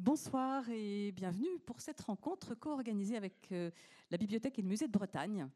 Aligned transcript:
Bonsoir 0.00 0.68
et 0.70 1.12
bienvenue 1.12 1.60
pour 1.64 1.80
cette 1.80 2.00
rencontre 2.00 2.56
co-organisée 2.56 3.16
avec 3.16 3.52
euh, 3.52 3.70
la 4.10 4.18
Bibliothèque 4.18 4.58
et 4.58 4.62
le 4.62 4.68
Musée 4.68 4.88
de 4.88 4.92
Bretagne. 4.92 5.48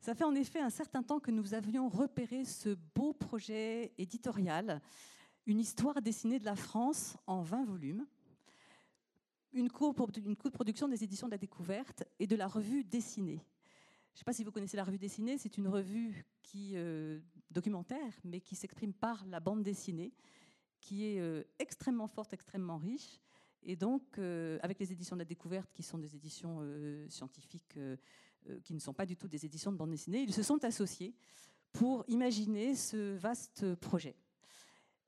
Ça 0.00 0.12
fait 0.12 0.24
en 0.24 0.34
effet 0.34 0.58
un 0.58 0.70
certain 0.70 1.04
temps 1.04 1.20
que 1.20 1.30
nous 1.30 1.54
avions 1.54 1.88
repéré 1.88 2.44
ce 2.44 2.76
beau 2.96 3.12
projet 3.12 3.92
éditorial, 3.96 4.82
une 5.46 5.60
histoire 5.60 6.02
dessinée 6.02 6.40
de 6.40 6.44
la 6.46 6.56
France 6.56 7.16
en 7.28 7.42
20 7.42 7.64
volumes, 7.64 8.06
une 9.52 9.70
co-production 9.70 10.88
des 10.88 11.04
éditions 11.04 11.28
de 11.28 11.32
la 11.32 11.38
découverte 11.38 12.02
et 12.18 12.26
de 12.26 12.34
la 12.34 12.48
revue 12.48 12.82
dessinée. 12.82 13.40
Je 14.10 14.16
ne 14.16 14.18
sais 14.18 14.24
pas 14.24 14.32
si 14.32 14.42
vous 14.42 14.50
connaissez 14.50 14.76
la 14.76 14.84
revue 14.84 14.98
dessinée, 14.98 15.38
c'est 15.38 15.56
une 15.56 15.68
revue 15.68 16.26
qui, 16.42 16.72
euh, 16.74 17.20
documentaire, 17.52 18.18
mais 18.24 18.40
qui 18.40 18.56
s'exprime 18.56 18.92
par 18.92 19.24
la 19.26 19.38
bande 19.38 19.62
dessinée, 19.62 20.12
qui 20.80 21.06
est 21.06 21.20
euh, 21.20 21.44
extrêmement 21.60 22.08
forte, 22.08 22.32
extrêmement 22.32 22.76
riche. 22.76 23.20
Et 23.62 23.76
donc, 23.76 24.02
euh, 24.18 24.58
avec 24.62 24.78
les 24.78 24.92
éditions 24.92 25.16
de 25.16 25.20
la 25.20 25.26
découverte, 25.26 25.70
qui 25.72 25.82
sont 25.82 25.98
des 25.98 26.14
éditions 26.14 26.60
scientifiques, 27.08 27.78
qui 28.64 28.74
ne 28.74 28.80
sont 28.80 28.94
pas 28.94 29.06
du 29.06 29.16
tout 29.16 29.28
des 29.28 29.44
éditions 29.44 29.72
de 29.72 29.76
bande 29.76 29.90
dessinée, 29.90 30.22
ils 30.22 30.32
se 30.32 30.42
sont 30.42 30.64
associés 30.64 31.14
pour 31.72 32.04
imaginer 32.08 32.74
ce 32.74 33.16
vaste 33.16 33.74
projet. 33.76 34.16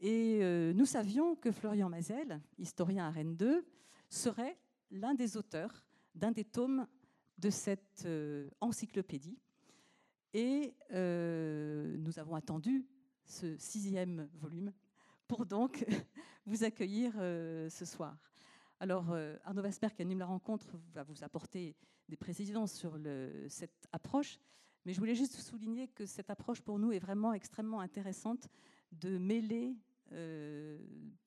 Et 0.01 0.41
nous 0.75 0.87
savions 0.87 1.35
que 1.35 1.51
Florian 1.51 1.89
Mazel, 1.89 2.41
historien 2.59 3.07
à 3.07 3.11
Rennes 3.11 3.37
2, 3.37 3.65
serait 4.09 4.59
l'un 4.91 5.15
des 5.15 5.37
auteurs 5.37 5.85
d'un 6.15 6.33
des 6.33 6.45
tomes 6.45 6.87
de 7.39 7.51
cette 7.51 8.05
euh, 8.05 8.49
encyclopédie. 8.61 9.39
Et 10.35 10.75
euh, 10.93 11.97
nous 11.99 12.19
avons 12.19 12.35
attendu 12.35 12.87
ce 13.25 13.57
sixième 13.59 14.29
volume 14.35 14.73
pour 15.27 15.45
donc 15.47 15.85
vous 16.47 16.65
accueillir 16.65 17.13
euh, 17.19 17.69
ce 17.69 17.85
soir. 17.85 18.17
Alors, 18.83 19.15
Arnaud 19.45 19.63
Vasper, 19.63 19.87
qui 19.95 20.03
anime 20.03 20.19
la 20.19 20.27
rencontre, 20.27 20.67
va 20.93 21.05
vous 21.05 21.23
apporter 21.23 21.77
des 22.09 22.17
précisions 22.17 22.67
sur 22.67 22.99
cette 23.49 23.87
approche. 23.93 24.41
Mais 24.85 24.93
je 24.93 24.99
voulais 24.99 25.15
juste 25.15 25.37
souligner 25.37 25.87
que 25.87 26.05
cette 26.05 26.31
approche, 26.31 26.61
pour 26.63 26.81
nous, 26.81 26.91
est 26.91 26.99
vraiment 26.99 27.33
extrêmement 27.33 27.79
intéressante 27.79 28.49
de 28.91 29.19
mêler 29.19 29.77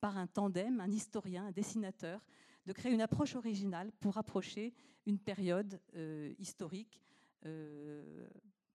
par 0.02 0.18
un 0.18 0.26
tandem, 0.26 0.80
un 0.80 0.90
historien, 0.90 1.46
un 1.46 1.50
dessinateur, 1.50 2.26
de 2.66 2.74
créer 2.74 2.92
une 2.92 3.00
approche 3.00 3.36
originale 3.36 3.90
pour 4.00 4.18
approcher 4.18 4.74
une 5.06 5.18
période 5.18 5.80
euh, 5.94 6.34
historique 6.38 7.00
euh, 7.46 8.28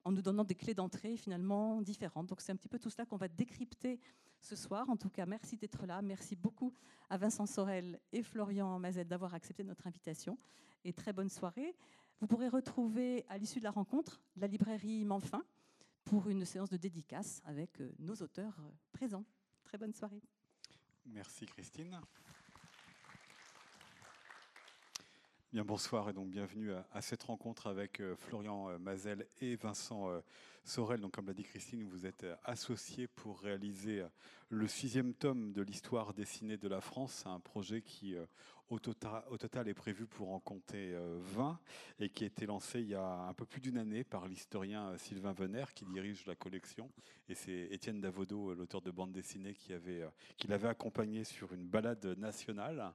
en 0.05 0.11
nous 0.11 0.23
donnant 0.23 0.43
des 0.43 0.55
clés 0.55 0.73
d'entrée 0.73 1.17
finalement 1.17 1.83
différentes. 1.83 2.25
Donc 2.25 2.41
c'est 2.41 2.51
un 2.51 2.55
petit 2.55 2.69
peu 2.69 2.79
tout 2.79 2.89
cela 2.89 3.05
qu'on 3.05 3.17
va 3.17 3.27
décrypter 3.27 3.99
ce 4.41 4.55
soir. 4.55 4.89
En 4.89 4.97
tout 4.97 5.09
cas, 5.09 5.25
merci 5.25 5.57
d'être 5.57 5.85
là. 5.85 6.01
Merci 6.01 6.35
beaucoup 6.35 6.73
à 7.09 7.17
Vincent 7.17 7.45
Sorel 7.45 7.99
et 8.11 8.23
Florian 8.23 8.79
Mazel 8.79 9.07
d'avoir 9.07 9.33
accepté 9.33 9.63
notre 9.63 9.87
invitation. 9.87 10.37
Et 10.83 10.93
très 10.93 11.13
bonne 11.13 11.29
soirée. 11.29 11.75
Vous 12.19 12.27
pourrez 12.27 12.49
retrouver 12.49 13.25
à 13.29 13.37
l'issue 13.37 13.59
de 13.59 13.63
la 13.63 13.71
rencontre 13.71 14.21
la 14.35 14.47
librairie 14.47 15.05
Manfin 15.05 15.43
pour 16.03 16.29
une 16.29 16.45
séance 16.45 16.69
de 16.69 16.77
dédicace 16.77 17.41
avec 17.45 17.81
euh, 17.81 17.91
nos 17.99 18.15
auteurs 18.15 18.57
présents. 18.91 19.25
Très 19.63 19.77
bonne 19.77 19.93
soirée. 19.93 20.21
Merci 21.05 21.45
Christine. 21.45 21.99
Bien, 25.53 25.65
bonsoir 25.65 26.09
et 26.09 26.13
donc 26.13 26.29
bienvenue 26.29 26.71
à, 26.93 27.01
cette 27.01 27.23
rencontre 27.23 27.67
avec 27.67 27.99
euh, 27.99 28.15
Florian 28.15 28.69
euh, 28.69 28.77
Mazel 28.77 29.27
et 29.41 29.57
Vincent 29.57 30.09
euh, 30.09 30.21
Sorel. 30.63 31.01
Donc, 31.01 31.11
comme 31.11 31.27
l'a 31.27 31.33
dit 31.33 31.43
Christine, 31.43 31.83
vous 31.83 32.05
êtes 32.05 32.25
associés 32.45 33.09
pour 33.09 33.41
réaliser 33.41 34.01
le 34.47 34.65
sixième 34.69 35.13
tome 35.13 35.51
de 35.51 35.61
l'histoire 35.61 36.13
dessinée 36.13 36.55
de 36.55 36.69
la 36.69 36.79
France. 36.79 37.25
Un 37.25 37.41
projet 37.41 37.81
qui, 37.81 38.15
au 38.69 38.79
total, 38.79 39.25
au 39.29 39.37
total, 39.37 39.67
est 39.67 39.73
prévu 39.73 40.05
pour 40.05 40.31
en 40.31 40.39
compter 40.39 40.95
20 41.35 41.59
et 41.99 42.07
qui 42.07 42.23
a 42.23 42.27
été 42.27 42.45
lancé 42.45 42.79
il 42.79 42.87
y 42.87 42.95
a 42.95 43.03
un 43.03 43.33
peu 43.33 43.45
plus 43.45 43.59
d'une 43.59 43.77
année 43.77 44.05
par 44.05 44.29
l'historien 44.29 44.95
Sylvain 44.97 45.33
Venner 45.33 45.65
qui 45.75 45.83
dirige 45.83 46.25
la 46.27 46.35
collection. 46.35 46.89
Et 47.27 47.35
c'est 47.35 47.67
Étienne 47.71 47.99
Davodo, 47.99 48.53
l'auteur 48.53 48.81
de 48.81 48.91
bande 48.91 49.11
dessinée, 49.11 49.53
qui 49.53 49.73
l'avait 50.47 50.67
accompagné 50.69 51.25
sur 51.25 51.51
une 51.51 51.67
balade 51.67 52.05
nationale 52.17 52.93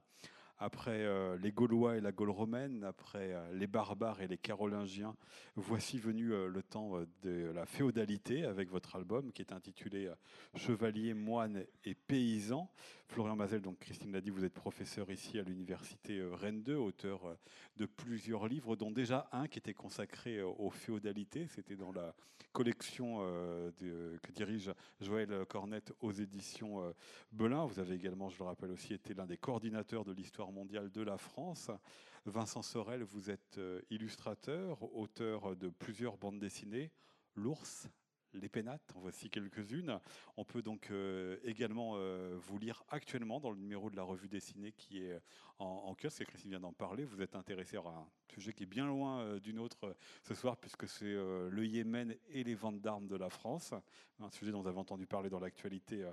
après 0.59 1.03
euh, 1.03 1.37
les 1.37 1.51
Gaulois 1.51 1.97
et 1.97 2.01
la 2.01 2.11
Gaule 2.11 2.31
romaine, 2.31 2.83
après 2.83 3.33
euh, 3.33 3.53
les 3.53 3.67
barbares 3.67 4.21
et 4.21 4.27
les 4.27 4.37
Carolingiens, 4.37 5.15
voici 5.55 5.99
venu 5.99 6.33
euh, 6.33 6.47
le 6.47 6.63
temps 6.63 6.93
de 7.21 7.51
la 7.53 7.65
féodalité 7.65 8.43
avec 8.43 8.69
votre 8.69 8.95
album 8.95 9.31
qui 9.31 9.41
est 9.41 9.51
intitulé 9.51 10.11
Chevalier, 10.55 11.13
moine 11.13 11.63
et 11.85 11.93
paysan. 11.93 12.69
Florian 13.07 13.35
Mazel, 13.35 13.61
donc 13.61 13.79
Christine 13.79 14.11
l'a 14.11 14.21
dit, 14.21 14.31
vous 14.31 14.43
êtes 14.43 14.53
professeur 14.53 15.09
ici 15.11 15.39
à 15.39 15.43
l'université 15.43 16.21
Rennes 16.33 16.63
2, 16.63 16.75
auteur 16.75 17.37
de 17.77 17.85
plusieurs 17.85 18.47
livres, 18.47 18.75
dont 18.75 18.91
déjà 18.91 19.29
un 19.31 19.47
qui 19.47 19.59
était 19.59 19.73
consacré 19.73 20.41
aux 20.41 20.69
féodalités. 20.69 21.47
C'était 21.47 21.77
dans 21.77 21.93
la 21.93 22.13
collection 22.51 23.19
que 23.79 24.31
dirige 24.33 24.71
Joël 24.99 25.45
Cornette 25.47 25.93
aux 26.01 26.11
éditions 26.11 26.93
Belin. 27.31 27.65
Vous 27.65 27.79
avez 27.79 27.95
également, 27.95 28.29
je 28.29 28.39
le 28.39 28.45
rappelle 28.45 28.71
aussi, 28.71 28.93
été 28.93 29.13
l'un 29.13 29.25
des 29.25 29.37
coordinateurs 29.37 30.03
de 30.03 30.11
l'histoire 30.11 30.46
mondiale 30.51 30.91
de 30.91 31.01
la 31.01 31.17
France. 31.17 31.71
Vincent 32.25 32.61
Sorel, 32.61 33.03
vous 33.03 33.29
êtes 33.29 33.57
euh, 33.57 33.81
illustrateur, 33.89 34.83
auteur 34.95 35.55
de 35.55 35.69
plusieurs 35.69 36.17
bandes 36.17 36.39
dessinées, 36.39 36.91
L'ours, 37.35 37.87
les 38.33 38.49
pénates, 38.49 38.93
en 38.95 38.99
voici 38.99 39.29
quelques-unes. 39.29 39.99
On 40.37 40.43
peut 40.43 40.61
donc 40.61 40.89
euh, 40.91 41.37
également 41.43 41.93
euh, 41.95 42.35
vous 42.37 42.57
lire 42.57 42.83
actuellement 42.89 43.39
dans 43.39 43.51
le 43.51 43.57
numéro 43.57 43.89
de 43.89 43.95
la 43.95 44.03
revue 44.03 44.27
dessinée 44.27 44.71
qui 44.73 45.03
est 45.03 45.19
en, 45.59 45.65
en 45.65 45.95
kiosque, 45.95 46.21
et 46.21 46.25
Christine 46.25 46.51
vient 46.51 46.59
d'en 46.59 46.73
parler. 46.73 47.05
Vous 47.05 47.21
êtes 47.21 47.35
intéressé 47.35 47.77
à 47.77 47.81
un 47.81 48.07
sujet 48.33 48.53
qui 48.53 48.63
est 48.63 48.67
bien 48.67 48.85
loin 48.85 49.21
euh, 49.21 49.39
d'une 49.39 49.59
autre 49.59 49.95
ce 50.23 50.33
soir, 50.33 50.57
puisque 50.57 50.87
c'est 50.87 51.05
le 51.05 51.65
Yémen 51.65 52.15
et 52.29 52.43
les 52.43 52.55
ventes 52.55 52.81
d'armes 52.81 53.07
de 53.07 53.15
la 53.15 53.29
France, 53.29 53.73
un 54.19 54.29
sujet 54.29 54.51
dont 54.51 54.61
vous 54.61 54.67
avez 54.67 54.79
entendu 54.79 55.05
parler 55.05 55.29
dans 55.29 55.39
l'actualité 55.39 56.03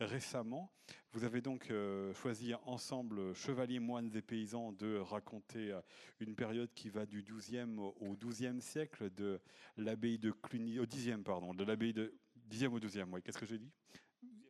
récemment. 0.00 0.70
Vous 1.12 1.24
avez 1.24 1.40
donc 1.40 1.72
choisi 2.14 2.54
ensemble, 2.64 3.34
Chevaliers, 3.34 3.80
moines 3.80 4.10
et 4.14 4.22
paysans, 4.22 4.72
de 4.72 4.96
raconter 4.98 5.78
une 6.20 6.34
période 6.34 6.72
qui 6.74 6.88
va 6.88 7.06
du 7.06 7.22
12e 7.22 7.78
au 7.78 8.14
12e 8.14 8.60
siècle, 8.60 9.10
de 9.10 9.40
l'abbaye 9.76 10.18
de 10.18 10.30
Cluny, 10.30 10.78
au 10.78 10.86
10e, 10.86 11.22
pardon, 11.22 11.54
de 11.54 11.64
l'abbaye 11.64 11.92
de 11.92 12.14
10e 12.50 12.68
au 12.68 12.78
12e, 12.78 13.08
oui, 13.10 13.22
qu'est-ce 13.22 13.38
que 13.38 13.46
j'ai 13.46 13.58
dit? 13.58 13.70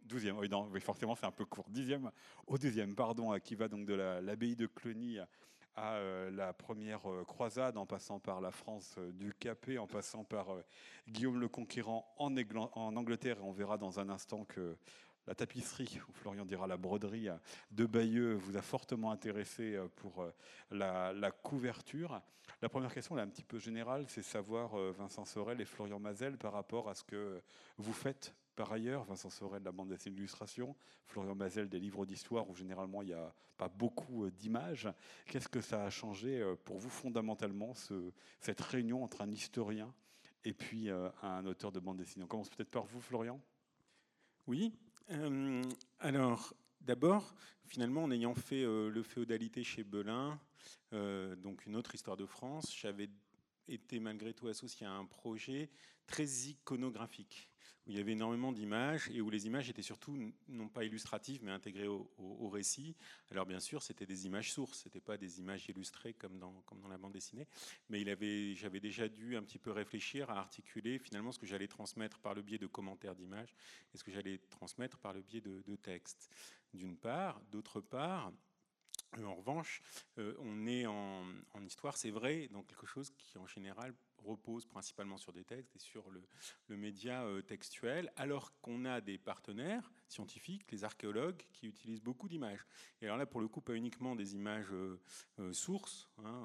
12e, 0.08 0.32
oui, 0.32 0.48
non, 0.48 0.70
forcément 0.80 1.14
c'est 1.14 1.26
un 1.26 1.32
peu 1.32 1.44
court. 1.44 1.66
10e 1.70 2.10
au 2.46 2.56
12e, 2.56 2.94
pardon, 2.94 3.38
qui 3.38 3.54
va 3.54 3.68
donc 3.68 3.86
de 3.86 3.94
l'abbaye 3.94 4.56
de 4.56 4.66
Cluny 4.66 5.18
à 5.76 5.94
euh, 5.94 6.30
la 6.30 6.52
première 6.52 7.10
euh, 7.10 7.24
croisade, 7.24 7.76
en 7.76 7.86
passant 7.86 8.20
par 8.20 8.40
la 8.40 8.50
France 8.50 8.94
euh, 8.98 9.10
du 9.12 9.34
Capet, 9.34 9.78
en 9.78 9.86
passant 9.86 10.24
par 10.24 10.46
Guillaume 11.08 11.40
le 11.40 11.48
Conquérant 11.48 12.14
en, 12.18 12.36
Angleterre. 12.96 13.38
Et 13.38 13.42
on 13.42 13.52
verra 13.52 13.76
dans 13.76 13.98
un 13.98 14.08
instant 14.08 14.44
que 14.44 14.76
la 15.26 15.34
tapisserie, 15.34 16.00
ou 16.08 16.12
Florian 16.12 16.44
dira 16.44 16.66
la 16.66 16.76
broderie 16.76 17.28
de 17.70 17.86
Bayeux, 17.86 18.34
vous 18.34 18.56
a 18.56 18.62
fortement 18.62 19.10
intéressé 19.10 19.78
pour 19.96 20.26
la, 20.70 21.30
couverture. 21.30 22.20
La 22.60 22.68
première 22.68 22.92
question, 22.92 23.16
est 23.16 23.22
un 23.22 23.28
petit 23.28 23.42
peu 23.42 23.58
générale, 23.58 24.04
c'est 24.08 24.22
savoir, 24.22 24.76
Vincent 24.92 25.24
Sorel 25.24 25.62
et 25.62 25.64
Florian 25.64 25.98
Mazel, 25.98 26.36
par 26.36 26.52
rapport 26.52 26.90
à 26.90 26.94
ce 26.94 27.04
que 27.04 27.40
vous 27.78 27.94
faites 27.94 28.34
par 28.54 28.72
ailleurs. 28.72 29.04
Vincent 29.04 29.30
Sorel 29.30 29.60
de 29.60 29.64
la 29.64 29.72
bande 29.72 29.88
dessinée 29.88 30.14
d'illustration, 30.14 30.74
Florian 31.06 31.34
Mazel 31.34 31.68
des 31.68 31.80
livres 31.80 32.06
d'histoire, 32.06 32.48
où 32.48 32.54
généralement 32.54 33.02
il 33.02 33.06
n'y 33.06 33.14
a 33.14 33.34
pas 33.56 33.68
beaucoup 33.68 34.30
d'images. 34.30 34.88
Qu'est-ce 35.26 35.48
que 35.48 35.60
ça 35.60 35.84
a 35.84 35.90
changé 35.90 36.44
pour 36.64 36.78
vous 36.78 36.90
fondamentalement, 36.90 37.72
cette 38.40 38.60
réunion 38.60 39.04
entre 39.04 39.22
un 39.22 39.30
historien 39.30 39.94
et 40.44 40.52
puis 40.52 40.88
un 40.90 41.46
auteur 41.46 41.72
de 41.72 41.80
bande 41.80 41.98
dessinée? 41.98 42.24
On 42.24 42.28
commence 42.28 42.50
peut-être 42.50 42.70
par 42.70 42.84
vous, 42.84 43.00
Florian 43.00 43.40
oui. 44.46 44.74
Euh, 45.10 45.62
alors, 46.00 46.54
d'abord, 46.80 47.34
finalement, 47.64 48.04
en 48.04 48.10
ayant 48.10 48.34
fait 48.34 48.62
euh, 48.62 48.90
le 48.90 49.02
féodalité 49.02 49.64
chez 49.64 49.84
Belin, 49.84 50.38
euh, 50.92 51.34
donc 51.36 51.64
une 51.66 51.76
autre 51.76 51.94
histoire 51.94 52.16
de 52.16 52.26
France, 52.26 52.74
j'avais 52.76 53.08
était 53.68 54.00
malgré 54.00 54.34
tout 54.34 54.48
associé 54.48 54.86
à 54.86 54.92
un 54.92 55.04
projet 55.04 55.70
très 56.06 56.26
iconographique, 56.26 57.50
où 57.86 57.90
il 57.90 57.96
y 57.96 58.00
avait 58.00 58.12
énormément 58.12 58.52
d'images 58.52 59.10
et 59.10 59.20
où 59.20 59.30
les 59.30 59.46
images 59.46 59.68
étaient 59.70 59.82
surtout 59.82 60.32
non 60.48 60.68
pas 60.68 60.84
illustratives 60.84 61.42
mais 61.42 61.50
intégrées 61.50 61.88
au, 61.88 62.48
récit. 62.48 62.94
Alors 63.30 63.46
bien 63.46 63.60
sûr, 63.60 63.82
c'était 63.82 64.06
des 64.06 64.26
images 64.26 64.52
sources, 64.52 64.80
c'était 64.80 65.00
pas 65.00 65.16
des 65.16 65.40
images 65.40 65.68
illustrées 65.68 66.12
comme 66.14 66.38
dans, 66.38 66.52
comme 66.66 66.80
dans 66.80 66.88
la 66.88 66.98
bande 66.98 67.12
dessinée, 67.12 67.48
mais 67.88 68.04
j'avais 68.54 68.80
déjà 68.80 69.08
dû 69.08 69.36
un 69.36 69.42
petit 69.42 69.58
peu 69.58 69.70
réfléchir 69.70 70.30
à 70.30 70.38
articuler 70.38 70.98
finalement 70.98 71.32
ce 71.32 71.38
que 71.38 71.46
j'allais 71.46 71.68
transmettre 71.68 72.20
par 72.20 72.34
le 72.34 72.42
biais 72.42 72.58
de 72.58 72.66
commentaires 72.66 73.14
d'images 73.14 73.54
et 73.92 73.98
ce 73.98 74.04
que 74.04 74.12
j'allais 74.12 74.38
transmettre 74.50 74.98
par 74.98 75.12
le 75.12 75.22
biais 75.22 75.40
de 75.40 75.76
textes, 75.76 76.30
d'une 76.72 76.96
part. 76.96 77.40
D'autre 77.50 77.80
part, 77.80 78.32
en 79.22 79.34
revanche, 79.34 79.80
euh, 80.18 80.34
on 80.40 80.66
est 80.66 80.86
en, 80.86 81.24
histoire, 81.64 81.96
c'est 81.96 82.10
vrai, 82.10 82.48
dans 82.50 82.62
quelque 82.62 82.86
chose 82.86 83.10
qui 83.16 83.38
en 83.38 83.46
général 83.46 83.94
repose 84.24 84.66
principalement 84.66 85.16
sur 85.18 85.32
des 85.32 85.44
textes 85.44 85.76
et 85.76 85.78
sur 85.78 86.10
le, 86.10 86.76
média 86.76 87.24
textuel, 87.46 88.12
alors 88.16 88.52
qu'on 88.60 88.84
a 88.84 89.00
des 89.00 89.18
partenaires 89.18 89.92
scientifiques, 90.08 90.70
les 90.72 90.84
archéologues, 90.84 91.42
qui 91.52 91.66
utilisent 91.66 92.02
beaucoup 92.02 92.28
d'images. 92.28 92.66
Et 93.00 93.06
alors 93.06 93.16
là, 93.16 93.26
pour 93.26 93.40
le 93.40 93.48
coup, 93.48 93.60
pas 93.60 93.74
uniquement 93.74 94.16
des 94.16 94.34
images 94.34 94.72
sources, 95.52 96.08
hein, 96.18 96.42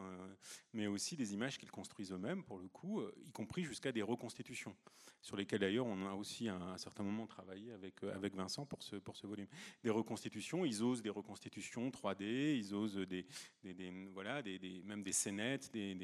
mais 0.74 0.88
aussi 0.88 1.16
des 1.16 1.34
images 1.34 1.58
qu'ils 1.58 1.72
construisent 1.72 2.12
eux-mêmes, 2.12 2.44
pour 2.44 2.60
le 2.60 2.68
coup, 2.68 3.02
y 3.26 3.31
compris 3.31 3.64
jusqu'à 3.64 3.92
des 3.92 4.02
reconstitutions, 4.02 4.75
sur 5.22 5.36
lesquelles 5.36 5.60
d'ailleurs 5.60 5.86
on 5.86 6.06
a 6.06 6.14
aussi 6.14 6.48
à 6.48 6.56
un 6.56 6.78
certain 6.78 7.04
moment 7.04 7.28
travaillé 7.28 7.72
avec, 7.72 8.04
avec 8.04 8.36
Vincent 8.36 8.66
pour 8.66 8.84
ce, 8.84 8.96
pour 8.98 9.16
ce 9.18 9.28
volume. 9.28 9.48
Des 9.84 9.90
reconstitutions, 9.90 10.66
ils 10.66 10.84
osent 10.84 11.02
des 11.02 11.10
reconstitutions 11.10 11.90
3D, 11.90 12.58
ils 12.58 12.74
osent 12.74 12.98
des, 12.98 13.25
des, 13.64 13.92
voilà, 14.14 14.42
des, 14.42 14.82
même 14.86 15.04
des 15.04 15.12
scénettes, 15.12 15.72
des, 15.72 15.96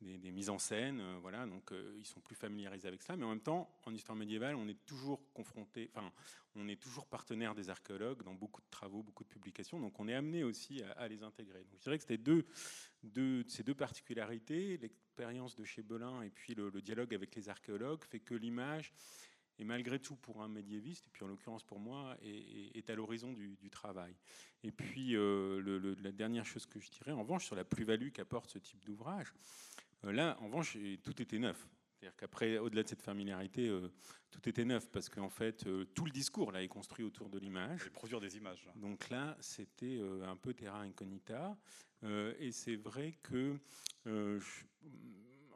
des, 0.00 0.32
mises 0.32 0.50
en 0.50 0.58
scène, 0.58 1.02
euh, 1.14 1.18
voilà, 1.20 1.46
donc 1.46 1.72
euh, 1.72 1.94
ils 1.98 2.06
sont 2.06 2.20
plus 2.20 2.34
familiarisés 2.34 2.88
avec 2.88 3.02
ça. 3.02 3.16
Mais 3.16 3.24
en 3.24 3.30
même 3.30 3.40
temps, 3.40 3.70
en 3.84 3.94
histoire 3.94 4.16
médiévale, 4.16 4.56
on 4.56 4.68
est 4.68 4.84
toujours 4.86 5.20
confronté, 5.32 5.90
enfin, 5.94 6.12
on 6.54 6.68
est 6.68 6.80
toujours 6.80 7.06
partenaire 7.06 7.54
des 7.54 7.70
archéologues 7.70 8.22
dans 8.22 8.34
beaucoup 8.34 8.60
de 8.60 8.70
travaux, 8.70 9.02
beaucoup 9.02 9.24
de 9.24 9.28
publications, 9.28 9.80
donc 9.80 9.98
on 9.98 10.08
est 10.08 10.14
amené 10.14 10.44
aussi 10.44 10.82
à, 10.96 11.08
les 11.08 11.22
intégrer. 11.22 11.64
Donc 11.64 11.78
je 11.78 11.82
dirais 11.82 11.98
que 11.98 12.14
deux, 13.02 13.44
ces 13.48 13.62
deux 13.62 13.74
particularités, 13.74 14.76
l'expérience 14.78 15.56
de 15.56 15.64
chez 15.64 15.82
Belin 15.82 16.22
et 16.22 16.30
puis 16.30 16.54
le, 16.54 16.70
dialogue 16.80 17.14
avec 17.14 17.34
les 17.34 17.48
archéologues, 17.48 18.04
fait 18.04 18.20
que 18.20 18.34
l'image 18.34 18.92
et 19.58 19.64
malgré 19.64 20.00
tout 20.00 20.16
pour 20.16 20.42
un 20.42 20.48
médiéviste, 20.48 21.06
et 21.06 21.10
puis 21.12 21.24
en 21.24 21.28
l'occurrence 21.28 21.62
pour 21.62 21.78
moi, 21.78 22.16
est, 22.22 22.90
à 22.90 22.94
l'horizon 22.96 23.32
du, 23.32 23.70
travail. 23.70 24.14
Et 24.64 24.72
puis 24.72 25.14
euh, 25.14 25.94
la 26.02 26.10
dernière 26.10 26.44
chose 26.44 26.66
que 26.66 26.80
je 26.80 26.90
dirais, 26.90 27.12
en 27.12 27.20
revanche, 27.20 27.44
sur 27.44 27.54
la 27.54 27.64
plus-value 27.64 28.10
qu'apporte 28.10 28.50
ce 28.50 28.58
type 28.58 28.84
d'ouvrage, 28.84 29.32
là, 30.12 30.36
en 30.40 30.46
revanche, 30.46 30.76
tout 31.02 31.20
était 31.22 31.38
neuf. 31.38 31.68
C'est-à-dire 31.98 32.16
qu'après, 32.16 32.58
au-delà 32.58 32.82
de 32.82 32.88
cette 32.88 33.02
familiarité, 33.02 33.68
euh, 33.68 33.88
tout 34.30 34.46
était 34.48 34.64
neuf 34.64 34.90
parce 34.90 35.08
qu'en 35.08 35.30
fait, 35.30 35.66
tout 35.94 36.04
le 36.04 36.10
discours 36.10 36.52
là 36.52 36.62
est 36.62 36.68
construit 36.68 37.04
autour 37.04 37.30
de 37.30 37.38
l'image. 37.38 37.88
Produire 37.90 38.20
des 38.20 38.36
images. 38.36 38.68
Donc 38.76 39.08
là, 39.08 39.36
c'était 39.40 40.00
un 40.26 40.36
peu 40.36 40.52
terra 40.52 40.80
incognita. 40.80 41.56
et 42.02 42.50
c'est 42.52 42.76
vrai 42.76 43.14
que 43.22 43.58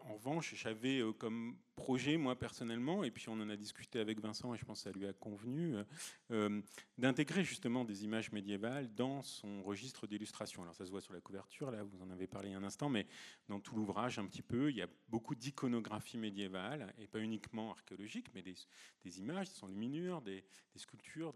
en 0.09 0.15
revanche, 0.15 0.55
j'avais 0.55 1.01
euh, 1.01 1.13
comme 1.13 1.57
projet, 1.77 2.17
moi 2.17 2.37
personnellement, 2.37 3.05
et 3.05 3.11
puis 3.11 3.29
on 3.29 3.35
en 3.35 3.49
a 3.49 3.57
discuté 3.57 4.01
avec 4.01 4.21
Vincent, 4.21 4.55
et 4.55 4.57
je 4.57 4.65
pense 4.65 4.83
que 4.83 4.91
ça 4.91 4.99
lui 4.99 5.07
a 5.07 5.13
convenu, 5.13 5.77
euh, 5.77 5.85
euh, 6.31 6.63
d'intégrer 6.97 7.45
justement 7.45 7.85
des 7.85 8.05
images 8.05 8.33
médiévales 8.33 8.93
dans 8.95 9.23
son 9.23 9.63
registre 9.63 10.07
d'illustration. 10.07 10.63
Alors 10.63 10.75
ça 10.75 10.87
se 10.87 10.91
voit 10.91 11.01
sur 11.01 11.13
la 11.13 11.21
couverture, 11.21 11.71
là, 11.71 11.83
vous 11.83 12.03
en 12.03 12.11
avez 12.11 12.27
parlé 12.27 12.53
un 12.55 12.65
instant, 12.65 12.89
mais 12.89 13.07
dans 13.49 13.61
tout 13.61 13.77
l'ouvrage 13.77 14.19
un 14.19 14.27
petit 14.27 14.43
peu, 14.43 14.71
il 14.71 14.77
y 14.77 14.83
a 14.83 14.89
beaucoup 15.09 15.35
d'iconographie 15.35 16.19
médiévale, 16.19 16.93
et 16.99 17.07
pas 17.07 17.21
uniquement 17.21 17.73
archéologique, 17.73 18.29
mais 18.35 18.43
des, 18.43 19.19
images, 19.19 19.53
des 19.53 19.65
enluminures, 19.65 20.23
des, 20.23 20.45
des 20.73 20.79
sculptures 20.79 21.35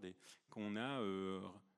qu'on 0.49 0.75
a... 0.75 1.01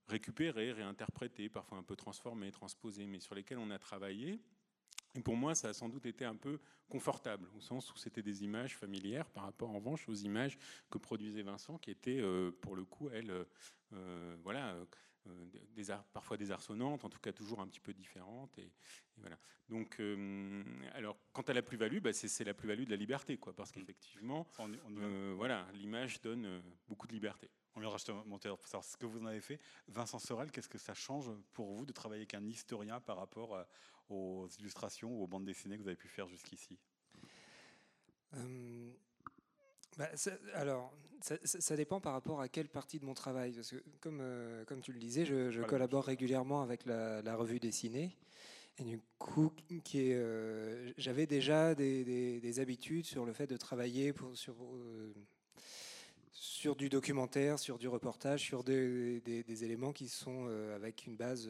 récupérées, 0.07 0.71
réinterprétées, 0.71 1.49
parfois 1.49 1.79
un 1.79 1.83
peu 1.83 1.95
transformées, 1.95 2.51
transposées, 2.51 3.07
mais 3.07 3.19
sur 3.19 3.33
lesquelles 3.33 3.57
on 3.57 3.71
a 3.71 3.79
travaillé 3.79 4.39
et 5.15 5.21
pour 5.21 5.35
moi, 5.35 5.55
ça 5.55 5.69
a 5.69 5.73
sans 5.73 5.89
doute 5.89 6.05
été 6.05 6.25
un 6.25 6.35
peu 6.35 6.59
confortable, 6.89 7.47
au 7.55 7.61
sens 7.61 7.91
où 7.93 7.97
c'était 7.97 8.21
des 8.21 8.43
images 8.43 8.75
familières 8.75 9.29
par 9.29 9.43
rapport 9.43 9.69
en 9.69 9.75
revanche 9.75 10.07
aux 10.09 10.13
images 10.13 10.57
que 10.89 10.97
produisait 10.97 11.41
Vincent, 11.41 11.77
qui 11.77 11.91
étaient 11.91 12.19
euh, 12.19 12.51
pour 12.61 12.75
le 12.75 12.83
coup, 12.83 13.09
elles, 13.09 13.45
euh, 13.93 14.35
voilà, 14.43 14.75
euh, 15.27 15.45
des, 15.75 15.85
parfois 16.13 16.37
désarçonnantes, 16.37 17.05
en 17.05 17.09
tout 17.09 17.19
cas 17.19 17.31
toujours 17.31 17.61
un 17.61 17.67
petit 17.67 17.79
peu 17.79 17.93
différentes. 17.93 18.57
Et, 18.59 18.71
voilà. 19.17 19.39
Donc, 19.69 19.99
alors, 20.93 21.17
quant 21.31 21.41
à 21.43 21.53
la 21.53 21.63
plus-value, 21.63 21.99
bah, 21.99 22.13
c'est 22.13 22.43
la 22.43 22.53
plus-value 22.53 22.83
de 22.83 22.91
la 22.91 22.97
liberté, 22.97 23.37
quoi, 23.37 23.55
parce 23.55 23.71
qu'effectivement, 23.71 24.45
voilà, 25.37 25.65
l'image 25.73 26.21
donne 26.21 26.61
beaucoup 26.87 27.07
de 27.07 27.13
liberté. 27.13 27.49
On 27.73 27.79
viendra 27.79 27.97
justement 27.97 28.23
pour 28.23 28.67
savoir 28.67 28.83
ce 28.83 28.95
que 28.95 29.05
vous 29.05 29.21
en 29.21 29.25
avez 29.25 29.41
fait. 29.41 29.59
Vincent 29.87 30.19
Sorel, 30.19 30.51
qu'est-ce 30.51 30.69
que 30.69 30.77
ça 30.77 30.93
change 30.93 31.31
pour 31.53 31.73
vous 31.73 31.85
de 31.85 31.91
travailler 31.91 32.21
avec 32.21 32.33
un 32.33 32.45
historien 32.45 33.01
par 33.01 33.17
rapport 33.17 33.65
aux 34.09 34.47
illustrations 34.59 35.09
ou 35.09 35.23
aux 35.23 35.27
bandes 35.27 35.45
dessinées 35.45 35.77
que 35.77 35.81
vous 35.81 35.87
avez 35.87 35.97
pu 35.97 36.07
faire 36.07 36.27
jusqu'ici 36.27 36.77
euh, 38.35 38.91
bah, 39.97 40.09
alors, 40.53 40.93
ça, 41.21 41.75
dépend 41.75 42.01
par 42.01 42.13
rapport 42.13 42.41
à 42.41 42.49
quelle 42.49 42.67
partie 42.67 42.99
de 42.99 43.05
mon 43.05 43.13
travail. 43.13 43.53
Parce 43.53 43.71
que, 43.71 43.83
comme, 44.01 44.19
euh, 44.21 44.65
comme 44.65 44.81
tu 44.81 44.91
le 44.91 44.99
disais, 44.99 45.25
je, 45.25 45.61
collabore 45.63 46.05
régulièrement 46.05 46.61
avec 46.61 46.85
la, 46.85 47.35
revue 47.35 47.59
dessinée. 47.59 48.15
Et 48.77 48.83
du 48.83 48.99
coup, 49.17 49.53
euh, 49.95 50.91
j'avais 50.97 51.27
déjà 51.27 51.75
des, 51.75 52.59
habitudes 52.59 53.05
sur 53.05 53.25
le 53.25 53.31
fait 53.31 53.47
de 53.47 53.55
travailler 53.55 54.11
pour, 54.11 54.35
sur, 54.35 54.55
sur 56.31 56.75
du 56.75 56.89
documentaire, 56.89 57.57
sur 57.57 57.77
du 57.77 57.87
reportage, 57.87 58.41
sur 58.41 58.65
des, 58.65 59.63
éléments 59.63 59.93
qui 59.93 60.09
sont 60.09 60.47
avec 60.75 61.07
une 61.07 61.15
base 61.15 61.49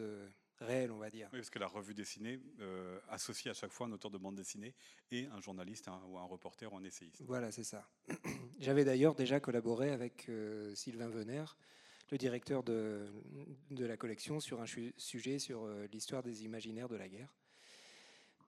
réel, 0.59 0.91
on 0.91 0.97
va 0.97 1.09
dire. 1.09 1.29
Oui, 1.33 1.39
parce 1.39 1.49
que 1.49 1.59
la 1.59 1.67
revue 1.67 1.93
dessinée 1.93 2.39
euh, 2.59 2.99
associe 3.09 3.55
à 3.55 3.59
chaque 3.59 3.71
fois 3.71 3.87
un 3.87 3.91
auteur 3.91 4.11
de 4.11 4.17
bande 4.17 4.35
dessinée 4.35 4.73
et 5.11 5.25
un 5.27 5.41
journaliste 5.41 5.89
ou 6.07 6.17
un 6.17 6.23
reporter 6.23 6.71
ou 6.71 6.77
un 6.77 6.83
essayiste. 6.83 7.21
Voilà, 7.25 7.51
c'est 7.51 7.63
ça. 7.63 7.87
J'avais 8.59 8.85
d'ailleurs 8.85 9.15
déjà 9.15 9.39
collaboré 9.39 9.91
avec 9.91 10.29
euh, 10.29 10.73
Sylvain 10.75 11.09
Venner, 11.09 11.43
le 12.11 12.17
directeur 12.17 12.63
de, 12.63 13.07
de, 13.71 13.85
la 13.85 13.97
collection, 13.97 14.39
sur 14.39 14.61
un 14.61 14.65
sujet 14.97 15.39
sur 15.39 15.65
euh, 15.65 15.87
l'histoire 15.91 16.23
des 16.23 16.43
imaginaires 16.45 16.89
de 16.89 16.95
la 16.95 17.09
guerre. 17.09 17.33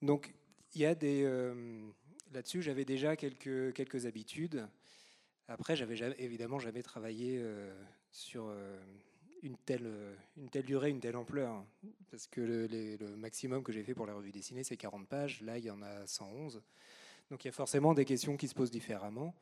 Donc, 0.01 0.33
il 0.73 0.81
y 0.81 0.85
a 0.85 0.95
des... 0.95 1.23
Là-dessus, 2.33 2.61
j'avais 2.61 2.83
déjà 2.83 3.15
quelques, 3.15 3.73
quelques 3.73 4.05
habitudes. 4.05 4.67
Après, 5.47 5.77
j'avais 5.77 5.95
évidemment 6.19 6.59
jamais 6.59 6.83
travaillé 6.83 7.41
sur 8.11 8.53
une 9.43 9.57
telle, 9.57 9.85
euh, 9.85 10.15
une 10.37 10.49
telle 10.49 10.65
durée, 10.65 10.89
une 10.89 10.99
telle 10.99 11.15
ampleur. 11.15 11.63
Parce 12.11 12.27
que 12.27 12.41
le, 12.41 13.15
maximum 13.15 13.63
que 13.63 13.71
j'ai 13.71 13.83
fait 13.83 13.93
pour 13.93 14.05
la 14.05 14.13
revue 14.13 14.31
dessinée, 14.31 14.63
c'est 14.63 14.77
40 14.77 15.07
pages. 15.07 15.41
Là, 15.41 15.57
il 15.57 15.65
y 15.65 15.71
en 15.71 15.81
a 15.81 16.05
111. 16.05 16.61
Donc 17.29 17.43
il 17.43 17.47
y 17.47 17.49
a 17.49 17.53
forcément 17.53 17.93
des 17.93 18.05
questions 18.05 18.37
qui 18.37 18.47
se 18.47 18.55
posent 18.55 18.71
différemment. 18.71 19.35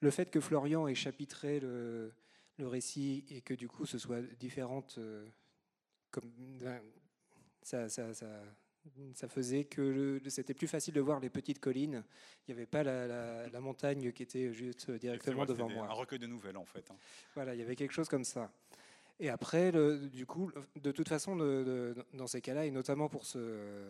Le 0.00 0.10
fait 0.10 0.30
que 0.30 0.40
Florian 0.40 0.88
ait 0.88 0.94
chapitré 0.94 1.60
le, 1.60 2.12
le 2.58 2.66
récit 2.66 3.24
et 3.30 3.40
que 3.40 3.54
du 3.54 3.68
coup 3.68 3.86
ce 3.86 3.98
soit 3.98 4.22
différente, 4.38 4.96
euh, 4.98 5.26
comme, 6.10 6.30
ben, 6.60 6.80
ça, 7.62 7.88
ça, 7.88 8.14
ça, 8.14 8.26
ça, 9.14 9.28
faisait 9.28 9.64
que 9.64 10.20
c'était 10.28 10.54
plus 10.54 10.68
facile 10.68 10.94
de 10.94 11.00
voir 11.00 11.20
les 11.20 11.30
petites 11.30 11.60
collines. 11.60 12.04
Il 12.46 12.54
n'y 12.54 12.58
avait 12.58 12.66
pas 12.66 12.82
la, 12.82 13.48
la, 13.48 13.60
montagne 13.60 14.12
qui 14.12 14.22
était 14.22 14.52
juste 14.52 14.90
directement 14.90 15.44
devant 15.44 15.68
moi. 15.68 15.88
Un 15.88 15.92
recueil 15.92 16.18
de 16.18 16.26
nouvelles 16.26 16.56
en 16.56 16.64
fait. 16.64 16.90
Hein. 16.90 16.96
Voilà, 17.34 17.54
il 17.54 17.60
y 17.60 17.62
avait 17.62 17.76
quelque 17.76 17.92
chose 17.92 18.08
comme 18.08 18.24
ça. 18.24 18.50
Et 19.18 19.30
après, 19.30 19.72
du 20.10 20.26
coup, 20.26 20.50
de 20.76 20.92
toute 20.92 21.08
façon, 21.08 21.36
dans 22.12 22.26
ces 22.26 22.42
cas-là, 22.42 22.66
et 22.66 22.70
notamment 22.70 23.08
pour 23.08 23.24
ce, 23.24 23.88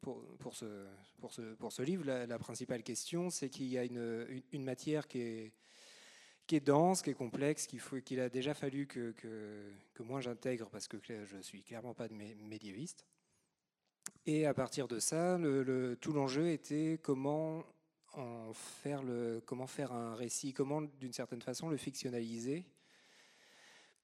pour, 0.00 0.54
ce, 0.54 0.86
pour 1.20 1.32
ce, 1.32 1.42
pour 1.54 1.72
ce 1.72 1.82
livre, 1.82 2.04
la, 2.04 2.38
principale 2.38 2.82
question, 2.82 3.28
c'est 3.28 3.50
qu'il 3.50 3.66
y 3.66 3.76
a 3.76 3.84
une, 3.84 4.42
une, 4.52 4.64
matière 4.64 5.06
qui 5.06 5.20
est, 5.20 5.52
qui 6.46 6.56
est 6.56 6.60
dense, 6.60 7.02
qui 7.02 7.10
est 7.10 7.14
complexe, 7.14 7.66
qu'il 7.66 8.20
a 8.20 8.30
déjà 8.30 8.54
fallu 8.54 8.86
que, 8.86 9.12
que, 9.12 9.70
que 9.92 10.02
moi 10.02 10.22
j'intègre, 10.22 10.70
parce 10.70 10.88
que 10.88 10.96
je 11.02 11.40
suis 11.42 11.62
clairement 11.62 11.94
pas 11.94 12.08
de 12.08 12.14
médiéviste. 12.14 13.04
Et 14.24 14.46
à 14.46 14.54
partir 14.54 14.88
de 14.88 14.98
ça, 14.98 15.38
tout 16.00 16.12
l'enjeu 16.14 16.48
était 16.48 16.98
comment 17.02 17.64
en 18.14 18.52
faire 18.54 19.02
le, 19.02 19.42
comment 19.44 19.66
faire 19.66 19.92
un 19.92 20.14
récit, 20.14 20.54
comment 20.54 20.80
d'une 20.80 21.12
certaine 21.12 21.42
façon 21.42 21.68
le 21.68 21.76
fictionnaliser 21.76 22.64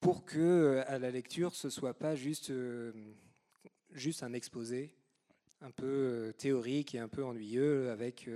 pour 0.01 0.25
que 0.25 0.39
euh, 0.39 0.83
à 0.87 0.99
la 0.99 1.11
lecture 1.11 1.55
ce 1.55 1.69
soit 1.69 1.93
pas 1.93 2.15
juste 2.15 2.49
euh, 2.49 2.91
juste 3.91 4.23
un 4.23 4.33
exposé 4.33 4.91
un 5.61 5.71
peu 5.71 5.85
euh, 5.85 6.31
théorique 6.33 6.95
et 6.95 6.99
un 6.99 7.07
peu 7.07 7.23
ennuyeux 7.23 7.91
avec 7.91 8.27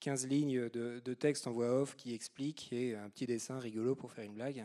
15 0.00 0.26
lignes 0.28 0.68
de, 0.70 1.14
texte 1.14 1.46
en 1.46 1.52
voix 1.52 1.82
off 1.82 1.96
qui 1.96 2.14
explique 2.14 2.72
et 2.72 2.94
un 2.94 3.10
petit 3.10 3.26
dessin 3.26 3.58
rigolo 3.58 3.96
pour 3.96 4.12
faire 4.12 4.24
une 4.24 4.34
blague 4.34 4.64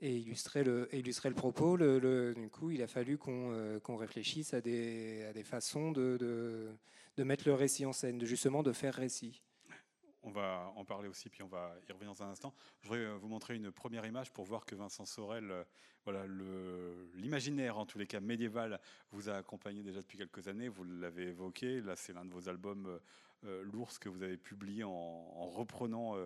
et 0.00 0.16
illustrer 0.16 0.62
le, 0.62 0.88
illustrer 0.94 1.28
le 1.28 1.34
propos. 1.34 1.76
Du 1.76 2.48
coup, 2.50 2.70
il 2.70 2.82
a 2.82 2.86
fallu 2.86 3.18
qu'on 3.18 3.96
réfléchisse 3.96 4.54
à 4.54 4.60
des, 4.60 5.24
à 5.24 5.32
des 5.32 5.42
façons 5.42 5.90
de, 5.90 6.16
de, 6.16 6.68
de, 7.16 7.24
mettre 7.24 7.48
le 7.48 7.54
récit 7.54 7.84
en 7.84 7.92
scène, 7.92 8.16
de 8.18 8.24
justement 8.24 8.62
de 8.62 8.72
faire 8.72 8.94
récit. 8.94 9.42
On 10.22 10.30
va 10.30 10.72
en 10.74 10.84
parler 10.84 11.08
aussi, 11.08 11.28
puis 11.28 11.42
on 11.42 11.48
va 11.48 11.74
y 11.88 11.92
revenir 11.92 12.12
dans 12.12 12.22
un 12.24 12.30
instant. 12.30 12.52
Je 12.80 12.88
voudrais 12.88 13.04
euh, 13.04 13.16
vous 13.16 13.28
montrer 13.28 13.54
une 13.54 13.70
première 13.70 14.04
image 14.04 14.32
pour 14.32 14.44
voir 14.44 14.66
que 14.66 14.74
Vincent 14.74 15.04
Sorel, 15.04 15.50
euh, 15.50 15.64
voilà, 16.04 16.24
l'imaginaire, 17.14 17.78
en 17.78 17.86
tous 17.86 17.98
les 17.98 18.06
cas 18.06 18.18
médiéval, 18.18 18.80
vous 19.12 19.28
a 19.30 19.34
accompagné 19.34 19.82
déjà 19.82 20.00
depuis 20.00 20.18
quelques 20.18 20.48
années. 20.48 20.68
Vous 20.68 20.84
l'avez 20.84 21.28
évoqué. 21.28 21.80
Là, 21.80 21.94
c'est 21.94 22.12
l'un 22.12 22.24
de 22.24 22.32
vos 22.32 22.48
albums 22.48 22.98
euh, 23.44 23.62
L'ours 23.62 23.98
que 23.98 24.08
vous 24.08 24.22
avez 24.22 24.36
publié 24.36 24.82
en, 24.82 25.46
reprenant. 25.46 26.16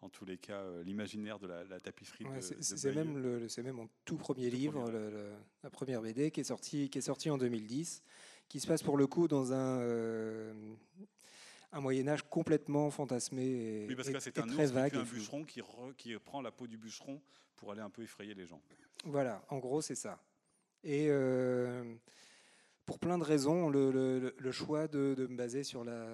en 0.00 0.08
tous 0.08 0.24
les 0.24 0.38
cas, 0.38 0.64
l'imaginaire 0.82 1.38
de 1.38 1.46
la, 1.46 1.80
tapisserie. 1.80 2.26
c'est 2.40 2.94
même, 2.94 3.18
le, 3.18 3.46
même 3.62 3.76
mon 3.76 3.88
tout 4.04 4.16
premier 4.16 4.50
livre, 4.50 4.90
la 5.62 5.70
première 5.70 6.02
BD 6.02 6.32
qui 6.32 6.40
est 6.40 6.44
sortie 6.44 6.90
qui 6.90 6.98
est 6.98 7.02
sorti 7.02 7.30
en 7.30 7.38
2010, 7.38 8.02
qui 8.48 8.58
se 8.58 8.66
passe 8.66 8.82
pour 8.82 8.96
le 8.96 9.06
coup 9.06 9.28
dans 9.28 9.52
un 9.52 9.80
un 11.72 11.80
Moyen 11.80 12.08
Âge 12.08 12.22
complètement 12.22 12.90
fantasmé 12.90 13.44
et, 13.44 13.86
oui, 13.86 13.94
parce 13.94 14.10
que 14.10 14.20
c'est 14.20 14.38
un 14.38 14.46
très 14.46 14.66
vague. 14.66 14.94
un 14.94 15.02
bûcheron 15.02 15.44
qui, 15.44 15.60
qui, 15.96 16.16
prend 16.18 16.40
la 16.40 16.50
peau 16.50 16.66
du 16.66 16.76
bûcheron 16.76 17.20
pour 17.56 17.72
aller 17.72 17.80
un 17.80 17.90
peu 17.90 18.02
effrayer 18.02 18.34
les 18.34 18.46
gens. 18.46 18.60
Voilà, 19.04 19.44
en 19.48 19.58
gros, 19.58 19.80
c'est 19.80 19.94
ça. 19.94 20.22
Et 20.84 21.10
pour 22.84 22.98
plein 22.98 23.18
de 23.18 23.24
raisons, 23.24 23.68
le, 23.68 24.52
choix 24.52 24.88
de, 24.88 25.26
me 25.28 25.36
baser 25.36 25.64
sur 25.64 25.84
la 25.84 26.06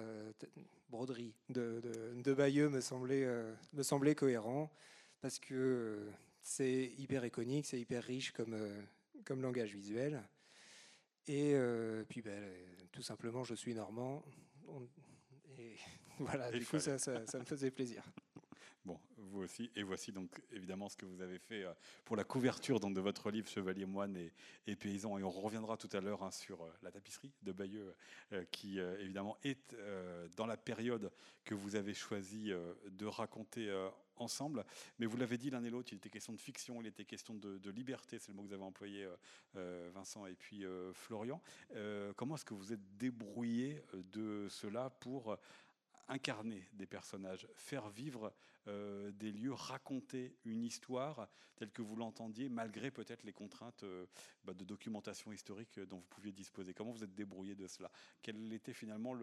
broderie 0.89 1.33
de, 1.49 1.81
de, 2.15 2.33
Bayeux 2.33 2.69
me 2.69 2.81
semblait, 2.81 3.27
me 3.73 3.83
semblait 3.83 4.15
cohérent 4.15 4.71
parce 5.21 5.39
que 5.39 6.07
c'est 6.41 6.91
hyper 6.97 7.25
iconique, 7.25 7.65
c'est 7.65 7.79
hyper 7.79 8.03
riche 8.03 8.31
comme, 8.31 8.57
comme 9.23 9.41
langage 9.41 9.73
visuel. 9.73 10.21
Et 11.27 11.53
euh, 11.53 12.03
puis, 12.07 12.21
ben, 12.21 12.43
tout 12.91 13.01
simplement, 13.01 13.43
je 13.43 13.55
suis 13.55 13.73
normand. 13.73 14.23
Et 15.63 15.77
voilà, 16.19 16.51
du 16.51 16.65
coup, 16.65 16.79
ça, 16.79 16.97
ça, 16.97 17.13
me 17.39 17.45
faisait 17.45 17.71
plaisir. 17.71 18.03
Bon, 18.85 18.99
vous 19.17 19.41
aussi. 19.41 19.71
Et 19.75 19.83
voici 19.83 20.11
donc 20.11 20.41
évidemment 20.51 20.89
ce 20.89 20.97
que 20.97 21.05
vous 21.05 21.21
avez 21.21 21.39
fait 21.39 21.63
euh, 21.63 21.73
pour 22.03 22.17
la 22.17 22.25
couverture 22.25 22.81
donc, 22.81 22.93
de 22.93 22.99
votre 22.99 23.31
livre 23.31 23.47
Chevalier 23.47 23.85
moine 23.85 24.17
et, 24.17 24.33
et 24.67 24.75
paysan. 24.75 25.17
Et 25.17 25.23
on 25.23 25.31
reviendra 25.31 25.77
tout 25.77 25.89
à 25.93 26.01
l'heure 26.01 26.21
hein, 26.21 26.31
sur 26.31 26.61
euh, 26.61 26.69
la 26.81 26.91
tapisserie 26.91 27.31
de 27.43 27.53
Bayeux, 27.53 27.95
qui 28.51 28.79
évidemment 28.79 29.37
est 29.43 29.75
dans 30.35 30.45
la 30.45 30.57
période 30.57 31.11
que 31.45 31.55
vous 31.55 31.75
avez 31.75 31.93
choisi 31.93 32.51
de 32.89 33.05
raconter 33.05 33.69
ensemble. 34.17 34.65
Mais 34.99 35.05
vous 35.05 35.17
l'avez 35.17 35.37
dit 35.37 35.49
l'un 35.49 35.63
et 35.63 35.69
l'autre, 35.69 35.89
il 35.91 35.97
était 35.97 36.09
question 36.09 36.33
de 36.33 36.39
fiction, 36.39 36.81
il 36.81 36.87
était 36.87 37.05
question 37.05 37.33
de, 37.33 37.69
liberté, 37.69 38.19
c'est 38.19 38.29
le 38.29 38.35
mot 38.35 38.43
que 38.43 38.49
vous 38.49 38.53
avez 38.53 38.63
employé, 38.63 39.03
euh, 39.03 39.15
euh, 39.55 39.89
Vincent 39.93 40.25
et 40.25 40.35
puis 40.35 40.65
euh, 40.65 40.93
Florian. 40.93 41.41
comment 42.15 42.35
est-ce 42.35 42.45
que 42.45 42.53
vous 42.53 42.73
êtes 42.73 42.97
débrouillé 42.97 43.81
de 43.93 44.47
cela 44.49 44.89
pour 44.89 45.37
incarner 46.09 46.67
des 46.73 46.85
personnages, 46.85 47.47
faire 47.55 47.89
vivre 47.89 48.33
des 48.65 49.31
lieux, 49.31 49.53
raconter 49.53 50.37
une 50.45 50.63
histoire 50.63 51.27
telle 51.55 51.71
que 51.71 51.81
vous 51.81 51.95
l'entendiez, 51.95 52.49
malgré 52.49 52.91
peut-être 52.91 53.23
les 53.23 53.33
contraintes 53.33 53.83
bah, 54.43 54.53
de 54.53 54.63
documentation 54.63 55.33
historique 55.33 55.79
dont 55.79 55.97
vous 55.97 56.07
pouviez 56.09 56.31
disposer? 56.31 56.73
Comment 56.73 56.91
vous 56.91 57.03
êtes 57.03 57.15
débrouillé 57.15 57.55
de 57.55 57.67
cela? 57.67 57.91
Quel 58.21 58.53
était 58.53 58.73
finalement 58.73 59.13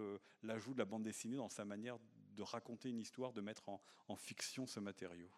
l'ajout 0.43 0.75
de 0.75 0.79
la 0.79 0.85
bande 0.85 1.03
dessinée 1.03 1.37
dans 1.37 1.49
sa 1.49 1.65
manière 1.65 1.99
de 2.35 2.43
raconter 2.43 2.89
une 2.89 3.01
histoire, 3.01 3.33
de 3.33 3.41
mettre 3.41 3.69
en, 3.69 3.81
fiction 4.17 4.67
ce 4.67 4.81
matériau 4.81 5.31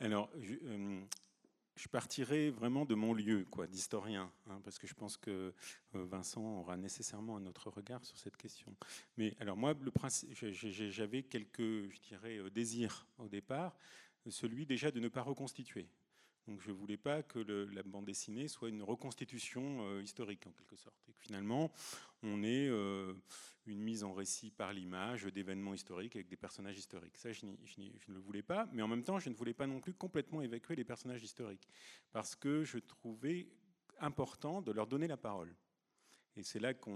Alors, 0.00 0.30
je, 0.38 0.54
euh, 0.62 1.00
je, 1.74 1.88
partirai 1.88 2.50
vraiment 2.50 2.84
de 2.84 2.94
mon 2.94 3.14
lieu, 3.14 3.44
quoi, 3.50 3.66
d'historien, 3.66 4.32
hein, 4.46 4.60
parce 4.62 4.78
que 4.78 4.86
je 4.86 4.94
pense 4.94 5.16
que 5.16 5.52
euh, 5.94 6.04
Vincent 6.04 6.60
aura 6.60 6.76
nécessairement 6.76 7.36
un 7.36 7.46
autre 7.46 7.70
regard 7.70 8.04
sur 8.04 8.16
cette 8.16 8.36
question. 8.36 8.76
Mais 9.16 9.34
alors 9.40 9.56
moi, 9.56 9.74
j'avais 10.32 11.22
quelques, 11.24 11.90
je 11.90 12.00
dirais, 12.00 12.38
euh, 12.38 12.50
désirs 12.50 13.06
au 13.18 13.28
départ, 13.28 13.76
celui 14.28 14.66
déjà 14.66 14.90
de 14.90 15.00
ne 15.00 15.08
pas 15.08 15.22
reconstituer. 15.22 15.88
Donc 16.48 16.62
je 16.62 16.70
ne 16.70 16.76
voulais 16.76 16.96
pas 16.96 17.22
que 17.22 17.38
la 17.38 17.82
bande 17.82 18.06
dessinée 18.06 18.48
soit 18.48 18.70
une 18.70 18.82
reconstitution 18.82 19.82
euh, 19.82 20.02
historique 20.02 20.46
en 20.46 20.50
quelque 20.50 20.76
sorte. 20.76 20.96
Et 21.08 21.12
que 21.12 21.20
finalement, 21.20 21.70
on 22.22 22.42
ait 22.42 22.68
euh, 22.68 23.12
une 23.66 23.82
mise 23.82 24.02
en 24.02 24.14
récit 24.14 24.50
par 24.50 24.72
l'image 24.72 25.24
d'événements 25.24 25.74
historiques 25.74 26.16
avec 26.16 26.26
des 26.26 26.38
personnages 26.38 26.78
historiques. 26.78 27.18
Ça, 27.18 27.32
je, 27.32 27.44
ne 27.44 28.14
le 28.14 28.18
voulais 28.18 28.42
pas. 28.42 28.66
Mais 28.72 28.80
en 28.80 28.88
même 28.88 29.02
temps, 29.02 29.18
je 29.18 29.28
ne 29.28 29.34
voulais 29.34 29.52
pas 29.52 29.66
non 29.66 29.78
plus 29.78 29.92
complètement 29.92 30.40
évacuer 30.40 30.74
les 30.74 30.84
personnages 30.84 31.22
historiques. 31.22 31.68
Parce 32.12 32.34
que 32.34 32.64
je 32.64 32.78
trouvais 32.78 33.50
important 34.00 34.62
de 34.62 34.72
leur 34.72 34.86
donner 34.86 35.06
la 35.06 35.18
parole. 35.18 35.54
Et 36.34 36.42
c'est 36.42 36.60
là 36.60 36.72
que 36.72 36.90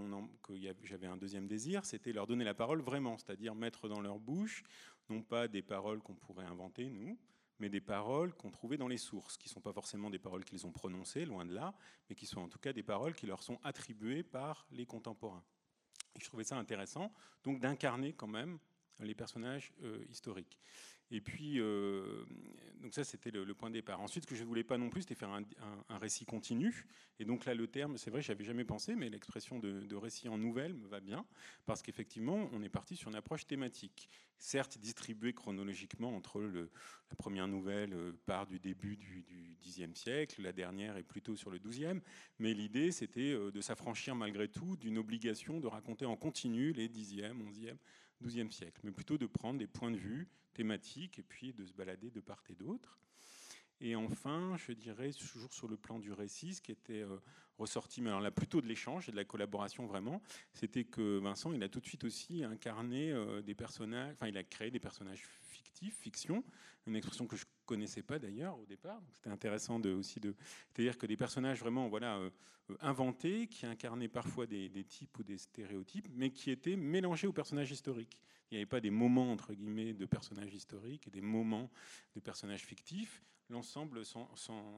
j'avais 0.84 1.08
un 1.08 1.16
deuxième 1.18 1.46
désir, 1.48 1.84
c'était 1.84 2.12
leur 2.12 2.26
donner 2.28 2.44
la 2.44 2.54
parole 2.54 2.80
vraiment, 2.80 3.18
c'est-à-dire 3.18 3.56
mettre 3.56 3.88
dans 3.88 4.00
leur 4.00 4.20
bouche, 4.20 4.62
non 5.10 5.20
pas 5.20 5.48
des 5.48 5.62
paroles 5.62 6.00
qu'on 6.00 6.14
pourrait 6.14 6.44
inventer, 6.46 6.88
nous, 6.88 7.18
mais 7.62 7.68
des 7.68 7.80
paroles 7.80 8.34
qu'on 8.34 8.50
trouvait 8.50 8.76
dans 8.76 8.88
les 8.88 8.98
sources, 8.98 9.36
qui 9.36 9.48
ne 9.48 9.52
sont 9.52 9.60
pas 9.60 9.72
forcément 9.72 10.10
des 10.10 10.18
paroles 10.18 10.44
qu'ils 10.44 10.66
ont 10.66 10.72
prononcées, 10.72 11.24
loin 11.24 11.46
de 11.46 11.54
là, 11.54 11.72
mais 12.10 12.16
qui 12.16 12.26
sont 12.26 12.40
en 12.40 12.48
tout 12.48 12.58
cas 12.58 12.72
des 12.72 12.82
paroles 12.82 13.14
qui 13.14 13.24
leur 13.24 13.40
sont 13.40 13.60
attribuées 13.62 14.24
par 14.24 14.66
les 14.72 14.84
contemporains. 14.84 15.44
Je 16.18 16.24
trouvais 16.24 16.42
ça 16.42 16.56
intéressant, 16.56 17.12
donc 17.44 17.60
d'incarner 17.60 18.14
quand 18.14 18.26
même 18.26 18.58
les 18.98 19.14
personnages 19.14 19.72
euh, 19.84 20.04
historiques. 20.10 20.58
Et 21.12 21.20
puis, 21.20 21.60
euh, 21.60 22.24
donc 22.80 22.94
ça, 22.94 23.04
c'était 23.04 23.30
le, 23.30 23.54
point 23.54 23.68
de 23.68 23.74
départ. 23.74 24.00
Ensuite, 24.00 24.24
ce 24.24 24.28
que 24.28 24.34
je 24.34 24.42
ne 24.42 24.48
voulais 24.48 24.64
pas 24.64 24.78
non 24.78 24.88
plus, 24.88 25.02
c'était 25.02 25.14
faire 25.14 25.30
un, 25.30 25.98
récit 25.98 26.24
continu. 26.24 26.86
Et 27.20 27.26
donc 27.26 27.44
là, 27.44 27.54
le 27.54 27.66
terme, 27.66 27.98
c'est 27.98 28.10
vrai, 28.10 28.22
je 28.22 28.32
n'avais 28.32 28.44
jamais 28.44 28.64
pensé, 28.64 28.94
mais 28.94 29.10
l'expression 29.10 29.58
de, 29.58 29.94
récit 29.94 30.30
en 30.30 30.38
nouvelle 30.38 30.72
me 30.72 30.88
va 30.88 31.00
bien, 31.00 31.26
parce 31.66 31.82
qu'effectivement, 31.82 32.48
on 32.52 32.62
est 32.62 32.70
parti 32.70 32.96
sur 32.96 33.10
une 33.10 33.14
approche 33.14 33.46
thématique. 33.46 34.08
Certes, 34.38 34.78
distribuée 34.78 35.34
chronologiquement 35.34 36.16
entre 36.16 36.40
la 36.40 37.16
première 37.16 37.46
nouvelle 37.46 37.92
euh, 37.92 38.12
part 38.26 38.46
du 38.46 38.58
début 38.58 38.96
du, 38.96 39.24
Xe 39.62 39.94
siècle, 39.94 40.42
la 40.42 40.52
dernière 40.52 40.96
est 40.96 41.04
plutôt 41.04 41.36
sur 41.36 41.50
le 41.50 41.58
XIIe, 41.58 42.00
mais 42.40 42.52
l'idée, 42.52 42.90
c'était 42.90 43.32
euh, 43.32 43.52
de 43.52 43.60
s'affranchir 43.60 44.16
malgré 44.16 44.48
tout 44.48 44.76
d'une 44.76 44.98
obligation 44.98 45.60
de 45.60 45.68
raconter 45.68 46.06
en 46.06 46.16
continu 46.16 46.72
les 46.72 46.88
Xe, 46.88 47.32
XIe, 47.32 47.76
XIIe 48.22 48.50
siècle, 48.50 48.80
mais 48.84 48.90
plutôt 48.90 49.18
de 49.18 49.26
prendre 49.26 49.58
des 49.58 49.66
points 49.66 49.90
de 49.90 49.96
vue 49.96 50.28
thématiques 50.54 51.18
et 51.18 51.22
puis 51.22 51.52
de 51.52 51.64
se 51.64 51.72
balader 51.72 52.10
de 52.10 52.20
part 52.20 52.42
et 52.48 52.54
d'autre. 52.54 52.98
Et 53.80 53.96
enfin, 53.96 54.56
je 54.58 54.72
dirais 54.72 55.10
toujours 55.12 55.52
sur 55.52 55.66
le 55.66 55.76
plan 55.76 55.98
du 55.98 56.12
récit, 56.12 56.54
ce 56.54 56.62
qui 56.62 56.70
était 56.70 57.02
euh, 57.02 57.18
ressorti, 57.58 58.00
mais 58.00 58.10
alors 58.10 58.20
là 58.20 58.30
plutôt 58.30 58.60
de 58.60 58.66
l'échange 58.66 59.08
et 59.08 59.12
de 59.12 59.16
la 59.16 59.24
collaboration 59.24 59.86
vraiment, 59.86 60.22
c'était 60.52 60.84
que 60.84 61.18
Vincent, 61.18 61.52
il 61.52 61.62
a 61.64 61.68
tout 61.68 61.80
de 61.80 61.86
suite 61.86 62.04
aussi 62.04 62.44
incarné 62.44 63.10
euh, 63.10 63.42
des 63.42 63.56
personnages, 63.56 64.12
enfin 64.12 64.28
il 64.28 64.36
a 64.36 64.44
créé 64.44 64.70
des 64.70 64.78
personnages 64.78 65.26
fictifs, 65.40 65.98
fiction, 65.98 66.44
une 66.86 66.94
expression 66.94 67.26
que 67.26 67.36
je 67.36 67.44
connaissais 67.64 68.02
pas 68.02 68.18
d'ailleurs 68.18 68.58
au 68.58 68.66
départ. 68.66 69.00
C'était 69.14 69.30
intéressant 69.30 69.80
aussi 69.80 70.20
de, 70.20 70.34
c'est-à-dire 70.72 70.98
que 70.98 71.06
des 71.06 71.16
personnages 71.16 71.60
vraiment 71.60 71.88
voilà 71.88 72.16
euh, 72.16 72.30
inventés, 72.80 73.46
qui 73.46 73.66
incarnaient 73.66 74.08
parfois 74.08 74.46
des, 74.46 74.84
types 74.84 75.18
ou 75.18 75.22
des 75.22 75.38
stéréotypes, 75.38 76.08
mais 76.14 76.30
qui 76.30 76.50
étaient 76.50 76.76
mélangés 76.76 77.26
aux 77.26 77.32
personnages 77.32 77.70
historiques. 77.70 78.20
Il 78.50 78.54
n'y 78.54 78.58
avait 78.58 78.66
pas 78.66 78.80
des 78.80 78.90
moments 78.90 79.32
entre 79.32 79.52
guillemets 79.54 79.94
de 79.94 80.06
personnages 80.06 80.54
historiques 80.54 81.06
et 81.06 81.10
des 81.10 81.20
moments 81.20 81.70
de 82.14 82.20
personnages 82.20 82.64
fictifs 82.64 83.22
l'ensemble 83.48 84.02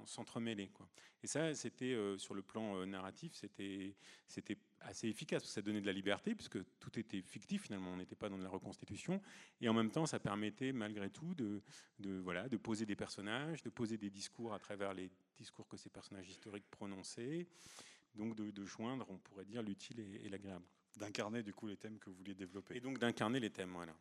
s'entremêler. 0.05 0.71
Et 1.23 1.27
ça, 1.27 1.55
c'était 1.55 1.93
euh, 1.93 2.19
sur 2.19 2.35
le 2.35 2.43
plan 2.43 2.77
euh, 2.77 2.87
narratif, 2.87 3.33
c'était 3.35 3.95
assez 4.85 5.09
efficace, 5.09 5.43
parce 5.43 5.51
que 5.51 5.55
ça 5.55 5.63
donnait 5.63 5.81
de 5.81 5.87
la 5.87 5.93
liberté, 5.93 6.35
puisque 6.35 6.59
tout 6.79 6.99
était 6.99 7.23
fictif 7.23 7.63
finalement, 7.63 7.91
on 7.91 7.97
n'était 7.97 8.15
pas 8.15 8.29
dans 8.29 8.39
de 8.39 8.43
la 8.43 8.49
reconstitution, 8.49 9.21
et 9.61 9.69
en 9.69 9.75
même 9.75 9.91
temps, 9.91 10.07
ça 10.07 10.19
permettait 10.19 10.73
malgré 10.73 11.11
tout 11.11 11.35
de, 11.35 11.63
de, 11.99 12.19
voilà, 12.19 12.49
de 12.49 12.57
poser 12.57 12.87
des 12.87 12.97
personnages, 12.97 13.63
de 13.63 13.71
poser 13.71 13.99
des 13.99 14.11
discours 14.11 14.55
à 14.55 14.59
travers 14.59 14.95
les 14.95 15.11
discours 15.37 15.67
que 15.69 15.77
ces 15.77 15.91
personnages 15.91 16.29
historiques 16.29 16.67
prononçaient, 16.71 17.47
donc 18.15 18.37
de, 18.37 18.65
joindre, 18.65 19.07
on 19.11 19.19
pourrait 19.19 19.45
dire, 19.45 19.63
l'utile 19.63 20.01
et, 20.01 20.29
l'agréable. 20.29 20.65
D'incarner 20.97 21.43
du 21.43 21.53
coup 21.53 21.67
les 21.67 21.77
thèmes 21.77 21.99
que 21.99 22.09
vous 22.09 22.17
vouliez 22.17 22.35
développer. 22.35 22.77
Et 22.77 22.81
donc 22.81 22.99
d'incarner 22.99 23.41
les 23.41 23.51
thèmes, 23.51 23.73
voilà. 23.73 23.97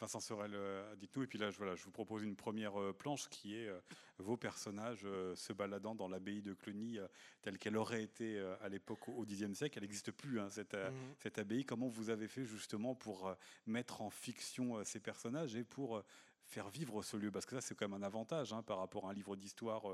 Vincent 0.00 0.20
Sorel, 0.20 0.52
euh, 0.54 0.96
dites-nous. 0.96 1.24
Et 1.24 1.26
puis 1.26 1.38
là, 1.38 1.50
je, 1.50 1.58
voilà, 1.58 1.74
je 1.74 1.84
vous 1.84 1.90
propose 1.90 2.22
une 2.22 2.34
première 2.34 2.80
euh, 2.80 2.94
planche 2.94 3.28
qui 3.28 3.54
est 3.54 3.68
euh, 3.68 3.78
vos 4.18 4.36
personnages 4.36 5.06
se 5.34 5.52
baladant 5.52 5.94
dans 5.94 6.08
l'abbaye 6.08 6.42
de 6.42 6.54
Cluny 6.54 6.98
telle 7.40 7.58
qu'elle 7.58 7.76
aurait 7.76 8.02
été 8.02 8.38
à 8.60 8.68
l'époque 8.68 9.08
au 9.08 9.24
Xe 9.24 9.52
siècle. 9.54 9.78
Elle 9.78 9.84
n'existe 9.84 10.10
plus, 10.12 10.38
hein, 10.40 10.50
cette, 10.50 10.74
mhm. 10.74 11.14
cette, 11.18 11.38
abbaye. 11.38 11.64
Comment 11.64 11.88
vous 11.88 12.10
avez 12.10 12.28
fait 12.28 12.44
justement 12.44 12.94
pour 12.94 13.34
mettre 13.66 14.02
en 14.02 14.10
fiction 14.10 14.84
ces 14.84 15.00
personnages 15.00 15.56
et 15.56 15.64
pour 15.64 16.02
faire 16.44 16.68
vivre 16.68 17.02
ce 17.02 17.16
lieu? 17.16 17.30
Parce 17.30 17.46
que 17.46 17.54
ça, 17.54 17.62
c'est 17.62 17.74
quand 17.74 17.88
même 17.88 18.02
un 18.02 18.06
avantage 18.06 18.52
hein, 18.52 18.62
par 18.62 18.76
rapport 18.76 19.06
à 19.06 19.12
un 19.12 19.14
livre 19.14 19.36
d'histoire 19.36 19.84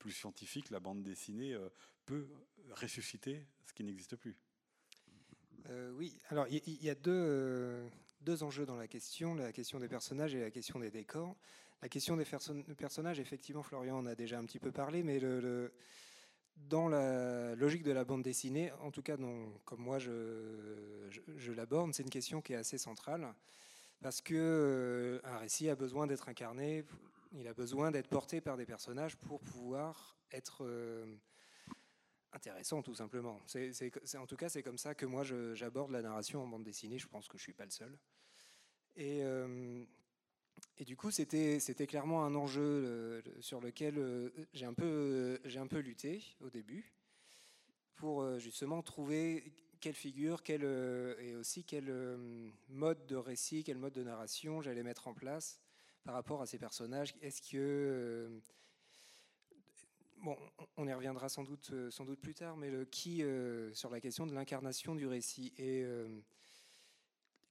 plus 0.00 0.10
scientifique. 0.10 0.70
La 0.70 0.80
bande 0.80 1.04
dessinée 1.04 1.56
peut 2.06 2.26
ressusciter 2.72 3.46
ce 3.66 3.72
qui 3.72 3.84
n'existe 3.84 4.16
plus. 4.16 4.36
oui, 5.92 6.18
alors 6.30 6.48
il 6.48 6.82
y, 6.82 6.90
a 6.90 6.96
deux, 6.96 7.88
deux 8.26 8.42
enjeux 8.42 8.66
dans 8.66 8.74
la 8.74 8.88
question, 8.88 9.36
la 9.36 9.52
question 9.52 9.78
des 9.78 9.88
personnages 9.88 10.34
et 10.34 10.40
la 10.40 10.50
question 10.50 10.80
des 10.80 10.90
décors. 10.90 11.36
La 11.80 11.88
question 11.88 12.16
des 12.16 12.24
personnages, 12.76 13.20
effectivement, 13.20 13.62
Florian 13.62 13.98
en 13.98 14.06
a 14.06 14.16
déjà 14.16 14.38
un 14.38 14.44
petit 14.44 14.58
peu 14.58 14.72
parlé, 14.72 15.04
mais 15.04 15.20
dans 16.56 16.88
la 16.88 17.54
logique 17.54 17.84
de 17.84 17.92
la 17.92 18.04
bande 18.04 18.22
dessinée, 18.22 18.72
en 18.80 18.90
tout 18.90 19.02
cas 19.02 19.16
comme 19.64 19.80
moi 19.80 19.98
je, 20.00 21.52
l'aborde, 21.52 21.94
c'est 21.94 22.02
une 22.02 22.10
question 22.10 22.42
qui 22.42 22.54
est 22.54 22.56
assez 22.56 22.78
centrale, 22.78 23.32
parce 24.00 24.20
que 24.20 24.34
euh, 24.34 25.20
un 25.24 25.38
récit 25.38 25.68
a 25.68 25.76
besoin 25.76 26.08
d'être 26.08 26.28
incarné, 26.28 26.84
il 27.32 27.46
a 27.46 27.54
besoin 27.54 27.92
d'être 27.92 28.08
porté 28.08 28.40
par 28.40 28.56
des 28.56 28.66
personnages 28.66 29.16
pour 29.16 29.40
pouvoir 29.40 30.16
être... 30.32 30.64
Euh, 30.64 31.06
intéressant 32.32 32.82
tout 32.82 32.94
simplement. 32.94 33.40
En 34.18 34.26
tout 34.26 34.36
cas, 34.36 34.50
c'est 34.50 34.62
comme 34.62 34.76
ça 34.76 34.94
que 34.94 35.06
moi 35.06 35.22
j'aborde 35.54 35.90
la 35.90 36.02
narration 36.02 36.42
en 36.42 36.46
bande 36.46 36.64
dessinée. 36.64 36.98
Je 36.98 37.08
pense 37.08 37.28
que 37.28 37.38
je 37.38 37.42
suis 37.42 37.54
pas 37.54 37.64
le 37.64 37.70
seul. 37.70 37.96
Et, 38.96 39.22
euh, 39.22 39.84
et 40.78 40.84
du 40.84 40.96
coup, 40.96 41.10
c'était, 41.10 41.60
clairement 41.86 42.24
un 42.24 42.34
enjeu 42.34 43.22
sur 43.40 43.60
lequel 43.60 43.98
euh, 43.98 44.30
j'ai 44.54 44.64
un 44.66 44.74
peu, 44.74 45.38
lutté 45.78 46.22
au 46.40 46.50
début 46.50 46.92
pour 47.96 48.22
euh, 48.22 48.38
justement 48.38 48.82
trouver 48.82 49.52
quelle 49.80 49.94
figure, 49.94 50.42
quel, 50.42 50.64
et 51.20 51.34
aussi 51.36 51.64
quel 51.64 51.92
mode 52.68 53.06
de 53.06 53.16
récit, 53.16 53.62
quel 53.64 53.76
mode 53.76 53.92
de 53.92 54.02
narration 54.02 54.62
j'allais 54.62 54.82
mettre 54.82 55.08
en 55.08 55.14
place 55.14 55.60
par 56.02 56.14
rapport 56.14 56.40
à 56.40 56.46
ces 56.46 56.58
personnages. 56.58 57.14
Est-ce 57.20 57.42
que 57.42 58.40
bon, 60.22 60.36
on 60.78 60.88
y 60.88 60.92
reviendra 60.94 61.28
sans 61.28 61.44
doute, 61.44 61.72
sans 61.90 62.06
doute 62.06 62.20
plus 62.20 62.34
tard, 62.34 62.56
mais 62.56 62.70
le 62.70 62.86
qui 62.86 63.22
sur 63.74 63.90
la 63.90 64.00
question 64.00 64.26
de 64.26 64.34
l'incarnation 64.34 64.94
du 64.94 65.06
récit 65.06 65.52
et 65.58 65.84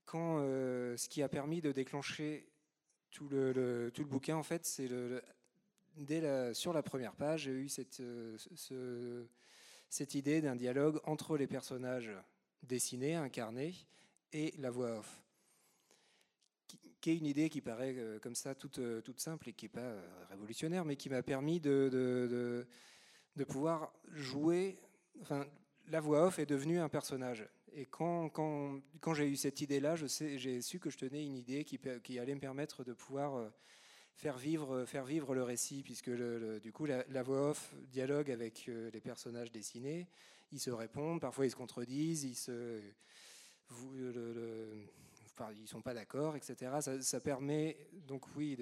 quand 0.05 0.39
ce 0.39 1.09
qui 1.09 1.21
a 1.21 1.29
permis 1.29 1.61
de 1.61 1.71
déclencher 1.71 2.47
tout 3.11 3.27
le, 3.29 3.91
tout 3.93 4.03
le 4.03 4.09
bouquin, 4.09 4.35
en 4.35 4.43
fait, 4.43 4.65
c'est 4.65 4.87
le, 4.87 5.21
dès 5.97 6.53
sur 6.53 6.73
la 6.73 6.83
première 6.83 7.15
page, 7.15 7.43
j'ai 7.43 7.51
eu 7.51 7.69
cette, 7.69 8.01
ce, 8.37 9.25
cette 9.89 10.15
idée 10.15 10.41
d'un 10.41 10.55
dialogue 10.55 10.99
entre 11.05 11.37
les 11.37 11.47
personnages 11.47 12.11
dessinés, 12.63 13.15
incarnés, 13.15 13.73
et 14.33 14.53
la 14.57 14.69
voix 14.69 14.99
off. 14.99 15.23
Qui, 17.01 17.11
est 17.11 17.17
une 17.17 17.27
idée 17.27 17.49
qui 17.49 17.61
paraît 17.61 17.93
euh, 17.97 18.19
comme 18.19 18.33
ça 18.33 18.55
toute, 18.55 18.79
euh, 18.79 18.99
toute 19.01 19.19
simple 19.19 19.49
et 19.49 19.53
qui 19.53 19.65
n'est 19.65 19.69
pas 19.69 19.79
euh, 19.79 20.01
révolutionnaire, 20.29 20.83
mais 20.85 20.95
qui 20.95 21.09
m'a 21.09 21.21
permis 21.21 21.59
de, 21.59 21.89
de, 21.91 22.65
de, 23.35 23.43
pouvoir 23.43 23.93
jouer. 24.11 24.79
Enfin, 25.21 25.45
la 25.87 25.99
voix 25.99 26.25
off 26.25 26.39
est 26.39 26.47
devenue 26.47 26.79
un 26.79 26.89
personnage. 26.89 27.47
Et 27.77 27.85
quand, 27.85 28.29
quand, 28.29 28.79
quand 29.01 29.13
j'ai 29.13 29.27
eu 29.27 29.35
cette 29.35 29.59
idée-là, 29.59 29.95
j'ai 29.97 30.61
su 30.61 30.79
que 30.79 30.89
je 30.89 30.97
tenais 30.97 31.25
une 31.25 31.35
idée 31.35 31.65
qui, 31.65 32.19
allait 32.19 32.35
me 32.35 32.39
permettre 32.39 32.85
de 32.85 32.93
pouvoir 32.93 33.51
faire 34.15 34.37
vivre, 34.37 34.85
faire 34.85 35.03
vivre 35.03 35.35
le 35.35 35.43
récit, 35.43 35.83
puisque 35.83 36.09
du 36.09 36.71
coup, 36.71 36.85
la, 36.85 37.23
voix 37.23 37.49
off 37.49 37.75
dialogue 37.91 38.31
avec 38.31 38.69
euh, 38.69 38.89
les 38.91 39.01
personnages 39.01 39.51
dessinés, 39.51 40.07
ils 40.53 40.59
se 40.59 40.71
répondent, 40.71 41.19
parfois 41.19 41.45
ils 41.45 41.51
se 41.51 41.55
contredisent, 41.55 42.23
ils 42.23 42.35
se. 42.35 42.81
Ils 45.57 45.67
sont 45.67 45.81
pas 45.81 45.93
d'accord, 45.93 46.37
etc. 46.37 46.95
Ça, 47.01 47.19
permet 47.19 47.89
donc, 48.07 48.23
oui, 48.37 48.57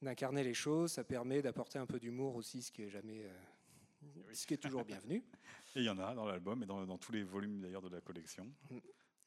d'incarner 0.00 0.44
les 0.44 0.54
choses, 0.54 0.92
ça 0.92 1.02
permet 1.02 1.42
d'apporter 1.42 1.80
un 1.80 1.86
peu 1.86 1.98
d'humour 1.98 2.36
aussi, 2.36 2.62
ce 2.62 2.70
qui 2.70 2.82
est 2.82 2.90
jamais. 2.90 3.24
Euh, 3.24 4.32
ce 4.32 4.46
qui 4.46 4.54
est 4.54 4.58
toujours 4.58 4.84
bienvenu. 4.84 5.24
Et 5.76 5.80
il 5.80 5.84
y 5.84 5.88
en 5.88 5.98
a 5.98 6.14
dans 6.14 6.26
l'album 6.26 6.62
et 6.62 6.66
dans, 6.66 6.98
tous 6.98 7.12
les 7.12 7.22
volumes 7.22 7.60
d'ailleurs 7.60 7.82
de 7.82 7.88
la 7.88 8.00
collection. 8.00 8.46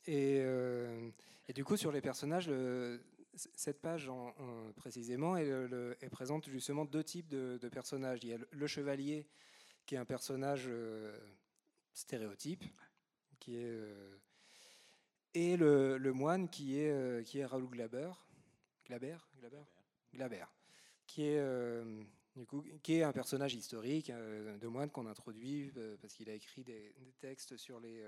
Et, 0.05 0.39
euh, 0.41 1.09
du 1.55 1.63
coup, 1.63 1.77
sur 1.77 1.91
les 1.91 2.01
personnages, 2.01 2.51
cette 3.33 3.81
page 3.81 4.09
en, 4.09 4.33
précisément, 4.75 5.37
elle, 5.37 5.95
présente 6.11 6.49
justement 6.49 6.83
deux 6.83 7.03
types 7.03 7.29
de, 7.29 7.69
personnages. 7.69 8.19
Il 8.23 8.29
y 8.29 8.33
a 8.33 8.37
le, 8.51 8.67
chevalier, 8.67 9.25
qui 9.85 9.95
est 9.95 9.97
un 9.97 10.05
personnage 10.05 10.65
euh, 10.67 11.17
stéréotype, 11.93 12.65
qui 13.39 13.55
est, 13.55 13.65
euh, 13.65 14.17
et 15.33 15.55
le, 15.55 16.11
moine, 16.11 16.49
qui 16.49 16.77
est, 16.77 17.25
qui 17.25 17.39
est 17.39 17.45
Raoul 17.45 17.69
Glaber, 17.69 18.11
Glaber, 18.85 19.17
Glaber, 19.39 19.63
Glaber, 20.13 20.45
qui 21.07 21.23
est 21.23 21.39
du 22.35 22.45
coup, 22.45 22.63
qui 22.81 22.95
est 22.95 23.03
un 23.03 23.11
personnage 23.11 23.53
historique 23.53 24.11
de 24.11 24.67
moine 24.67 24.89
qu'on 24.89 25.05
introduit 25.05 25.71
parce 26.01 26.13
qu'il 26.13 26.29
a 26.29 26.33
écrit 26.33 26.63
des, 26.63 26.93
textes 27.19 27.57
sur 27.57 27.79
les 27.79 28.03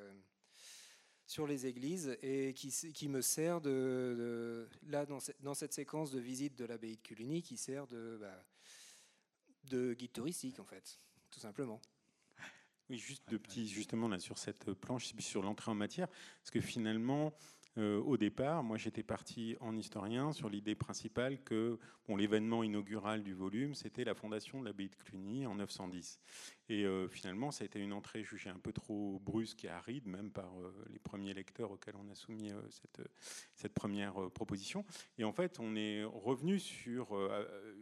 sur 1.27 1.47
les 1.47 1.65
églises 1.65 2.17
et 2.21 2.53
qui, 2.53 3.09
me 3.09 3.21
sert 3.21 3.59
de, 3.61 4.69
là 4.87 5.05
dans, 5.05 5.17
dans, 5.41 5.53
cette 5.53 5.73
séquence 5.73 6.11
de 6.11 6.19
visite 6.19 6.55
de 6.55 6.65
l'abbaye 6.65 6.97
de 6.97 7.01
Cluny 7.01 7.41
qui 7.41 7.57
sert 7.57 7.87
de, 7.87 8.17
bah, 8.19 8.45
de 9.63 9.93
guide 9.93 10.11
touristique 10.11 10.59
en 10.59 10.65
fait, 10.65 10.99
tout 11.31 11.39
simplement. 11.39 11.81
Oui, 12.89 12.97
juste 12.97 13.23
deux 13.29 13.39
petits, 13.39 13.67
justement 13.67 14.07
là 14.07 14.19
sur 14.19 14.37
cette 14.37 14.71
planche, 14.73 15.11
sur 15.17 15.41
l'entrée 15.41 15.71
en 15.71 15.75
matière, 15.75 16.07
parce 16.07 16.51
que 16.51 16.61
finalement, 16.61 17.33
euh, 17.77 17.99
au 18.01 18.15
départ, 18.15 18.63
moi 18.63 18.77
j'étais 18.77 19.03
parti 19.03 19.57
en 19.59 19.75
historien 19.75 20.31
sur 20.31 20.49
l'idée 20.49 20.75
principale 20.75 21.41
que 21.43 21.77
bon, 22.07 22.15
l'événement 22.15 22.63
inaugural 22.63 23.21
du 23.21 23.33
volume, 23.33 23.73
c'était 23.73 24.05
la 24.05 24.15
fondation 24.15 24.61
de 24.61 24.65
l'abbaye 24.65 24.89
de 24.89 24.95
Cluny 24.95 25.45
en 25.45 25.55
910. 25.55 26.19
Et 26.69 26.85
euh, 26.85 27.09
finalement, 27.09 27.51
ça 27.51 27.63
a 27.63 27.65
été 27.65 27.79
une 27.79 27.91
entrée 27.91 28.23
jugée 28.23 28.49
un 28.49 28.59
peu 28.59 28.71
trop 28.71 29.19
brusque 29.23 29.65
et 29.65 29.69
aride, 29.69 30.07
même 30.07 30.31
par 30.31 30.57
euh, 30.59 30.73
les 30.89 30.99
premiers 30.99 31.33
lecteurs 31.33 31.71
auxquels 31.71 31.95
on 31.97 32.09
a 32.09 32.15
soumis 32.15 32.51
cette, 32.69 33.01
cette, 33.55 33.73
première 33.73 34.31
proposition. 34.31 34.85
Et 35.17 35.25
en 35.25 35.33
fait, 35.33 35.59
on 35.59 35.75
est 35.75 36.03
revenu 36.03 36.59
sur, 36.59 37.11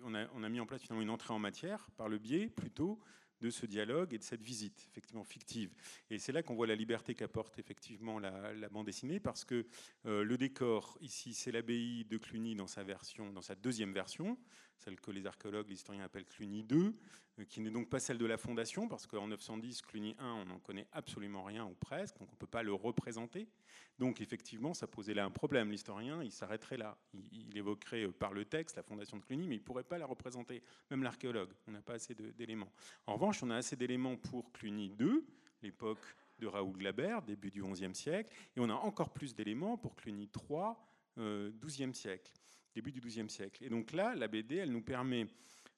on 0.03 0.15
a, 0.15 0.25
on 0.33 0.43
a 0.43 0.49
mis 0.49 0.59
en 0.59 0.65
place 0.65 0.81
finalement 0.81 1.03
une 1.03 1.09
entrée 1.11 1.33
en 1.33 1.39
matière 1.39 1.89
par 1.97 2.09
le 2.09 2.17
biais 2.17 2.47
plutôt 2.47 2.99
de 3.41 3.49
ce 3.49 3.65
dialogue 3.65 4.13
et 4.13 4.17
de 4.17 4.23
cette 4.23 4.41
visite, 4.41 4.87
effectivement 4.89 5.23
fictive. 5.23 5.73
Et 6.09 6.19
c'est 6.19 6.31
là 6.31 6.43
qu'on 6.43 6.55
voit 6.55 6.67
la 6.67 6.75
liberté 6.75 7.15
qu'apporte 7.15 7.59
effectivement 7.59 8.19
la, 8.19 8.69
bande 8.69 8.85
dessinée, 8.85 9.19
parce 9.19 9.45
que 9.45 9.67
euh, 10.05 10.23
le 10.23 10.37
décor 10.37 10.97
ici, 11.01 11.33
c'est 11.33 11.51
l'abbaye 11.51 12.05
de 12.05 12.17
Cluny 12.17 12.55
dans 12.55 12.67
sa 12.67 12.83
version, 12.83 13.31
dans 13.31 13.41
sa 13.41 13.55
deuxième 13.55 13.93
version, 13.93 14.37
celle 14.77 14.99
que 14.99 15.11
les 15.11 15.25
archéologues, 15.25 15.67
les 15.69 15.75
historiens 15.75 16.03
appellent 16.03 16.25
Cluny 16.25 16.63
2, 16.63 16.93
euh, 17.39 17.45
qui 17.45 17.61
n'est 17.61 17.71
donc 17.71 17.89
pas 17.89 17.99
celle 17.99 18.17
de 18.17 18.25
la 18.25 18.37
fondation, 18.37 18.87
parce 18.87 19.07
qu'en 19.07 19.27
910, 19.27 19.81
Cluny 19.81 20.15
1, 20.19 20.31
on 20.31 20.45
n'en 20.45 20.59
connaît 20.59 20.87
absolument 20.91 21.43
rien 21.43 21.65
ou 21.65 21.73
presque, 21.73 22.17
donc 22.19 22.29
on 22.29 22.33
ne 22.33 22.37
peut 22.37 22.47
pas 22.47 22.63
le 22.63 22.73
représenter. 22.73 23.47
Donc 23.99 24.21
effectivement, 24.21 24.73
ça 24.73 24.87
posait 24.87 25.13
là 25.13 25.25
un 25.25 25.31
problème. 25.31 25.71
L'historien, 25.71 26.23
il 26.23 26.31
s'arrêterait 26.31 26.77
là. 26.77 26.97
Il, 27.31 27.57
évoquerait 27.57 28.05
euh, 28.05 28.11
par 28.11 28.33
le 28.33 28.45
texte 28.45 28.75
la 28.75 28.83
fondation 28.83 29.17
de 29.17 29.23
Cluny, 29.23 29.47
mais 29.47 29.55
il 29.55 29.59
ne 29.59 29.63
pourrait 29.63 29.83
pas 29.83 29.97
la 29.97 30.05
représenter. 30.05 30.63
Même 30.91 31.03
l'archéologue, 31.03 31.51
on 31.67 31.71
n'a 31.71 31.81
pas 31.81 31.93
assez 31.93 32.15
d'éléments. 32.15 32.71
En 33.07 33.13
revanche, 33.13 33.43
on 33.43 33.49
a 33.49 33.55
assez 33.55 33.75
d'éléments 33.75 34.17
pour 34.17 34.51
Cluny 34.51 34.89
2, 34.89 35.25
l'époque 35.61 36.03
de 36.39 36.47
Raoul 36.47 36.77
Glaber, 36.77 37.19
début 37.25 37.51
du 37.51 37.63
XIe 37.63 37.95
siècle, 37.95 38.33
et 38.55 38.59
on 38.59 38.69
a 38.69 38.73
encore 38.73 39.11
plus 39.11 39.33
d'éléments 39.33 39.77
pour 39.77 39.95
Cluny 39.95 40.27
3, 40.27 40.71
euh, 40.71 40.92
XIIe 41.17 41.93
siècle 41.93 42.31
début 42.73 42.91
du 42.91 43.01
XIIe 43.01 43.29
siècle. 43.29 43.63
Et 43.63 43.69
donc 43.69 43.91
là, 43.93 44.15
la 44.15 44.27
BD, 44.27 44.57
elle 44.57 44.71
nous 44.71 44.81
permet 44.81 45.27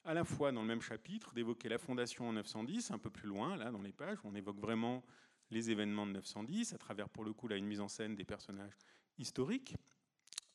à 0.03 0.13
la 0.13 0.23
fois 0.23 0.51
dans 0.51 0.61
le 0.61 0.67
même 0.67 0.81
chapitre 0.81 1.33
d'évoquer 1.33 1.69
la 1.69 1.77
fondation 1.77 2.29
en 2.29 2.33
910, 2.33 2.91
un 2.91 2.97
peu 2.97 3.09
plus 3.09 3.27
loin, 3.27 3.57
là, 3.57 3.71
dans 3.71 3.81
les 3.81 3.91
pages, 3.91 4.17
où 4.23 4.27
on 4.27 4.35
évoque 4.35 4.59
vraiment 4.59 5.03
les 5.51 5.71
événements 5.71 6.07
de 6.07 6.13
910, 6.13 6.73
à 6.73 6.77
travers, 6.77 7.09
pour 7.09 7.23
le 7.23 7.33
coup, 7.33 7.47
là, 7.47 7.57
une 7.57 7.65
mise 7.65 7.81
en 7.81 7.87
scène 7.87 8.15
des 8.15 8.23
personnages 8.23 8.77
historiques. 9.17 9.75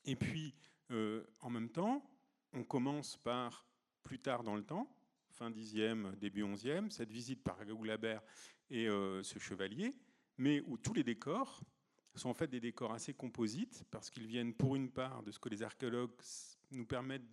Et 0.05 0.17
puis, 0.17 0.55
euh, 0.91 1.25
en 1.41 1.51
même 1.51 1.69
temps, 1.69 2.03
on 2.53 2.65
commence 2.65 3.17
par, 3.19 3.67
plus 4.03 4.19
tard 4.19 4.43
dans 4.43 4.55
le 4.55 4.63
temps, 4.63 4.89
fin 5.29 5.51
10e, 5.51 6.17
début 6.17 6.43
11e, 6.43 6.91
cette 6.91 7.11
visite 7.11 7.43
par 7.43 7.65
Gagoulabert 7.65 8.23
et 8.71 8.89
euh, 8.89 9.23
ce 9.23 9.39
chevalier, 9.39 9.95
mais 10.39 10.63
où 10.67 10.77
tous 10.77 10.95
les 10.95 11.05
décors 11.05 11.61
sont 12.19 12.29
en 12.29 12.35
fait 12.35 12.49
des 12.49 12.61
décors 12.61 12.93
assez 12.93 13.15
composites 13.15 13.85
parce 13.91 14.11
qu'ils 14.11 14.27
viennent 14.27 14.55
pour 14.55 14.77
une 14.77 14.91
part 14.91 15.23
de 15.23 15.31
ce 15.31 15.39
que 15.39 15.49
les 15.49 15.63
archéologues 15.63 16.11
nous 16.73 16.87
permettent 16.87 17.27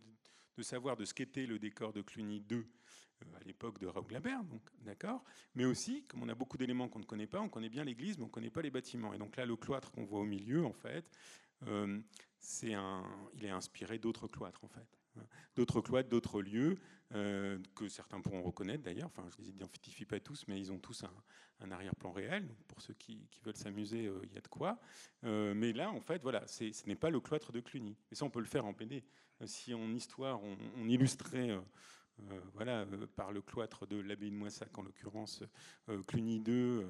de 0.55 0.63
savoir 0.63 0.97
de 0.97 1.05
ce 1.05 1.13
qu'était 1.13 1.45
le 1.45 1.59
décor 1.59 1.93
de 1.93 2.01
Cluny 2.01 2.43
II 2.49 2.57
euh, 2.57 3.37
à 3.39 3.43
l'époque 3.43 3.79
de 3.79 3.87
donc 3.87 4.61
d'accord, 4.81 5.23
mais 5.55 5.65
aussi 5.65 6.03
comme 6.05 6.23
on 6.23 6.29
a 6.29 6.35
beaucoup 6.35 6.57
d'éléments 6.57 6.89
qu'on 6.89 6.99
ne 6.99 7.05
connaît 7.05 7.27
pas, 7.27 7.39
on 7.39 7.49
connaît 7.49 7.69
bien 7.69 7.83
l'église, 7.83 8.17
mais 8.17 8.23
on 8.23 8.27
ne 8.27 8.31
connaît 8.31 8.49
pas 8.49 8.61
les 8.61 8.71
bâtiments. 8.71 9.13
Et 9.13 9.17
donc 9.17 9.37
là, 9.37 9.45
le 9.45 9.55
cloître 9.55 9.91
qu'on 9.91 10.05
voit 10.05 10.19
au 10.19 10.25
milieu, 10.25 10.65
en 10.65 10.73
fait, 10.73 11.05
euh, 11.67 11.99
c'est 12.39 12.73
un, 12.73 13.03
il 13.33 13.45
est 13.45 13.49
inspiré 13.49 13.97
d'autres 13.97 14.27
cloîtres, 14.27 14.63
en 14.63 14.67
fait 14.67 14.97
d'autres 15.55 15.81
cloîtres, 15.81 16.09
d'autres 16.09 16.41
lieux 16.41 16.77
euh, 17.13 17.57
que 17.75 17.87
certains 17.87 18.21
pourront 18.21 18.43
reconnaître 18.43 18.83
d'ailleurs. 18.83 19.07
Enfin, 19.07 19.27
je 19.29 19.41
les 19.41 19.49
identifie 19.49 20.05
pas 20.05 20.19
tous, 20.19 20.45
mais 20.47 20.59
ils 20.59 20.71
ont 20.71 20.79
tous 20.79 21.03
un, 21.03 21.13
arrière-plan 21.71 22.11
réel. 22.11 22.47
pour 22.67 22.81
ceux 22.81 22.93
qui, 22.93 23.27
veulent 23.43 23.55
s'amuser, 23.55 24.05
euh, 24.05 24.21
il 24.23 24.33
y 24.33 24.37
a 24.37 24.41
de 24.41 24.47
quoi. 24.47 24.79
Euh, 25.23 25.53
mais 25.53 25.73
là, 25.73 25.91
en 25.91 26.01
fait, 26.01 26.21
voilà, 26.21 26.45
ce 26.47 26.65
n'est 26.87 26.95
pas 26.95 27.09
le 27.09 27.19
cloître 27.19 27.51
de 27.51 27.59
Cluny. 27.59 27.95
Et 28.11 28.15
ça, 28.15 28.25
on 28.25 28.29
peut 28.29 28.39
le 28.39 28.45
faire 28.45 28.65
en 28.65 28.73
BD. 28.73 29.03
Si 29.45 29.73
en 29.73 29.93
histoire, 29.93 30.41
on, 30.43 30.87
illustrait. 30.87 31.55
voilà, 32.55 32.87
par 33.15 33.31
le 33.31 33.43
cloître 33.43 33.85
de 33.85 33.97
l'abbaye 33.97 34.31
de 34.31 34.35
Moissac, 34.35 34.75
en 34.75 34.81
l'occurrence 34.81 35.43
Cluny 36.07 36.37
II, 36.37 36.81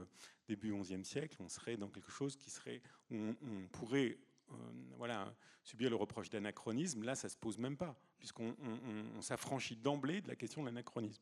début 0.47 0.73
XIe 0.73 1.03
siècle, 1.03 1.35
on 1.41 1.49
serait 1.49 1.75
dans 1.75 1.89
quelque 1.89 2.09
chose 2.09 2.37
qui 2.37 2.49
serait, 2.49 2.81
on, 3.11 3.35
on 3.41 3.67
pourrait 3.67 4.17
euh, 4.51 4.55
voilà, 4.97 5.33
subir 5.63 5.89
le 5.89 5.95
reproche 5.95 6.29
d'anachronisme, 6.29 7.03
là, 7.03 7.15
ça 7.15 7.29
se 7.29 7.37
pose 7.37 7.57
même 7.57 7.77
pas, 7.77 7.99
puisqu'on 8.17 8.55
s'affranchit 9.21 9.75
d'emblée 9.75 10.21
de 10.21 10.27
la 10.27 10.35
question 10.35 10.61
de 10.61 10.67
l'anachronisme. 10.67 11.21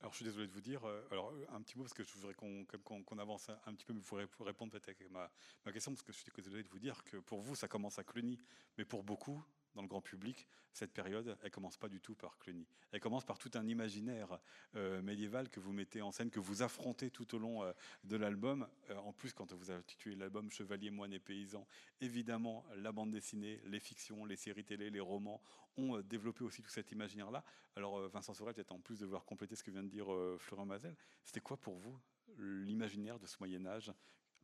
Alors, 0.00 0.12
je 0.12 0.16
suis 0.16 0.24
désolé 0.24 0.46
de 0.46 0.52
vous 0.52 0.60
dire, 0.60 0.86
euh, 0.86 1.02
alors 1.10 1.32
un 1.52 1.60
petit 1.60 1.76
mot 1.76 1.82
parce 1.82 1.92
que 1.92 2.04
je 2.04 2.12
voudrais 2.14 2.34
qu'on 2.34 3.18
avance 3.18 3.50
un 3.66 3.74
petit 3.74 3.84
peu, 3.84 3.92
mais 3.92 4.00
pour 4.00 4.46
répondre 4.46 4.70
peut-être 4.70 4.88
à 4.88 5.08
ma, 5.10 5.30
ma, 5.64 5.72
question, 5.72 5.92
parce 5.92 6.02
que 6.02 6.12
je 6.12 6.18
suis 6.18 6.30
désolé 6.36 6.62
de 6.62 6.68
vous 6.68 6.78
dire 6.78 7.02
que 7.04 7.16
pour 7.16 7.40
vous, 7.40 7.56
ça 7.56 7.66
commence 7.66 7.98
à 7.98 8.04
Cluny, 8.04 8.38
mais 8.76 8.84
pour 8.84 9.02
beaucoup, 9.02 9.42
dans 9.74 9.82
le 9.82 9.88
grand 9.88 10.00
public, 10.00 10.46
cette 10.72 10.92
période, 10.92 11.36
elle 11.42 11.50
commence 11.50 11.76
pas 11.76 11.88
du 11.88 12.00
tout 12.00 12.14
par 12.14 12.38
Cluny. 12.38 12.66
Elle 12.92 13.00
commence 13.00 13.24
par 13.24 13.38
tout 13.38 13.50
un 13.54 13.66
imaginaire 13.66 14.38
euh, 14.76 15.02
médiéval 15.02 15.48
que 15.48 15.60
vous 15.60 15.72
mettez 15.72 16.02
en 16.02 16.12
scène, 16.12 16.30
que 16.30 16.40
vous 16.40 16.62
affrontez 16.62 17.10
tout 17.10 17.34
au 17.34 17.38
long 17.38 17.64
euh, 17.64 17.72
de 18.04 18.16
l'album. 18.16 18.66
Euh, 18.90 18.96
en 18.98 19.12
plus, 19.12 19.32
quand 19.32 19.52
vous 19.52 19.70
avez 19.70 19.80
intitulé 19.80 20.14
l'album 20.16 20.50
Chevalier, 20.50 20.90
moine 20.90 21.12
et 21.12 21.18
paysan, 21.18 21.66
évidemment, 22.00 22.64
la 22.76 22.92
bande 22.92 23.10
dessinée, 23.10 23.60
les 23.66 23.80
fictions, 23.80 24.24
les 24.24 24.36
séries 24.36 24.64
télé, 24.64 24.90
les 24.90 25.00
romans 25.00 25.42
ont 25.76 26.00
développé 26.00 26.44
aussi 26.44 26.62
tout 26.62 26.70
cet 26.70 26.92
imaginaire-là. 26.92 27.44
Alors, 27.76 28.08
Vincent 28.08 28.34
Sorel, 28.34 28.54
peut-être 28.54 28.72
en 28.72 28.80
plus 28.80 29.00
de 29.00 29.06
voir 29.06 29.24
compléter 29.24 29.54
ce 29.54 29.62
que 29.62 29.70
vient 29.70 29.84
de 29.84 29.88
dire 29.88 30.08
Florent 30.38 30.66
Mazel, 30.66 30.96
c'était 31.22 31.40
quoi 31.40 31.56
pour 31.56 31.76
vous 31.76 31.96
l'imaginaire 32.36 33.18
de 33.18 33.26
ce 33.26 33.36
Moyen 33.38 33.64
Âge 33.64 33.92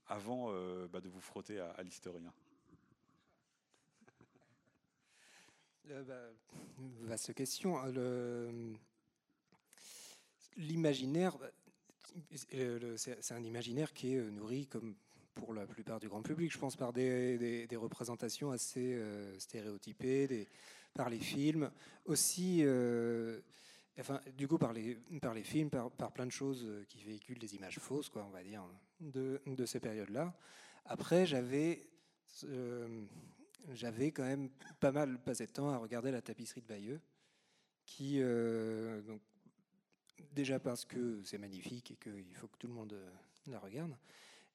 avant 0.07 0.53
bah, 0.87 1.01
de 1.01 1.09
vous 1.09 1.21
frotter 1.21 1.59
à, 1.59 1.83
l'historien? 1.83 2.33
Bah, 6.03 6.31
Vaste 7.03 7.35
question. 7.35 7.77
L'imaginaire, 10.57 11.37
c'est 12.35 13.33
un 13.33 13.43
imaginaire 13.43 13.93
qui 13.93 14.15
est 14.15 14.21
nourri, 14.23 14.67
comme 14.67 14.95
pour 15.35 15.53
la 15.53 15.67
plupart 15.67 15.99
du 15.99 16.09
grand 16.09 16.23
public, 16.23 16.53
je 16.53 16.59
pense, 16.59 16.77
par 16.77 16.93
des, 16.93 17.69
représentations 17.73 18.51
assez 18.51 19.01
stéréotypées, 19.39 20.29
des, 20.29 20.49
par 20.95 21.11
les 21.11 21.19
films, 21.19 21.71
aussi, 22.07 22.61
euh, 22.63 23.41
enfin, 23.99 24.21
du 24.37 24.49
coup, 24.49 24.59
par 24.59 24.73
les, 24.73 24.95
par 25.21 25.35
les 25.35 25.43
films, 25.43 25.69
par, 25.71 26.13
plein 26.13 26.27
de 26.27 26.33
choses 26.33 26.65
euh, 26.65 26.85
qui 26.89 27.03
véhiculent 27.03 27.39
des 27.39 27.57
images 27.57 27.81
fausses, 27.81 28.09
quoi, 28.09 28.25
on 28.27 28.31
va 28.31 28.43
dire, 28.43 28.65
de, 29.01 29.41
de 29.47 29.67
ces 29.67 29.81
périodes-là. 29.81 30.33
Après, 30.85 31.27
j'avais 31.27 31.89
euh, 32.45 33.05
j'avais 33.73 34.11
quand 34.13 34.25
même 34.25 34.51
pas 34.81 34.93
mal 34.93 35.19
passé 35.23 35.47
de 35.47 35.53
temps 35.53 35.71
à 35.71 35.79
regarder 35.79 36.11
la 36.11 36.23
tapisserie 36.23 36.61
de 36.61 36.67
Bayeux, 36.67 37.01
qui, 37.87 38.21
donc, 38.21 39.21
déjà 40.33 40.59
parce 40.59 40.85
que 40.85 41.21
c'est 41.25 41.39
magnifique 41.39 41.91
et 41.93 41.97
qu'il 41.97 42.35
faut 42.35 42.49
que 42.49 42.57
tout 42.59 42.67
le 42.67 42.73
monde 42.73 42.97
la 43.47 43.59
regarde, 43.59 43.95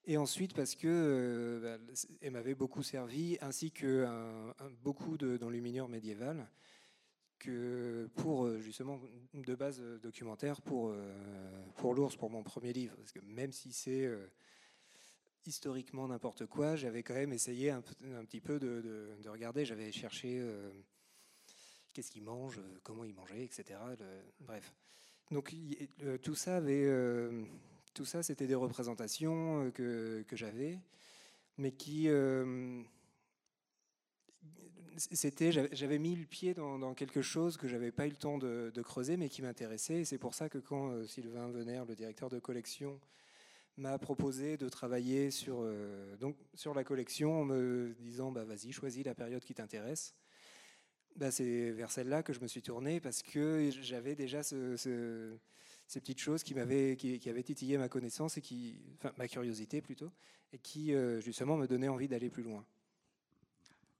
et 0.06 0.16
ensuite 0.16 0.54
parce 0.54 0.74
que 0.74 0.88
euh, 0.88 1.78
bah, 1.78 1.84
elle 2.22 2.32
m'avait 2.32 2.54
beaucoup 2.54 2.82
servi, 2.82 3.36
ainsi 3.40 3.70
que 3.70 4.06
beaucoup 4.82 5.16
d'enluminures 5.16 5.88
médiévales, 5.88 6.48
que 7.38 8.08
pour 8.16 8.44
euh, 8.44 8.60
justement 8.60 9.00
de 9.32 9.54
base 9.54 9.80
euh, 9.80 9.98
documentaire 9.98 10.60
pour, 10.60 10.94
pour 11.76 11.94
l'ours, 11.94 12.16
pour 12.16 12.30
mon 12.30 12.42
premier 12.42 12.72
livre. 12.72 12.96
Parce 12.96 13.12
que 13.12 13.20
même 13.20 13.52
si 13.52 13.72
c'est 13.72 14.10
historiquement 15.46 16.08
n'importe 16.08 16.46
quoi, 16.46 16.76
j'avais 16.76 17.02
quand 17.02 17.14
même 17.14 17.32
essayé 17.32 17.70
un, 17.70 17.82
petit 17.82 18.40
peu 18.40 18.58
de, 18.58 19.16
regarder. 19.26 19.64
J'avais 19.64 19.92
cherché 19.92 20.44
qu'est-ce 21.92 22.10
qu'il 22.10 22.22
mange, 22.22 22.60
comment 22.82 23.04
il 23.04 23.14
mangeait, 23.14 23.44
etc. 23.44 23.78
bref. 24.40 24.72
Donc 25.30 25.54
tout 26.22 26.34
ça 26.34 26.60
tout 27.94 28.04
ça, 28.04 28.22
c'était 28.22 28.46
des 28.46 28.54
représentations 28.54 29.64
euh, 29.64 29.70
que, 29.70 30.24
que 30.28 30.36
j'avais, 30.36 30.78
mais 31.58 31.72
qui. 31.72 32.08
Euh, 32.08 32.82
c'était, 34.96 35.50
j'avais 35.50 35.98
mis 35.98 36.14
le 36.14 36.26
pied 36.26 36.52
dans, 36.52 36.94
quelque 36.94 37.22
chose 37.22 37.56
que 37.56 37.68
j'avais 37.68 37.90
pas 37.90 38.06
eu 38.06 38.10
le 38.10 38.16
temps 38.16 38.36
de, 38.36 38.82
creuser, 38.82 39.16
mais 39.16 39.30
qui 39.30 39.40
m'intéressait. 39.40 40.04
C'est 40.04 40.18
pour 40.18 40.34
ça 40.34 40.50
que 40.50 40.58
quand 40.58 40.90
euh, 40.90 41.06
Sylvain 41.06 41.48
Venner, 41.48 41.82
le 41.88 41.94
directeur 41.94 42.28
de 42.28 42.38
collection, 42.38 43.00
m'a 43.80 43.98
proposé 43.98 44.56
de 44.56 44.68
travailler 44.68 45.30
sur, 45.30 45.66
donc, 46.20 46.36
sur 46.54 46.74
la 46.74 46.84
collection 46.84 47.40
en 47.40 47.44
me 47.44 47.94
disant 48.00 48.30
bah, 48.30 48.44
vas-y, 48.44 48.72
choisis 48.72 49.04
la 49.04 49.14
période 49.14 49.42
qui 49.42 49.54
t'intéresse. 49.54 50.14
Bah, 51.16 51.30
c'est 51.30 51.70
vers 51.70 51.90
celle-là 51.90 52.22
que 52.22 52.32
je 52.32 52.40
me 52.40 52.46
suis 52.46 52.62
tourné 52.62 53.00
parce 53.00 53.22
que 53.22 53.70
j'avais 53.82 54.14
déjà 54.14 54.42
ce, 54.42 54.76
ces 55.86 56.00
petites 56.00 56.20
choses 56.20 56.42
qui 56.42 56.54
m'avaient 56.54 56.96
qui, 56.96 57.28
avaient 57.28 57.42
titillé 57.42 57.78
ma 57.78 57.88
connaissance 57.88 58.36
et 58.36 58.40
qui 58.40 58.80
ma 59.16 59.26
curiosité 59.26 59.80
plutôt 59.82 60.12
et 60.52 60.58
qui 60.58 60.94
euh, 60.94 61.20
justement 61.20 61.56
me 61.56 61.66
donnaient 61.66 61.88
envie 61.88 62.08
d'aller 62.08 62.30
plus 62.30 62.42
loin. 62.42 62.64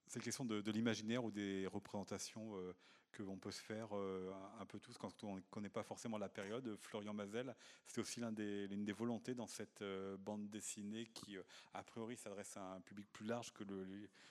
C'est 0.07 0.19
une 0.19 0.25
question 0.25 0.45
de, 0.45 0.71
l'imaginaire 0.71 1.25
ou 1.25 1.31
des 1.31 1.67
représentations 1.67 2.57
euh, 2.57 2.73
que 3.13 3.23
l'on 3.23 3.37
peut 3.37 3.51
se 3.51 3.63
faire 3.63 3.89
euh, 3.97 4.33
un 4.59 4.67
peu 4.67 4.79
tous 4.79 4.97
quand 4.99 5.25
on 5.25 5.37
ne 5.37 5.41
connaît 5.51 5.69
pas 5.69 5.83
forcément 5.83 6.19
la 6.19 6.29
période. 6.29 6.77
Florian 6.81 7.13
Mazel, 7.13 7.55
c'est 7.87 8.01
aussi 8.01 8.21
l'une 8.21 8.85
des, 8.85 8.93
volontés 8.93 9.35
dans 9.35 9.47
cette 9.47 9.83
bande 10.19 10.49
dessinée 10.51 11.07
qui, 11.07 11.37
a 11.75 11.83
priori, 11.83 12.17
s'adresse 12.17 12.57
à 12.57 12.75
un 12.75 12.81
public 12.81 13.07
plus 13.13 13.27
large 13.27 13.53
que 13.53 13.65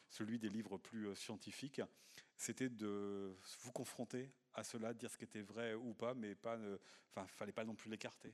celui 0.10 0.39
des 0.39 0.50
livres 0.50 0.78
plus 0.78 1.15
scientifiques. 1.15 1.82
C'était 2.36 2.70
de 2.70 3.36
vous 3.62 3.72
confronter 3.72 4.32
à 4.54 4.63
cela, 4.63 4.94
dire 4.94 5.12
ce 5.12 5.18
qui 5.18 5.26
était 5.26 5.42
vrai 5.42 5.74
ou 5.74 5.94
pas, 5.94 6.13
mais 6.13 6.36
pas, 6.36 6.58
enfin, 7.10 7.28
fallait 7.28 7.52
pas 7.52 7.65
non 7.65 7.76
plus 7.76 7.89
l'écarter. 7.89 8.34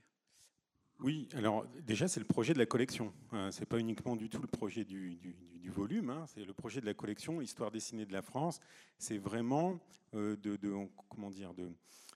Oui, 1.00 1.28
alors 1.34 1.66
déjà 1.86 2.08
c'est 2.08 2.20
le 2.20 2.26
projet 2.26 2.54
de 2.54 2.58
la 2.58 2.66
collection. 2.66 3.12
Hein. 3.32 3.50
C'est 3.52 3.66
pas 3.66 3.78
uniquement 3.78 4.16
du 4.16 4.30
tout 4.30 4.40
le 4.40 4.48
projet 4.48 4.84
du, 4.84 5.18
volume. 5.66 6.10
Hein. 6.10 6.24
C'est 6.26 6.44
le 6.44 6.54
projet 6.54 6.80
de 6.80 6.86
la 6.86 6.94
collection, 6.94 7.40
l'histoire 7.40 7.70
dessinée 7.70 8.06
de 8.06 8.12
la 8.12 8.22
France. 8.22 8.60
C'est 8.98 9.18
vraiment 9.18 9.78
euh, 10.14 10.36
de, 10.36 10.56
de 10.56 10.72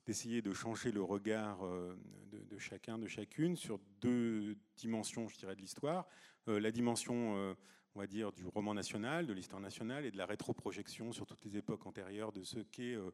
d'essayer 0.06 0.40
de 0.40 0.52
changer 0.52 0.92
le 0.92 1.02
regard 1.02 1.64
euh, 1.64 1.94
de, 2.32 2.58
chacun, 2.58 2.96
de 2.96 3.06
chacune 3.06 3.56
sur 3.56 3.78
deux 4.00 4.56
dimensions, 4.76 5.28
je 5.28 5.36
dirais, 5.36 5.54
de 5.54 5.60
l'histoire. 5.60 6.08
Euh, 6.48 6.58
la 6.58 6.70
dimension 6.70 7.54
on 7.94 8.00
va 8.00 8.06
dire, 8.06 8.32
du 8.32 8.46
roman 8.46 8.74
national, 8.74 9.26
de 9.26 9.32
l'histoire 9.32 9.60
nationale 9.60 10.04
et 10.04 10.10
de 10.10 10.16
la 10.16 10.26
rétroprojection 10.26 11.12
sur 11.12 11.26
toutes 11.26 11.44
les 11.44 11.56
époques 11.56 11.86
antérieures 11.86 12.32
de 12.32 12.42
ce 12.42 12.60
qu'est 12.60 12.94
euh, 12.94 13.10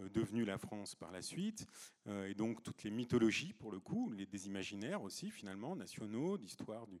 euh, 0.00 0.08
devenu 0.08 0.44
la 0.44 0.58
France 0.58 0.94
par 0.94 1.12
la 1.12 1.22
suite, 1.22 1.66
euh, 2.08 2.28
et 2.28 2.34
donc 2.34 2.62
toutes 2.62 2.82
les 2.82 2.90
mythologies, 2.90 3.52
pour 3.52 3.70
le 3.70 3.78
coup, 3.78 4.10
les, 4.10 4.26
des 4.26 4.46
imaginaires 4.46 5.02
aussi, 5.02 5.30
finalement, 5.30 5.76
nationaux, 5.76 6.38
d'histoire 6.38 6.86
du, 6.86 7.00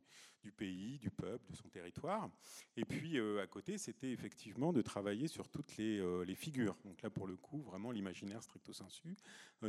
pays, 0.52 0.98
du 0.98 1.10
peuple, 1.10 1.50
de 1.50 1.56
son 1.56 1.68
territoire. 1.68 2.30
Et 2.76 2.84
puis, 2.84 3.18
à 3.18 3.46
côté, 3.48 3.78
c'était 3.78 4.12
effectivement 4.12 4.72
de 4.72 4.80
travailler 4.80 5.26
sur 5.26 5.48
toutes 5.48 5.76
les, 5.76 6.24
les, 6.24 6.34
figures. 6.36 6.76
Donc 6.84 7.02
là, 7.02 7.10
pour 7.10 7.26
le 7.26 7.36
coup, 7.36 7.60
vraiment 7.62 7.90
l'imaginaire 7.90 8.40
stricto 8.44 8.72
sensu, 8.72 9.16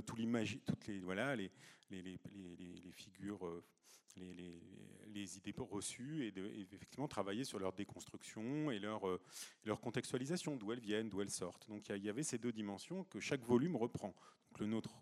tout 0.06 0.18
toutes 0.68 0.88
les, 0.88 1.00
voilà, 1.00 1.36
les, 1.36 1.52
les, 1.90 2.04
les 2.04 2.92
figures 2.92 3.40
les, 4.18 5.38
idées 5.38 5.54
reçues 5.58 6.28
et, 6.28 6.34
effectivement 6.74 7.08
travailler 7.08 7.44
sur 7.44 7.58
leur 7.58 7.74
déconstruction 7.74 8.70
et 8.70 8.78
leur, 8.78 9.08
euh, 9.08 9.20
leur 9.66 9.82
contextualisation, 9.82 10.56
d'où 10.56 10.72
elles 10.72 10.80
viennent, 10.80 11.10
d'où 11.10 11.22
elles 11.22 11.32
sortent. 11.32 11.68
Donc 11.70 11.90
il 11.90 12.04
y 12.04 12.10
avait 12.10 12.22
ces 12.22 12.38
deux 12.38 12.52
dimensions 12.52 13.04
que 13.06 13.20
chaque 13.20 13.44
volume 13.44 13.76
reprend. 13.76 14.14
Donc 14.50 14.60
le 14.60 14.68
nôtre 14.68 15.02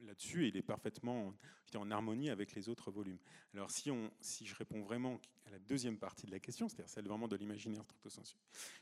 là-dessus, 0.00 0.48
il 0.48 0.56
est 0.56 0.62
parfaitement 0.62 1.32
en 1.74 1.90
harmonie 1.90 2.30
avec 2.30 2.54
les 2.54 2.68
autres 2.68 2.90
volumes. 2.90 3.18
Alors 3.54 3.70
si, 3.70 3.90
on, 3.90 4.10
si 4.20 4.46
je 4.46 4.54
réponds 4.54 4.82
vraiment 4.82 5.20
à 5.46 5.50
la 5.50 5.58
deuxième 5.58 5.98
partie 5.98 6.26
de 6.26 6.30
la 6.30 6.38
question, 6.38 6.68
c'est-à-dire 6.68 6.88
celle 6.88 7.06
vraiment 7.06 7.28
de 7.28 7.36
l'imaginaire 7.36 7.82
stricto 7.84 8.08
sensu, 8.08 8.36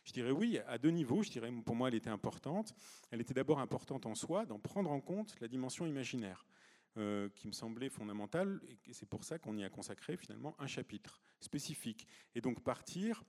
je 0.05 0.13
dirais 0.13 0.31
oui, 0.31 0.59
à 0.67 0.79
deux 0.79 0.91
niveaux. 0.91 1.23
Je 1.23 1.31
dirais 1.31 1.51
pour 1.65 1.75
moi, 1.75 1.89
elle 1.89 1.95
était 1.95 2.11
importante. 2.11 2.75
Elle 3.11 3.21
était 3.21 3.35
d'abord 3.35 3.61
importante 3.61 4.07
en 4.07 4.15
soi, 4.15 4.47
d'en 4.47 4.59
prendre 4.59 4.91
en 4.91 5.01
compte 5.01 5.39
la 5.41 5.49
dimension 5.49 5.87
imaginaire. 5.87 6.47
Euh, 6.97 7.29
qui 7.35 7.49
me 7.49 7.53
semblait 7.53 7.89
fondamentale, 7.89 8.61
et 8.87 8.93
c'est 8.93 9.09
pour 9.09 9.25
ça 9.25 9.37
qu'on 9.41 9.57
y 9.57 9.65
a 9.65 9.69
consacré 9.69 10.17
finalement 10.17 10.55
un 10.61 10.69
chapitre 10.69 11.21
spécifique. 11.41 12.07
Et 12.37 12.41
donc 12.41 12.63
partir 12.63 13.25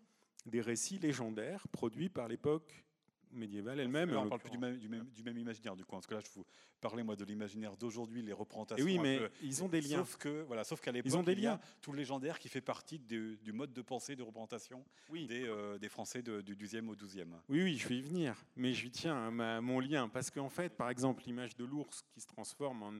des 0.45 0.61
récits 0.61 0.99
légendaires 0.99 1.67
produits 1.69 2.09
par 2.09 2.27
l'époque 2.27 2.85
médiévale 3.31 3.79
elle-même. 3.79 4.15
on 4.15 4.27
parle 4.27 4.41
plus 4.41 4.51
du 4.51 4.57
même, 4.59 4.77
du, 4.77 5.23
même, 5.23 5.37
imaginaire, 5.37 5.75
du 5.75 5.83
coup, 5.83 5.95
parce 5.95 6.05
que 6.05 6.13
là, 6.13 6.21
je 6.21 6.29
vous 6.35 6.45
parlais 6.79 7.01
moi 7.01 7.15
de 7.15 7.25
l'imaginaire 7.25 7.75
d'aujourd'hui, 7.75 8.21
les 8.21 8.33
représentations. 8.33 8.85
oui, 8.85 8.99
mais 8.99 9.19
ils 9.41 9.63
ont 9.63 9.67
des 9.67 9.81
liens. 9.81 9.97
Sauf 9.97 10.17
que, 10.17 10.43
voilà, 10.43 10.63
sauf 10.63 10.79
qu'à 10.79 10.91
l'époque, 10.91 11.11
ils 11.11 11.17
ont 11.17 11.23
des 11.23 11.35
liens. 11.35 11.59
tout 11.81 11.91
le 11.91 11.97
légendaire 11.97 12.39
qui 12.39 12.49
fait 12.49 12.61
partie 12.61 12.99
du 12.99 13.51
mode 13.51 13.73
de 13.73 13.81
pensée, 13.81 14.15
de 14.15 14.23
représentation 14.23 14.85
oui. 15.09 15.25
des, 15.27 15.43
euh, 15.43 15.77
des, 15.77 15.89
Français 15.89 16.21
du 16.21 16.55
12e 16.55 16.87
au 16.87 16.95
12e. 16.95 17.33
Oui, 17.49 17.63
oui, 17.63 17.77
je 17.77 17.87
vais 17.87 17.97
y 17.97 18.01
venir, 18.01 18.35
mais 18.55 18.73
je 18.73 18.87
tiens 18.89 19.27
à 19.27 19.61
mon 19.61 19.79
lien, 19.79 20.07
parce 20.07 20.29
qu'en 20.29 20.49
fait, 20.49 20.69
par 20.69 20.89
exemple, 20.89 21.23
l'image 21.25 21.55
de 21.55 21.65
l'ours 21.65 22.03
qui 22.03 22.21
se 22.21 22.27
transforme 22.27 22.83
en 22.83 22.93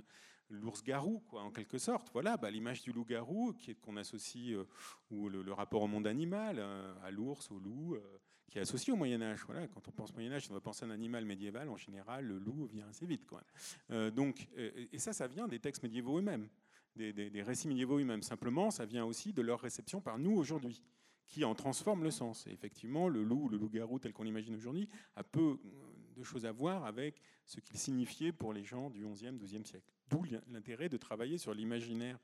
l'ours-garou, 0.49 1.23
quoi, 1.27 1.41
en 1.41 1.51
quelque 1.51 1.77
sorte. 1.77 2.09
Voilà, 2.13 2.37
bah, 2.37 2.51
l'image 2.51 2.81
du 2.81 2.91
loup-garou 2.91 3.53
qu'on 3.81 3.97
associe, 3.97 4.53
euh, 4.53 4.67
ou 5.09 5.29
le, 5.29 5.53
rapport 5.53 5.81
au 5.81 5.87
monde 5.87 6.07
animal, 6.07 6.57
euh, 6.59 6.93
à 7.03 7.11
l'ours, 7.11 7.49
au 7.51 7.59
loup, 7.59 7.95
euh, 7.95 8.19
qui 8.49 8.57
est 8.59 8.61
associé 8.61 8.93
au 8.93 8.95
Moyen 8.95 9.21
Âge. 9.21 9.43
Voilà, 9.45 9.67
quand 9.67 9.87
on 9.87 9.91
pense 9.91 10.13
Moyen 10.13 10.31
Âge, 10.31 10.47
on 10.49 10.53
va 10.53 10.61
penser 10.61 10.85
à 10.85 10.87
un 10.87 10.91
animal 10.91 11.25
médiéval. 11.25 11.69
En 11.69 11.77
général, 11.77 12.25
le 12.25 12.37
loup 12.37 12.65
vient 12.67 12.87
assez 12.87 13.05
vite. 13.05 13.25
Quoi. 13.25 13.41
donc, 14.11 14.47
et 14.55 14.99
ça, 14.99 15.13
ça 15.13 15.27
vient 15.27 15.47
des 15.47 15.59
textes 15.59 15.81
médiévaux 15.83 16.19
eux-mêmes, 16.19 16.47
des, 16.95 17.11
des 17.11 17.41
récits 17.41 17.67
médiévaux 17.67 17.99
eux-mêmes. 17.99 18.21
Simplement, 18.21 18.69
ça 18.69 18.85
vient 18.85 19.03
aussi 19.03 19.33
de 19.33 19.41
leur 19.41 19.59
réception 19.59 19.99
par 19.99 20.19
nous 20.19 20.35
aujourd'hui 20.35 20.83
qui 21.27 21.43
en 21.43 21.55
transforme 21.55 22.03
le 22.03 22.11
sens. 22.11 22.45
Et 22.47 22.51
effectivement, 22.51 23.09
le 23.09 23.23
loup, 23.23 23.49
le 23.49 23.57
loup-garou 23.57 23.99
tel 23.99 24.13
qu'on 24.13 24.23
l'imagine 24.23 24.55
aujourd'hui, 24.55 24.87
a 25.15 25.23
peu 25.23 25.57
de 26.15 26.23
choses 26.23 26.45
à 26.45 26.51
voir 26.51 26.85
avec 26.85 27.21
ce 27.45 27.59
qu'il 27.59 27.77
signifiait 27.77 28.31
pour 28.31 28.53
les 28.53 28.63
gens 28.63 28.89
du 28.89 29.05
XIe, 29.05 29.37
XIIe 29.37 29.65
siècle. 29.65 29.91
D'où 30.09 30.23
l'intérêt 30.47 30.89
de 30.89 30.97
travailler 30.97 31.37
sur 31.37 31.53
l'imaginaire, 31.53 32.19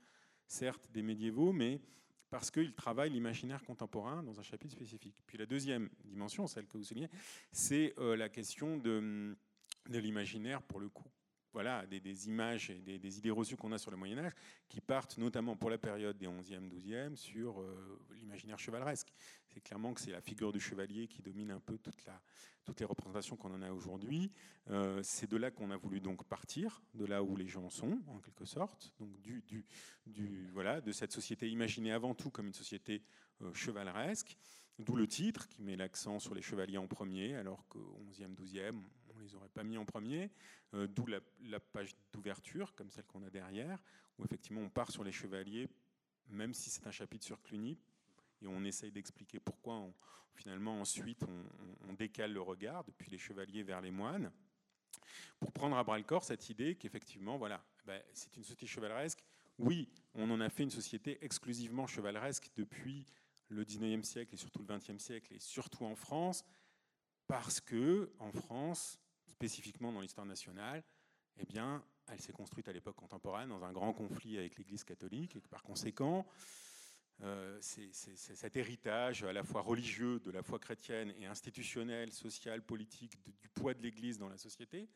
certes 0.47 0.89
des 0.91 1.01
médiévaux, 1.01 1.51
mais 1.51 1.81
parce 2.29 2.49
qu'il 2.49 2.73
travaille 2.73 3.09
l'imaginaire 3.09 3.63
contemporain 3.63 4.23
dans 4.23 4.39
un 4.39 4.43
chapitre 4.43 4.73
spécifique. 4.73 5.15
Puis 5.27 5.37
la 5.37 5.45
deuxième 5.45 5.89
dimension, 6.05 6.47
celle 6.47 6.65
que 6.65 6.77
vous 6.77 6.83
soulignez, 6.83 7.09
c'est 7.51 7.93
euh, 7.97 8.15
la 8.15 8.29
question 8.29 8.77
de 8.77 9.35
l'imaginaire, 9.89 10.61
pour 10.61 10.79
le 10.79 10.89
coup, 10.89 11.09
voilà, 11.53 11.85
des, 11.85 12.27
images 12.27 12.69
et 12.69 12.97
des, 12.99 13.17
idées 13.17 13.31
reçues 13.31 13.57
qu'on 13.57 13.71
a 13.71 13.77
sur 13.77 13.91
le 13.91 13.97
Moyen 13.97 14.17
Âge, 14.19 14.33
qui 14.69 14.81
partent 14.81 15.17
notamment 15.17 15.55
pour 15.55 15.69
la 15.69 15.77
période 15.77 16.17
des 16.17 16.27
11e, 16.27 16.69
12e 16.69 17.15
sur 17.15 17.61
euh, 17.61 17.99
l'imaginaire 18.15 18.59
chevaleresque. 18.59 19.13
C'est 19.47 19.61
clairement 19.61 19.93
que 19.93 20.01
c'est 20.01 20.11
la 20.11 20.21
figure 20.21 20.51
du 20.51 20.59
chevalier 20.59 21.07
qui 21.07 21.21
domine 21.21 21.51
un 21.51 21.59
peu 21.59 21.77
toutes 21.77 22.79
les 22.79 22.85
représentations 22.85 23.35
qu'on 23.35 23.53
en 23.53 23.61
a 23.61 23.71
aujourd'hui. 23.71 24.31
Euh, 24.69 25.01
c'est 25.03 25.29
de 25.29 25.35
là 25.35 25.51
qu'on 25.51 25.71
a 25.71 25.77
voulu 25.77 25.99
donc 25.99 26.23
partir, 26.23 26.81
de 26.93 27.05
là 27.05 27.21
où 27.21 27.35
les 27.35 27.47
gens 27.47 27.69
sont, 27.69 27.99
en 28.07 28.19
quelque 28.19 28.45
sorte, 28.45 28.93
donc 28.99 29.19
du, 29.21 29.43
du 30.05 30.49
voilà, 30.53 30.79
de 30.79 30.91
cette 30.91 31.11
société 31.11 31.49
imaginée 31.49 31.91
avant 31.91 32.15
tout 32.15 32.29
comme 32.29 32.47
une 32.47 32.53
société 32.53 33.03
euh, 33.41 33.53
chevaleresque. 33.53 34.37
D'où 34.79 34.95
le 34.95 35.07
titre 35.07 35.47
qui 35.47 35.61
met 35.61 35.75
l'accent 35.75 36.19
sur 36.19 36.33
les 36.33 36.41
chevaliers 36.41 36.77
en 36.77 36.87
premier, 36.87 37.35
alors 37.35 37.67
qu'au 37.67 38.03
11e, 38.09 38.35
12e, 38.35 38.81
les 39.21 39.35
aurait 39.35 39.49
pas 39.49 39.63
mis 39.63 39.77
en 39.77 39.85
premier, 39.85 40.31
euh, 40.73 40.87
d'où 40.87 41.05
la, 41.05 41.59
page 41.59 41.95
d'ouverture, 42.11 42.73
comme 42.75 42.89
celle 42.89 43.05
qu'on 43.05 43.23
a 43.23 43.29
derrière, 43.29 43.81
où 44.17 44.25
effectivement 44.25 44.61
on 44.61 44.69
part 44.69 44.91
sur 44.91 45.03
les 45.03 45.11
chevaliers, 45.11 45.69
même 46.29 46.53
si 46.53 46.69
c'est 46.69 46.87
un 46.87 46.91
chapitre 46.91 47.25
sur 47.25 47.41
Cluny, 47.41 47.77
et 48.41 48.47
on 48.47 48.63
essaye 48.63 48.91
d'expliquer 48.91 49.39
pourquoi 49.39 49.87
finalement 50.33 50.79
ensuite 50.79 51.23
on, 51.23 51.93
décale 51.93 52.31
le 52.31 52.41
regard 52.41 52.83
depuis 52.85 53.11
les 53.11 53.17
chevaliers 53.17 53.63
vers 53.63 53.81
les 53.81 53.91
moines, 53.91 54.31
pour 55.39 55.51
prendre 55.51 55.75
à 55.75 55.83
bras 55.83 55.97
le 55.97 56.03
corps 56.03 56.23
cette 56.23 56.49
idée 56.49 56.75
qu'effectivement, 56.75 57.37
voilà, 57.37 57.63
ben, 57.85 58.01
c'est 58.13 58.35
une 58.37 58.43
société 58.43 58.65
chevaleresque. 58.65 59.23
Oui, 59.59 59.89
on 60.15 60.29
en 60.31 60.39
a 60.39 60.49
fait 60.49 60.63
une 60.63 60.71
société 60.71 61.23
exclusivement 61.23 61.85
chevaleresque 61.85 62.49
depuis 62.55 63.05
le 63.51 63.63
19e 63.63 64.03
siècle 64.03 64.33
et 64.33 64.37
surtout 64.37 64.59
le 64.59 64.65
20e 64.65 64.99
siècle, 64.99 65.33
et 65.33 65.39
surtout 65.39 65.85
en 65.85 65.95
France, 65.95 66.43
parce 67.27 67.59
que 67.61 68.11
en 68.19 68.31
France, 68.31 68.99
spécifiquement 69.27 69.91
dans 69.91 70.01
l'histoire 70.01 70.25
nationale, 70.25 70.83
eh 71.37 71.45
bien, 71.45 71.83
elle 72.07 72.19
s'est 72.19 72.33
construite 72.33 72.67
à 72.67 72.73
l'époque 72.73 72.95
contemporaine 72.95 73.49
dans 73.49 73.63
un 73.63 73.71
grand 73.71 73.93
conflit 73.93 74.37
avec 74.37 74.57
l'Église 74.57 74.83
catholique, 74.83 75.35
et 75.35 75.41
que 75.41 75.47
par 75.47 75.63
conséquent, 75.63 76.25
euh, 77.23 77.57
cet 77.61 78.57
héritage 78.57 79.23
à 79.23 79.31
la 79.31 79.43
fois 79.43 79.61
religieux 79.61 80.19
de 80.19 80.31
la 80.31 80.41
foi 80.41 80.57
chrétienne 80.57 81.13
et 81.19 81.25
institutionnel, 81.27 82.11
social, 82.11 82.63
politique 82.63 83.15
du 83.39 83.49
poids 83.49 83.73
de 83.73 83.81
l'Église 83.81 84.17
dans 84.17 84.29
la 84.29 84.37
société, 84.37 84.89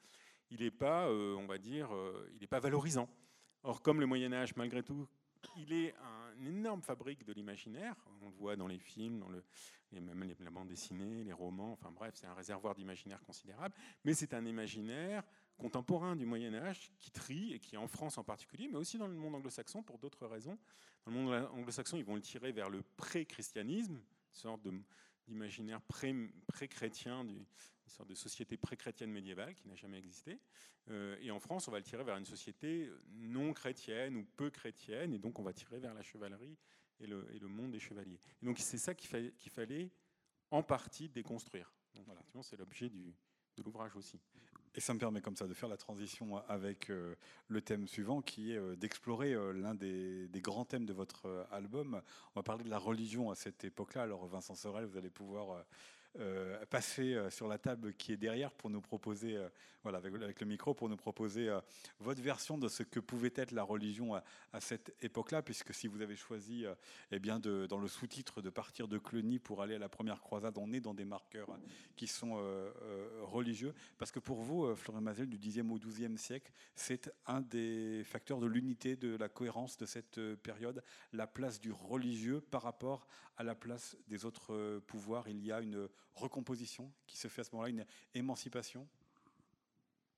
il 0.50 0.62
n'est 0.62 0.72
pas, 0.72 1.08
euh, 1.08 1.36
on 1.36 1.46
va 1.46 1.58
dire, 1.58 1.94
euh, 1.94 2.28
il 2.34 2.40
n'est 2.42 2.48
pas 2.48 2.60
valorisant. 2.60 3.10
Or, 3.64 3.82
comme 3.82 4.00
le 4.00 4.06
Moyen 4.06 4.34
Âge, 4.34 4.56
malgré 4.56 4.82
tout, 4.84 5.08
il 5.58 5.74
est 5.74 5.96
une 6.40 6.48
énorme 6.48 6.82
fabrique 6.82 7.24
de 7.24 7.34
l'imaginaire. 7.34 7.96
On 8.22 8.30
le 8.30 8.36
voit 8.36 8.56
dans 8.56 8.68
les 8.68 8.80
films, 8.80 9.20
dans 9.20 9.30
même 10.02 10.34
la 10.40 10.50
bande 10.50 10.68
dessinée, 10.68 11.24
les 11.24 11.34
romans. 11.34 11.72
Enfin 11.74 11.92
bref, 11.92 12.14
c'est 12.16 12.28
un 12.28 12.34
réservoir 12.34 12.76
d'imaginaire 12.76 13.22
considérable. 13.22 13.76
Mais 14.04 14.14
c'est 14.14 14.34
un 14.34 14.46
imaginaire 14.46 15.24
contemporain 15.58 16.16
du 16.16 16.26
Moyen 16.26 16.54
Âge 16.54 16.92
qui 17.00 17.12
trie 17.12 17.54
et 17.54 17.60
qui, 17.60 17.78
en 17.78 17.88
France 17.88 18.18
en 18.18 18.24
particulier, 18.24 18.68
mais 18.68 18.78
aussi 18.78 18.98
dans 18.98 19.08
le 19.08 19.16
monde 19.16 19.36
anglo-saxon 19.36 19.84
pour 19.84 19.98
d'autres 20.00 20.28
raisons. 20.28 20.58
Dans 21.06 21.12
le 21.12 21.18
monde 21.18 21.50
anglo-saxon, 21.54 21.98
ils 21.98 22.04
vont 22.04 22.16
le 22.16 22.22
tirer 22.22 22.52
vers 22.52 22.70
le 22.70 22.82
pré-christianisme, 22.98 23.94
une 23.94 24.02
sorte 24.34 24.68
d'imaginaire 25.28 25.82
pré-chrétien, 25.82 27.26
une 27.86 27.92
sorte 27.92 28.10
de 28.10 28.16
société 28.16 28.58
pré-chrétienne 28.58 29.12
médiévale 29.12 29.54
qui 29.54 29.68
n'a 29.68 29.76
jamais 29.76 30.00
existé. 30.00 30.40
Euh, 30.90 31.18
et 31.22 31.32
en 31.32 31.40
France, 31.40 31.68
on 31.68 31.72
va 31.72 31.78
le 31.78 31.84
tirer 31.84 32.04
vers 32.04 32.18
une 32.18 32.26
société 32.26 32.90
non 33.14 33.54
chrétienne 33.54 34.18
ou 34.18 34.26
peu 34.36 34.50
chrétienne, 34.50 35.14
et 35.14 35.20
donc 35.20 35.40
on 35.40 35.44
va 35.44 35.54
tirer 35.54 35.80
vers 35.80 35.94
la 35.94 36.02
chevalerie 36.02 36.58
et 37.00 37.08
le, 37.08 37.48
monde 37.48 37.72
des 37.72 37.80
chevaliers. 37.80 38.20
Et 38.42 38.46
donc 38.46 38.58
c'est 38.60 38.78
ça 38.78 38.94
qu'il 38.94 39.10
fallait 39.52 39.92
en 40.52 40.64
partie 40.64 41.10
déconstruire. 41.10 41.72
Donc, 41.94 42.06
voilà, 42.06 42.22
c'est 42.42 42.58
l'objet 42.58 42.90
de 42.90 43.64
l'ouvrage 43.64 43.96
aussi. 43.96 44.20
Et 44.78 44.82
ça 44.82 44.94
me 44.94 45.00
permet 45.00 45.22
comme 45.22 45.38
ça 45.38 45.48
de 45.48 45.54
faire 45.54 45.70
la 45.70 45.78
transition 45.78 46.38
avec 46.50 46.90
euh, 46.90 47.16
le 47.48 47.62
thème 47.62 47.88
suivant 47.88 48.22
qui 48.22 48.52
est 48.52 48.58
euh, 48.58 48.76
d'explorer 48.76 49.34
l'un 49.54 49.74
des, 49.74 50.30
grands 50.36 50.66
thèmes 50.66 50.86
de 50.86 50.94
votre 50.94 51.48
album. 51.52 52.02
On 52.36 52.40
va 52.40 52.44
parler 52.44 52.64
de 52.64 52.70
la 52.70 52.78
religion 52.78 53.32
à 53.32 53.36
cette 53.36 53.64
époque-là. 53.64 54.04
Alors 54.04 54.28
Vincent 54.28 54.56
Sorel, 54.56 54.86
vous 54.86 54.98
allez 54.98 55.10
pouvoir 55.10 55.66
passer 56.70 57.14
euh, 57.14 57.30
sur 57.30 57.48
la 57.48 57.58
table 57.58 57.94
qui 57.94 58.14
est 58.14 58.18
derrière 58.18 58.52
pour 58.52 58.70
nous 58.70 58.82
proposer, 58.82 59.36
euh, 59.36 59.50
voilà, 59.86 60.00
avec, 60.00 60.42
le 60.42 60.48
micro, 60.48 60.74
pour 60.74 60.90
nous 60.90 60.98
proposer 60.98 61.56
votre 62.00 62.20
version 62.20 62.58
de 62.58 62.68
ce 62.68 62.82
que 62.82 63.00
pouvait 63.00 63.34
être 63.36 63.52
la 63.52 63.62
religion 63.62 64.16
à, 64.16 64.24
cette 64.60 64.96
époque-là, 65.04 65.44
puisque 65.44 65.76
si 65.76 65.86
vous 65.86 66.02
avez 66.02 66.16
choisi, 66.16 66.66
eh 67.12 67.20
bien, 67.20 67.40
dans 67.40 67.78
le 67.78 67.88
sous-titre 67.88 68.42
de 68.42 68.50
partir 68.50 68.88
de 68.88 68.98
Cluny 68.98 69.38
pour 69.38 69.62
aller 69.62 69.76
à 69.76 69.80
la 69.80 69.88
première 69.88 70.22
croisade, 70.22 70.58
on 70.58 70.74
est 70.74 70.80
dans 70.80 70.96
des 70.96 71.06
marqueurs 71.06 71.56
qui 71.96 72.08
sont 72.08 72.34
religieux, 73.22 73.76
parce 74.00 74.12
que 74.12 74.20
pour 74.20 74.42
vous, 74.42 74.76
Florent 74.76 75.02
Mazel, 75.02 75.30
du 75.30 75.38
10e 75.38 75.70
au 75.70 75.78
12e 75.78 76.18
siècle, 76.18 76.52
c'est 76.74 77.14
un 77.28 77.42
des 77.42 78.04
facteurs 78.06 78.40
de 78.40 78.48
l'unité, 78.48 78.96
de 78.96 79.16
la 79.16 79.30
cohérence 79.30 79.78
de 79.78 79.86
cette 79.86 80.20
période, 80.38 80.84
la 81.14 81.28
place 81.28 81.60
du 81.60 81.72
religieux 81.72 82.42
par 82.42 82.64
rapport 82.64 83.06
à 83.38 83.44
la 83.44 83.54
place 83.54 83.96
des 84.08 84.26
autres 84.26 84.80
pouvoirs. 84.88 85.28
Il 85.28 85.46
y 85.46 85.52
a 85.52 85.62
une 85.62 85.88
recomposition 86.16 86.92
qui 87.06 87.18
se 87.18 87.28
fait 87.28 87.42
à 87.42 87.44
ce 87.44 87.52
moment-là, 87.52 87.70
une 87.70 87.86
émancipation? 88.16 88.88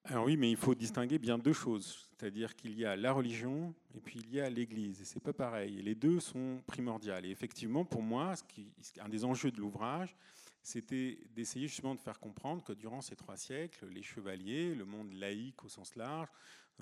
Alors 0.10 0.26
oui, 0.26 0.38
mais 0.38 0.50
il 0.50 0.58
faut 0.58 0.74
distinguer 0.74 1.20
bien 1.20 1.38
deux 1.38 1.54
choses. 1.54 2.10
C'est-à-dire 2.12 2.56
qu'il 2.56 2.78
y 2.80 2.86
a 2.86 2.96
la 2.96 3.12
religion 3.12 3.74
et 3.94 4.00
puis 4.00 4.20
il 4.20 4.34
y 4.34 4.40
a 4.40 4.50
l'Église. 4.50 5.02
Et 5.02 5.06
c'est 5.06 5.20
pas 5.20 5.34
pareil. 5.34 5.80
Et 5.80 5.82
les 5.82 5.96
deux 5.96 6.20
sont 6.20 6.62
primordiales. 6.66 7.26
Et 7.26 7.30
effectivement, 7.30 7.84
pour 7.84 8.02
moi, 8.02 8.34
un 9.00 9.10
des 9.10 9.26
enjeux 9.26 9.52
de 9.52 9.60
l'ouvrage, 9.60 10.16
c'était 10.64 11.20
d'essayer 11.36 11.68
justement 11.68 11.94
de 11.94 12.00
faire 12.00 12.20
comprendre 12.20 12.64
que 12.64 12.74
durant 12.74 13.02
ces 13.02 13.16
trois 13.16 13.38
siècles, 13.38 13.88
les 13.90 14.04
chevaliers, 14.04 14.76
le 14.76 14.86
monde 14.86 15.12
laïque 15.14 15.64
au 15.64 15.70
sens 15.70 15.96
large, 15.96 16.30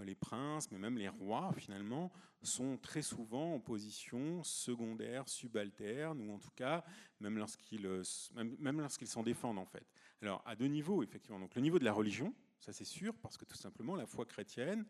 les 0.03 0.15
princes, 0.15 0.69
mais 0.71 0.77
même 0.77 0.97
les 0.97 1.07
rois, 1.07 1.51
finalement, 1.57 2.11
sont 2.41 2.77
très 2.77 3.01
souvent 3.01 3.55
en 3.55 3.59
position 3.59 4.43
secondaire, 4.43 5.27
subalterne, 5.27 6.21
ou 6.21 6.33
en 6.33 6.37
tout 6.37 6.51
cas, 6.55 6.83
même 7.19 7.37
lorsqu'ils 7.37 7.87
même, 8.33 8.81
lorsqu'ils 8.81 9.07
s'en 9.07 9.23
défendent, 9.23 9.57
en 9.57 9.65
fait. 9.65 9.85
Alors, 10.21 10.43
à 10.45 10.55
deux 10.55 10.67
niveaux, 10.67 11.01
effectivement. 11.01 11.39
Donc, 11.39 11.55
le 11.55 11.61
niveau 11.61 11.79
de 11.79 11.85
la 11.85 11.93
religion, 11.93 12.33
ça 12.59 12.73
c'est 12.73 12.85
sûr, 12.85 13.15
parce 13.15 13.37
que 13.37 13.45
tout 13.45 13.57
simplement, 13.57 13.95
la 13.95 14.05
foi 14.05 14.25
chrétienne 14.25 14.85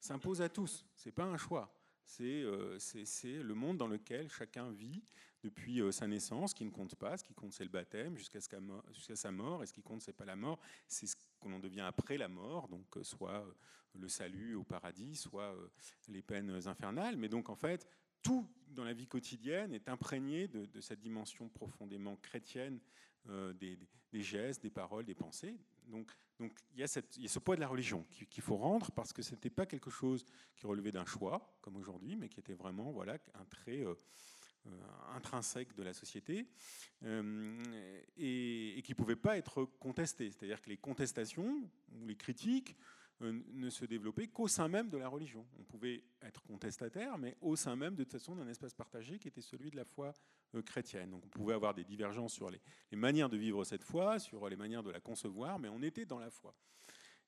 s'impose 0.00 0.40
à 0.40 0.48
tous. 0.48 0.86
C'est 0.94 1.12
pas 1.12 1.24
un 1.24 1.36
choix. 1.36 1.72
C'est 2.06 2.42
euh, 2.42 2.78
le 3.24 3.54
monde 3.54 3.78
dans 3.78 3.88
lequel 3.88 4.30
chacun 4.30 4.70
vit 4.70 5.02
depuis 5.42 5.80
euh, 5.80 5.90
sa 5.90 6.06
naissance, 6.06 6.54
qui 6.54 6.64
ne 6.64 6.70
compte 6.70 6.94
pas. 6.94 7.16
Ce 7.16 7.24
qui 7.24 7.34
compte, 7.34 7.52
c'est 7.52 7.64
le 7.64 7.70
baptême 7.70 8.16
jusqu'à 8.16 8.40
sa 8.40 9.30
mort. 9.30 9.62
Et 9.62 9.66
ce 9.66 9.72
qui 9.72 9.82
compte, 9.82 10.02
c'est 10.02 10.12
pas 10.12 10.24
la 10.24 10.36
mort, 10.36 10.60
c'est 10.86 11.06
ce 11.06 11.16
que 11.16 11.48
l'on 11.48 11.58
devient 11.58 11.80
après 11.80 12.16
la 12.16 12.28
mort, 12.28 12.68
donc 12.68 12.96
euh, 12.96 13.02
soit 13.02 13.44
le 13.94 14.08
salut 14.08 14.54
au 14.54 14.62
paradis, 14.62 15.16
soit 15.16 15.54
les 16.08 16.22
peines 16.22 16.50
infernales. 16.68 17.16
Mais 17.16 17.28
donc 17.28 17.48
en 17.48 17.56
fait, 17.56 17.88
tout 18.22 18.46
dans 18.68 18.84
la 18.84 18.92
vie 18.92 19.06
quotidienne 19.06 19.72
est 19.72 19.88
imprégné 19.88 20.48
de, 20.48 20.80
cette 20.80 21.00
dimension 21.00 21.48
profondément 21.48 22.16
chrétienne 22.16 22.78
des, 23.24 23.78
gestes, 24.12 24.62
des 24.62 24.70
paroles, 24.70 25.06
des 25.06 25.14
pensées. 25.14 25.56
Donc, 25.86 26.10
il, 26.40 26.80
y 26.80 26.82
a 26.82 26.86
ce 26.86 27.38
poids 27.38 27.56
de 27.56 27.60
la 27.60 27.68
religion 27.68 28.04
qu'il 28.28 28.42
faut 28.42 28.56
rendre 28.56 28.90
parce 28.90 29.12
que 29.12 29.22
ce 29.22 29.32
n'était 29.32 29.50
pas 29.50 29.66
quelque 29.66 29.90
chose 29.90 30.24
qui 30.56 30.66
relevait 30.66 30.92
d'un 30.92 31.06
choix, 31.06 31.56
comme 31.62 31.76
aujourd'hui, 31.76 32.16
mais 32.16 32.28
qui 32.28 32.40
était 32.40 32.54
vraiment 32.54 32.92
voilà, 32.92 33.16
un 33.34 33.44
trait 33.46 33.84
euh, 33.84 33.94
intrinsèque 35.14 35.74
de 35.74 35.82
la 35.82 35.94
société 35.94 36.46
et, 37.02 38.78
et, 38.78 38.82
qui 38.82 38.92
ne 38.92 38.96
pouvait 38.96 39.16
pas 39.16 39.38
être 39.38 39.64
contesté. 39.64 40.30
C'est-à-dire 40.30 40.60
que 40.60 40.68
les 40.68 40.76
contestations 40.76 41.70
ou 41.94 42.06
les 42.06 42.16
critiques 42.16 42.76
euh, 42.76 42.95
ne 43.20 43.70
se 43.70 43.84
développer 43.84 44.28
qu'au 44.28 44.48
sein 44.48 44.68
même 44.68 44.90
de 44.90 44.98
la 44.98 45.08
religion. 45.08 45.46
On 45.58 45.64
pouvait 45.64 46.04
être 46.20 46.42
contestataire, 46.42 47.16
mais 47.16 47.36
au 47.40 47.56
sein 47.56 47.74
même 47.74 47.94
de 47.94 48.04
toute 48.04 48.12
façon 48.12 48.36
d'un 48.36 48.46
espace 48.48 48.74
partagé 48.74 49.18
qui 49.18 49.28
était 49.28 49.40
celui 49.40 49.70
de 49.70 49.76
la 49.76 49.84
foi 49.84 50.12
euh, 50.54 50.62
chrétienne. 50.62 51.10
Donc 51.10 51.24
on 51.24 51.28
pouvait 51.28 51.54
avoir 51.54 51.74
des 51.74 51.84
divergences 51.84 52.34
sur 52.34 52.50
les, 52.50 52.60
manières 52.92 53.30
de 53.30 53.36
vivre 53.36 53.64
cette 53.64 53.84
foi, 53.84 54.18
sur 54.18 54.48
les 54.48 54.56
manières 54.56 54.82
de 54.82 54.90
la 54.90 55.00
concevoir, 55.00 55.58
mais 55.58 55.68
on 55.68 55.82
était 55.82 56.04
dans 56.04 56.18
la 56.18 56.30
foi. 56.30 56.54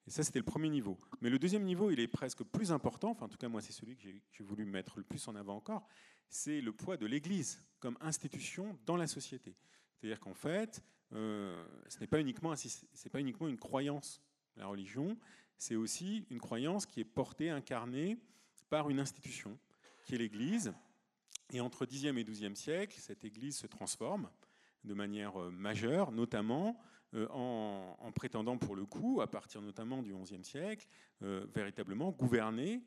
Et 0.06 0.10
ça, 0.10 0.22
c'était 0.22 0.38
le 0.38 0.44
premier 0.44 0.68
niveau. 0.68 0.98
Mais 1.20 1.30
le 1.30 1.38
deuxième 1.38 1.64
niveau, 1.64 1.90
il 1.90 2.00
est 2.00 2.08
presque 2.08 2.42
plus 2.44 2.70
important, 2.72 3.10
enfin 3.10 3.26
en 3.26 3.28
tout 3.28 3.38
cas 3.38 3.48
moi 3.48 3.60
c'est 3.60 3.72
celui 3.72 3.96
que 3.96 4.02
j'ai 4.02 4.44
voulu 4.44 4.64
mettre 4.64 4.98
le 4.98 5.04
plus 5.04 5.26
en 5.28 5.36
avant 5.36 5.56
encore, 5.56 5.86
c'est 6.28 6.60
le 6.60 6.72
poids 6.72 6.98
de 6.98 7.06
l'Église 7.06 7.62
comme 7.80 7.96
institution 8.00 8.78
dans 8.84 8.96
la 8.96 9.06
société. 9.06 9.56
C'est-à-dire 9.94 10.20
qu'en 10.20 10.34
fait, 10.34 10.82
euh, 11.12 11.64
ce 11.88 11.98
n'est 12.00 12.06
pas 12.06 12.20
uniquement 12.20 12.52
une 13.48 13.58
croyance, 13.58 14.22
la 14.56 14.66
religion, 14.66 15.16
c'est 15.58 15.74
aussi 15.74 16.24
une 16.30 16.40
croyance 16.40 16.86
qui 16.86 17.00
est 17.00 17.04
portée, 17.04 17.50
incarnée 17.50 18.16
par 18.70 18.88
une 18.90 19.00
institution, 19.00 19.58
qui 20.04 20.14
est 20.14 20.18
l'Église. 20.18 20.72
Et 21.52 21.60
entre 21.60 21.84
10e 21.84 22.16
et 22.16 22.24
12e 22.24 22.54
siècle, 22.54 22.96
cette 22.98 23.24
Église 23.24 23.56
se 23.56 23.66
transforme 23.66 24.30
de 24.84 24.94
manière 24.94 25.40
euh, 25.40 25.50
majeure, 25.50 26.12
notamment 26.12 26.78
euh, 27.14 27.26
en, 27.30 28.12
prétendant 28.14 28.58
pour 28.58 28.76
le 28.76 28.84
coup, 28.84 29.20
à 29.20 29.26
partir 29.26 29.62
notamment 29.62 30.02
du 30.02 30.14
XIe 30.14 30.44
siècle, 30.44 30.86
euh, 31.22 31.46
véritablement 31.54 32.10
gouverner 32.10 32.82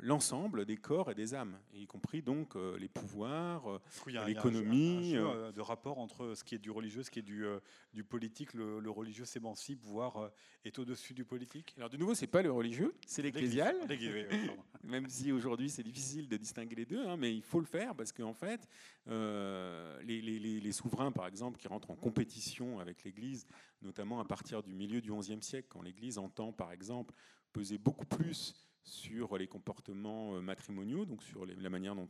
l'ensemble 0.00 0.64
des 0.64 0.76
corps 0.76 1.10
et 1.10 1.14
des 1.14 1.34
âmes, 1.34 1.58
y 1.74 1.86
compris 1.86 2.22
donc 2.22 2.54
les 2.78 2.88
pouvoirs, 2.88 3.80
l'économie. 4.26 5.12
de 5.12 5.60
rapport 5.60 5.98
entre 5.98 6.34
ce 6.34 6.44
qui 6.44 6.54
est 6.54 6.58
du 6.58 6.70
religieux, 6.70 7.02
ce 7.02 7.10
qui 7.10 7.20
est 7.20 7.22
du, 7.22 7.44
du 7.92 8.04
politique. 8.04 8.54
Le, 8.54 8.90
religieux 8.90 9.24
s'émancipe, 9.24 9.82
voire 9.82 10.30
est 10.64 10.78
au-dessus 10.78 11.14
du 11.14 11.24
politique. 11.24 11.74
Alors 11.76 11.90
de 11.90 11.96
nouveau, 11.96 12.14
c'est 12.14 12.26
pas 12.26 12.42
le 12.42 12.50
religieux, 12.50 12.94
c'est 13.06 13.22
l'ecclésial. 13.22 13.76
Même 14.84 15.08
si 15.08 15.32
aujourd'hui 15.32 15.70
c'est 15.70 15.82
difficile 15.82 16.28
de 16.28 16.36
distinguer 16.36 16.76
les 16.76 16.86
deux, 16.86 17.06
hein, 17.06 17.16
mais 17.16 17.34
il 17.34 17.42
faut 17.42 17.60
le 17.60 17.66
faire 17.66 17.94
parce 17.94 18.12
qu'en 18.12 18.34
fait, 18.34 18.68
les, 19.06 20.22
les, 20.22 20.38
les, 20.38 20.72
souverains, 20.72 21.12
par 21.12 21.26
exemple, 21.26 21.58
qui 21.58 21.68
rentrent 21.68 21.90
en 21.90 21.96
compétition 21.96 22.80
avec 22.80 23.04
l'Église, 23.04 23.46
notamment 23.82 24.20
à 24.20 24.24
partir 24.24 24.62
du 24.62 24.74
milieu 24.74 25.00
du 25.00 25.12
XIe 25.12 25.42
siècle, 25.42 25.68
quand 25.70 25.82
l'Église 25.82 26.18
entend, 26.18 26.52
par 26.52 26.72
exemple, 26.72 27.14
peser 27.52 27.78
beaucoup 27.78 28.06
plus 28.06 28.54
sur 28.86 29.36
les 29.36 29.48
comportements 29.48 30.36
euh, 30.36 30.40
matrimoniaux, 30.40 31.04
donc 31.04 31.22
sur 31.22 31.44
la 31.44 31.70
manière 31.70 31.94
dont 31.94 32.06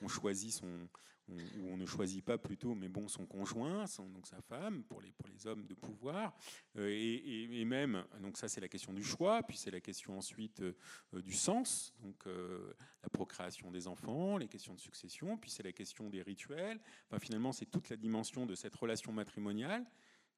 on, 0.00 0.08
choisit 0.08 0.52
son, 0.52 0.88
ou 1.28 1.68
on 1.68 1.76
ne 1.76 1.86
choisit 1.86 2.24
pas 2.24 2.38
plutôt, 2.38 2.74
mais 2.74 2.88
bon, 2.88 3.08
son 3.08 3.26
conjoint, 3.26 3.84
donc 3.98 4.26
sa 4.26 4.40
femme, 4.40 4.84
pour 4.84 5.00
les, 5.00 5.10
pour 5.12 5.26
les 5.28 5.46
hommes 5.46 5.66
de 5.66 5.74
pouvoir, 5.74 6.36
euh, 6.76 6.88
et, 6.88 7.64
même, 7.64 8.04
donc 8.20 8.36
ça 8.36 8.48
c'est 8.48 8.60
la 8.60 8.68
question 8.68 8.92
du 8.92 9.02
choix, 9.02 9.42
puis 9.42 9.56
c'est 9.56 9.70
la 9.70 9.80
question 9.80 10.16
ensuite 10.16 10.60
euh, 10.60 10.74
du 11.22 11.34
sens, 11.34 11.92
donc 12.02 12.24
la 12.26 13.08
procréation 13.10 13.70
des 13.70 13.86
enfants, 13.86 14.38
les 14.38 14.48
questions 14.48 14.74
de 14.74 14.80
succession, 14.80 15.36
puis 15.36 15.50
c'est 15.50 15.62
la 15.62 15.72
question 15.72 16.10
des 16.10 16.22
rituels, 16.22 16.80
enfin 17.08 17.18
finalement 17.18 17.52
c'est 17.52 17.66
toute 17.66 17.88
la 17.88 17.96
dimension 17.96 18.46
de 18.46 18.54
cette 18.54 18.74
relation 18.76 19.12
matrimoniale 19.12 19.84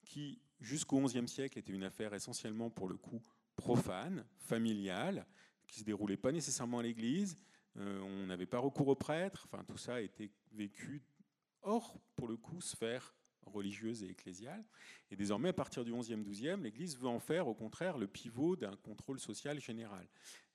qui, 0.04 0.40
jusqu'au 0.60 1.00
XIe 1.00 1.28
siècle, 1.28 1.58
était 1.58 1.72
une 1.72 1.84
affaire 1.84 2.12
essentiellement 2.12 2.70
pour 2.70 2.88
le 2.88 2.96
coup 2.96 3.20
profane, 3.56 4.24
familiale, 4.38 5.26
qui 5.66 5.80
se 5.80 5.84
déroulait 5.84 6.16
pas 6.16 6.32
nécessairement 6.32 6.78
à 6.78 6.82
l'église. 6.82 7.36
Euh, 7.78 8.00
on 8.00 8.26
n'avait 8.26 8.46
pas 8.46 8.58
recours 8.58 8.88
aux 8.88 8.96
prêtres. 8.96 9.46
Enfin, 9.50 9.64
tout 9.64 9.78
ça 9.78 9.94
a 9.94 10.00
été 10.00 10.30
vécu 10.52 11.02
hors, 11.62 11.98
pour 12.16 12.28
le 12.28 12.36
coup, 12.36 12.60
sphère 12.60 13.14
religieuse 13.46 14.02
et 14.02 14.08
ecclésiale. 14.08 14.64
Et 15.10 15.16
désormais, 15.16 15.48
à 15.48 15.52
partir 15.52 15.84
du 15.84 15.92
11e, 15.92 16.22
12e, 16.22 16.62
l'Église 16.62 16.96
veut 16.96 17.08
en 17.08 17.18
faire, 17.18 17.48
au 17.48 17.54
contraire, 17.54 17.98
le 17.98 18.06
pivot 18.06 18.56
d'un 18.56 18.76
contrôle 18.76 19.18
social 19.18 19.60
général. 19.60 20.06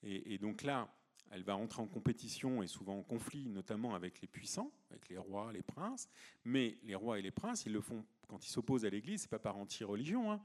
Et, 0.04 0.38
donc 0.38 0.64
là, 0.64 0.94
elle 1.32 1.44
va 1.44 1.56
entrer 1.56 1.82
en 1.82 1.88
compétition 1.88 2.64
et 2.64 2.68
souvent 2.68 3.00
en 3.00 3.04
conflit, 3.04 3.50
notamment 3.50 3.96
avec 3.96 4.22
les 4.22 4.28
puissants, 4.28 4.72
avec 4.90 5.10
les 5.10 5.18
rois, 5.18 5.52
les 5.52 5.64
princes. 5.64 6.08
Mais 6.46 6.78
les 6.84 6.96
rois 6.96 7.20
et 7.20 7.22
les 7.22 7.32
princes, 7.32 7.66
ils 7.66 7.74
le 7.74 7.82
font 7.82 8.06
quand 8.28 8.46
ils 8.46 8.50
s'opposent 8.50 8.86
à 8.86 8.90
l'Église, 8.90 9.22
c'est 9.22 9.30
pas 9.30 9.40
par 9.40 9.58
anti-religion. 9.58 10.32
Hein. 10.32 10.42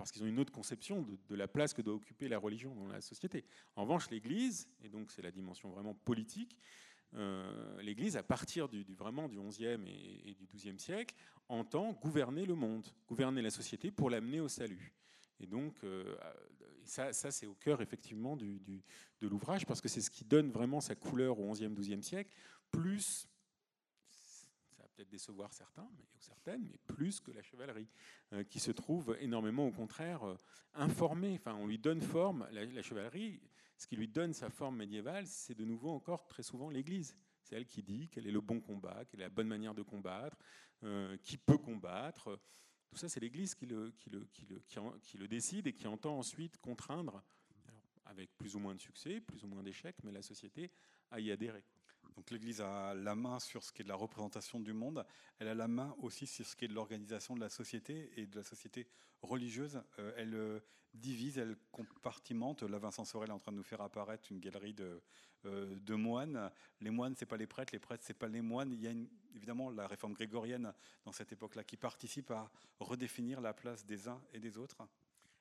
Parce 0.00 0.12
qu'ils 0.12 0.22
ont 0.22 0.26
une 0.26 0.38
autre 0.38 0.50
conception 0.50 1.04
de, 1.28 1.34
la 1.34 1.46
place 1.46 1.74
que 1.74 1.82
doit 1.82 1.92
occuper 1.92 2.26
la 2.26 2.38
religion 2.38 2.74
dans 2.74 2.86
la 2.86 3.02
société. 3.02 3.44
En 3.76 3.82
revanche, 3.82 4.08
l'Église, 4.08 4.66
et 4.82 4.88
donc 4.88 5.10
c'est 5.10 5.20
la 5.20 5.30
dimension 5.30 5.68
vraiment 5.68 5.92
politique, 5.92 6.56
euh, 7.16 7.82
l'Église, 7.82 8.16
à 8.16 8.22
partir 8.22 8.66
du, 8.66 8.82
vraiment 8.94 9.28
du 9.28 9.38
XIe 9.38 9.78
et, 10.24 10.34
du 10.34 10.46
XIIe 10.46 10.78
siècle, 10.78 11.14
entend 11.50 11.92
gouverner 11.92 12.46
le 12.46 12.54
monde, 12.54 12.86
gouverner 13.06 13.42
la 13.42 13.50
société 13.50 13.90
pour 13.90 14.08
l'amener 14.08 14.40
au 14.40 14.48
salut. 14.48 14.94
Et 15.38 15.46
donc, 15.46 15.74
euh, 15.84 16.16
ça, 16.86 17.12
ça 17.12 17.30
c'est 17.30 17.46
au 17.46 17.54
cœur 17.54 17.82
effectivement 17.82 18.38
de 18.38 18.80
l'ouvrage, 19.20 19.66
parce 19.66 19.82
que 19.82 19.88
c'est 19.88 20.00
ce 20.00 20.10
qui 20.10 20.24
donne 20.24 20.50
vraiment 20.50 20.80
sa 20.80 20.94
couleur 20.94 21.38
au 21.38 21.52
XIe, 21.52 21.68
XIIe 21.68 22.02
siècle, 22.02 22.34
plus 22.70 23.28
décevoir 25.04 25.52
certains, 25.52 25.88
mais, 25.96 26.04
ou 26.14 26.20
certaines, 26.20 26.66
mais 26.70 26.78
plus 26.86 27.20
que 27.20 27.30
la 27.30 27.42
chevalerie, 27.42 27.88
euh, 28.32 28.44
qui 28.44 28.60
se 28.60 28.70
trouve 28.70 29.16
énormément, 29.20 29.66
au 29.66 29.72
contraire, 29.72 30.24
euh, 30.24 30.36
informée. 30.74 31.34
Enfin, 31.34 31.54
on 31.54 31.66
lui 31.66 31.78
donne 31.78 32.00
forme. 32.00 32.48
La, 32.52 32.82
chevalerie, 32.82 33.40
ce 33.76 33.86
qui 33.86 33.96
lui 33.96 34.08
donne 34.08 34.32
sa 34.32 34.50
forme 34.50 34.76
médiévale, 34.76 35.26
c'est 35.26 35.54
de 35.54 35.64
nouveau 35.64 35.90
encore 35.90 36.26
très 36.26 36.42
souvent 36.42 36.70
l'Église. 36.70 37.16
C'est 37.42 37.56
elle 37.56 37.66
qui 37.66 37.82
dit 37.82 38.08
quel 38.10 38.26
est 38.26 38.32
le 38.32 38.40
bon 38.40 38.60
combat, 38.60 39.04
quelle 39.06 39.20
est 39.20 39.24
la 39.24 39.30
bonne 39.30 39.48
manière 39.48 39.74
de 39.74 39.82
combattre, 39.82 40.36
euh, 40.82 41.16
qui 41.18 41.36
peut 41.36 41.58
combattre. 41.58 42.38
Tout 42.88 42.96
ça, 42.96 43.08
c'est 43.08 43.20
l'Église 43.20 43.54
qui, 43.54 43.66
le, 43.66 43.92
décide 45.28 45.66
et 45.66 45.72
qui 45.72 45.86
entend 45.86 46.18
ensuite 46.18 46.58
contraindre, 46.58 47.22
avec 48.04 48.36
plus 48.36 48.56
ou 48.56 48.58
moins 48.58 48.74
de 48.74 48.80
succès, 48.80 49.20
plus 49.20 49.44
ou 49.44 49.46
moins 49.46 49.62
d'échecs, 49.62 49.96
mais 50.02 50.10
la 50.10 50.22
société 50.22 50.70
à 51.10 51.20
y 51.20 51.30
adhérer. 51.30 51.64
Donc 52.16 52.30
l'Église 52.30 52.60
a 52.60 52.94
la 52.94 53.14
main 53.14 53.40
sur 53.40 53.64
ce 53.64 53.72
qui 53.72 53.82
est 53.82 53.84
de 53.84 53.88
la 53.88 53.94
représentation 53.94 54.60
du 54.60 54.72
monde, 54.72 55.04
elle 55.38 55.48
a 55.48 55.54
la 55.54 55.68
main 55.68 55.94
aussi 55.98 56.26
sur 56.26 56.46
ce 56.46 56.56
qui 56.56 56.64
est 56.64 56.68
de 56.68 56.74
l'organisation 56.74 57.34
de 57.34 57.40
la 57.40 57.48
société 57.48 58.10
et 58.16 58.26
de 58.26 58.36
la 58.36 58.44
société 58.44 58.86
religieuse. 59.22 59.82
Euh, 59.98 60.12
elle 60.16 60.34
euh, 60.34 60.60
divise, 60.94 61.38
elle 61.38 61.56
compartimente. 61.70 62.62
Là, 62.62 62.78
Vincent 62.78 63.04
Sorel 63.04 63.30
est 63.30 63.32
en 63.32 63.38
train 63.38 63.52
de 63.52 63.56
nous 63.56 63.62
faire 63.62 63.80
apparaître 63.80 64.30
une 64.30 64.40
galerie 64.40 64.74
de, 64.74 65.00
euh, 65.46 65.78
de 65.80 65.94
moines. 65.94 66.50
Les 66.80 66.90
moines, 66.90 67.14
c'est 67.16 67.26
pas 67.26 67.36
les 67.36 67.46
prêtres, 67.46 67.72
les 67.72 67.78
prêtres, 67.78 68.04
c'est 68.06 68.14
pas 68.14 68.28
les 68.28 68.42
moines. 68.42 68.72
Il 68.72 68.80
y 68.80 68.88
a 68.88 68.92
évidemment 69.34 69.70
la 69.70 69.86
réforme 69.86 70.12
grégorienne 70.12 70.72
dans 71.04 71.12
cette 71.12 71.32
époque-là 71.32 71.64
qui 71.64 71.76
participe 71.76 72.30
à 72.30 72.50
redéfinir 72.78 73.40
la 73.40 73.54
place 73.54 73.84
des 73.84 74.08
uns 74.08 74.20
et 74.32 74.40
des 74.40 74.58
autres. 74.58 74.76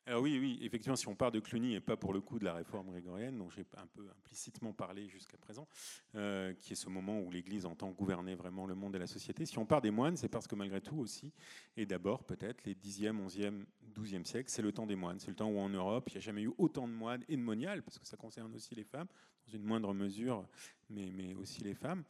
Alors 0.09 0.23
oui, 0.23 0.39
oui, 0.39 0.57
effectivement, 0.63 0.95
si 0.95 1.07
on 1.07 1.13
part 1.13 1.31
de 1.31 1.39
Cluny 1.39 1.75
et 1.75 1.79
pas 1.79 1.95
pour 1.95 2.13
le 2.13 2.19
coup 2.19 2.39
de 2.39 2.43
la 2.43 2.55
réforme 2.55 2.89
grégorienne, 2.89 3.37
dont 3.37 3.51
j'ai 3.51 3.63
un 3.77 3.85
peu 3.85 4.01
implicitement 4.09 4.73
parlé 4.73 5.07
jusqu'à 5.07 5.37
présent, 5.37 5.67
euh, 6.15 6.51
qui 6.55 6.73
est 6.73 6.75
ce 6.75 6.89
moment 6.89 7.19
où 7.19 7.29
l'Église 7.29 7.67
entend 7.67 7.91
gouverner 7.91 8.33
vraiment 8.33 8.65
le 8.65 8.73
monde 8.73 8.95
et 8.95 8.97
la 8.97 9.05
société, 9.05 9.45
si 9.45 9.59
on 9.59 9.67
part 9.67 9.81
des 9.81 9.91
moines, 9.91 10.17
c'est 10.17 10.27
parce 10.27 10.47
que 10.47 10.55
malgré 10.55 10.81
tout 10.81 10.97
aussi, 10.97 11.31
et 11.77 11.85
d'abord 11.85 12.23
peut-être 12.23 12.63
les 12.65 12.73
10e, 12.73 13.23
11e, 13.23 13.65
12e 13.93 14.25
siècles, 14.25 14.49
c'est 14.49 14.63
le 14.63 14.71
temps 14.71 14.87
des 14.87 14.95
moines. 14.95 15.19
C'est 15.19 15.29
le 15.29 15.35
temps 15.35 15.51
où 15.51 15.59
en 15.59 15.69
Europe, 15.69 16.09
il 16.09 16.13
n'y 16.13 16.17
a 16.17 16.21
jamais 16.21 16.41
eu 16.41 16.51
autant 16.57 16.87
de 16.87 16.93
moines 16.93 17.23
et 17.29 17.37
de 17.37 17.43
moniales, 17.43 17.83
parce 17.83 17.99
que 17.99 18.07
ça 18.07 18.17
concerne 18.17 18.55
aussi 18.55 18.73
les 18.73 18.85
femmes, 18.85 19.07
dans 19.45 19.53
une 19.53 19.63
moindre 19.63 19.93
mesure, 19.93 20.43
mais, 20.89 21.35
aussi 21.35 21.61
les 21.61 21.75
femmes. 21.75 22.03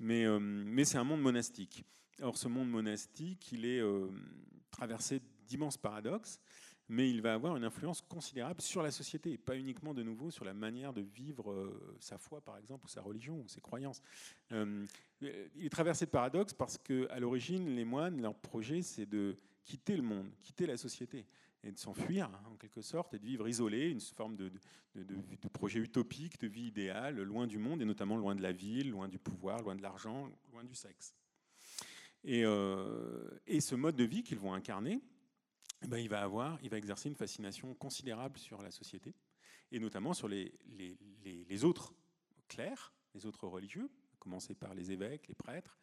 Mais, 0.00 0.24
euh, 0.24 0.40
mais 0.40 0.84
c'est 0.84 0.98
un 0.98 1.04
monde 1.04 1.22
monastique. 1.22 1.84
Or, 2.22 2.36
ce 2.38 2.48
monde 2.48 2.70
monastique, 2.70 3.52
il 3.52 3.66
est 3.66 3.78
euh, 3.78 4.08
traversé 4.72 5.20
d'immenses 5.46 5.76
paradoxes 5.76 6.40
mais 6.88 7.10
il 7.10 7.20
va 7.20 7.34
avoir 7.34 7.56
une 7.56 7.64
influence 7.64 8.00
considérable 8.02 8.60
sur 8.60 8.82
la 8.82 8.90
société, 8.90 9.32
et 9.32 9.38
pas 9.38 9.56
uniquement 9.56 9.94
de 9.94 10.02
nouveau 10.02 10.30
sur 10.30 10.44
la 10.44 10.54
manière 10.54 10.92
de 10.92 11.00
vivre 11.00 11.50
euh, 11.50 11.96
sa 12.00 12.18
foi, 12.18 12.40
par 12.40 12.58
exemple, 12.58 12.84
ou 12.84 12.88
sa 12.88 13.02
religion, 13.02 13.40
ou 13.40 13.48
ses 13.48 13.60
croyances. 13.60 14.02
Euh, 14.52 14.84
il 15.20 15.64
est 15.64 15.70
traversé 15.70 16.06
de 16.06 16.10
paradoxes 16.10 16.52
parce 16.52 16.78
qu'à 16.78 17.18
l'origine, 17.18 17.74
les 17.74 17.84
moines, 17.84 18.20
leur 18.20 18.34
projet, 18.34 18.82
c'est 18.82 19.06
de 19.06 19.36
quitter 19.64 19.96
le 19.96 20.02
monde, 20.02 20.30
quitter 20.42 20.66
la 20.66 20.76
société, 20.76 21.26
et 21.66 21.72
de 21.72 21.78
s'enfuir, 21.78 22.26
hein, 22.26 22.42
en 22.52 22.56
quelque 22.56 22.80
sorte, 22.80 23.14
et 23.14 23.18
de 23.18 23.24
vivre 23.24 23.48
isolé, 23.48 23.90
une 23.90 24.00
forme 24.00 24.36
de, 24.36 24.50
projet 25.52 25.80
utopique, 25.80 26.40
de 26.40 26.46
vie 26.46 26.68
idéale, 26.68 27.20
loin 27.22 27.46
du 27.46 27.58
monde, 27.58 27.82
et 27.82 27.84
notamment 27.84 28.16
loin 28.16 28.34
de 28.34 28.42
la 28.42 28.52
ville, 28.52 28.90
loin 28.90 29.08
du 29.08 29.18
pouvoir, 29.18 29.62
loin 29.62 29.74
de 29.74 29.82
l'argent, 29.82 30.30
loin 30.52 30.62
du 30.62 30.74
sexe. 30.74 31.14
Et, 32.24 32.44
euh, 32.44 33.28
ce 33.58 33.74
mode 33.74 33.96
de 33.96 34.04
vie 34.04 34.22
qu'ils 34.22 34.38
vont 34.38 34.54
incarner, 34.54 35.00
ben, 35.86 35.98
il 35.98 36.08
va 36.08 36.22
avoir, 36.22 36.58
il 36.62 36.70
va 36.70 36.78
exercer 36.78 37.08
une 37.08 37.14
fascination 37.14 37.74
considérable 37.74 38.38
sur 38.38 38.62
la 38.62 38.70
société, 38.70 39.14
et 39.70 39.78
notamment 39.78 40.14
sur 40.14 40.28
les, 40.28 40.52
autres 41.64 41.94
clercs, 42.48 42.92
les 43.14 43.26
autres 43.26 43.46
religieux, 43.46 43.90
à 44.14 44.16
commencer 44.18 44.54
par 44.54 44.74
les 44.74 44.90
évêques, 44.90 45.28
les 45.28 45.34
prêtres, 45.34 45.78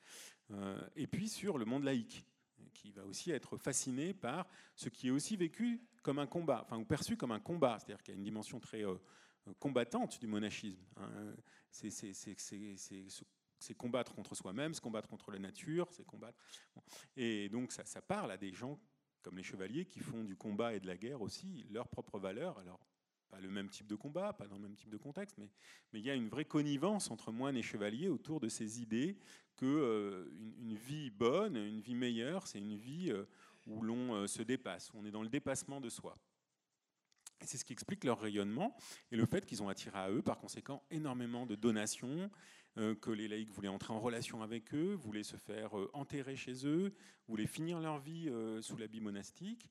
euh, 0.52 0.82
et 0.96 1.08
puis 1.08 1.30
sur 1.30 1.58
le 1.58 1.66
monde 1.66 1.84
laïque, 1.84 2.26
qui 2.74 2.92
va 2.92 3.06
aussi 3.06 3.32
être 3.32 3.58
fasciné 3.58 4.14
par 4.14 4.48
ce 4.76 4.90
qui 4.90 5.08
est 5.08 5.12
aussi 5.12 5.38
vécu 5.38 5.82
comme 6.02 6.20
un 6.20 6.28
combat, 6.28 6.64
enfin 6.66 6.78
ou 6.78 6.86
perçu 6.86 7.16
comme 7.16 7.32
un 7.32 7.40
combat, 7.40 7.78
c'est-à-dire 7.80 8.04
qu'il 8.04 8.14
y 8.14 8.16
a 8.16 8.18
une 8.18 8.24
dimension 8.24 8.60
très 8.60 8.86
euh, 8.86 8.98
combattante 9.60 10.20
du 10.20 10.28
monachisme. 10.28 10.84
Hein. 10.98 11.34
C'est 11.72 13.76
combattre 13.76 14.14
contre 14.14 14.36
soi-même, 14.36 14.74
se 14.74 14.82
combattre 14.82 15.08
contre 15.08 15.32
la 15.32 15.40
nature, 15.40 15.88
c'est 15.92 16.04
combattre. 16.04 16.38
Et 17.16 17.48
donc 17.48 17.72
ça 17.72 18.02
parle 18.02 18.32
à 18.32 18.38
des 18.38 18.54
gens 18.54 18.78
comme 19.24 19.38
les 19.38 19.44
chevaliers 19.44 19.86
qui 19.86 20.00
font 20.00 20.24
du 20.24 20.36
combat 20.36 20.74
et 20.74 20.80
de 20.80 20.88
la 20.88 20.98
guerre 20.98 21.22
aussi 21.22 21.66
leur 21.72 21.88
propre 21.88 22.20
valeur. 22.20 22.60
Alors, 22.60 22.86
pas 23.34 23.40
le 23.40 23.50
même 23.50 23.70
type 23.70 23.88
de 23.88 23.96
combat, 23.96 24.34
pas 24.34 24.46
dans 24.46 24.58
le 24.58 24.62
même 24.62 24.76
type 24.76 24.90
de 24.90 24.98
contexte, 24.98 25.38
mais, 25.40 25.50
il 25.94 26.02
y 26.02 26.12
a 26.12 26.14
une 26.14 26.30
vraie 26.30 26.46
connivence 26.46 27.10
entre 27.10 27.32
moines 27.32 27.58
et 27.58 27.64
chevaliers 27.64 28.10
autour 28.10 28.40
de 28.40 28.48
ces 28.48 28.82
idées 28.82 29.18
que 29.56 29.66
euh, 29.66 30.30
une, 30.60 30.76
vie 30.76 31.10
bonne, 31.10 31.56
une 31.56 31.82
vie 31.82 31.96
meilleure, 31.96 32.46
c'est 32.46 32.60
une 32.60 32.76
vie 32.76 33.12
euh, 33.12 33.26
où 33.66 33.82
l'on 33.82 34.14
euh, 34.14 34.28
se 34.28 34.44
dépasse, 34.44 34.92
où 34.94 35.00
on 35.00 35.06
est 35.06 35.12
dans 35.12 35.24
le 35.24 35.30
dépassement 35.30 35.82
de 35.82 35.90
soi. 35.90 36.16
Et 37.42 37.46
c'est 37.46 37.58
ce 37.58 37.66
qui 37.66 37.74
explique 37.74 38.04
leur 38.04 38.20
rayonnement 38.20 38.76
et 39.12 39.16
le 39.16 39.26
fait 39.26 39.46
qu'ils 39.46 39.64
ont 39.64 39.70
attiré 39.70 39.98
à 39.98 40.12
eux, 40.12 40.22
par 40.22 40.38
conséquent, 40.38 40.84
énormément 40.92 41.46
de 41.46 41.56
donations, 41.56 42.30
que 42.76 43.12
les 43.12 43.28
laïcs 43.28 43.52
voulaient 43.52 43.68
entrer 43.68 43.94
en 43.94 44.00
relation 44.00 44.42
avec 44.42 44.74
eux, 44.74 44.94
voulaient 44.94 45.24
se 45.24 45.38
faire 45.38 45.78
euh, 45.78 45.90
enterrer 45.94 46.36
chez 46.36 46.66
eux, 46.66 46.94
voulaient 47.28 47.48
finir 47.48 47.80
leur 47.80 48.00
vie 48.00 48.30
euh, 48.30 48.62
sous 48.62 48.78
l'habit 48.78 49.02
monastique. 49.02 49.70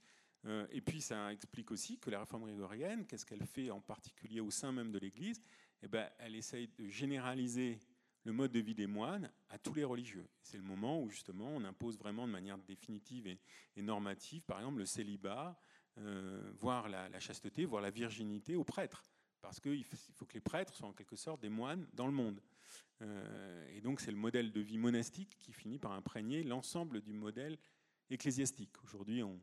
Et 0.72 0.80
puis 0.80 1.00
ça 1.00 1.32
explique 1.32 1.70
aussi 1.70 2.00
que 2.00 2.10
la 2.10 2.18
réforme 2.18 2.42
grégorienne, 2.42 3.06
qu'est-ce 3.06 3.24
qu'elle 3.24 3.46
fait 3.46 3.70
en 3.70 3.80
particulier 3.80 4.40
au 4.40 4.50
sein 4.50 4.72
même 4.72 4.90
de 4.90 4.98
l'Église? 4.98 5.40
Eh 5.84 5.86
ben, 5.86 6.10
Elle 6.18 6.34
essaye 6.34 6.66
de 6.66 6.88
généraliser 6.88 7.78
le 8.24 8.32
mode 8.32 8.50
de 8.50 8.58
vie 8.58 8.74
des 8.74 8.88
moines 8.88 9.30
à 9.50 9.58
tous 9.60 9.74
les 9.74 9.84
religieux. 9.84 10.26
C'est 10.42 10.56
le 10.56 10.64
moment 10.64 11.00
où 11.00 11.08
justement 11.10 11.46
on 11.46 11.62
impose 11.62 11.96
vraiment 11.96 12.26
de 12.26 12.32
manière 12.32 12.58
définitive 12.58 13.28
et, 13.28 13.82
normative, 13.82 14.42
par 14.42 14.58
exemple, 14.58 14.78
le 14.78 14.86
célibat, 14.86 15.56
voire 16.58 16.88
la, 16.88 17.20
chasteté, 17.20 17.64
voire 17.64 17.80
la 17.80 17.90
virginité 17.90 18.56
aux 18.56 18.64
prêtres. 18.64 19.04
parce 19.40 19.60
qu'il 19.60 19.84
faut 19.84 20.24
que 20.24 20.34
les 20.34 20.40
prêtres 20.40 20.74
soient 20.74 20.88
en 20.88 20.92
quelque 20.92 21.14
sorte 21.14 21.40
des 21.40 21.50
moines 21.50 21.86
dans 21.92 22.06
le 22.06 22.12
monde. 22.12 22.40
Et 23.00 23.80
donc 23.80 24.00
c'est 24.00 24.12
le 24.12 24.16
modèle 24.16 24.52
de 24.52 24.60
vie 24.60 24.78
monastique 24.78 25.36
qui 25.40 25.52
finit 25.52 25.78
par 25.78 25.92
imprégner 25.92 26.44
l'ensemble 26.44 27.00
du 27.00 27.12
modèle 27.12 27.58
ecclésiastique. 28.10 28.72
Aujourd'hui, 28.84 29.22
on, 29.22 29.40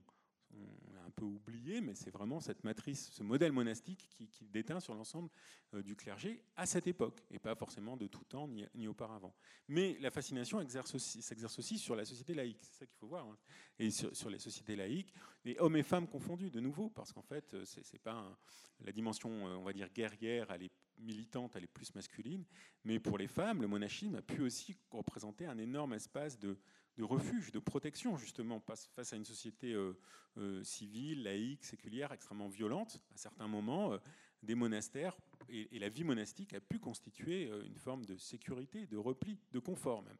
on 0.53 0.93
l'a 0.93 1.03
un 1.03 1.09
peu 1.09 1.25
oublié, 1.25 1.81
mais 1.81 1.95
c'est 1.95 2.09
vraiment 2.09 2.39
cette 2.39 2.63
matrice, 2.63 3.11
ce 3.11 3.23
modèle 3.23 3.51
monastique 3.51 4.07
qui, 4.09 4.29
déteint 4.47 4.79
sur 4.79 4.93
l'ensemble 4.93 5.29
euh, 5.73 5.83
du 5.83 5.95
clergé 5.95 6.43
à 6.55 6.65
cette 6.65 6.87
époque, 6.87 7.21
et 7.29 7.39
pas 7.39 7.55
forcément 7.55 7.97
de 7.97 8.07
tout 8.07 8.23
temps 8.23 8.47
ni, 8.47 8.87
auparavant. 8.87 9.33
Mais 9.67 9.97
la 9.99 10.11
fascination 10.11 10.59
s'exerce 10.59 11.59
aussi, 11.59 11.77
sur 11.77 11.95
la 11.95 12.05
société 12.05 12.33
laïque, 12.33 12.59
c'est 12.61 12.79
ça 12.79 12.85
qu'il 12.85 12.97
faut 12.97 13.07
voir, 13.07 13.27
hein. 13.27 13.37
et 13.77 13.91
sur, 13.91 14.29
les 14.29 14.39
sociétés 14.39 14.75
laïques, 14.75 15.13
et 15.45 15.59
hommes 15.59 15.75
et 15.75 15.83
femmes 15.83 16.07
confondus, 16.07 16.49
de 16.49 16.59
nouveau, 16.59 16.89
parce 16.89 17.13
qu'en 17.13 17.23
fait, 17.23 17.53
euh, 17.53 17.65
c'est 17.65 18.01
pas 18.01 18.37
la 18.81 18.91
dimension, 18.91 19.29
euh, 19.47 19.55
on 19.55 19.63
va 19.63 19.73
dire, 19.73 19.89
guerrière, 19.89 20.49
elle 20.51 20.63
est 20.63 20.71
militante, 20.99 21.55
elle 21.55 21.63
est 21.63 21.67
plus 21.67 21.93
masculine, 21.95 22.45
mais 22.83 22.99
pour 22.99 23.17
les 23.17 23.27
femmes, 23.27 23.61
le 23.61 23.67
monachisme 23.67 24.15
a 24.15 24.21
pu 24.21 24.41
aussi 24.41 24.75
représenter 24.91 25.45
un 25.45 25.57
énorme 25.57 25.93
espace 25.93 26.37
de 26.39 26.57
refuge, 27.03 27.51
de 27.51 27.59
protection, 27.59 28.17
justement, 28.17 28.59
face 28.59 29.13
à 29.13 29.15
une 29.15 29.25
société 29.25 29.73
euh, 29.73 29.97
euh, 30.37 30.63
civile, 30.63 31.23
laïque, 31.23 31.65
séculière, 31.65 32.11
extrêmement 32.11 32.47
violente. 32.47 33.01
À 33.13 33.17
certains 33.17 33.47
moments, 33.47 33.93
euh, 33.93 33.97
des 34.43 34.55
monastères 34.55 35.17
et, 35.49 35.79
la 35.79 35.89
vie 35.89 36.03
monastique 36.03 36.53
a 36.53 36.61
pu 36.61 36.79
constituer 36.79 37.51
une 37.65 37.77
forme 37.77 38.05
de 38.05 38.15
sécurité, 38.15 38.85
de 38.85 38.97
repli, 38.97 39.37
de 39.51 39.59
confort 39.59 40.01
même. 40.01 40.17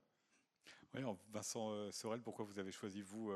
Oui, 0.93 1.01
Vincent 1.29 1.91
Sorel, 1.91 2.21
pourquoi 2.21 2.43
vous 2.43 2.59
avez 2.59 2.71
choisi, 2.71 3.01
vous, 3.01 3.31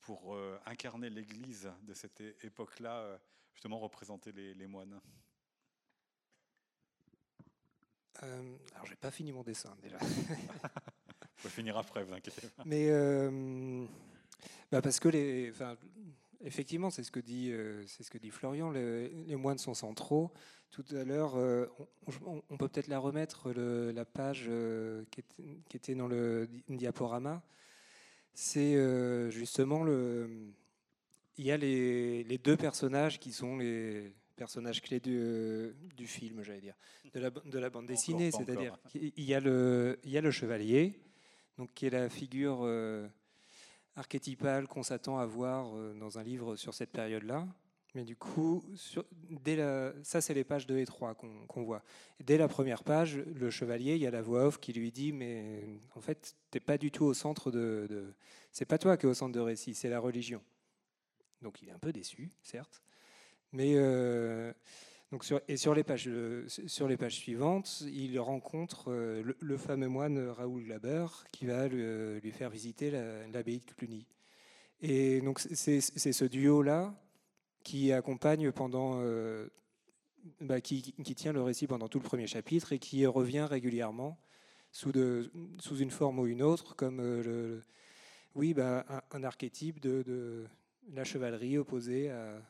pour 0.00 0.38
incarner 0.66 1.10
l'Église 1.10 1.68
de 1.82 1.94
cette 1.94 2.20
époque-là, 2.44 3.18
justement 3.54 3.80
représenter 3.80 4.30
les, 4.32 4.66
moines? 4.66 5.00
Alors, 8.72 8.86
j'ai 8.86 8.96
pas 8.96 9.10
fini 9.10 9.32
mon 9.32 9.42
dessin 9.42 9.74
déjà. 9.82 9.98
Va 11.42 11.50
finir 11.50 11.76
après, 11.76 12.04
vous 12.04 12.12
inquiétez 12.14 12.48
pas. 12.56 12.62
Mais 12.64 12.86
euh, 12.88 13.84
bah 14.70 14.80
parce 14.80 15.00
que 15.00 15.08
les, 15.08 15.50
enfin, 15.50 15.76
effectivement, 16.42 16.90
c'est 16.90 17.02
ce 17.02 17.10
que 17.10 17.20
dit, 17.20 17.50
euh, 17.52 17.84
c'est 17.86 18.02
ce 18.02 18.10
que 18.10 18.18
dit 18.18 18.30
Florian. 18.30 18.70
les 18.70 19.36
moines 19.36 19.58
sont 19.58 19.74
centraux. 19.74 20.32
Tout 20.70 20.84
à 20.92 21.04
l'heure, 21.04 21.36
euh, 21.36 21.66
on, 22.24 22.56
peut 22.56 22.68
peut-être 22.68 22.88
la 22.88 22.98
remettre 22.98 23.52
la 23.52 24.04
page 24.04 24.50
qui, 25.10 25.76
était, 25.76 25.94
dans 25.94 26.08
le 26.08 26.48
diaporama. 26.68 27.42
C'est 28.32 29.30
justement 29.30 29.84
le. 29.84 30.52
Il 31.36 31.44
y 31.44 31.50
a 31.50 31.56
les, 31.56 32.22
les, 32.24 32.38
deux 32.38 32.56
personnages 32.56 33.18
qui 33.18 33.32
sont 33.32 33.56
les 33.56 34.14
personnages 34.34 34.82
clés 34.82 35.00
du, 35.00 35.74
du 35.96 36.06
film, 36.06 36.42
j'allais 36.42 36.60
dire, 36.60 36.76
de 37.12 37.20
la, 37.20 37.30
de 37.30 37.58
la 37.58 37.70
bande 37.70 37.86
dessinée. 37.86 38.30
C'est-à-dire 38.30 38.78
qu'il 38.88 39.12
y 39.16 39.34
a 39.34 39.40
le, 39.40 39.98
il 40.04 40.10
y 40.10 40.18
a 40.18 40.20
le 40.20 40.30
chevalier 40.30 40.98
donc 41.58 41.72
qui 41.74 41.86
est 41.86 41.90
la 41.90 42.08
figure 42.08 42.60
euh, 42.62 43.06
archétypale 43.96 44.66
qu'on 44.66 44.82
s'attend 44.82 45.18
à 45.18 45.26
voir 45.26 45.74
euh, 45.74 45.94
dans 45.94 46.18
un 46.18 46.22
livre 46.22 46.56
sur 46.56 46.74
cette 46.74 46.90
période-là. 46.90 47.46
Mais 47.94 48.02
du 48.02 48.16
coup, 48.16 48.64
dès 49.30 49.54
la, 49.54 49.92
ça 50.02 50.20
c'est 50.20 50.34
les 50.34 50.42
pages 50.42 50.66
2 50.66 50.78
et 50.78 50.84
3 50.84 51.14
qu'on 51.14 51.62
voit. 51.62 51.84
dès 52.18 52.36
la 52.36 52.48
première 52.48 52.82
page, 52.82 53.18
le 53.18 53.50
chevalier, 53.50 53.94
il 53.94 54.02
y 54.02 54.06
a 54.06 54.10
la 54.10 54.20
voix 54.20 54.46
off 54.46 54.58
qui 54.58 54.72
lui 54.72 54.90
dit 54.90 55.12
mais 55.12 55.78
en 55.94 56.00
fait, 56.00 56.34
t'es 56.50 56.58
pas 56.58 56.76
du 56.76 56.90
tout 56.90 57.04
au 57.04 57.14
centre 57.14 57.52
de, 57.52 57.86
de 57.88 58.12
c'est 58.50 58.64
pas 58.64 58.78
toi 58.78 58.96
qui 58.96 59.06
es 59.06 59.08
au 59.08 59.14
centre 59.14 59.32
de 59.32 59.38
récit, 59.38 59.74
c'est 59.74 59.88
la 59.88 60.00
religion. 60.00 60.42
Donc 61.40 61.62
il 61.62 61.68
est 61.68 61.72
un 61.72 61.78
peu 61.78 61.92
déçu, 61.92 62.32
certes, 62.42 62.82
mais 63.54 63.74
euh, 63.76 64.52
sur, 65.22 65.40
et 65.46 65.56
sur 65.56 65.74
les, 65.74 65.84
pages, 65.84 66.08
euh, 66.08 66.44
sur 66.48 66.88
les 66.88 66.96
pages 66.96 67.14
suivantes, 67.14 67.84
il 67.86 68.18
rencontre 68.18 68.90
euh, 68.90 69.22
le, 69.38 69.56
fameux 69.56 69.88
moine 69.88 70.18
Raoul 70.28 70.66
Labeur 70.66 71.24
qui 71.30 71.46
va 71.46 71.68
lui, 71.68 72.32
faire 72.32 72.50
visiter 72.50 72.90
l'abbaye 73.32 73.60
de 73.60 73.72
Cluny. 73.74 74.06
Et 74.80 75.20
donc 75.20 75.38
c'est 75.38 75.80
ce 75.80 76.24
duo-là 76.24 76.94
qui 77.62 77.92
accompagne 77.92 78.50
pendant, 78.50 79.00
bah, 80.40 80.60
qui, 80.60 80.82
tient 80.82 81.32
le 81.32 81.42
récit 81.42 81.66
pendant 81.66 81.88
tout 81.88 82.00
le 82.00 82.04
premier 82.04 82.26
chapitre 82.26 82.72
et 82.72 82.78
qui 82.78 83.06
revient 83.06 83.46
régulièrement 83.48 84.18
sous, 84.72 84.92
de, 84.92 85.30
sous 85.60 85.78
une 85.78 85.90
forme 85.90 86.18
ou 86.18 86.26
une 86.26 86.42
autre, 86.42 86.74
comme 86.74 86.98
le, 86.98 87.62
oui, 88.34 88.52
bah, 88.52 88.84
un, 89.12 89.22
archétype 89.22 89.80
de, 89.80 90.44
la 90.92 91.04
chevalerie 91.04 91.56
opposée 91.56 92.10
à, 92.10 92.42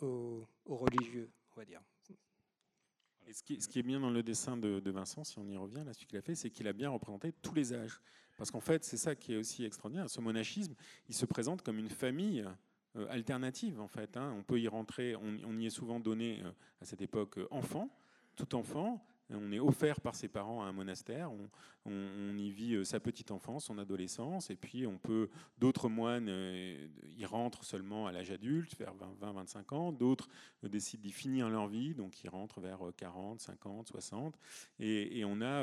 aux 0.00 0.46
religieux 0.66 1.30
dire. 1.64 1.80
Et 3.26 3.32
ce, 3.32 3.42
qui, 3.42 3.78
est 3.78 3.82
bien 3.82 4.00
dans 4.00 4.10
le 4.10 4.22
dessin 4.22 4.56
de, 4.56 4.90
Vincent, 4.90 5.22
si 5.22 5.38
on 5.38 5.46
y 5.46 5.56
revient, 5.56 5.82
là, 5.84 5.92
ce 5.92 6.06
qu'il 6.06 6.16
a 6.16 6.22
fait, 6.22 6.34
c'est 6.34 6.48
qu'il 6.50 6.66
a 6.66 6.72
bien 6.72 6.88
représenté 6.88 7.32
tous 7.42 7.54
les 7.54 7.74
âges. 7.74 8.00
Parce 8.38 8.50
qu'en 8.50 8.60
fait, 8.60 8.84
c'est 8.84 8.96
ça 8.96 9.14
qui 9.14 9.34
est 9.34 9.36
aussi 9.36 9.64
extraordinaire. 9.64 10.08
Ce 10.08 10.20
monachisme, 10.20 10.74
il 11.08 11.14
se 11.14 11.26
présente 11.26 11.62
comme 11.62 11.78
une 11.78 11.90
famille 11.90 12.46
euh, 12.96 13.06
alternative, 13.10 13.80
en 13.80 13.88
fait. 13.88 14.16
Hein. 14.16 14.34
On 14.38 14.42
peut 14.42 14.58
y 14.58 14.66
rentrer, 14.66 15.14
on, 15.16 15.58
y 15.58 15.66
est 15.66 15.70
souvent 15.70 16.00
donné 16.00 16.40
euh, 16.42 16.50
à 16.80 16.86
cette 16.86 17.02
époque 17.02 17.36
euh, 17.38 17.48
enfant, 17.50 17.90
tout 18.34 18.54
enfant, 18.54 19.04
on 19.30 19.52
est 19.52 19.58
offert 19.58 20.00
par 20.00 20.14
ses 20.14 20.28
parents 20.28 20.62
à 20.62 20.66
un 20.66 20.72
monastère, 20.72 21.30
on, 21.84 22.36
y 22.36 22.50
vit 22.50 22.74
euh, 22.74 22.84
sa 22.84 23.00
petite 23.00 23.30
enfance, 23.30 23.66
son 23.66 23.78
adolescence, 23.78 24.50
et 24.50 24.56
puis 24.56 24.86
on 24.86 24.98
peut, 24.98 25.28
d'autres 25.58 25.88
moines 25.88 26.28
euh, 26.28 26.88
y 27.16 27.24
rentrent 27.24 27.64
seulement 27.64 28.06
à 28.06 28.12
l'âge 28.12 28.30
adulte, 28.30 28.76
vers 28.78 28.94
20-25 28.94 29.74
ans, 29.74 29.92
d'autres 29.92 30.28
euh, 30.64 30.68
décident 30.68 31.02
d'y 31.02 31.12
finir 31.12 31.48
leur 31.48 31.66
vie, 31.66 31.94
donc 31.94 32.22
ils 32.22 32.28
rentrent 32.28 32.60
vers 32.60 32.80
40, 32.96 33.40
50, 33.40 33.88
60, 33.88 34.38
et, 34.78 35.24
on 35.24 35.40
a, 35.40 35.62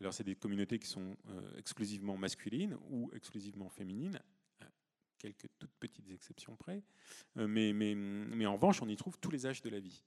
alors 0.00 0.12
c'est 0.12 0.24
des 0.24 0.34
communautés 0.34 0.78
qui 0.78 0.88
sont 0.88 1.16
exclusivement 1.56 2.16
masculines 2.16 2.76
ou 2.90 3.10
exclusivement 3.14 3.68
féminines, 3.68 4.18
quelques 5.18 5.48
toutes 5.58 5.74
petites 5.78 6.10
exceptions 6.10 6.56
près, 6.56 6.82
mais 7.36 8.46
en 8.46 8.54
revanche 8.54 8.82
on 8.82 8.88
y 8.88 8.96
trouve 8.96 9.18
tous 9.18 9.30
les 9.30 9.46
âges 9.46 9.62
de 9.62 9.70
la 9.70 9.80
vie. 9.80 10.02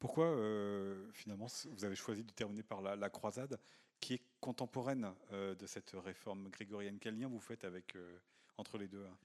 Pourquoi, 0.00 0.24
euh, 0.24 1.06
finalement, 1.12 1.46
vous 1.70 1.84
avez 1.84 1.94
choisi 1.94 2.24
de 2.24 2.32
terminer 2.32 2.62
par 2.62 2.80
la, 2.80 3.10
croisade, 3.10 3.60
qui 4.00 4.14
est 4.14 4.22
contemporaine 4.40 5.12
euh, 5.32 5.54
de 5.54 5.66
cette 5.66 5.94
réforme 6.02 6.48
grégorienne? 6.48 6.98
Quel 6.98 7.18
lien 7.18 7.28
vous 7.28 7.38
faites 7.38 7.64
avec, 7.64 7.94
euh, 7.94 8.18
entre 8.56 8.78
les 8.78 8.88
deux 8.88 9.04
hein? 9.04 9.16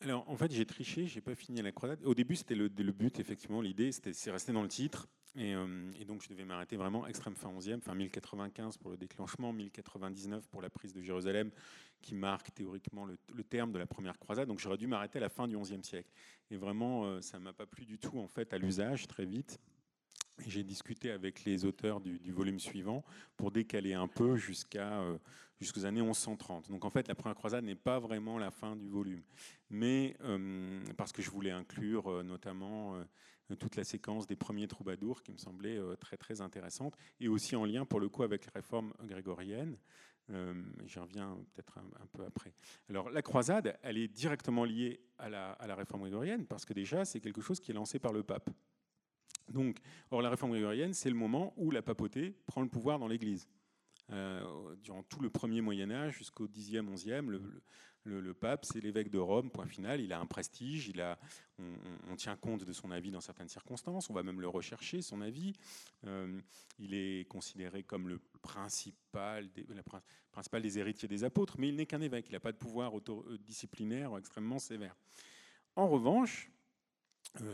Alors, 0.00 0.28
en 0.28 0.36
fait, 0.36 0.52
j'ai 0.52 0.66
triché, 0.66 1.06
j'ai 1.06 1.22
pas 1.22 1.34
fini 1.34 1.60
la 1.62 1.72
croisade. 1.72 2.04
Au 2.04 2.14
début, 2.14 2.36
c'était 2.36 2.54
le, 2.54 2.68
but, 2.68 3.18
effectivement, 3.18 3.60
l'idée, 3.60 3.90
c'est 3.90 4.30
resté 4.30 4.52
dans 4.52 4.62
le 4.62 4.68
titre. 4.68 5.08
Et, 5.34 5.54
donc, 6.04 6.22
je 6.22 6.28
devais 6.28 6.44
m'arrêter 6.44 6.76
vraiment 6.76 7.04
extrême 7.08 7.34
fin 7.34 7.50
11e, 7.50 7.80
fin 7.80 7.96
1095 7.96 8.76
pour 8.76 8.90
le 8.90 8.96
déclenchement, 8.96 9.52
1099 9.52 10.46
pour 10.48 10.62
la 10.62 10.70
prise 10.70 10.92
de 10.92 11.02
Jérusalem, 11.02 11.50
qui 12.00 12.14
marque 12.14 12.54
théoriquement 12.54 13.06
le, 13.06 13.18
le 13.34 13.42
terme 13.42 13.72
de 13.72 13.78
la 13.78 13.86
première 13.86 14.20
croisade. 14.20 14.46
Donc, 14.46 14.60
j'aurais 14.60 14.78
dû 14.78 14.86
m'arrêter 14.86 15.18
à 15.18 15.22
la 15.22 15.30
fin 15.30 15.48
du 15.48 15.56
11e 15.56 15.82
siècle. 15.82 16.10
Et 16.52 16.56
vraiment, 16.56 17.20
ça 17.20 17.40
m'a 17.40 17.52
pas 17.52 17.66
plu 17.66 17.84
du 17.84 17.98
tout, 17.98 18.20
en 18.20 18.28
fait, 18.28 18.52
à 18.52 18.58
l'usage, 18.58 19.08
très 19.08 19.24
vite. 19.24 19.58
J'ai 20.46 20.62
discuté 20.62 21.10
avec 21.10 21.44
les 21.44 21.64
auteurs 21.64 22.00
du, 22.00 22.32
volume 22.32 22.60
suivant 22.60 23.04
pour 23.36 23.50
décaler 23.50 23.94
un 23.94 24.06
peu 24.06 24.36
jusqu'à 24.36 25.00
euh, 25.00 25.18
jusqu'aux 25.60 25.84
années 25.84 26.02
1130. 26.02 26.70
Donc 26.70 26.84
en 26.84 26.90
fait, 26.90 27.08
la 27.08 27.14
première 27.14 27.34
croisade 27.34 27.64
n'est 27.64 27.74
pas 27.74 27.98
vraiment 27.98 28.38
la 28.38 28.50
fin 28.50 28.76
du 28.76 28.88
volume, 28.88 29.22
mais 29.70 30.16
euh, 30.22 30.80
parce 30.96 31.12
que 31.12 31.20
je 31.20 31.30
voulais 31.30 31.50
inclure 31.50 32.10
euh, 32.10 32.22
notamment 32.22 32.96
toute 33.58 33.76
la 33.76 33.84
séquence 33.84 34.26
des 34.26 34.36
premiers 34.36 34.68
troubadours 34.68 35.22
qui 35.22 35.32
me 35.32 35.38
semblait 35.38 35.78
très 35.98 36.18
très 36.18 36.42
intéressante 36.42 36.94
et 37.18 37.28
aussi 37.28 37.56
en 37.56 37.64
lien 37.64 37.86
pour 37.86 37.98
le 37.98 38.10
coup 38.10 38.22
avec 38.22 38.44
la 38.44 38.52
réforme 38.54 38.92
grégorienne. 39.04 39.78
J'y 40.84 40.98
reviens 40.98 41.38
peut-être 41.54 41.78
un, 41.78 42.06
peu 42.12 42.26
après. 42.26 42.52
Alors 42.90 43.08
la 43.08 43.22
croisade, 43.22 43.78
elle 43.82 43.96
est 43.96 44.08
directement 44.08 44.66
liée 44.66 45.00
à 45.16 45.30
la, 45.30 45.52
à 45.52 45.66
la 45.66 45.74
réforme 45.74 46.02
grégorienne 46.02 46.44
parce 46.44 46.66
que 46.66 46.74
déjà 46.74 47.06
c'est 47.06 47.20
quelque 47.20 47.40
chose 47.40 47.58
qui 47.58 47.70
est 47.70 47.74
lancé 47.74 47.98
par 47.98 48.12
le 48.12 48.22
pape. 48.22 48.50
Donc, 49.50 49.78
or, 50.10 50.22
la 50.22 50.30
réforme 50.30 50.52
grégorienne, 50.52 50.94
c'est 50.94 51.10
le 51.10 51.16
moment 51.16 51.54
où 51.56 51.70
la 51.70 51.82
papauté 51.82 52.34
prend 52.46 52.62
le 52.62 52.68
pouvoir 52.68 52.98
dans 52.98 53.08
l'Église. 53.08 53.48
Euh, 54.10 54.74
durant 54.76 55.02
tout 55.02 55.20
le 55.20 55.28
premier 55.28 55.60
Moyen 55.60 55.90
Âge 55.90 56.16
jusqu'au 56.16 56.48
10e, 56.48 56.88
11e, 56.94 57.28
le, 58.04 58.32
pape, 58.32 58.64
c'est 58.64 58.80
l'évêque 58.80 59.10
de 59.10 59.18
Rome, 59.18 59.50
point 59.50 59.66
final. 59.66 60.00
Il 60.00 60.14
a 60.14 60.18
un 60.18 60.24
prestige, 60.24 60.88
il 60.88 61.00
a, 61.02 61.18
on, 62.08 62.16
tient 62.16 62.36
compte 62.36 62.64
de 62.64 62.72
son 62.72 62.90
avis 62.90 63.10
dans 63.10 63.20
certaines 63.20 63.50
circonstances, 63.50 64.08
on 64.08 64.14
va 64.14 64.22
même 64.22 64.40
le 64.40 64.48
rechercher, 64.48 65.02
son 65.02 65.20
avis. 65.20 65.52
Euh, 66.06 66.40
il 66.78 66.94
est 66.94 67.28
considéré 67.28 67.82
comme 67.82 68.08
le 68.08 68.18
principal 68.40 69.50
des, 69.52 70.78
héritiers 70.78 71.08
des 71.08 71.24
apôtres, 71.24 71.56
mais 71.58 71.68
il 71.68 71.76
n'est 71.76 71.86
qu'un 71.86 72.00
évêque, 72.00 72.28
il 72.30 72.32
n'a 72.32 72.40
pas 72.40 72.52
de 72.52 72.56
pouvoir 72.56 72.96
euh, 72.96 73.38
disciplinaire 73.38 74.16
extrêmement 74.16 74.58
sévère. 74.58 74.96
En 75.76 75.86
revanche, 75.86 76.50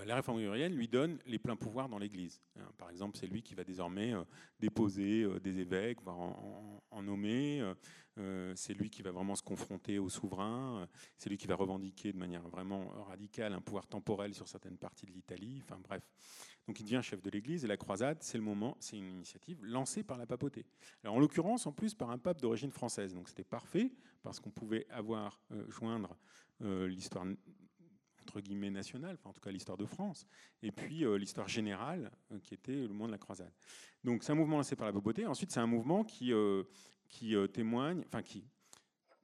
la 0.07 0.17
réforme 0.17 0.39
grégorienne 0.39 0.75
lui 0.75 0.89
donne 0.89 1.19
les 1.27 1.39
pleins 1.39 1.57
pouvoirs 1.57 1.89
dans 1.89 1.99
l'Église. 1.99 2.41
Hein, 2.59 2.69
par 2.79 2.91
exemple, 2.91 3.17
c'est 3.19 3.27
lui 3.27 3.43
qui 3.43 3.55
va 3.55 3.65
désormais 3.65 4.15
euh, 4.15 4.25
déposer 4.61 5.23
euh, 5.23 5.41
des 5.41 5.59
évêques, 5.59 6.03
voire 6.03 6.19
en, 6.19 7.03
nommer. 7.03 7.63
c'est 8.55 8.73
lui 8.73 8.89
qui 8.89 9.03
va 9.03 9.11
vraiment 9.11 9.35
se 9.35 9.43
confronter 9.43 9.99
au 9.99 10.09
souverain. 10.09 10.89
c'est 11.19 11.29
lui 11.29 11.37
qui 11.37 11.47
va 11.47 11.55
revendiquer 11.55 12.13
de 12.13 12.19
manière 12.19 12.49
vraiment 12.49 12.89
radicale 13.05 13.53
un 13.53 13.61
pouvoir 13.61 13.87
temporel 13.87 14.33
sur 14.33 14.49
certaines 14.49 14.79
parties 14.79 15.05
de 15.05 15.13
l'Italie. 15.13 15.61
Enfin 15.63 15.79
bref. 15.83 16.03
Donc 16.67 16.81
il 16.81 16.85
devient 16.85 17.01
chef 17.03 17.21
de 17.21 17.31
l'Église 17.31 17.65
et 17.65 17.69
la 17.69 17.77
croisade, 17.77 18.19
c'est 18.23 18.39
le 18.39 18.45
moment, 18.45 18.77
c'est 18.81 18.97
une 18.97 19.11
initiative 19.11 19.63
lancée 19.63 20.03
par 20.03 20.17
la 20.17 20.27
papauté. 20.27 20.65
Alors 21.03 21.17
en 21.17 21.21
l'occurrence, 21.21 21.67
en 21.67 21.73
plus 21.73 21.95
par 21.95 22.11
un 22.11 22.19
pape 22.19 22.41
d'origine 22.41 22.71
française. 22.71 23.15
Donc 23.15 23.29
c'était 23.29 23.45
parfait 23.45 23.93
parce 24.23 24.41
qu'on 24.41 24.51
pouvait 24.51 24.87
avoir 24.89 25.41
euh, 25.53 25.69
joindre 25.69 26.17
euh, 26.63 26.89
l'histoire 26.89 27.27
entre 28.35 28.41
guillemets 28.41 28.71
nationale, 28.71 29.17
en 29.23 29.33
tout 29.33 29.41
cas 29.41 29.53
l'histoire 29.53 29.79
de 29.79 29.87
France, 29.87 30.27
et 30.61 30.73
puis 30.73 31.05
euh, 31.05 31.17
l'histoire 31.17 31.47
générale 31.47 32.11
qui 32.43 32.55
était 32.55 32.75
le 32.75 32.89
moment 32.89 33.07
de 33.07 33.13
la 33.13 33.19
croisade. 33.19 33.53
Donc 34.03 34.25
c'est 34.25 34.33
un 34.33 34.35
mouvement 34.35 34.57
lancé 34.57 34.75
par 34.75 34.87
la 34.87 34.93
papauté. 34.93 35.25
Ensuite 35.25 35.53
c'est 35.53 35.61
un 35.61 35.69
mouvement 35.69 36.03
qui 36.03 36.33
qui 37.09 37.37
témoigne, 37.53 38.03
enfin 38.07 38.23
qui 38.23 38.45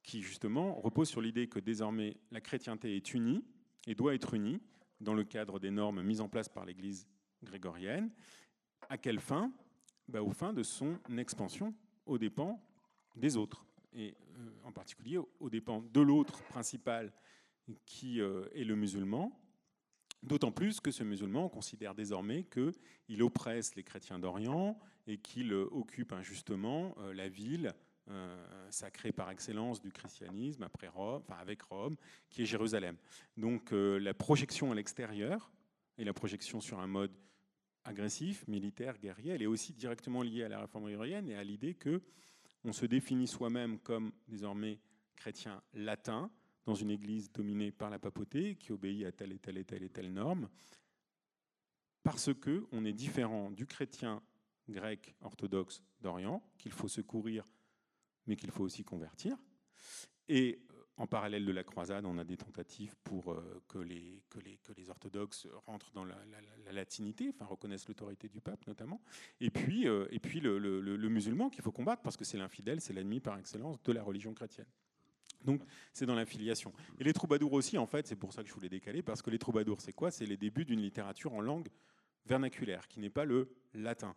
qui 0.05 0.23
justement 0.23 0.75
repose 0.75 1.09
sur 1.09 1.21
l'idée 1.21 1.49
que 1.49 1.59
désormais 1.59 2.17
la 2.31 2.41
chrétienté 2.41 2.95
est 2.95 3.13
unie 3.13 3.45
et 3.89 3.97
doit 3.97 4.15
être 4.15 4.35
unie 4.35 4.61
dans 5.01 5.15
le 5.15 5.25
cadre 5.25 5.59
des 5.59 5.71
normes 5.71 6.03
mises 6.03 6.21
en 6.21 6.29
place 6.29 6.49
par 6.49 6.65
l'Église 6.65 7.09
grégorienne. 7.43 8.13
À 8.89 8.97
quelle 8.97 9.19
fin? 9.19 9.53
Bah, 10.09 10.23
Au 10.23 10.31
fin 10.31 10.53
de 10.53 10.63
son 10.63 10.99
expansion 11.19 11.75
aux 12.07 12.19
dépens 12.19 12.63
des 13.17 13.37
autres, 13.37 13.67
et 13.93 14.15
euh, 14.39 14.51
en 14.65 14.73
particulier 14.73 15.19
aux 15.19 15.51
dépens 15.51 15.83
de 15.93 16.01
l'autre 16.01 16.43
principal 16.45 17.13
qui 17.87 18.21
euh, 18.21 18.45
est 18.55 18.65
le 18.65 18.77
musulman, 18.77 19.37
D'autant 20.23 20.53
plus 20.53 20.81
que 20.81 20.91
ce 20.91 21.03
musulman 21.03 21.49
considère 21.49 21.95
désormais 21.95 22.45
qu'il 22.45 23.23
oppresse 23.23 23.75
les 23.75 23.83
chrétiens 23.83 24.19
d'Orient 24.19 24.79
et 25.07 25.17
qu'il 25.17 25.55
occupe 25.55 26.13
injustement 26.13 26.95
euh, 26.99 27.15
la 27.15 27.29
ville 27.29 27.75
sacrée 28.71 29.13
par 29.13 29.31
excellence 29.31 29.81
du 29.81 29.93
christianisme 29.93 30.65
après 30.65 30.89
Rome, 30.89 31.23
enfin 31.25 31.41
avec 31.41 31.63
Rome, 31.63 31.97
qui 32.29 32.43
est 32.43 32.45
Jérusalem. 32.45 32.97
Donc 33.37 33.71
la 33.71 34.13
projection 34.15 34.73
à 34.73 34.75
l'extérieur 34.75 35.53
et 35.97 36.03
la 36.03 36.13
projection 36.13 36.61
sur 36.61 36.81
un 36.81 36.89
mode 36.89 37.13
agressif, 37.85 38.47
militaire, 38.49 38.99
guerrier, 38.99 39.33
elle 39.33 39.43
est 39.43 39.47
aussi 39.47 39.73
directement 39.73 40.23
liée 40.23 40.43
à 40.43 40.49
la 40.49 40.61
réforme 40.61 40.85
grégorienne 40.85 41.29
et 41.29 41.37
à 41.37 41.45
l'idée 41.45 41.75
que 41.75 42.03
on 42.65 42.73
se 42.73 42.87
définit 42.87 43.27
soi-même 43.27 43.79
comme 43.79 44.13
désormais 44.29 44.81
chrétien 45.17 45.63
latin 45.75 46.31
dans 46.71 46.77
une 46.77 46.93
église 46.93 47.33
dominée 47.33 47.73
par 47.73 47.91
la 47.91 47.99
papauté 47.99 48.55
qui 48.55 48.71
obéit 48.71 49.05
à 49.05 49.11
telle 49.11 49.33
et 49.33 49.41
telle 49.41 49.59
et 49.59 49.65
telle 49.65 49.83
et 49.83 49.89
telle 49.89 50.13
norme 50.13 50.49
parce 52.05 52.33
que 52.33 52.69
on 52.71 52.85
est 52.85 52.93
différent 52.93 53.51
du 53.51 53.67
chrétien 53.67 54.23
grec 54.69 55.17
orthodoxe 55.21 55.83
d'Orient 56.01 56.41
qu'il 56.59 56.71
faut 56.71 56.87
secourir 56.87 57.45
mais 58.29 58.37
qu'il 58.37 58.53
faut 58.53 58.63
aussi 58.63 58.85
convertir 58.85 59.37
et 60.29 60.61
en 60.97 61.09
parallèle 61.09 61.45
de 61.45 61.51
la 61.51 61.65
croisade, 61.65 62.05
on 62.05 62.19
a 62.19 62.25
des 62.25 62.37
tentatives 62.37 62.95
pour 63.03 63.33
euh, 63.33 63.63
que, 63.67 63.79
les, 63.79 64.23
que, 64.29 64.39
les, 64.39 64.59
que 64.59 64.73
les 64.75 64.91
orthodoxes 64.91 65.49
rentrent 65.67 65.91
dans 65.93 66.05
la, 66.05 66.15
latinité, 66.71 67.31
enfin 67.31 67.47
reconnaissent 67.47 67.89
l'autorité 67.89 68.29
du 68.29 68.41
pape 68.41 68.65
notamment. 68.69 69.01
Et 69.41 69.51
puis, 69.51 69.89
euh, 69.89 70.07
et 70.13 70.21
puis 70.21 70.39
le, 70.39 71.09
musulman 71.09 71.51
qu'il 71.51 71.63
faut 71.63 71.73
combattre 71.73 72.03
parce 72.03 72.17
que 72.17 72.25
c'est 72.25 72.39
l'infidèle, 72.39 72.81
c'est 72.81 72.93
l'ennemi 72.93 73.19
par 73.19 73.39
excellence 73.39 73.83
de 73.83 73.93
la 73.93 74.05
religion 74.05 74.35
chrétienne. 74.35 74.69
Donc 75.45 75.63
c'est 75.93 76.07
dans 76.07 76.15
l'affiliation. 76.15 76.73
Et 76.99 77.05
les 77.05 77.13
troubadours 77.13 77.53
aussi, 77.53 77.79
en 77.79 77.87
fait, 77.87 78.07
c'est 78.07 78.17
pour 78.17 78.33
ça 78.33 78.43
que 78.43 78.49
je 78.49 78.55
voulais 78.55 78.69
décaler, 78.69 79.03
parce 79.03 79.23
que 79.23 79.31
les 79.31 79.39
troubadours, 79.39 79.81
c'est 79.81 79.93
quoi? 79.93 80.11
C'est 80.11 80.27
les 80.27 80.37
débuts 80.37 80.65
d'une 80.65 80.81
littérature 80.81 81.33
en 81.35 81.41
langue 81.41 81.69
vernaculaire, 82.27 82.89
qui 82.89 83.01
n'est 83.01 83.11
pas 83.11 83.25
le 83.25 83.55
latin 83.75 84.15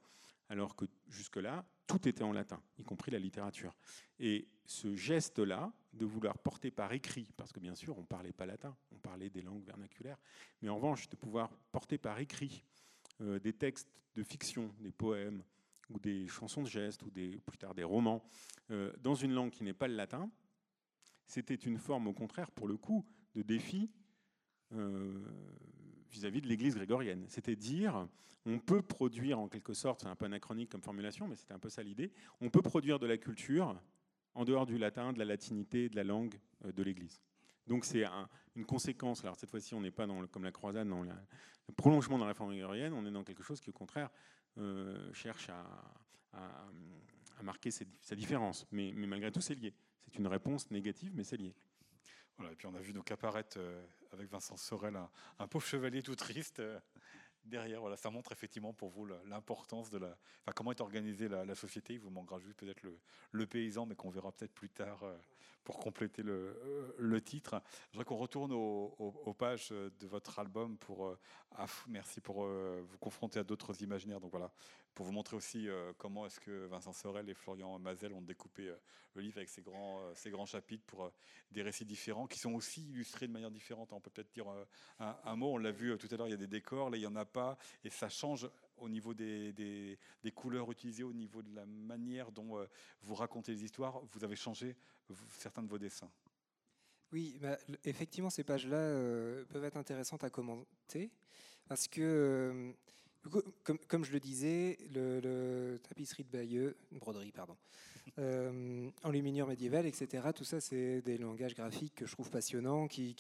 alors 0.50 0.76
que 0.76 0.86
jusque-là, 1.08 1.66
tout 1.88 2.08
était 2.08 2.24
en 2.24 2.32
latin, 2.32 2.62
y 2.78 2.84
compris 2.84 3.12
la 3.12 3.20
littérature. 3.20 3.76
Et 4.20 4.48
ce 4.66 4.96
geste-là, 4.96 5.74
de 5.94 6.06
vouloir 6.06 6.38
porter 6.38 6.72
par 6.72 6.94
écrit, 6.94 7.32
parce 7.38 7.52
que 7.52 7.60
bien 7.60 7.76
sûr, 7.76 7.98
on 7.98 8.02
ne 8.02 8.06
parlait 8.06 8.32
pas 8.32 8.46
latin, 8.46 8.76
on 8.92 8.98
parlait 8.98 9.30
des 9.30 9.42
langues 9.42 9.64
vernaculaires, 9.64 10.18
mais 10.62 10.70
en 10.70 10.76
revanche, 10.76 11.10
de 11.10 11.16
pouvoir 11.16 11.50
porter 11.72 11.98
par 11.98 12.20
écrit 12.20 12.64
euh, 13.22 13.40
des 13.40 13.54
textes 13.54 13.90
de 14.16 14.24
fiction, 14.24 14.74
des 14.80 14.92
poèmes, 14.92 15.44
ou 15.90 16.00
des 16.00 16.28
chansons 16.28 16.64
de 16.64 16.68
gestes, 16.68 17.04
ou 17.04 17.12
plus 17.12 17.58
tard 17.58 17.76
des 17.76 17.84
romans, 17.84 18.24
euh, 18.72 18.94
dans 19.02 19.16
une 19.16 19.34
langue 19.34 19.52
qui 19.52 19.64
n'est 19.64 19.74
pas 19.74 19.88
le 19.88 19.96
latin, 19.96 20.32
c'était 21.26 21.56
une 21.56 21.78
forme, 21.78 22.08
au 22.08 22.14
contraire, 22.14 22.52
pour 22.52 22.68
le 22.68 22.78
coup, 22.78 23.06
de 23.36 23.42
défi 23.42 23.90
euh, 24.74 25.20
vis-à-vis 26.12 26.42
de 26.42 26.48
l'Église 26.48 26.76
grégorienne. 26.76 27.26
C'était 27.28 27.56
dire, 27.56 28.08
on 28.46 28.60
peut 28.60 28.82
produire 28.82 29.40
en 29.40 29.48
quelque 29.48 29.74
sorte, 29.74 30.02
c'est 30.02 30.08
un 30.08 30.16
peu 30.16 30.26
anachronique 30.26 30.70
comme 30.70 30.82
formulation, 30.82 31.28
mais 31.28 31.36
c'était 31.36 31.54
un 31.54 31.60
peu 31.60 31.70
ça 31.70 31.82
l'idée, 31.82 32.12
on 32.42 32.50
peut 32.50 32.62
produire 32.62 33.00
de 33.00 33.08
la 33.08 33.18
culture 33.18 33.80
en 34.36 34.46
dehors 34.46 34.66
du 34.66 34.78
latin, 34.78 35.14
de 35.14 35.20
la 35.20 35.26
latinité, 35.26 35.90
de 35.90 35.96
la 35.96 36.04
langue 36.04 36.40
euh, 36.66 36.72
de 36.72 36.84
l'Église. 36.84 37.22
Donc 37.68 37.86
c'est 37.86 38.04
une 38.56 38.66
conséquence. 38.66 39.24
Alors 39.24 39.38
cette 39.38 39.50
fois-ci, 39.50 39.74
on 39.74 39.82
n'est 39.82 39.92
pas 39.92 40.06
dans 40.06 40.28
comme 40.28 40.44
la 40.44 40.52
croisade, 40.52 40.88
dans 40.88 41.04
le 41.04 41.74
prolongement 41.78 42.18
de 42.18 42.24
la 42.24 42.28
réforme 42.28 42.52
grégorienne, 42.52 42.94
on 42.94 43.06
est 43.06 43.12
dans 43.12 43.24
quelque 43.24 43.44
chose 43.44 43.62
qui 43.62 43.70
au 43.70 43.74
contraire 43.74 44.10
euh, 44.58 45.12
cherche 45.14 45.50
à, 45.50 45.66
marquer 47.42 47.72
sa 47.72 48.16
différence. 48.16 48.66
Mais, 48.72 48.92
mais 48.96 49.08
malgré 49.08 49.32
tout, 49.32 49.42
c'est 49.42 49.56
lié. 49.56 49.74
Une 50.18 50.28
réponse 50.28 50.70
négative, 50.70 51.12
mais 51.16 51.24
c'est 51.24 51.38
lié. 51.38 51.56
Voilà, 52.38 52.52
et 52.52 52.56
puis 52.56 52.68
on 52.68 52.74
a 52.76 52.80
vu 52.80 52.94
donc 52.94 53.12
apparaître 53.12 53.58
euh, 53.60 53.86
avec 54.12 54.30
Vincent 54.30 54.58
Sorel 54.58 54.98
un, 55.40 55.48
pauvre 55.48 55.66
chevalier 55.66 56.02
tout 56.02 56.16
triste 56.16 56.60
euh, 56.60 56.80
derrière. 57.46 57.82
Voilà, 57.82 57.96
ça 57.96 58.10
montre 58.10 58.32
effectivement 58.32 58.74
pour 58.74 58.90
vous 58.90 59.06
l'importance 59.26 59.90
de 59.92 60.00
la, 60.00 60.08
enfin, 60.42 60.52
comment 60.56 60.72
est 60.72 60.82
organisée 60.82 61.28
la, 61.28 61.56
société. 61.56 61.94
Il 61.94 62.00
vous 62.00 62.10
manquera 62.10 62.40
juste 62.40 62.58
peut-être 62.58 62.82
le, 63.32 63.48
paysan, 63.48 63.86
mais 63.86 63.96
qu'on 63.96 64.10
verra 64.10 64.32
peut-être 64.32 64.54
plus 64.54 64.70
tard 64.70 65.04
euh, 65.04 65.16
pour 65.64 65.78
compléter 65.78 66.24
le, 66.24 67.22
titre. 67.22 67.62
Je 67.92 67.94
voudrais 67.94 68.06
qu'on 68.06 68.18
retourne 68.18 68.52
aux, 68.52 69.36
pages 69.38 69.70
de 69.70 70.08
votre 70.08 70.40
album 70.40 70.78
pour, 70.78 71.16
merci 71.88 72.20
pour 72.20 72.46
vous 72.46 72.98
confronter 72.98 73.40
à 73.40 73.44
d'autres 73.44 73.82
imaginaires. 73.82 74.20
Donc 74.20 74.32
voilà, 74.32 74.52
pour 74.94 75.06
vous 75.06 75.12
montrer 75.12 75.36
aussi 75.36 75.68
euh, 75.68 75.92
comment 75.98 76.26
est-ce 76.26 76.40
que 76.40 76.66
Vincent 76.68 76.94
Sorel 76.94 77.30
et 77.30 77.34
Florian 77.34 77.78
Mazel 77.80 78.14
ont 78.14 78.22
découpé 78.22 78.68
euh, 78.68 78.76
le 79.16 79.22
livre 79.22 79.38
avec 79.38 79.50
ces 79.50 79.62
grands, 79.62 80.02
euh, 80.02 80.12
ces 80.16 80.30
grands 80.30 80.46
chapitres 80.46 80.84
pour 80.86 81.12
des 81.52 81.62
récits 81.62 81.86
différents 81.86 82.28
qui 82.28 82.40
sont 82.40 82.54
aussi 82.54 82.82
illustrés 82.90 83.28
de 83.28 83.32
manière 83.32 83.52
différente. 83.52 83.92
On 83.94 84.00
peut 84.00 84.12
peut-être 84.12 84.32
dire 84.34 84.46
un, 85.00 85.36
mot, 85.36 85.54
on 85.54 85.58
l'a 85.58 85.72
vu 85.72 85.98
tout 85.98 86.08
à 86.12 86.18
l'heure, 86.18 86.28
il 86.28 86.32
y 86.32 86.36
a 86.36 86.38
des 86.38 86.48
décors, 86.48 86.90
là 86.90 86.98
il 86.98 87.02
n'y 87.02 87.08
en 87.08 87.16
a 87.16 87.26
pas, 87.26 87.58
et 87.84 87.90
ça 87.90 88.10
change 88.10 88.50
au 88.78 88.90
niveau 88.90 89.14
des, 89.14 89.54
des, 89.54 90.32
couleurs 90.32 90.72
utilisées, 90.72 91.04
au 91.04 91.14
niveau 91.14 91.42
de 91.42 91.54
la 91.56 91.66
manière 91.66 92.32
dont 92.32 92.68
vous 93.02 93.16
racontez 93.16 93.52
les 93.52 93.64
histoires. 93.64 94.02
Vous 94.12 94.24
avez 94.24 94.36
changé 94.36 94.76
certains 95.30 95.64
de 95.64 95.70
vos 95.70 95.78
dessins. 95.78 96.12
Oui, 97.12 97.38
bah, 97.40 97.58
effectivement, 97.84 98.32
ces 98.32 98.44
pages-là 98.44 99.46
peuvent 99.50 99.64
être 99.64 99.78
intéressantes 99.78 100.24
à 100.24 100.30
commenter 100.30 101.12
parce 101.68 101.88
que 101.88 102.74
comme, 103.88 104.04
je 104.04 104.12
le 104.12 104.20
disais, 104.20 104.78
le, 104.94 105.80
tapisserie 105.88 106.24
de 106.24 106.30
Bayeux, 106.30 106.76
broderie, 106.92 107.32
pardon, 107.32 107.56
euh, 108.20 108.90
enluminure 109.04 109.48
médiévale, 109.48 109.86
etc., 109.86 110.28
tout 110.36 110.44
ça, 110.44 110.60
c'est 110.60 111.02
des 111.02 111.18
langages 111.18 111.56
graphiques 111.56 111.96
que 111.96 112.06
je 112.06 112.12
trouve 112.12 112.30
passionnants, 112.30 112.88
qui, 112.88 113.16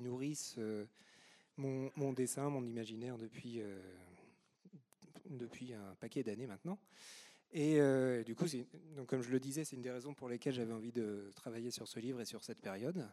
nourrissent 0.00 0.56
euh, 0.58 0.84
mon, 1.56 2.12
dessin, 2.12 2.48
mon 2.50 2.64
imaginaire 2.64 3.18
depuis, 3.18 3.60
euh, 3.60 3.78
depuis 5.28 5.74
un 5.74 5.94
paquet 6.00 6.22
d'années 6.22 6.46
maintenant. 6.46 6.78
Et 7.56 7.78
du 8.26 8.34
coup, 8.34 8.46
donc, 8.96 9.06
comme 9.06 9.22
je 9.22 9.30
le 9.30 9.38
disais, 9.38 9.64
c'est 9.64 9.76
une 9.76 9.82
des 9.82 9.90
raisons 9.92 10.12
pour 10.12 10.28
lesquelles 10.28 10.54
j'avais 10.54 10.72
envie 10.72 10.90
de 10.90 11.30
travailler 11.36 11.70
sur 11.70 11.86
ce 11.86 12.00
livre 12.00 12.20
et 12.20 12.24
sur 12.24 12.42
cette 12.42 12.60
période. 12.60 13.08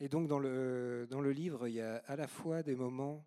Et 0.00 0.08
donc, 0.08 0.26
dans 0.26 0.38
le, 0.38 1.06
dans 1.10 1.20
le 1.20 1.32
livre, 1.32 1.68
il 1.68 1.74
y 1.74 1.82
a 1.82 1.96
à 2.06 2.16
la 2.16 2.26
fois 2.26 2.62
des 2.62 2.76
moments 2.76 3.26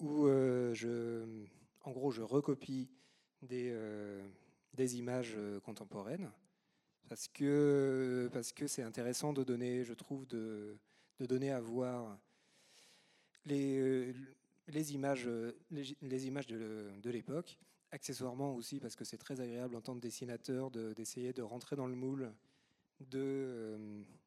où 0.00 0.26
euh, 0.26 0.74
je, 0.74 1.24
en 1.84 1.92
gros, 1.92 2.10
je 2.10 2.22
recopie 2.22 2.88
des, 3.42 3.70
euh, 3.72 4.22
images 4.78 5.34
euh, 5.36 5.60
contemporaines 5.60 6.30
parce 7.08 7.28
que 7.28 8.30
parce 8.32 8.52
que 8.52 8.66
c'est 8.66 8.82
intéressant 8.82 9.32
de 9.32 9.44
donner, 9.44 9.84
je 9.84 9.92
trouve, 9.92 10.26
de, 10.26 10.78
de 11.18 11.26
donner 11.26 11.50
à 11.50 11.60
voir 11.60 12.18
les, 13.44 14.14
les 14.68 14.94
images, 14.94 15.28
les, 15.70 16.26
images 16.26 16.46
de, 16.46 16.88
de 17.02 17.10
l'époque. 17.10 17.58
Accessoirement 17.90 18.54
aussi 18.54 18.78
parce 18.78 18.94
que 18.94 19.04
c'est 19.04 19.18
très 19.18 19.40
agréable 19.40 19.74
en 19.74 19.80
tant 19.80 19.96
que 19.96 20.00
dessinateur 20.00 20.70
d'essayer 20.70 21.32
de, 21.32 21.42
rentrer 21.42 21.74
dans 21.74 21.88
le 21.88 21.96
moule 21.96 22.32
de, 23.00 23.76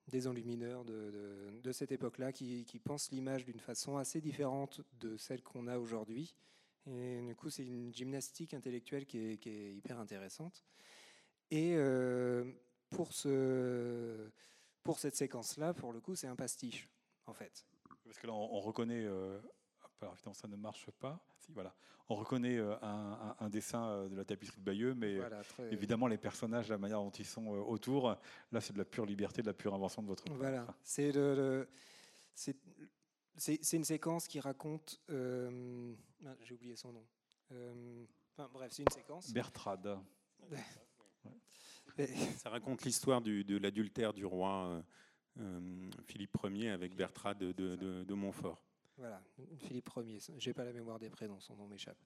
des 0.08 0.28
enlumineurs 0.28 0.84
de, 0.86 1.72
cette 1.72 1.92
époque-là 1.92 2.32
qui, 2.32 2.82
pensent 2.84 3.12
l'image 3.12 3.46
d'une 3.46 3.60
façon 3.60 3.98
assez 3.98 4.22
différente 4.22 4.82
de 5.00 5.18
celle 5.18 5.42
qu'on 5.42 5.68
a 5.68 5.78
aujourd'hui. 5.78 6.36
Et 6.88 7.22
du 7.22 7.36
coup, 7.36 7.50
c'est 7.50 7.66
une 7.66 7.94
gymnastique 7.94 8.54
intellectuelle 8.54 9.06
qui 9.06 9.18
est, 9.18 9.74
hyper 9.74 10.00
intéressante. 10.00 10.64
Et 11.52 11.76
euh, 11.76 12.52
pour, 12.90 13.14
ce, 13.14 14.30
pour 14.84 15.00
cette 15.00 15.16
séquence-là, 15.16 15.74
pour 15.74 15.94
le 15.94 16.02
coup, 16.02 16.16
c'est 16.16 16.28
un 16.28 16.36
pastiche, 16.36 16.90
en 17.26 17.34
fait. 17.34 17.66
Parce 18.06 18.20
que 18.20 18.28
là, 18.28 18.34
on, 18.34 18.60
reconnaît, 18.60 19.06
euh, 19.06 19.40
alors 20.04 20.14
évidemment, 20.14 20.34
ça 20.34 20.48
ne 20.48 20.56
marche 20.56 20.90
pas. 20.92 21.20
Si, 21.40 21.52
voilà. 21.52 21.74
On 22.10 22.16
reconnaît 22.16 22.58
euh, 22.58 22.76
un, 22.82 23.50
dessin 23.50 23.88
euh, 23.88 24.10
de 24.10 24.16
la 24.16 24.26
tapisserie 24.26 24.60
de 24.60 24.66
Bayeux, 24.66 24.94
mais 24.94 25.18
évidemment, 25.72 26.08
les 26.08 26.18
personnages, 26.18 26.70
la 26.70 26.78
manière 26.78 27.00
dont 27.00 27.10
ils 27.12 27.26
sont 27.26 27.56
euh, 27.56 27.60
autour, 27.60 28.18
là, 28.52 28.62
c'est 28.62 28.74
de 28.74 28.78
la 28.78 28.86
pure 28.86 29.06
liberté, 29.06 29.42
de 29.42 29.48
la 29.48 29.54
pure 29.54 29.74
invention 29.74 30.02
de 30.02 30.08
votre 30.08 30.24
Voilà. 30.34 30.68
C'est 30.84 31.12
le, 31.14 31.68
c'est 32.36 33.74
une 33.74 33.84
séquence 33.84 34.28
qui 34.28 34.40
raconte. 34.40 35.00
Euh, 35.10 35.94
ah, 36.26 36.36
j'ai 36.44 36.54
oublié 36.54 36.76
son 36.76 36.92
nom. 36.92 37.06
Euh, 37.52 38.06
enfin, 38.32 38.50
bref, 38.54 38.72
c'est 38.72 38.84
une 38.84 38.90
séquence. 38.90 39.32
Bertrade. 39.32 39.98
Ça 42.38 42.50
raconte 42.50 42.84
l'histoire 42.84 43.22
de 43.22 43.58
l'adultère 43.58 44.14
du 44.14 44.26
roi 44.26 44.84
Philippe 46.08 46.38
Ier 46.44 46.72
avec 46.72 46.96
Bertrade 46.96 47.38
de, 47.38 48.14
Montfort. 48.14 48.62
Voilà, 48.98 49.22
Philippe 49.60 49.90
Ier. 49.98 50.20
J'ai 50.38 50.54
pas 50.54 50.64
la 50.64 50.74
mémoire 50.74 51.00
des 51.00 51.10
prénoms, 51.10 51.40
son 51.40 51.56
nom 51.56 51.68
m'échappe. 51.68 51.98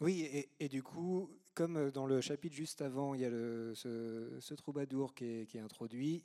oui, 0.00 0.46
et, 0.58 0.68
du 0.68 0.82
coup, 0.82 1.30
comme 1.54 1.90
dans 1.90 2.06
le 2.06 2.20
chapitre 2.20 2.56
juste 2.56 2.82
avant, 2.82 3.14
il 3.14 3.20
y 3.20 3.24
a 3.24 3.30
le, 3.30 3.74
ce, 3.74 4.54
troubadour 4.54 5.14
qui 5.14 5.24
est, 5.24 5.58
introduit, 5.58 6.24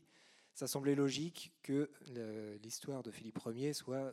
ça 0.53 0.67
semblait 0.67 0.95
logique 0.95 1.53
que 1.61 1.89
l'histoire 2.63 3.03
de 3.03 3.11
Philippe 3.11 3.39
Ier 3.45 3.73
soit, 3.73 4.11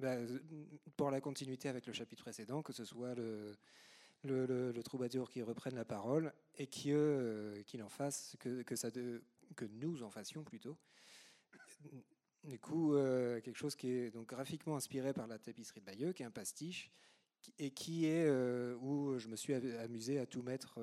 bah, 0.00 0.16
pour 0.96 1.10
la 1.10 1.20
continuité 1.20 1.68
avec 1.68 1.86
le 1.86 1.92
chapitre 1.92 2.22
précédent, 2.22 2.62
que 2.62 2.72
ce 2.72 2.84
soit 2.84 3.14
le, 3.14 4.82
troubadour 4.82 5.30
qui 5.30 5.42
reprenne 5.42 5.74
la 5.74 5.84
parole 5.84 6.32
et 6.56 6.68
euh, 6.86 7.62
qu'il 7.64 7.84
que 9.56 9.64
nous 9.66 10.02
en 10.02 10.10
fassions 10.10 10.42
plutôt. 10.42 10.76
Du 12.44 12.58
coup, 12.58 12.94
euh, 12.94 13.40
quelque 13.40 13.56
chose 13.56 13.74
qui 13.74 13.88
est 13.88 14.10
donc 14.10 14.28
graphiquement 14.28 14.76
inspiré 14.76 15.12
par 15.12 15.26
la 15.26 15.38
tapisserie 15.38 15.80
de 15.80 15.86
Bayeux, 15.86 16.12
qui 16.12 16.22
est 16.22 16.26
un 16.26 16.30
pastiche, 16.30 16.90
et 17.58 17.70
qui 17.70 18.06
est 18.06 18.26
euh, 18.26 18.76
où 18.76 19.18
je 19.18 19.28
me 19.28 19.36
suis 19.36 19.54
amusé 19.54 20.18
à 20.18 20.26
tout 20.26 20.42
mettre, 20.42 20.80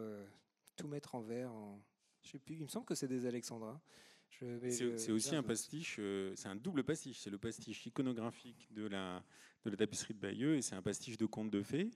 tout 0.75 0.87
mettre 0.87 1.15
en 1.15 1.21
verre. 1.21 1.51
En, 1.53 1.81
je 2.23 2.31
sais 2.31 2.39
plus, 2.39 2.55
il 2.55 2.63
me 2.63 2.67
semble 2.67 2.85
que 2.85 2.95
c'est 2.95 3.07
des 3.07 3.25
alexandrins. 3.25 3.81
C'est 4.69 5.11
aussi 5.11 5.35
un 5.35 5.43
pastiche, 5.43 5.97
euh, 5.99 6.33
c'est 6.35 6.47
un 6.47 6.55
double 6.55 6.83
pastiche. 6.83 7.19
C'est 7.19 7.29
le 7.29 7.37
pastiche 7.37 7.85
iconographique 7.85 8.67
de 8.71 8.87
la, 8.87 9.23
de 9.65 9.69
la 9.69 9.77
tapisserie 9.77 10.13
de 10.13 10.19
Bayeux 10.19 10.55
et 10.55 10.61
c'est 10.61 10.75
un 10.75 10.81
pastiche 10.81 11.17
de 11.17 11.25
contes 11.25 11.51
de 11.51 11.61
fées, 11.61 11.91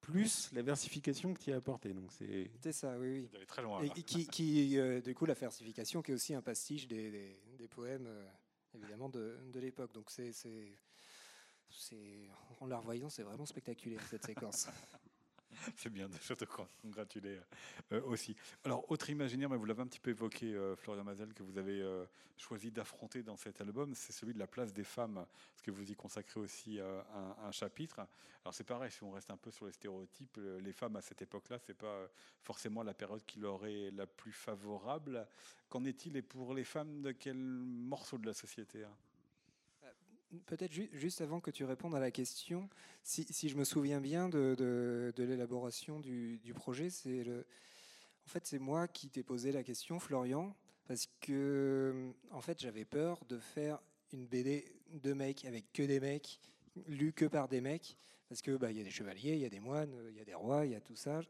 plus 0.00 0.50
la 0.52 0.62
versification 0.62 1.34
que 1.34 1.40
tu 1.40 1.52
as 1.52 1.56
apportée. 1.56 1.92
Donc 1.92 2.10
c'est 2.12 2.72
ça, 2.72 2.98
oui. 2.98 3.28
oui. 3.32 3.46
Très 3.46 3.62
loin, 3.62 3.82
et 3.82 3.90
qui, 3.90 4.26
qui 4.26 4.78
euh, 4.78 5.00
du 5.00 5.14
coup, 5.14 5.26
la 5.26 5.34
versification 5.34 6.00
qui 6.00 6.12
est 6.12 6.14
aussi 6.14 6.34
un 6.34 6.42
pastiche 6.42 6.86
des, 6.86 7.38
des, 7.58 7.68
poèmes, 7.68 8.06
euh, 8.06 8.26
évidemment, 8.74 9.08
de, 9.08 9.38
de 9.52 9.60
l'époque. 9.60 9.92
Donc 9.92 10.10
c'est. 10.10 10.32
En 12.60 12.66
la 12.66 12.78
revoyant, 12.78 13.08
c'est 13.08 13.22
vraiment 13.22 13.46
spectaculaire 13.46 14.02
cette 14.08 14.24
séquence. 14.24 14.68
C'est 15.76 15.90
bien, 15.90 16.08
je 16.22 16.34
te 16.34 16.44
congratuler 16.82 17.38
euh, 17.92 18.00
aussi. 18.02 18.36
Alors, 18.64 18.90
autre 18.90 19.10
imaginaire, 19.10 19.48
mais 19.48 19.56
vous 19.56 19.64
l'avez 19.64 19.82
un 19.82 19.86
petit 19.86 20.00
peu 20.00 20.10
évoqué, 20.10 20.54
euh, 20.54 20.76
Florian 20.76 21.04
Mazel, 21.04 21.32
que 21.34 21.42
vous 21.42 21.58
avez 21.58 21.80
euh, 21.80 22.04
choisi 22.36 22.70
d'affronter 22.70 23.22
dans 23.22 23.36
cet 23.36 23.60
album, 23.60 23.94
c'est 23.94 24.12
celui 24.12 24.34
de 24.34 24.38
la 24.38 24.46
place 24.46 24.72
des 24.72 24.84
femmes, 24.84 25.14
parce 25.14 25.62
que 25.62 25.70
vous 25.70 25.90
y 25.90 25.94
consacrez 25.94 26.40
aussi 26.40 26.78
un, 26.80 27.50
chapitre. 27.50 28.00
Alors, 28.44 28.54
c'est 28.54 28.64
pareil, 28.64 28.90
si 28.90 29.02
on 29.02 29.10
reste 29.10 29.30
un 29.30 29.36
peu 29.36 29.50
sur 29.50 29.66
les 29.66 29.72
stéréotypes, 29.72 30.38
les 30.60 30.72
femmes 30.72 30.96
à 30.96 31.02
cette 31.02 31.22
époque-là, 31.22 31.58
c'est 31.58 31.76
pas 31.76 32.08
forcément 32.42 32.82
la 32.82 32.94
période 32.94 33.24
qui 33.26 33.40
leur 33.40 33.66
est 33.66 33.90
la 33.90 34.06
plus 34.06 34.32
favorable. 34.32 35.26
Qu'en 35.68 35.84
est-il 35.84 36.16
et 36.16 36.22
pour 36.22 36.54
les 36.54 36.64
femmes 36.64 37.02
de 37.02 37.12
quel 37.12 37.36
morceau 37.36 38.18
de 38.18 38.26
la 38.26 38.34
société 38.34 38.84
hein? 38.84 38.96
Peut-être 40.46 40.72
juste 40.72 41.22
avant 41.22 41.40
que 41.40 41.50
tu 41.50 41.64
répondes 41.64 41.94
à 41.94 42.00
la 42.00 42.10
question, 42.10 42.68
si, 43.02 43.48
je 43.48 43.56
me 43.56 43.64
souviens 43.64 44.00
bien 44.00 44.28
de, 44.28 45.12
l'élaboration 45.16 46.00
du, 46.00 46.52
projet, 46.54 46.90
c'est 46.90 47.24
en 47.26 48.28
fait 48.28 48.46
c'est 48.46 48.58
moi 48.58 48.88
qui 48.88 49.08
t'ai 49.08 49.22
posé 49.22 49.52
la 49.52 49.62
question, 49.62 49.98
Florian, 49.98 50.54
parce 50.86 51.08
que 51.20 52.12
en 52.30 52.42
fait 52.42 52.60
j'avais 52.60 52.84
peur 52.84 53.24
de 53.26 53.38
faire 53.38 53.80
une 54.12 54.26
BD 54.26 54.70
de 54.92 55.14
mecs 55.14 55.46
avec 55.46 55.72
que 55.72 55.82
des 55.82 55.98
mecs, 55.98 56.40
lus 56.86 57.14
que 57.14 57.24
par 57.24 57.48
des 57.48 57.62
mecs, 57.62 57.96
parce 58.28 58.42
que 58.42 58.54
bah 58.56 58.70
il 58.70 58.76
y 58.76 58.80
a 58.82 58.84
des 58.84 58.90
chevaliers, 58.90 59.32
il 59.32 59.40
y 59.40 59.46
a 59.46 59.50
des 59.50 59.60
moines, 59.60 59.94
il 60.10 60.16
y 60.16 60.20
a 60.20 60.24
des 60.26 60.34
rois, 60.34 60.66
il 60.66 60.72
y 60.72 60.74
a 60.74 60.80
tout 60.80 60.96
ça. 60.96 61.22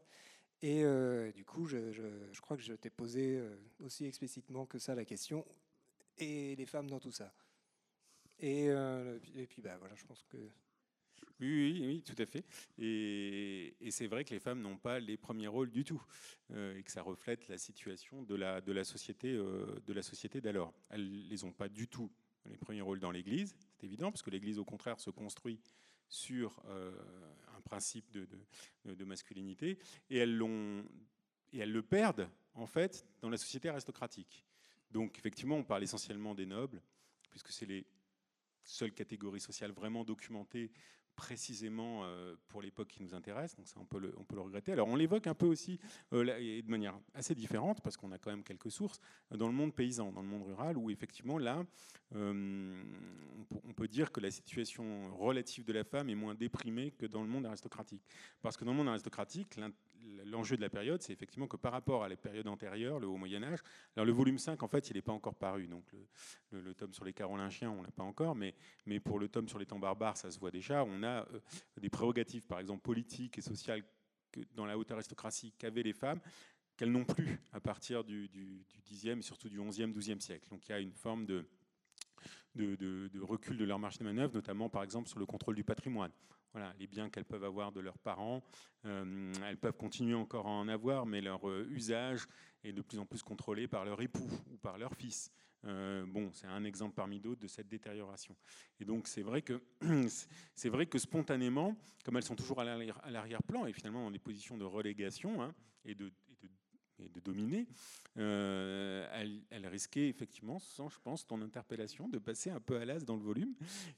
Et 0.61 0.83
euh, 0.83 1.31
du 1.31 1.45
coup, 1.45 1.65
je, 1.65 1.91
je, 1.93 2.41
crois 2.41 2.57
que 2.57 2.63
je 2.63 2.73
t'ai 2.73 2.89
posé 2.89 3.37
euh, 3.37 3.55
aussi 3.79 4.05
explicitement 4.05 4.65
que 4.65 4.77
ça 4.77 4.93
la 4.93 5.05
question. 5.05 5.45
Et 6.17 6.55
les 6.57 6.65
femmes 6.65 6.89
dans 6.89 6.99
tout 6.99 7.13
ça. 7.13 7.33
Euh, 8.43 9.19
et, 9.35 9.47
puis, 9.47 9.61
bah, 9.61 9.77
voilà, 9.77 9.95
je 9.95 10.05
pense 10.05 10.23
que. 10.23 10.37
Oui, 11.41 11.81
oui, 11.85 12.03
tout 12.05 12.21
à 12.21 12.25
fait. 12.25 12.43
Et, 12.77 13.73
c'est 13.91 14.07
vrai 14.07 14.25
que 14.25 14.31
les 14.31 14.39
femmes 14.39 14.61
n'ont 14.61 14.77
pas 14.77 14.99
les 14.99 15.17
premiers 15.17 15.47
rôles 15.47 15.71
du 15.71 15.85
tout, 15.85 16.01
euh, 16.51 16.77
et 16.77 16.83
que 16.83 16.91
ça 16.91 17.01
reflète 17.01 17.47
la 17.47 17.57
situation 17.57 18.23
de 18.23 18.35
la, 18.35 18.59
de 18.59 18.71
la 18.73 18.83
société 18.83 19.33
euh, 19.33 19.79
de 19.85 19.93
la 19.93 20.01
société 20.01 20.41
d'alors. 20.41 20.73
Elles 20.89 21.27
les 21.27 21.43
ont 21.45 21.53
pas 21.53 21.69
du 21.69 21.87
tout 21.87 22.11
les 22.45 22.57
premiers 22.57 22.81
rôles 22.81 22.99
dans 22.99 23.11
l'Église, 23.11 23.55
c'est 23.77 23.85
évident, 23.85 24.11
parce 24.11 24.21
que 24.21 24.29
l'Église, 24.29 24.59
au 24.59 24.65
contraire, 24.65 24.99
se 24.99 25.11
construit 25.11 25.59
sur 26.07 26.63
un 26.67 27.61
principe 27.61 28.09
de, 28.11 28.27
de, 28.85 28.95
de, 28.95 29.05
masculinité, 29.05 29.77
et 30.09 30.17
elles, 30.17 30.35
l'ont, 30.35 30.83
et 31.51 31.59
elles 31.59 31.71
le 31.71 31.83
perdent, 31.83 32.27
en 32.55 32.65
fait, 32.65 33.05
dans 33.21 33.29
la 33.29 33.37
société 33.37 33.69
aristocratique. 33.69 34.47
Donc, 34.89 35.19
effectivement, 35.19 35.57
on 35.57 35.63
parle 35.63 35.83
essentiellement 35.83 36.33
des 36.33 36.47
nobles, 36.47 36.81
puisque 37.29 37.51
c'est 37.51 37.67
les 37.67 37.85
seule 38.63 38.93
catégorie 38.93 39.39
sociale 39.39 39.71
vraiment 39.71 40.03
documentée 40.03 40.71
précisément 41.19 42.05
euh, 42.05 42.33
pour 42.47 42.61
l'époque 42.61 42.87
qui 42.87 43.03
nous 43.03 43.13
intéresse, 43.13 43.53
donc 43.57 43.67
ça 43.67 43.75
on 43.77 43.83
peut 43.83 43.99
le, 43.99 44.13
on 44.17 44.23
peut 44.23 44.35
le 44.35 44.41
regretter. 44.41 44.71
Alors 44.71 44.87
on 44.87 44.95
l'évoque 44.95 45.27
un 45.27 45.33
peu 45.33 45.47
aussi 45.47 45.77
euh, 46.13 46.23
de 46.23 46.71
manière 46.71 46.97
assez 47.13 47.35
différente, 47.35 47.81
parce 47.81 47.97
qu'on 47.97 48.13
a 48.13 48.17
quand 48.17 48.31
même 48.31 48.43
quelques 48.43 48.71
sources, 48.71 49.01
dans 49.29 49.47
le 49.47 49.53
monde 49.53 49.75
paysan, 49.75 50.13
dans 50.13 50.21
le 50.21 50.27
monde 50.29 50.43
rural, 50.43 50.77
où 50.77 50.89
effectivement 50.89 51.37
là, 51.37 51.65
euh, 52.15 52.81
on 53.65 53.73
peut 53.73 53.89
dire 53.89 54.13
que 54.13 54.21
la 54.21 54.31
situation 54.31 55.13
relative 55.17 55.65
de 55.65 55.73
la 55.73 55.83
femme 55.83 56.09
est 56.09 56.15
moins 56.15 56.35
déprimée 56.35 56.91
que 56.91 57.05
dans 57.05 57.21
le 57.21 57.27
monde 57.27 57.45
aristocratique. 57.45 58.07
Parce 58.41 58.55
que 58.55 58.63
dans 58.63 58.71
le 58.71 58.77
monde 58.77 58.87
aristocratique, 58.87 59.59
l'enjeu 60.25 60.55
de 60.55 60.61
la 60.61 60.69
période, 60.69 61.01
c'est 61.01 61.13
effectivement 61.13 61.47
que 61.47 61.57
par 61.57 61.71
rapport 61.71 62.03
à 62.03 62.09
la 62.09 62.15
période 62.15 62.47
antérieure, 62.47 62.99
le 62.99 63.07
Haut 63.07 63.17
Moyen 63.17 63.43
Âge, 63.43 63.59
alors 63.95 64.05
le 64.05 64.11
volume 64.13 64.37
5, 64.37 64.63
en 64.63 64.67
fait, 64.67 64.89
il 64.89 64.95
n'est 64.95 65.01
pas 65.01 65.11
encore 65.11 65.35
paru, 65.35 65.67
donc 65.67 65.83
le, 66.51 66.73
tome 66.73 66.93
sur 66.93 67.05
les 67.05 67.13
Carolingiens, 67.13 67.71
on 67.71 67.81
l'a 67.81 67.91
pas 67.91 68.03
encore, 68.03 68.35
mais, 68.35 68.55
mais 68.85 68.99
pour 68.99 69.19
le 69.19 69.27
tome 69.27 69.47
sur 69.47 69.59
les 69.59 69.65
temps 69.65 69.79
barbares, 69.79 70.17
ça 70.17 70.31
se 70.31 70.39
voit 70.39 70.51
déjà. 70.51 70.83
On 70.83 71.03
a 71.03 71.08
euh, 71.17 71.39
des 71.79 71.89
prérogatives, 71.89 72.45
par 72.47 72.59
exemple 72.59 72.81
politiques 72.81 73.37
et 73.37 73.41
sociales, 73.41 73.83
que 74.31 74.41
dans 74.53 74.65
la 74.65 74.77
haute 74.77 74.91
aristocratie 74.91 75.53
qu'avaient 75.57 75.83
les 75.83 75.93
femmes, 75.93 76.19
qu'elles 76.77 76.91
n'ont 76.91 77.05
plus 77.05 77.39
à 77.51 77.59
partir 77.59 78.03
du, 78.03 78.29
du, 78.29 78.65
du 78.69 78.81
10e 78.81 79.19
et 79.19 79.21
surtout 79.21 79.49
du 79.49 79.59
11e, 79.59 79.93
12e 79.93 80.19
siècle. 80.21 80.47
Donc 80.49 80.67
il 80.67 80.71
y 80.71 80.75
a 80.75 80.79
une 80.79 80.93
forme 80.93 81.25
de, 81.25 81.45
recul 83.21 83.57
de 83.57 83.65
leur 83.65 83.79
marge 83.79 83.97
de 83.97 84.03
manœuvre, 84.05 84.33
notamment 84.33 84.69
par 84.69 84.83
exemple 84.83 85.09
sur 85.09 85.19
le 85.19 85.25
contrôle 85.25 85.55
du 85.55 85.63
patrimoine. 85.63 86.11
Voilà, 86.53 86.73
les 86.79 86.87
biens 86.87 87.09
qu'elles 87.09 87.25
peuvent 87.25 87.43
avoir 87.43 87.71
de 87.71 87.79
leurs 87.79 87.99
parents, 87.99 88.41
euh, 88.85 89.33
elles 89.45 89.57
peuvent 89.57 89.77
continuer 89.77 90.15
encore 90.15 90.47
à 90.47 90.51
en 90.51 90.67
avoir, 90.67 91.05
mais 91.05 91.21
leur 91.21 91.47
euh, 91.47 91.67
usage 91.69 92.25
est 92.63 92.73
de 92.73 92.81
plus 92.81 92.97
en 92.97 93.05
plus 93.05 93.21
contrôlé 93.21 93.67
par 93.67 93.85
leur 93.85 94.01
époux 94.01 94.29
ou 94.49 94.57
par 94.57 94.77
leur 94.77 94.95
fils. 94.95 95.31
Euh, 95.65 96.05
bon, 96.05 96.31
c'est 96.33 96.47
un 96.47 96.63
exemple 96.63 96.95
parmi 96.95 97.19
d'autres 97.19 97.41
de 97.41 97.47
cette 97.47 97.67
détérioration. 97.67 98.35
Et 98.79 98.85
donc 98.85 99.07
c'est 99.07 99.21
vrai 99.21 99.41
que 99.41 99.61
c'est 100.55 100.69
vrai 100.69 100.85
que 100.85 100.97
spontanément, 100.97 101.75
comme 102.05 102.17
elles 102.17 102.23
sont 102.23 102.35
toujours 102.35 102.61
à 102.61 102.63
l'arrière-plan 102.63 103.65
et 103.65 103.73
finalement 103.73 104.03
dans 104.03 104.11
des 104.11 104.19
positions 104.19 104.57
de 104.57 104.65
relégation 104.65 105.41
hein, 105.41 105.53
et 105.85 105.95
de 105.95 106.11
et 107.03 107.09
de 107.09 107.19
dominer, 107.19 107.67
euh, 108.17 109.07
elle, 109.51 109.67
risquait 109.67 110.09
effectivement, 110.09 110.59
sans, 110.59 110.89
je 110.89 110.99
pense, 111.01 111.25
ton 111.25 111.41
interpellation, 111.41 112.09
de 112.09 112.17
passer 112.17 112.49
un 112.49 112.59
peu 112.59 112.77
à 112.77 112.85
l'as 112.85 113.03
dans 113.05 113.15
le 113.15 113.21
volume. 113.21 113.53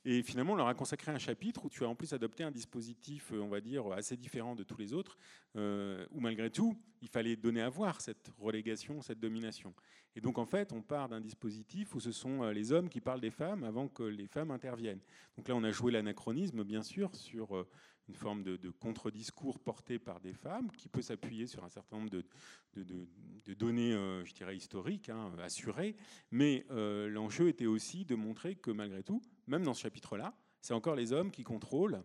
Et 0.06 0.22
finalement, 0.22 0.54
on 0.54 0.58
leur 0.58 0.68
a 0.68 0.74
consacré 0.74 1.12
un 1.12 1.18
chapitre 1.18 1.66
où 1.66 1.70
tu 1.70 1.84
as 1.84 1.88
en 1.88 1.96
plus 1.96 2.14
adopté 2.14 2.44
un 2.44 2.52
dispositif, 2.52 3.32
euh, 3.32 3.40
on 3.40 3.48
va 3.48 3.62
dire, 3.62 3.92
assez 3.92 4.18
différent 4.18 4.56
de 4.56 4.64
tous 4.64 4.78
les 4.78 4.94
autres, 4.94 5.18
euh, 5.56 6.06
où 6.12 6.20
malgré 6.20 6.50
tout, 6.50 6.78
il 7.02 7.08
fallait 7.08 7.36
donner 7.36 7.62
à 7.62 7.70
voir 7.70 8.02
cette 8.02 8.32
relégation, 8.38 9.02
cette 9.02 9.20
domination. 9.20 9.74
Et 10.16 10.22
donc, 10.22 10.38
en 10.38 10.46
fait, 10.46 10.74
on 10.74 10.82
part 10.82 11.08
d'un 11.08 11.22
dispositif 11.22 11.96
où 11.96 12.00
ce 12.02 12.12
sont 12.12 12.50
les 12.50 12.74
hommes 12.74 12.90
qui 12.90 13.00
parlent 13.00 13.22
des 13.22 13.32
femmes 13.32 13.64
avant 13.64 13.88
que 13.88 14.04
les 14.04 14.28
femmes 14.28 14.52
interviennent. 14.52 15.00
Donc 15.38 15.48
là, 15.48 15.56
on 15.56 15.64
a 15.64 15.72
joué 15.72 15.94
l'anachronisme, 15.94 16.64
bien 16.66 16.84
sûr, 16.84 17.16
sur 17.16 17.66
une 18.12 18.18
forme 18.18 18.44
de, 18.44 18.70
contre-discours 18.70 19.58
porté 19.60 19.98
par 19.98 20.20
des 20.20 20.34
femmes 20.34 20.70
qui 20.72 20.90
peut 20.90 21.02
s'appuyer 21.02 21.48
sur 21.48 21.64
un 21.64 21.70
certain 21.70 21.98
nombre 21.98 22.10
de, 22.10 23.54
données, 23.54 23.94
euh, 23.94 24.26
je 24.26 24.34
dirais, 24.34 24.58
historiques, 24.58 25.08
hein, 25.08 25.32
assurées. 25.42 25.96
Mais 26.30 26.66
euh, 26.72 27.08
l'enjeu 27.08 27.48
était 27.48 27.68
aussi 27.68 28.04
de 28.04 28.16
montrer 28.16 28.56
que 28.56 28.70
malgré 28.70 29.02
tout, 29.02 29.22
même 29.48 29.64
dans 29.64 29.74
ce 29.74 29.82
chapitre-là, 29.84 30.36
c'est 30.60 30.74
encore 30.74 30.96
les 30.96 31.14
hommes 31.14 31.32
qui 31.32 31.44
contrôlent 31.44 32.04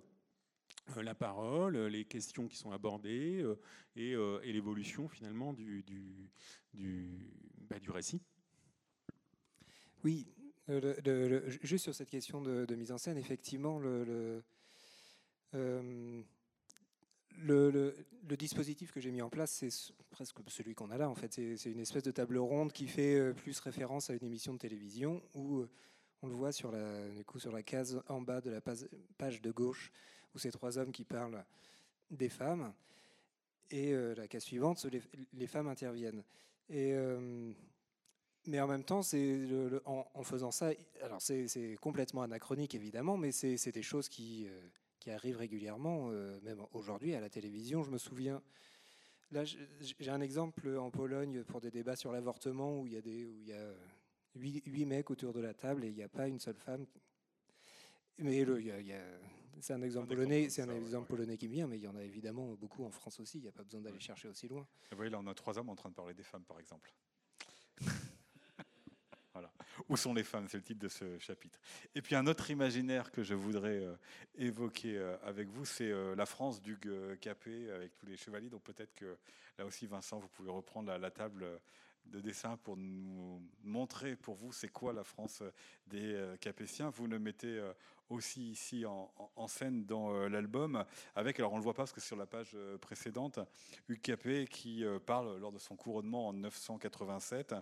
euh, 0.96 1.02
la 1.02 1.16
parole, 1.16 1.76
les 1.76 2.04
questions 2.04 2.46
qui 2.46 2.56
sont 2.56 2.70
abordées 2.70 3.44
et, 3.96 4.14
l'évolution 4.44 5.08
finalement 5.08 5.52
du, 5.52 6.30
bah, 7.68 7.80
du 7.80 7.90
récit. 7.90 8.22
Oui, 10.04 10.28
juste 11.62 11.82
sur 11.82 11.94
cette 11.96 12.10
question 12.10 12.40
de, 12.40 12.74
mise 12.76 12.92
en 12.92 12.98
scène, 12.98 13.18
effectivement, 13.18 13.80
le, 13.80 14.44
euh, 15.56 16.22
le, 17.38 17.94
dispositif 18.36 18.92
que 18.92 19.00
j'ai 19.00 19.10
mis 19.10 19.22
en 19.22 19.30
place, 19.30 19.50
c'est 19.50 19.92
presque 20.10 20.36
celui 20.48 20.74
qu'on 20.74 20.90
a 20.90 20.98
là. 20.98 21.08
En 21.08 21.14
fait, 21.14 21.32
c'est 21.32 21.70
une 21.70 21.80
espèce 21.80 22.02
de 22.02 22.10
table 22.10 22.38
ronde 22.38 22.72
qui 22.72 22.86
fait 22.86 23.14
euh, 23.14 23.32
plus 23.32 23.58
référence 23.60 24.10
à 24.10 24.14
une 24.14 24.24
émission 24.24 24.52
de 24.52 24.58
télévision 24.58 25.22
où 25.34 25.60
euh, 25.60 25.70
On 26.22 26.28
le 26.28 26.34
voit 26.34 26.52
sur 26.52 26.70
la, 26.72 27.08
du 27.10 27.24
coup, 27.24 27.38
sur 27.38 27.52
la 27.52 27.62
case 27.62 28.02
en 28.08 28.20
bas 28.20 28.40
de 28.40 28.50
la 28.50 28.60
page 28.60 29.40
de 29.40 29.50
gauche, 29.50 29.92
où 30.34 30.38
ces 30.38 30.50
trois 30.50 30.78
hommes 30.78 30.92
qui 30.92 31.04
parlent 31.04 31.44
des 32.10 32.28
femmes. 32.28 32.72
Et 33.70 33.92
la 33.92 34.28
case 34.28 34.44
suivante, 34.44 34.84
les, 34.84 35.02
les 35.34 35.46
femmes 35.48 35.66
interviennent. 35.66 36.22
Mais 38.46 38.60
en 38.60 38.68
même 38.68 38.84
temps, 38.84 39.00
en, 39.84 40.22
faisant 40.22 40.52
ça, 40.52 40.70
alors 41.02 41.20
c'est 41.20 41.76
complètement 41.80 42.22
anachronique 42.22 42.76
évidemment, 42.76 43.16
mais 43.16 43.32
c'est 43.32 43.72
des 43.72 43.82
choses 43.82 44.08
qui, 44.08 44.46
qui, 45.06 45.10
arrivent 45.12 45.36
régulièrement, 45.36 46.08
même 46.42 46.60
aujourd'hui 46.72 47.14
à 47.14 47.20
la 47.20 47.30
télévision. 47.30 47.84
Je 47.84 47.90
me 47.90 47.98
souviens, 47.98 48.42
là 49.30 49.44
j'ai 49.44 50.10
un 50.10 50.20
exemple 50.20 50.76
en 50.76 50.90
Pologne 50.90 51.44
pour 51.44 51.60
des 51.60 51.70
débats 51.70 51.96
sur 51.96 52.10
l'avortement 52.10 52.80
où 52.80 52.86
il 52.86 52.94
y 52.94 52.96
a, 52.96 53.02
des, 53.02 53.24
où 53.24 53.38
il 53.38 53.46
y 53.46 53.52
a 53.52 53.72
huit, 54.34 54.62
huit, 54.66 54.84
mecs 54.84 55.10
autour 55.10 55.32
de 55.32 55.40
la 55.40 55.54
table 55.54 55.84
et 55.84 55.88
il 55.88 55.94
n'y 55.94 56.02
a 56.02 56.08
pas 56.08 56.26
une 56.26 56.40
seule 56.40 56.56
femme. 56.56 56.86
Mais 58.18 58.44
le, 58.44 58.60
il 58.60 58.66
y 58.66 58.70
a, 58.72 58.80
il 58.80 58.86
y 58.86 58.92
a 58.94 59.04
c'est 59.60 59.72
un 59.72 59.82
exemple 59.82 60.08
polonais, 60.08 60.50
c'est 60.50 60.62
un 60.62 60.74
exemple 60.74 61.06
polonais 61.06 61.36
qui 61.36 61.48
me 61.48 61.54
vient, 61.54 61.66
mais 61.66 61.78
il 61.78 61.84
y 61.84 61.88
en 61.88 61.96
a 61.96 62.02
évidemment 62.02 62.52
beaucoup 62.54 62.84
en 62.84 62.90
France 62.90 63.20
aussi. 63.20 63.38
Il 63.38 63.42
n'y 63.42 63.48
a 63.48 63.52
pas 63.52 63.62
besoin 63.62 63.80
d'aller 63.80 64.00
chercher 64.00 64.28
aussi 64.28 64.48
loin. 64.48 64.66
Vous 64.90 64.96
voyez, 64.96 65.10
là, 65.10 65.18
on 65.18 65.26
a 65.26 65.34
trois 65.34 65.58
hommes 65.58 65.70
en 65.70 65.76
train 65.76 65.88
de 65.88 65.94
parler 65.94 66.14
des 66.14 66.22
femmes, 66.22 66.44
par 66.44 66.60
exemple. 66.60 66.92
Où 69.88 69.96
sont 69.96 70.14
les 70.14 70.24
femmes? 70.24 70.46
C'est 70.48 70.56
le 70.56 70.64
titre 70.64 70.80
de 70.80 70.88
ce 70.88 71.18
chapitre. 71.18 71.58
Et 71.94 72.02
puis 72.02 72.16
un 72.16 72.26
autre 72.26 72.50
imaginaire 72.50 73.12
que 73.12 73.22
je 73.22 73.34
voudrais 73.34 73.84
euh, 73.84 73.94
évoquer 74.36 74.98
euh, 74.98 75.16
avec 75.24 75.48
vous, 75.48 75.64
c'est 75.64 75.90
euh, 75.90 76.16
la 76.16 76.26
France 76.26 76.60
du 76.60 76.76
Capet 77.20 77.70
avec 77.70 77.96
tous 77.96 78.06
les 78.06 78.16
chevaliers. 78.16 78.48
Donc 78.48 78.62
peut-être 78.62 78.94
que 78.94 79.16
là 79.58 79.64
aussi, 79.64 79.86
Vincent, 79.86 80.18
vous 80.18 80.28
pouvez 80.28 80.50
reprendre 80.50 80.96
la 80.96 81.10
table 81.10 81.46
de 82.10 82.20
dessin 82.20 82.56
pour 82.58 82.76
nous 82.76 83.42
montrer 83.62 84.16
pour 84.16 84.34
vous 84.34 84.52
c'est 84.52 84.68
quoi 84.68 84.92
la 84.92 85.04
France 85.04 85.42
des 85.86 86.36
Capétiens. 86.40 86.90
Vous 86.90 87.06
le 87.06 87.18
mettez 87.18 87.62
aussi 88.08 88.50
ici 88.50 88.84
en, 88.86 89.48
scène 89.48 89.84
dans 89.84 90.12
euh, 90.12 90.28
l'album, 90.28 90.84
avec, 91.14 91.38
alors 91.38 91.52
on 91.52 91.56
ne 91.56 91.60
le 91.60 91.64
voit 91.64 91.74
pas 91.74 91.82
parce 91.82 91.92
que 91.92 92.00
sur 92.00 92.16
la 92.16 92.26
page 92.26 92.52
euh, 92.54 92.78
précédente, 92.78 93.38
UKP 93.88 94.48
qui 94.48 94.84
euh, 94.84 94.98
parle 94.98 95.38
lors 95.38 95.52
de 95.52 95.58
son 95.58 95.76
couronnement 95.76 96.28
en 96.28 96.32
987, 96.32 97.54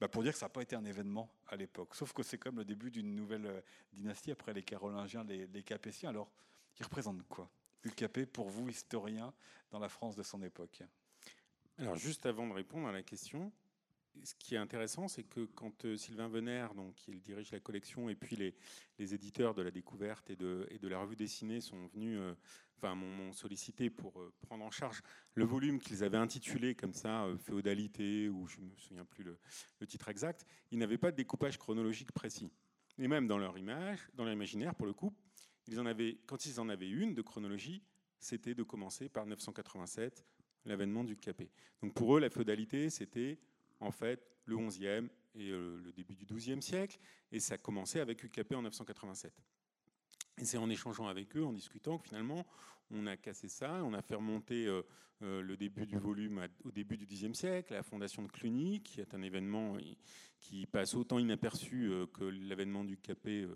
bah, 0.00 0.08
pour 0.08 0.22
dire 0.22 0.32
que 0.32 0.38
ça 0.38 0.46
n'a 0.46 0.50
pas 0.50 0.62
été 0.62 0.76
un 0.76 0.84
événement 0.84 1.30
à 1.48 1.56
l'époque. 1.56 1.94
Sauf 1.94 2.12
que 2.12 2.22
c'est 2.22 2.38
comme 2.38 2.56
le 2.56 2.64
début 2.64 2.90
d'une 2.90 3.14
nouvelle 3.14 3.62
dynastie 3.92 4.30
après 4.30 4.52
les 4.52 4.62
Carolingiens, 4.62 5.24
les, 5.24 5.46
les 5.46 5.62
Capétiens. 5.62 6.10
Alors, 6.10 6.30
ils 6.78 6.84
représentent 6.84 7.26
quoi 7.28 7.50
UKP 7.84 8.26
pour 8.26 8.48
vous, 8.48 8.68
historien, 8.68 9.32
dans 9.70 9.78
la 9.78 9.88
France 9.88 10.16
de 10.16 10.22
son 10.22 10.42
époque? 10.42 10.82
Alors, 11.78 11.96
juste 11.96 12.26
avant 12.26 12.46
de 12.46 12.52
répondre 12.52 12.88
à 12.88 12.92
la 12.92 13.02
question, 13.02 13.52
ce 14.24 14.34
qui 14.34 14.54
est 14.54 14.58
intéressant, 14.58 15.08
c'est 15.08 15.24
que 15.24 15.44
quand 15.44 15.84
euh, 15.84 15.96
Sylvain 15.96 16.28
Venner, 16.28 16.66
donc, 16.74 16.94
qui 16.94 17.18
dirige 17.20 17.50
la 17.52 17.60
collection, 17.60 18.08
et 18.08 18.14
puis 18.14 18.36
les, 18.36 19.14
éditeurs 19.14 19.54
de 19.54 19.62
la 19.62 19.70
découverte 19.70 20.30
et 20.30 20.36
de, 20.36 20.66
et 20.70 20.78
de, 20.78 20.88
la 20.88 20.98
revue 20.98 21.16
dessinée 21.16 21.60
sont 21.60 21.86
venus, 21.88 22.18
euh, 22.20 22.34
enfin, 22.76 22.94
m'ont 22.94 23.32
sollicité 23.32 23.90
pour 23.90 24.20
euh, 24.20 24.32
prendre 24.42 24.64
en 24.64 24.70
charge 24.70 25.02
le 25.34 25.44
volume 25.44 25.78
qu'ils 25.78 26.02
avaient 26.04 26.16
intitulé 26.16 26.74
comme 26.74 26.94
ça, 26.94 27.26
Féodalité, 27.38 28.28
ou 28.28 28.46
je 28.46 28.58
ne 28.60 28.66
me 28.66 28.76
souviens 28.76 29.04
plus 29.04 29.24
le, 29.24 29.38
le 29.80 29.86
titre 29.86 30.08
exact, 30.08 30.46
ils 30.70 30.78
n'avaient 30.78 30.98
pas 30.98 31.10
de 31.10 31.16
découpage 31.16 31.58
chronologique 31.58 32.12
précis. 32.12 32.50
Et 32.98 33.08
même 33.08 33.26
dans 33.26 33.38
leur 33.38 33.58
image, 33.58 34.08
dans 34.14 34.24
leur 34.24 34.32
imaginaire, 34.32 34.74
pour 34.74 34.86
le 34.86 34.94
coup, 34.94 35.12
ils 35.66 35.80
en 35.80 35.86
avaient, 35.86 36.18
quand 36.26 36.46
ils 36.46 36.60
en 36.60 36.68
avaient 36.68 36.88
une 36.88 37.14
de 37.14 37.22
chronologie, 37.22 37.82
c'était 38.18 38.54
de 38.54 38.62
commencer 38.62 39.08
par 39.08 39.26
987, 39.26 40.24
l'avènement 40.64 41.04
du 41.04 41.16
Capet. 41.16 41.50
Donc 41.82 41.94
pour 41.94 42.16
eux, 42.16 42.20
la 42.20 42.30
féodalité, 42.30 42.90
c'était 42.90 43.38
en 43.80 43.90
fait 43.90 44.26
le 44.44 44.56
11e 44.56 45.08
et 45.34 45.50
euh, 45.50 45.78
le 45.78 45.92
début 45.92 46.14
du 46.14 46.24
12e 46.24 46.60
siècle, 46.60 46.98
et 47.30 47.40
ça 47.40 47.54
a 47.54 47.58
commencé 47.58 48.00
avec 48.00 48.22
UKP 48.22 48.54
en 48.54 48.62
987. 48.62 49.32
Et 50.38 50.44
c'est 50.44 50.58
en 50.58 50.68
échangeant 50.68 51.08
avec 51.08 51.34
eux, 51.36 51.44
en 51.44 51.52
discutant, 51.52 51.98
que 51.98 52.08
finalement, 52.08 52.46
on 52.90 53.06
a 53.06 53.16
cassé 53.16 53.48
ça, 53.48 53.82
on 53.84 53.94
a 53.94 54.02
fait 54.02 54.14
remonter 54.14 54.66
euh, 54.66 54.82
euh, 55.22 55.40
le 55.40 55.56
début 55.56 55.86
du 55.86 55.96
volume 55.96 56.46
au 56.64 56.70
début 56.70 56.98
du 56.98 57.06
Xe 57.06 57.32
siècle, 57.32 57.72
la 57.72 57.82
fondation 57.82 58.22
de 58.22 58.28
Cluny, 58.28 58.82
qui 58.82 59.00
est 59.00 59.14
un 59.14 59.22
événement 59.22 59.78
qui 60.40 60.66
passe 60.66 60.94
autant 60.94 61.18
inaperçu 61.18 61.90
que 62.12 62.24
l'avènement 62.24 62.84
du 62.84 62.98
Capet 62.98 63.48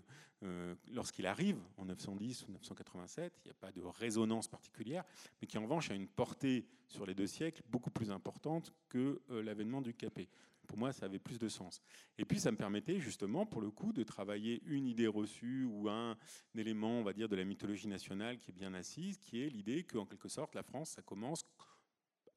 lorsqu'il 0.91 1.27
arrive 1.27 1.59
en 1.77 1.85
910 1.85 2.47
ou 2.47 2.51
987. 2.53 3.31
Il 3.45 3.47
n'y 3.47 3.51
a 3.51 3.53
pas 3.53 3.71
de 3.71 3.81
résonance 3.83 4.47
particulière, 4.47 5.05
mais 5.39 5.47
qui 5.47 5.59
en 5.59 5.63
revanche 5.63 5.91
a 5.91 5.93
une 5.93 6.07
portée 6.07 6.65
sur 6.87 7.05
les 7.05 7.13
deux 7.13 7.27
siècles 7.27 7.61
beaucoup 7.69 7.91
plus 7.91 8.09
importante 8.09 8.73
que 8.89 9.21
l'avènement 9.29 9.81
du 9.81 9.93
Capet 9.93 10.27
pour 10.71 10.79
moi, 10.79 10.93
ça 10.93 11.05
avait 11.05 11.19
plus 11.19 11.37
de 11.37 11.49
sens. 11.49 11.81
Et 12.17 12.23
puis, 12.23 12.39
ça 12.39 12.49
me 12.49 12.55
permettait 12.55 12.97
justement, 12.97 13.45
pour 13.45 13.59
le 13.59 13.69
coup, 13.69 13.91
de 13.91 14.03
travailler 14.03 14.63
une 14.65 14.87
idée 14.87 15.05
reçue 15.05 15.65
ou 15.65 15.89
un, 15.89 16.17
élément, 16.55 17.01
on 17.01 17.03
va 17.03 17.11
dire, 17.11 17.27
de 17.27 17.35
la 17.35 17.43
mythologie 17.43 17.89
nationale 17.89 18.37
qui 18.37 18.51
est 18.51 18.53
bien 18.53 18.73
assise, 18.73 19.17
qui 19.17 19.43
est 19.43 19.49
l'idée 19.49 19.83
qu'en 19.83 20.05
quelque 20.05 20.29
sorte, 20.29 20.55
la 20.55 20.63
France, 20.63 20.91
ça 20.91 21.01
commence. 21.01 21.43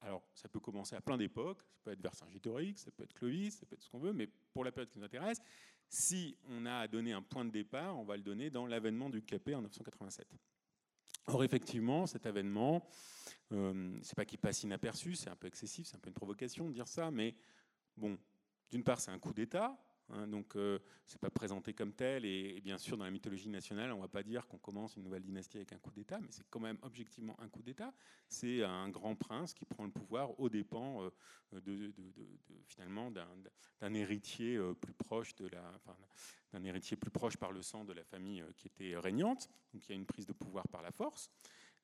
Alors, 0.01 0.21
ça 0.33 0.49
peut 0.49 0.59
commencer 0.59 0.97
à 0.97 1.01
plein 1.01 1.15
d'époques, 1.15 1.61
ça 1.61 1.79
peut 1.85 1.91
être 1.91 2.01
Vercingétorix, 2.01 2.75
ça 2.75 2.91
peut 2.91 3.03
être 3.03 3.13
Clovis, 3.13 3.57
ça 3.57 3.65
peut 3.65 3.75
être 3.75 3.83
ce 3.83 3.89
qu'on 3.89 3.99
veut, 3.99 4.11
mais 4.11 4.27
pour 4.53 4.65
la 4.65 4.73
période 4.73 4.89
qui 4.89 4.99
nous 4.99 5.05
intéresse, 5.05 5.39
si 5.87 6.37
on 6.49 6.65
a 6.65 6.75
à 6.75 6.89
donner 6.89 7.13
un 7.13 7.21
point 7.21 7.45
de 7.45 7.51
départ, 7.51 7.97
on 7.97 8.03
va 8.03 8.17
le 8.17 8.23
donner 8.23 8.49
dans 8.49 8.65
l'avènement 8.65 9.09
du 9.09 9.21
Capet 9.21 9.55
en 9.55 9.61
987. 9.61 10.27
Or, 11.27 11.41
effectivement, 11.45 12.05
cet 12.05 12.25
avènement, 12.25 12.85
euh, 13.53 13.97
c'est 14.01 14.15
pas 14.15 14.25
qu'il 14.25 14.39
passe 14.39 14.63
inaperçu, 14.63 15.15
c'est 15.15 15.29
un 15.29 15.37
peu 15.37 15.47
excessif, 15.47 15.87
c'est 15.87 15.95
un 15.95 15.99
peu 15.99 16.09
une 16.09 16.15
provocation 16.15 16.67
de 16.67 16.73
dire 16.73 16.89
ça, 16.89 17.11
mais 17.11 17.33
Bon, 17.97 18.17
d'une 18.71 18.83
part, 18.83 18.99
c'est 18.99 19.11
un 19.11 19.19
coup 19.19 19.33
d'État, 19.33 19.77
hein, 20.09 20.27
donc 20.27 20.55
euh, 20.55 20.79
c'est 21.05 21.19
pas 21.19 21.29
présenté 21.29 21.73
comme 21.73 21.93
tel, 21.93 22.25
et, 22.25 22.59
bien 22.61 22.77
sûr, 22.77 22.97
dans 22.97 23.05
la 23.05 23.11
mythologie 23.11 23.47
nationale, 23.47 23.91
on 23.93 24.01
va 24.01 24.09
pas 24.09 24.23
dire 24.23 24.47
qu'on 24.47 24.57
commence 24.57 24.97
une 24.97 25.03
nouvelle 25.03 25.23
dynastie 25.23 25.57
avec 25.57 25.71
un 25.71 25.77
coup 25.77 25.91
d'État, 25.91 26.19
mais 26.19 26.27
c'est 26.29 26.43
quand 26.49 26.59
même 26.59 26.77
objectivement 26.81 27.39
un 27.39 27.47
coup 27.47 27.61
d'État. 27.61 27.93
C'est 28.27 28.63
un 28.63 28.89
grand 28.89 29.15
prince 29.15 29.53
qui 29.53 29.63
prend 29.65 29.85
le 29.85 29.91
pouvoir 29.91 30.37
aux 30.39 30.49
dépens 30.49 31.03
euh, 31.53 31.61
de, 31.61 31.93
finalement 32.67 33.11
d'un 33.11 33.93
héritier 33.93 34.57
euh, 34.57 34.73
plus 34.73 34.93
proche 34.93 35.35
de 35.35 35.47
la, 35.47 35.71
d'un 36.51 36.63
héritier 36.65 36.97
plus 36.97 37.11
proche 37.11 37.37
par 37.37 37.53
le 37.53 37.61
sang 37.61 37.85
de 37.85 37.93
la 37.93 38.03
famille 38.03 38.43
qui 38.57 38.67
était 38.67 38.97
régnante. 38.97 39.49
Donc 39.73 39.87
il 39.87 39.91
y 39.91 39.93
a 39.93 39.95
une 39.95 40.05
prise 40.05 40.25
de 40.25 40.33
pouvoir 40.33 40.67
par 40.67 40.81
la 40.81 40.91
force. 40.91 41.29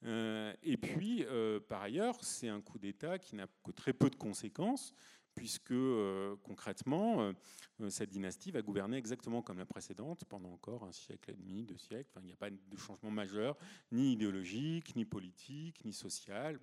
et 0.04 0.78
puis, 0.78 1.26
par 1.70 1.84
ailleurs, 1.84 2.22
c'est 2.24 2.50
un 2.50 2.62
coup 2.62 2.80
d'État 2.80 3.18
qui 3.20 3.36
n'a 3.36 3.48
que 3.64 3.72
très 3.72 3.94
peu 3.94 4.10
de 4.10 4.16
conséquences, 4.16 4.94
puisque 5.36 5.72
euh, 5.72 6.36
concrètement, 6.44 7.22
euh, 7.22 7.34
euh, 7.82 7.90
cette 7.90 8.10
dynastie 8.10 8.52
va 8.52 8.62
gouverner 8.62 8.98
exactement 8.98 9.42
comme 9.42 9.58
la 9.58 9.66
précédente 9.66 10.26
pendant 10.26 10.52
encore 10.52 10.84
un 10.84 10.92
siècle 10.92 11.32
et 11.32 11.34
demi, 11.34 11.64
deux 11.64 11.78
siècles. 11.78 12.10
Il 12.20 12.26
n'y 12.26 12.34
a 12.34 12.38
pas 12.38 12.50
de 12.50 12.78
changement 12.78 13.12
majeur, 13.12 13.58
ni 13.92 14.14
idéologique, 14.14 14.96
ni 14.96 15.06
politique, 15.06 15.84
ni 15.86 15.94
social. 15.94 16.60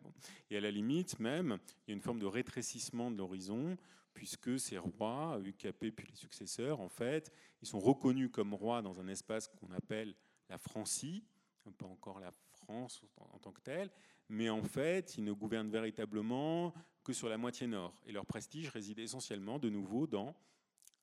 Et 0.50 0.56
à 0.56 0.60
la 0.60 0.70
limite, 0.70 1.18
même, 1.18 1.58
il 1.86 1.90
y 1.90 1.92
a 1.92 1.94
une 1.94 2.02
forme 2.02 2.18
de 2.18 2.26
rétrécissement 2.26 3.10
de 3.10 3.16
l'horizon, 3.16 3.76
puisque 4.14 4.58
ces 4.58 4.78
rois, 4.78 5.40
UKP 5.44 5.90
puis 5.94 6.06
les 6.08 6.16
successeurs, 6.16 6.80
en 6.80 6.88
fait, 6.88 7.32
ils 7.62 7.68
sont 7.68 7.80
reconnus 7.80 8.30
comme 8.32 8.54
rois 8.54 8.82
dans 8.82 9.00
un 9.00 9.08
espace 9.08 9.48
qu'on 9.48 9.70
appelle 9.72 10.14
la 10.48 10.58
Francie, 10.58 11.24
pas 11.76 11.86
encore 11.86 12.20
la 12.20 12.32
France 12.52 13.02
en 13.16 13.38
tant 13.38 13.52
que 13.52 13.60
telle, 13.60 13.90
mais 14.28 14.50
en 14.50 14.62
fait, 14.62 15.16
ils 15.16 15.24
ne 15.24 15.32
gouvernent 15.32 15.70
véritablement 15.70 16.72
que 17.08 17.14
sur 17.14 17.30
la 17.30 17.38
moitié 17.38 17.66
nord. 17.66 17.94
Et 18.06 18.12
leur 18.12 18.26
prestige 18.26 18.68
réside 18.68 18.98
essentiellement, 18.98 19.58
de 19.58 19.70
nouveau, 19.70 20.06
dans 20.06 20.36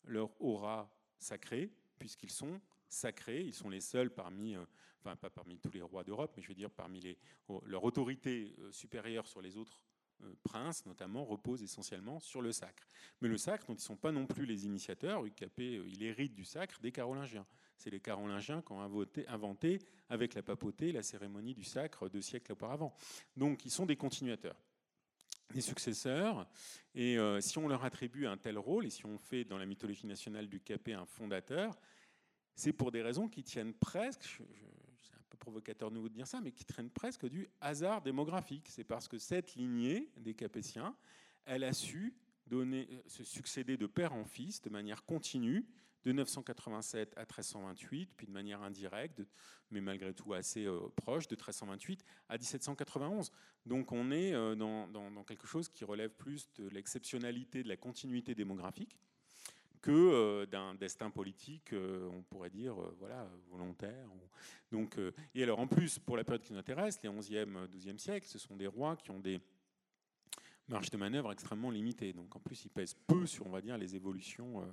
leur 0.03 0.39
aura 0.39 0.87
sacrée, 1.17 1.71
puisqu'ils 1.97 2.29
sont 2.29 2.61
sacrés. 2.87 3.41
Ils 3.41 3.55
sont 3.55 3.69
les 3.69 3.81
seuls 3.81 4.11
parmi, 4.11 4.55
euh, 4.55 4.63
enfin 4.99 5.15
pas 5.15 5.31
parmi 5.31 5.57
tous 5.57 5.71
les 5.71 5.81
rois 5.81 6.03
d'Europe, 6.03 6.31
mais 6.37 6.43
je 6.43 6.47
veux 6.47 6.53
dire 6.53 6.69
parmi 6.69 7.01
les, 7.01 7.17
oh, 7.47 7.59
leur 7.65 7.83
autorité 7.83 8.53
euh, 8.59 8.71
supérieure 8.71 9.25
sur 9.25 9.41
les 9.41 9.57
autres 9.57 9.81
euh, 10.21 10.31
princes, 10.43 10.85
notamment, 10.85 11.25
repose 11.25 11.63
essentiellement 11.63 12.19
sur 12.19 12.43
le 12.43 12.51
sacre. 12.51 12.87
Mais 13.21 13.27
le 13.27 13.39
sacre, 13.39 13.65
dont 13.65 13.73
ils 13.73 13.77
ne 13.77 13.81
sont 13.81 13.97
pas 13.97 14.11
non 14.11 14.27
plus 14.27 14.45
les 14.45 14.67
initiateurs, 14.67 15.25
UKP, 15.25 15.59
il 15.87 16.03
hérite 16.03 16.35
du 16.35 16.45
sacre 16.45 16.79
des 16.81 16.91
Carolingiens. 16.91 17.47
C'est 17.77 17.89
les 17.89 17.99
Carolingiens 17.99 18.61
qui 18.61 18.73
ont 18.73 18.81
inventé, 19.27 19.79
avec 20.09 20.35
la 20.35 20.43
papauté, 20.43 20.91
la 20.91 21.01
cérémonie 21.01 21.55
du 21.55 21.63
sacre 21.63 22.09
deux 22.09 22.21
siècles 22.21 22.51
auparavant. 22.51 22.95
Donc, 23.35 23.65
ils 23.65 23.71
sont 23.71 23.87
des 23.87 23.95
continuateurs 23.95 24.61
des 25.53 25.61
successeurs. 25.61 26.47
Et 26.93 27.17
euh, 27.17 27.41
si 27.41 27.57
on 27.57 27.67
leur 27.67 27.83
attribue 27.83 28.25
un 28.27 28.37
tel 28.37 28.57
rôle, 28.57 28.85
et 28.85 28.89
si 28.89 29.05
on 29.05 29.17
fait 29.17 29.43
dans 29.43 29.57
la 29.57 29.65
mythologie 29.65 30.07
nationale 30.07 30.47
du 30.47 30.59
Capet 30.59 30.93
un 30.93 31.05
fondateur, 31.05 31.77
c'est 32.55 32.73
pour 32.73 32.91
des 32.91 33.01
raisons 33.01 33.27
qui 33.27 33.43
tiennent 33.43 33.73
presque, 33.73 34.23
c'est 35.01 35.13
un 35.13 35.23
peu 35.29 35.37
provocateur 35.37 35.91
de 35.91 35.99
vous 35.99 36.09
dire 36.09 36.25
ça, 36.25 36.39
mais 36.41 36.51
qui 36.51 36.65
tiennent 36.65 36.89
presque 36.89 37.27
du 37.27 37.47
hasard 37.59 38.01
démographique. 38.01 38.67
C'est 38.69 38.85
parce 38.85 39.07
que 39.07 39.17
cette 39.17 39.55
lignée 39.55 40.09
des 40.17 40.33
Capétiens, 40.33 40.95
elle 41.45 41.63
a 41.63 41.73
su 41.73 42.15
euh, 42.51 42.85
se 43.07 43.23
succéder 43.23 43.75
de 43.75 43.87
père 43.87 44.13
en 44.13 44.23
fils 44.23 44.61
de 44.61 44.69
manière 44.69 45.03
continue 45.05 45.65
de 46.05 46.11
987 46.11 47.13
à 47.17 47.21
1328, 47.21 48.11
puis 48.15 48.27
de 48.27 48.31
manière 48.31 48.61
indirecte, 48.61 49.21
mais 49.71 49.81
malgré 49.81 50.13
tout 50.13 50.33
assez 50.33 50.65
euh, 50.65 50.79
proche, 50.95 51.27
de 51.27 51.35
1328 51.35 52.05
à 52.29 52.37
1791. 52.37 53.31
Donc 53.65 53.91
on 53.91 54.11
est 54.11 54.33
euh, 54.33 54.55
dans, 54.55 55.23
quelque 55.23 55.47
chose 55.47 55.67
qui 55.67 55.83
relève 55.83 56.11
plus 56.11 56.47
de 56.55 56.69
l'exceptionnalité, 56.69 57.63
de 57.63 57.69
la 57.69 57.77
continuité 57.77 58.35
démographique, 58.35 58.95
que 59.81 60.45
d'un 60.45 60.73
destin 60.73 61.11
politique, 61.11 61.71
on 61.73 62.23
pourrait 62.23 62.49
dire, 62.49 62.73
voilà, 62.97 63.29
volontaire. 63.51 64.07
Donc, 64.71 64.97
et 65.35 65.43
alors 65.43 65.59
en 65.59 65.67
plus, 65.67 65.99
pour 65.99 66.17
la 66.17 66.23
période 66.23 66.41
qui 66.41 66.53
nous 66.53 66.57
intéresse, 66.57 66.99
les 67.03 67.09
11e, 67.09 67.67
12e 67.67 67.99
siècles, 67.99 68.27
ce 68.27 68.39
sont 68.39 68.55
des 68.55 68.65
rois 68.65 68.95
qui 68.95 69.11
ont 69.11 69.19
des 69.19 69.39
marge 70.67 70.89
de 70.89 70.97
manœuvre 70.97 71.31
extrêmement 71.31 71.69
limitée. 71.69 72.13
Donc 72.13 72.35
en 72.35 72.39
plus, 72.39 72.65
il 72.65 72.69
pèse 72.69 72.95
peu 73.07 73.25
sur, 73.25 73.45
on 73.45 73.49
va 73.49 73.61
dire, 73.61 73.77
les 73.77 73.95
évolutions 73.95 74.61
euh, 74.61 74.65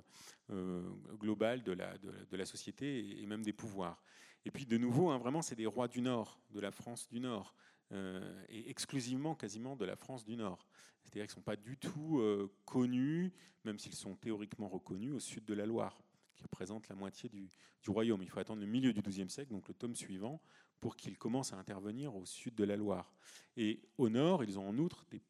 euh, 0.51 0.89
globales 1.19 1.63
de 1.63 1.71
la, 1.73 2.45
société 2.45 3.21
et 3.21 3.25
même 3.25 3.43
des 3.43 3.53
pouvoirs. 3.53 4.03
Et 4.45 4.51
puis 4.51 4.65
de 4.65 4.77
nouveau, 4.77 5.09
hein, 5.09 5.17
vraiment, 5.17 5.41
c'est 5.41 5.55
des 5.55 5.65
rois 5.65 5.87
du 5.87 6.01
Nord, 6.01 6.39
de 6.51 6.59
la 6.59 6.71
France 6.71 7.07
du 7.07 7.19
Nord, 7.19 7.55
euh, 7.91 8.43
et 8.49 8.69
exclusivement 8.69 9.35
quasiment 9.35 9.75
de 9.75 9.85
la 9.85 9.95
France 9.95 10.25
du 10.25 10.35
Nord. 10.35 10.67
C'est-à-dire 11.03 11.25
qu'ils 11.25 11.31
ne 11.31 11.35
sont 11.35 11.41
pas 11.41 11.55
du 11.55 11.77
tout 11.77 12.21
connus, 12.63 13.33
même 13.65 13.77
s'ils 13.77 13.93
sont 13.93 14.15
théoriquement 14.15 14.69
reconnus, 14.69 15.11
au 15.11 15.19
sud 15.19 15.43
de 15.43 15.53
la 15.53 15.65
Loire, 15.65 16.01
qui 16.33 16.43
représente 16.43 16.87
la 16.87 16.95
moitié 16.95 17.27
du, 17.27 17.51
du 17.81 17.89
royaume. 17.89 18.23
Il 18.23 18.29
faut 18.29 18.39
attendre 18.39 18.61
le 18.61 18.67
milieu 18.67 18.93
du 18.93 19.01
XIIe 19.01 19.29
siècle, 19.29 19.51
donc 19.51 19.67
le 19.67 19.73
tome 19.73 19.95
suivant, 19.95 20.41
pour 20.79 20.95
qu'ils 20.95 21.17
commencent 21.17 21.51
à 21.51 21.57
intervenir 21.57 22.15
au 22.15 22.25
sud 22.25 22.55
de 22.55 22.63
la 22.63 22.77
Loire. 22.77 23.13
Et 23.57 23.81
au 23.97 24.09
nord, 24.09 24.45
ils 24.45 24.57
ont 24.57 24.67
en 24.67 24.77
outre 24.77 25.05
des 25.11 25.21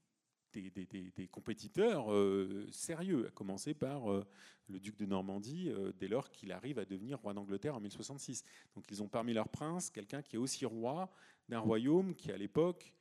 des, 0.61 1.27
compétiteurs 1.27 2.11
euh, 2.11 2.67
sérieux, 2.71 3.27
à 3.27 3.31
commencer 3.31 3.73
par 3.73 4.11
euh, 4.11 4.25
le 4.67 4.79
duc 4.79 4.97
de 4.97 5.05
Normandie, 5.05 5.69
euh, 5.69 5.91
dès 5.97 6.07
lors 6.07 6.29
qu'il 6.29 6.51
arrive 6.51 6.79
à 6.79 6.85
devenir 6.85 7.19
roi 7.19 7.33
d'Angleterre 7.33 7.75
en 7.75 7.79
1066. 7.79 8.43
Donc 8.75 8.85
ils 8.89 9.01
ont 9.01 9.07
parmi 9.07 9.33
leurs 9.33 9.49
princes 9.49 9.89
quelqu'un 9.89 10.21
qui 10.21 10.35
est 10.35 10.39
aussi 10.39 10.65
roi 10.65 11.11
d'un 11.49 11.59
royaume 11.59 12.15
qui, 12.15 12.31
à 12.31 12.37
l'époque, 12.37 12.93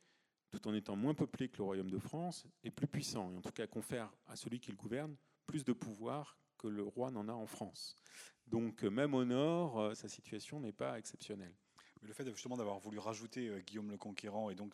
tout 0.51 0.67
en 0.67 0.73
étant 0.73 0.95
moins 0.95 1.13
peuplé 1.13 1.49
que 1.49 1.57
le 1.57 1.63
royaume 1.63 1.89
de 1.89 1.99
France, 1.99 2.45
est 2.63 2.71
plus 2.71 2.87
puissant, 2.87 3.31
et 3.31 3.37
en 3.37 3.41
tout 3.41 3.51
cas 3.51 3.67
confère 3.67 4.11
à 4.27 4.35
celui 4.35 4.59
qui 4.59 4.71
le 4.71 4.77
gouverne 4.77 5.15
plus 5.47 5.63
de 5.63 5.73
pouvoir 5.73 6.37
que 6.57 6.67
le 6.67 6.83
roi 6.83 7.11
n'en 7.11 7.27
a 7.27 7.33
en 7.33 7.47
France. 7.47 7.95
Donc 8.47 8.83
même 8.83 9.13
au 9.13 9.25
nord, 9.25 9.95
sa 9.95 10.07
situation 10.07 10.59
n'est 10.59 10.73
pas 10.73 10.99
exceptionnelle 10.99 11.53
le 12.07 12.13
fait 12.13 12.27
justement 12.29 12.57
d'avoir 12.57 12.79
voulu 12.79 12.99
rajouter 12.99 13.47
euh, 13.47 13.59
Guillaume 13.59 13.91
le 13.91 13.97
Conquérant 13.97 14.49
et 14.49 14.55
donc 14.55 14.73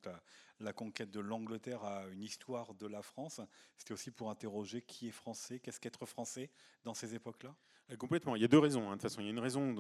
la, 0.59 0.73
conquête 0.73 1.11
de 1.11 1.19
l'Angleterre 1.19 1.84
à 1.84 2.07
une 2.07 2.23
histoire 2.23 2.73
de 2.73 2.88
la 2.88 3.01
France, 3.01 3.41
c'était 3.77 3.93
aussi 3.93 4.11
pour 4.11 4.30
interroger 4.30 4.82
qui 4.82 5.07
est 5.07 5.11
français, 5.11 5.59
qu'est-ce 5.59 5.80
qu'être 5.80 6.05
français 6.05 6.49
dans 6.84 6.93
ces 6.93 7.15
époques-là? 7.15 7.55
Euh, 7.91 7.97
Complètement. 7.97 8.36
Il 8.36 8.41
y 8.41 8.45
a 8.45 8.47
deux 8.47 8.59
raisons. 8.59 8.84
Hein. 8.84 8.97
De 8.97 9.01
toute 9.01 9.03
façon, 9.03 9.21
il 9.21 9.25
y 9.25 9.27
a 9.27 9.32
une 9.32 9.39
raison 9.39 9.75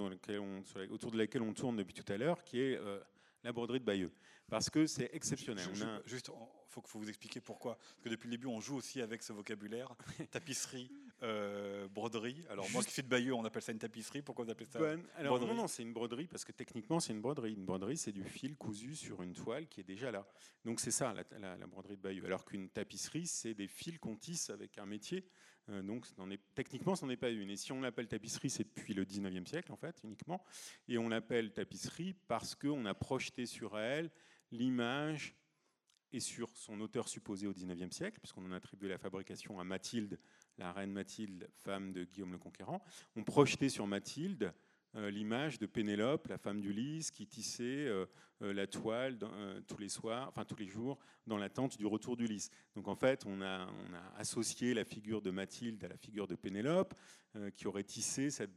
autour 0.89 1.11
de 1.11 1.17
laquelle 1.17 1.41
on 1.41 1.53
tourne 1.53 1.75
depuis 1.75 1.93
tout 1.93 2.11
à 2.11 2.17
l'heure, 2.17 2.43
qui 2.43 2.59
est 2.59 2.77
euh, 2.77 2.99
la 3.43 3.51
broderie 3.51 3.79
de 3.79 3.85
Bayeux. 3.85 4.11
Parce 4.49 4.69
que 4.69 4.87
c'est 4.87 5.09
exceptionnel. 5.13 5.65
Juste, 6.05 6.29
il 6.29 6.71
faut, 6.71 6.81
faut 6.85 6.99
vous 6.99 7.09
expliquer 7.09 7.39
pourquoi. 7.39 7.75
Parce 7.75 8.01
que 8.03 8.09
depuis 8.09 8.27
le 8.27 8.31
début, 8.31 8.47
on 8.47 8.59
joue 8.59 8.77
aussi 8.77 9.01
avec 9.01 9.21
ce 9.21 9.33
vocabulaire. 9.33 9.93
tapisserie, 10.31 10.89
euh, 11.23 11.87
broderie. 11.89 12.43
Alors 12.49 12.69
moi 12.71 12.83
qui 12.83 12.91
suis 12.91 13.03
de 13.03 13.07
Bayeux, 13.07 13.33
on 13.33 13.43
appelle 13.45 13.61
ça 13.61 13.71
une 13.71 13.79
tapisserie. 13.79 14.21
Pourquoi 14.21 14.45
vous 14.45 14.51
appelez 14.51 14.65
ça 14.65 14.79
Alors 15.15 15.37
broderie 15.37 15.55
non, 15.55 15.63
non, 15.63 15.67
c'est 15.67 15.83
une 15.83 15.93
broderie 15.93 16.27
parce 16.27 16.45
que 16.45 16.51
techniquement 16.51 16.99
c'est 16.99 17.13
une 17.13 17.21
broderie. 17.21 17.53
Une 17.53 17.65
broderie, 17.65 17.97
c'est 17.97 18.11
du 18.11 18.23
fil 18.23 18.55
cousu 18.55 18.95
sur 18.95 19.21
une 19.21 19.33
toile 19.33 19.67
qui 19.67 19.81
est 19.81 19.83
déjà 19.85 20.11
là. 20.11 20.27
Donc 20.65 20.79
c'est 20.79 20.91
ça 20.91 21.13
la, 21.13 21.57
la, 21.57 21.67
broderie 21.67 21.97
de 21.97 22.01
Bayeux. 22.01 22.25
Alors 22.25 22.45
qu'une 22.45 22.69
tapisserie, 22.69 23.27
c'est 23.27 23.53
des 23.53 23.67
fils 23.67 23.97
qu'on 23.99 24.15
tisse 24.15 24.49
avec 24.49 24.77
un 24.77 24.85
métier. 24.85 25.25
Euh, 25.69 25.81
donc 25.81 26.05
est, 26.31 26.39
techniquement, 26.55 26.95
ce 26.95 27.05
n'en 27.05 27.11
est 27.11 27.17
pas 27.17 27.29
une. 27.29 27.49
Et 27.49 27.57
si 27.57 27.71
on 27.71 27.81
l'appelle 27.81 28.07
tapisserie, 28.07 28.49
c'est 28.49 28.63
depuis 28.63 28.93
le 28.93 29.05
19e 29.05 29.45
siècle 29.45 29.71
en 29.71 29.77
fait 29.77 29.99
uniquement. 30.03 30.43
Et 30.87 30.97
on 30.97 31.09
l'appelle 31.09 31.51
tapisserie 31.51 32.15
parce 32.27 32.55
qu'on 32.55 32.85
a 32.85 32.93
projeté 32.93 33.45
sur 33.45 33.77
elle 33.77 34.09
l'image 34.51 35.35
et 36.11 36.19
sur 36.19 36.49
son 36.55 36.79
auteur 36.81 37.07
supposé 37.07 37.47
au 37.47 37.53
XIXe 37.53 37.95
siècle, 37.95 38.19
puisqu'on 38.19 38.45
en 38.45 38.51
a 38.51 38.55
attribué 38.55 38.89
la 38.89 38.97
fabrication 38.97 39.59
à 39.59 39.63
Mathilde, 39.63 40.19
la 40.59 40.71
reine 40.73 40.91
Mathilde, 40.91 41.49
femme 41.63 41.93
de 41.93 42.03
Guillaume 42.03 42.33
le 42.33 42.37
Conquérant, 42.37 42.83
on 43.15 43.23
projetait 43.23 43.69
sur 43.69 43.87
Mathilde 43.87 44.53
euh, 44.95 45.11
l'image 45.11 45.59
de 45.59 45.67
Pénélope, 45.67 46.27
la 46.27 46.37
femme 46.37 46.61
d'Ulysse, 46.61 47.11
qui 47.11 47.27
tissait 47.27 47.63
euh, 47.63 48.05
euh, 48.41 48.53
la 48.53 48.65
toile 48.67 49.19
tous 49.67 49.77
les 49.77 49.89
soirs, 49.89 50.27
enfin 50.29 50.45
tous 50.45 50.55
les 50.55 50.67
jours, 50.67 50.97
dans 51.27 51.37
l'attente 51.37 51.77
du 51.77 51.85
retour 51.85 52.17
d'Ulysse. 52.17 52.49
Donc 52.75 52.87
en 52.87 52.95
fait, 52.95 53.25
on 53.25 53.41
a, 53.41 53.69
associé 54.17 54.73
la 54.73 54.83
figure 54.83 55.21
de 55.21 55.31
Mathilde 55.31 55.83
à 55.83 55.87
la 55.87 55.97
figure 55.97 56.27
de 56.27 56.35
Pénélope, 56.35 56.93
qui 57.55 57.67
aurait 57.67 57.83
tissé 57.83 58.31
cette 58.31 58.51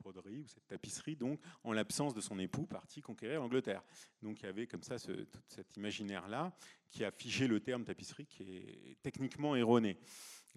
broderie 0.00 0.40
ou 0.40 0.46
cette 0.48 0.66
tapisserie, 0.66 1.14
donc 1.14 1.38
en 1.62 1.72
l'absence 1.72 2.14
de 2.14 2.20
son 2.20 2.38
époux 2.38 2.66
parti 2.66 3.02
conquérir 3.02 3.40
l'Angleterre. 3.40 3.82
Donc 4.22 4.40
il 4.40 4.46
y 4.46 4.48
avait 4.48 4.66
comme 4.66 4.82
ça 4.82 4.98
tout 4.98 5.42
cet 5.46 5.76
imaginaire-là 5.76 6.52
qui 6.88 7.04
a 7.04 7.10
figé 7.10 7.46
le 7.46 7.60
terme 7.60 7.84
tapisserie 7.84 8.26
qui 8.26 8.42
est 8.42 8.96
techniquement 9.02 9.54
erroné. 9.54 9.98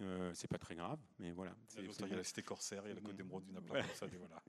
Euh, 0.01 0.31
c'est 0.33 0.49
pas 0.49 0.57
très 0.57 0.75
grave, 0.75 0.99
mais 1.19 1.31
voilà. 1.31 1.55
Il 1.77 1.85
y 1.85 2.13
a 2.13 2.17
la 2.17 2.23
cité 2.23 2.43
corsaire, 2.43 2.81
il 2.85 2.89
y 2.89 2.91
a 2.91 2.95
la 2.95 3.01
côte 3.01 3.15
d'émeraude, 3.15 3.45
d'une 3.45 3.59
voilà. 3.65 3.83
ça, 3.93 4.05
voilà. 4.07 4.41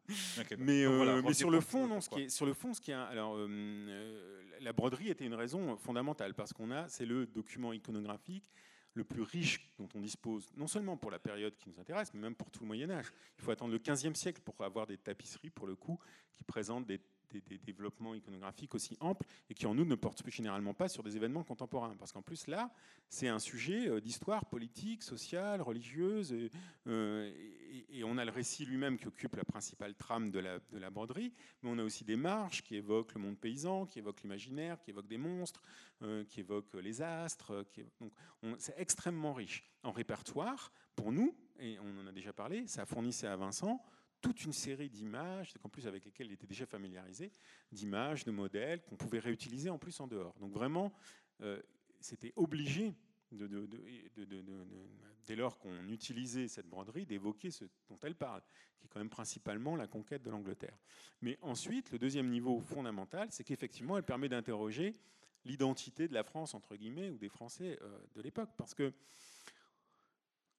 mais, 0.59 0.85
euh, 0.85 1.23
mais 1.23 1.35
sur 1.35 1.51
le 1.51 1.61
fond, 1.61 1.87
non, 1.87 2.01
ce 2.01 2.09
qui 2.09 2.23
est, 2.23 2.29
sur 2.29 2.47
le 2.47 2.53
fond, 2.53 2.75
ce 2.75 2.81
qui 2.81 2.91
est, 2.91 2.95
alors, 2.95 3.37
euh, 3.37 4.43
la 4.61 4.73
broderie 4.73 5.09
était 5.09 5.25
une 5.25 5.35
raison 5.35 5.77
fondamentale 5.77 6.35
parce 6.35 6.53
qu'on 6.53 6.73
a, 6.73 6.89
c'est 6.89 7.07
le 7.07 7.27
document 7.27 7.73
iconographique 7.73 8.51
le 8.95 9.05
plus 9.05 9.23
riche 9.23 9.71
dont 9.79 9.89
on 9.95 10.01
dispose, 10.01 10.51
non 10.57 10.67
seulement 10.67 10.97
pour 10.97 11.11
la 11.11 11.19
période 11.19 11.55
qui 11.55 11.69
nous 11.69 11.79
intéresse, 11.79 12.13
mais 12.15 12.21
même 12.21 12.35
pour 12.35 12.51
tout 12.51 12.61
le 12.61 12.67
Moyen 12.67 12.91
Âge. 12.91 13.13
Il 13.39 13.45
faut 13.45 13.51
attendre 13.51 13.73
le 13.73 13.79
XVe 13.79 14.15
siècle 14.15 14.41
pour 14.43 14.55
avoir 14.65 14.87
des 14.87 14.97
tapisseries, 14.97 15.51
pour 15.51 15.67
le 15.67 15.77
coup, 15.77 15.99
qui 16.35 16.45
présentent 16.45 16.87
des 16.87 16.99
des, 17.31 17.59
développements 17.59 18.15
iconographiques 18.15 18.75
aussi 18.75 18.97
amples 19.01 19.27
et 19.51 19.55
qui 19.55 19.67
en 19.67 19.75
nous 19.75 19.85
ne 19.85 19.95
portent 19.95 20.23
plus 20.23 20.33
généralement 20.33 20.75
pas 20.75 20.89
sur 20.89 21.03
des 21.03 21.17
événements 21.17 21.45
contemporains. 21.45 21.95
Parce 21.99 22.13
qu'en 22.13 22.23
plus 22.23 22.47
là, 22.47 22.71
c'est 23.09 23.29
un 23.29 23.39
sujet 23.39 23.89
euh, 23.89 24.01
d'histoire 24.01 24.47
politique, 24.47 25.03
sociale, 25.03 25.63
religieuse, 25.63 26.35
euh, 26.87 27.33
et, 27.91 28.05
on 28.05 28.19
a 28.19 28.25
le 28.25 28.31
récit 28.31 28.65
lui-même 28.65 28.99
qui 28.99 29.07
occupe 29.07 29.37
la 29.37 29.45
principale 29.45 29.95
trame 29.95 30.31
de 30.31 30.39
la, 30.39 30.59
de 30.59 30.79
la, 30.79 30.91
broderie, 30.91 31.33
mais 31.63 31.71
on 31.71 31.79
a 31.79 31.83
aussi 31.83 32.05
des 32.05 32.17
marches 32.17 32.63
qui 32.63 32.77
évoquent 32.77 33.15
le 33.15 33.21
monde 33.21 33.39
paysan, 33.39 33.87
qui 33.87 33.99
évoquent 33.99 34.23
l'imaginaire, 34.23 34.81
qui 34.81 34.91
évoquent 34.91 35.09
des 35.09 35.19
monstres, 35.19 35.63
euh, 36.03 36.25
qui 36.25 36.41
évoquent 36.41 36.75
les 36.75 37.03
astres. 37.03 37.67
donc 38.01 38.13
c'est 38.59 38.79
extrêmement 38.79 39.33
riche 39.33 39.65
en 39.83 39.93
répertoire. 39.93 40.73
Pour 40.95 41.13
nous, 41.13 41.37
et 41.59 41.79
on 41.81 42.03
en 42.03 42.07
a 42.07 42.13
déjà 42.13 42.33
parlé, 42.33 42.67
ça 42.67 42.87
fournissait 42.87 43.27
à 43.27 43.37
Vincent 43.37 43.83
toute 44.21 44.45
une 44.45 44.53
série 44.53 44.89
d'images, 44.89 45.55
en 45.63 45.69
plus 45.69 45.87
avec 45.87 46.05
lesquelles 46.05 46.29
il 46.29 46.33
était 46.33 46.47
déjà 46.47 46.67
familiarisé, 46.67 47.31
d'images, 47.73 48.25
de 48.25 48.31
modèles 48.31 48.83
qu'on 48.83 48.97
pouvait 48.97 49.19
réutiliser 49.19 49.71
en 49.71 49.79
plus 49.79 49.99
en 50.01 50.07
dehors. 50.07 50.35
Donc 50.41 50.53
vraiment, 50.53 50.93
euh, 51.43 51.61
c'était 52.01 52.33
obligé, 52.37 52.95
dès 55.27 55.37
lors 55.37 55.59
qu'on 55.59 55.89
utilisait 55.89 56.49
cette 56.49 56.69
broderie, 56.69 57.07
d'évoquer 57.07 57.51
ce 57.51 57.65
dont 57.89 57.99
elle 58.03 58.15
parle, 58.15 58.43
qui 58.79 58.87
est 58.87 58.89
quand 58.89 59.01
même 59.01 59.11
principalement 59.11 59.77
la 59.77 59.87
conquête 59.87 60.23
de 60.23 60.31
l'Angleterre. 60.31 60.79
Mais 61.21 61.39
ensuite, 61.43 61.91
le 61.91 61.99
deuxième 61.99 62.29
niveau 62.29 62.61
fondamental, 62.61 63.29
c'est 63.31 63.45
qu'effectivement, 63.45 63.97
elle 63.97 64.05
permet 64.05 64.29
d'interroger 64.29 64.97
l'identité 65.45 66.09
de 66.09 66.15
la 66.15 66.25
France, 66.25 66.55
entre 66.55 66.77
guillemets, 66.77 67.11
ou 67.11 67.19
des 67.19 67.29
Français 67.29 67.79
euh, 67.83 67.99
de 68.15 68.23
l'époque. 68.23 68.51
Parce 68.57 68.75
que 68.75 68.93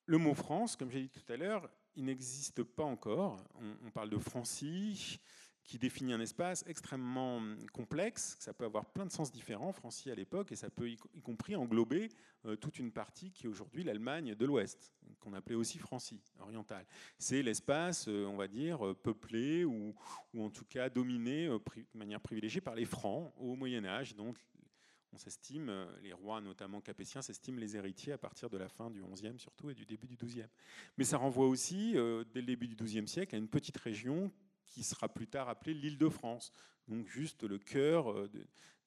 le 0.05 0.17
mot 0.17 0.33
France, 0.33 0.75
comme 0.75 0.89
j'ai 0.89 1.01
dit 1.01 1.09
tout 1.09 1.31
à 1.31 1.37
l'heure, 1.37 1.69
il 1.97 2.05
n'existe 2.05 2.63
pas 2.63 2.83
encore. 2.83 3.43
On, 3.83 3.89
parle 3.89 4.09
de 4.09 4.17
Francie, 4.17 5.19
qui 5.63 5.79
définit 5.79 6.13
un 6.13 6.21
espace 6.21 6.63
extrêmement 6.67 7.41
complexe. 7.73 8.37
Ça 8.39 8.53
peut 8.53 8.65
avoir 8.65 8.85
plein 8.85 9.05
de 9.05 9.11
sens 9.11 9.31
différents, 9.31 9.73
Francie 9.73 10.11
à 10.11 10.15
l'époque, 10.15 10.51
et 10.51 10.55
ça 10.55 10.69
peut 10.69 10.89
y, 10.89 10.97
compris 11.23 11.55
englober 11.55 12.09
euh, 12.45 12.55
toute 12.55 12.77
une 12.77 12.91
partie 12.91 13.31
qui 13.31 13.47
est 13.47 13.49
aujourd'hui 13.49 13.83
l'Allemagne 13.83 14.35
de 14.35 14.45
l'Ouest, 14.45 14.93
qu'on 15.19 15.33
appelait 15.33 15.55
aussi 15.55 15.79
Francie 15.79 16.21
orientale. 16.39 16.85
C'est 17.17 17.41
l'espace, 17.41 18.07
euh, 18.07 18.25
on 18.27 18.37
va 18.37 18.47
dire, 18.47 18.85
euh, 18.85 18.93
peuplé 18.93 19.65
ou, 19.65 19.95
ou 20.33 20.43
en 20.43 20.51
tout 20.51 20.65
cas 20.65 20.89
dominé 20.89 21.47
de 21.47 21.97
manière 21.97 22.21
privilégiée 22.21 22.61
par 22.61 22.75
les 22.75 22.85
Francs 22.85 23.33
au 23.37 23.55
Moyen 23.55 23.83
Âge, 23.85 24.15
donc 24.15 24.37
on 25.13 25.17
s'estime, 25.17 25.69
euh, 25.69 25.85
les 26.01 26.13
rois, 26.13 26.41
notamment 26.41 26.81
capétiens, 26.81 27.21
s'estiment 27.21 27.59
les 27.59 27.75
héritiers 27.75 28.13
à 28.13 28.17
partir 28.17 28.49
de 28.49 28.57
la 28.57 28.67
fin 28.67 28.89
du 28.89 29.01
XIe 29.01 29.39
surtout 29.39 29.69
et 29.69 29.73
du 29.73 29.85
début 29.85 30.07
du 30.07 30.17
XIIe. 30.17 30.47
Mais 30.97 31.03
ça 31.03 31.17
renvoie 31.17 31.47
aussi, 31.47 31.97
euh, 31.97 32.23
dès 32.33 32.41
le 32.41 32.47
début 32.47 32.67
du 32.67 32.75
XIIe 32.75 33.07
siècle, 33.07 33.35
à 33.35 33.37
une 33.37 33.47
petite 33.47 33.77
région 33.77 34.31
qui 34.65 34.83
sera 34.83 35.07
plus 35.07 35.27
tard 35.27 35.49
appelée 35.49 35.73
l'île 35.73 35.97
de 35.97 36.09
France, 36.09 36.51
donc 36.87 37.07
juste 37.07 37.43
le 37.43 37.57
cœur 37.57 38.11
euh, 38.11 38.29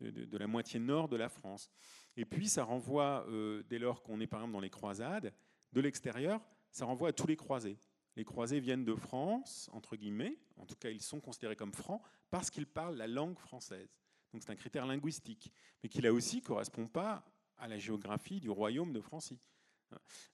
de, 0.00 0.38
la 0.38 0.46
moitié 0.46 0.78
nord 0.78 1.08
de 1.08 1.16
la 1.16 1.28
France. 1.28 1.70
Et 2.16 2.24
puis 2.24 2.48
ça 2.48 2.64
renvoie, 2.64 3.26
dès 3.68 3.78
lors 3.78 4.02
qu'on 4.02 4.20
est 4.20 4.26
par 4.26 4.40
exemple 4.40 4.54
dans 4.54 4.60
les 4.60 4.70
croisades, 4.70 5.32
de 5.72 5.80
l'extérieur, 5.80 6.40
ça 6.72 6.86
renvoie 6.86 7.10
à 7.10 7.12
tous 7.12 7.26
les 7.26 7.36
croisés. 7.36 7.78
Les 8.16 8.24
croisés 8.24 8.60
viennent 8.60 8.84
de 8.84 8.94
France, 8.94 9.70
entre 9.72 9.96
guillemets, 9.96 10.38
en 10.56 10.66
tout 10.66 10.74
cas 10.74 10.90
ils 10.90 11.02
sont 11.02 11.20
considérés 11.20 11.56
comme 11.56 11.72
francs, 11.72 12.02
parce 12.30 12.50
qu'ils 12.50 12.66
parlent 12.66 12.96
la 12.96 13.06
langue 13.06 13.38
française. 13.38 13.99
Donc 14.32 14.42
c'est 14.42 14.50
un 14.50 14.56
critère 14.56 14.86
linguistique, 14.86 15.52
mais 15.82 15.88
qui 15.88 16.00
là 16.00 16.12
aussi 16.12 16.36
ne 16.36 16.42
correspond 16.42 16.86
pas 16.86 17.24
à 17.58 17.68
la 17.68 17.78
géographie 17.78 18.40
du 18.40 18.50
royaume 18.50 18.92
de 18.92 19.00
Francie, 19.00 19.38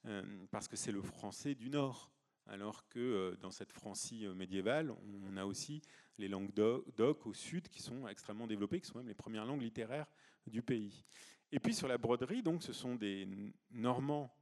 euh, 0.07 0.47
parce 0.51 0.69
que 0.69 0.77
c'est 0.77 0.93
le 0.93 1.03
français 1.03 1.55
du 1.55 1.71
Nord, 1.71 2.11
alors 2.47 2.87
que 2.89 3.01
euh, 3.01 3.37
dans 3.37 3.51
cette 3.51 3.73
Francie 3.73 4.27
euh, 4.27 4.35
médiévale, 4.35 4.95
on 5.25 5.37
a 5.37 5.45
aussi 5.45 5.83
les 6.19 6.29
langues 6.29 6.53
d'oc 6.53 7.27
au 7.27 7.35
sud 7.35 7.69
qui 7.69 7.83
sont 7.83 8.07
extrêmement 8.07 8.47
développées, 8.47 8.81
qui 8.81 8.87
sont 8.87 8.99
même 8.99 9.09
les 9.09 9.15
premières 9.15 9.45
langues 9.45 9.63
littéraires 9.63 10.07
du 10.47 10.63
pays. 10.63 11.05
Et 11.51 11.59
puis 11.59 11.75
sur 11.75 11.89
la 11.89 11.99
broderie, 11.99 12.43
donc, 12.43 12.63
ce 12.63 12.73
sont 12.73 12.95
des 12.95 13.29
Normands 13.71 14.33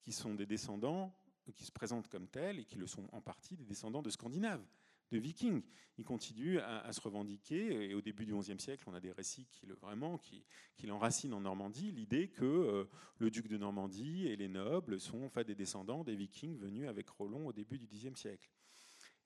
qui 0.00 0.12
sont 0.12 0.34
des 0.34 0.46
descendants 0.46 1.14
qui 1.52 1.64
se 1.64 1.72
présentent 1.72 2.08
comme 2.08 2.28
tels 2.28 2.60
et 2.60 2.64
qui 2.64 2.76
le 2.76 2.86
sont 2.86 3.08
en 3.12 3.20
partie 3.20 3.56
des 3.56 3.64
descendants 3.64 4.02
de 4.02 4.10
Scandinaves, 4.10 4.64
de 5.10 5.18
Vikings. 5.18 5.62
Ils 5.98 6.04
continuent 6.04 6.58
à, 6.58 6.92
se 6.92 7.00
revendiquer. 7.00 7.90
Et 7.90 7.94
au 7.94 8.00
début 8.00 8.24
du 8.24 8.34
XIe 8.34 8.58
siècle, 8.58 8.84
on 8.86 8.94
a 8.94 9.00
des 9.00 9.12
récits 9.12 9.46
qui 9.50 9.66
vraiment 9.66 10.18
qui, 10.18 10.44
qui 10.76 10.86
l'enracinent 10.86 11.34
en 11.34 11.40
Normandie, 11.40 11.90
l'idée 11.92 12.28
que 12.28 12.44
euh, 12.44 12.84
le 13.18 13.30
duc 13.30 13.48
de 13.48 13.58
Normandie 13.58 14.26
et 14.28 14.36
les 14.36 14.48
nobles 14.48 14.98
sont 14.98 15.22
en 15.22 15.28
fait 15.28 15.44
des 15.44 15.54
descendants 15.54 16.04
des 16.04 16.16
Vikings 16.16 16.58
venus 16.58 16.88
avec 16.88 17.08
Rollon 17.08 17.46
au 17.46 17.52
début 17.52 17.78
du 17.78 17.86
Xe 17.86 18.14
siècle. 18.14 18.50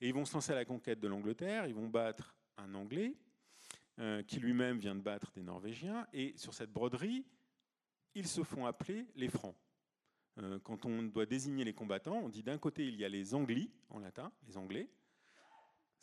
Et 0.00 0.08
ils 0.08 0.14
vont 0.14 0.24
se 0.24 0.34
lancer 0.34 0.52
à 0.52 0.56
la 0.56 0.64
conquête 0.64 1.00
de 1.00 1.08
l'Angleterre. 1.08 1.66
Ils 1.66 1.74
vont 1.74 1.88
battre 1.88 2.36
un 2.56 2.74
Anglais 2.74 3.14
euh, 4.00 4.22
qui 4.22 4.40
lui-même 4.40 4.78
vient 4.78 4.94
de 4.94 5.00
battre 5.00 5.32
des 5.32 5.42
Norvégiens. 5.42 6.06
Et 6.12 6.34
sur 6.36 6.54
cette 6.54 6.72
broderie, 6.72 7.24
ils 8.14 8.26
se 8.26 8.42
font 8.42 8.66
appeler 8.66 9.06
les 9.14 9.28
Francs. 9.28 9.54
Euh, 10.38 10.58
quand 10.58 10.84
on 10.84 11.04
doit 11.04 11.26
désigner 11.26 11.64
les 11.64 11.74
combattants, 11.74 12.18
on 12.18 12.28
dit 12.28 12.42
d'un 12.42 12.58
côté 12.58 12.86
il 12.86 12.96
y 12.96 13.04
a 13.04 13.08
les 13.08 13.34
Anglis 13.34 13.70
en 13.88 14.00
latin, 14.00 14.32
les 14.46 14.56
Anglais, 14.56 14.88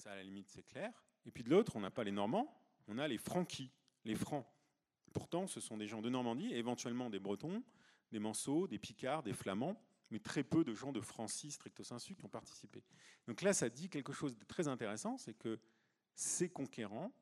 ça 0.01 0.11
à 0.11 0.15
la 0.15 0.23
limite 0.23 0.49
c'est 0.49 0.63
clair, 0.63 0.91
et 1.25 1.31
puis 1.31 1.43
de 1.43 1.49
l'autre 1.49 1.75
on 1.75 1.79
n'a 1.79 1.91
pas 1.91 2.03
les 2.03 2.11
Normands, 2.11 2.53
on 2.87 2.97
a 2.97 3.07
les 3.07 3.17
Franquis, 3.17 3.71
les 4.03 4.15
Francs. 4.15 4.45
Pourtant 5.13 5.47
ce 5.47 5.59
sont 5.59 5.77
des 5.77 5.87
gens 5.87 6.01
de 6.01 6.09
Normandie, 6.09 6.53
éventuellement 6.53 7.09
des 7.09 7.19
Bretons, 7.19 7.63
des 8.11 8.19
Manceaux, 8.19 8.67
des 8.67 8.79
Picards, 8.79 9.23
des 9.23 9.33
Flamands, 9.33 9.81
mais 10.09 10.19
très 10.19 10.43
peu 10.43 10.63
de 10.63 10.73
gens 10.73 10.91
de 10.91 11.01
Francie 11.01 11.51
stricto 11.51 11.83
sensu 11.83 12.15
qui 12.15 12.25
ont 12.25 12.29
participé. 12.29 12.83
Donc 13.27 13.41
là 13.41 13.53
ça 13.53 13.69
dit 13.69 13.89
quelque 13.89 14.13
chose 14.13 14.35
de 14.35 14.43
très 14.45 14.67
intéressant, 14.67 15.17
c'est 15.17 15.33
que 15.35 15.59
ces 16.15 16.49
conquérants 16.49 17.13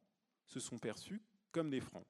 se 0.46 0.60
sont 0.60 0.78
perçus 0.78 1.22
comme 1.52 1.70
des 1.70 1.82
Francs. 1.82 2.06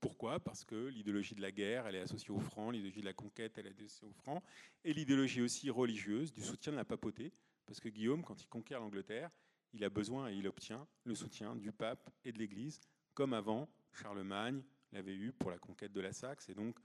Pourquoi? 0.00 0.40
Parce 0.40 0.64
que 0.64 0.86
l'idéologie 0.86 1.34
de 1.34 1.42
la 1.42 1.52
guerre, 1.52 1.86
elle 1.86 1.96
est 1.96 2.00
associée 2.00 2.30
aux 2.30 2.40
francs, 2.40 2.72
l'idéologie 2.72 3.00
de 3.00 3.04
la 3.04 3.12
conquête, 3.12 3.58
elle 3.58 3.66
est 3.66 3.82
associée 3.82 4.08
aux 4.08 4.12
francs, 4.12 4.42
et 4.82 4.94
l'idéologie 4.94 5.42
aussi 5.42 5.68
religieuse 5.68 6.32
du 6.32 6.40
soutien 6.42 6.72
de 6.72 6.78
la 6.78 6.86
papauté, 6.86 7.34
parce 7.66 7.80
que 7.80 7.90
Guillaume, 7.90 8.24
quand 8.24 8.42
il 8.42 8.48
conquiert 8.48 8.80
l'Angleterre, 8.80 9.30
il 9.72 9.84
a 9.84 9.90
besoin 9.90 10.30
et 10.30 10.34
il 10.34 10.46
obtient 10.48 10.86
le 11.04 11.14
soutien 11.14 11.54
du 11.56 11.72
pape 11.72 12.10
et 12.24 12.32
de 12.32 12.38
l'Église, 12.38 12.80
comme 13.14 13.32
avant 13.32 13.68
Charlemagne 13.92 14.62
l'avait 14.92 15.14
eu 15.14 15.32
pour 15.32 15.50
la 15.50 15.58
conquête 15.58 15.92
de 15.92 16.00
la 16.00 16.12
Saxe. 16.12 16.48
Et 16.48 16.54
donc, 16.54 16.76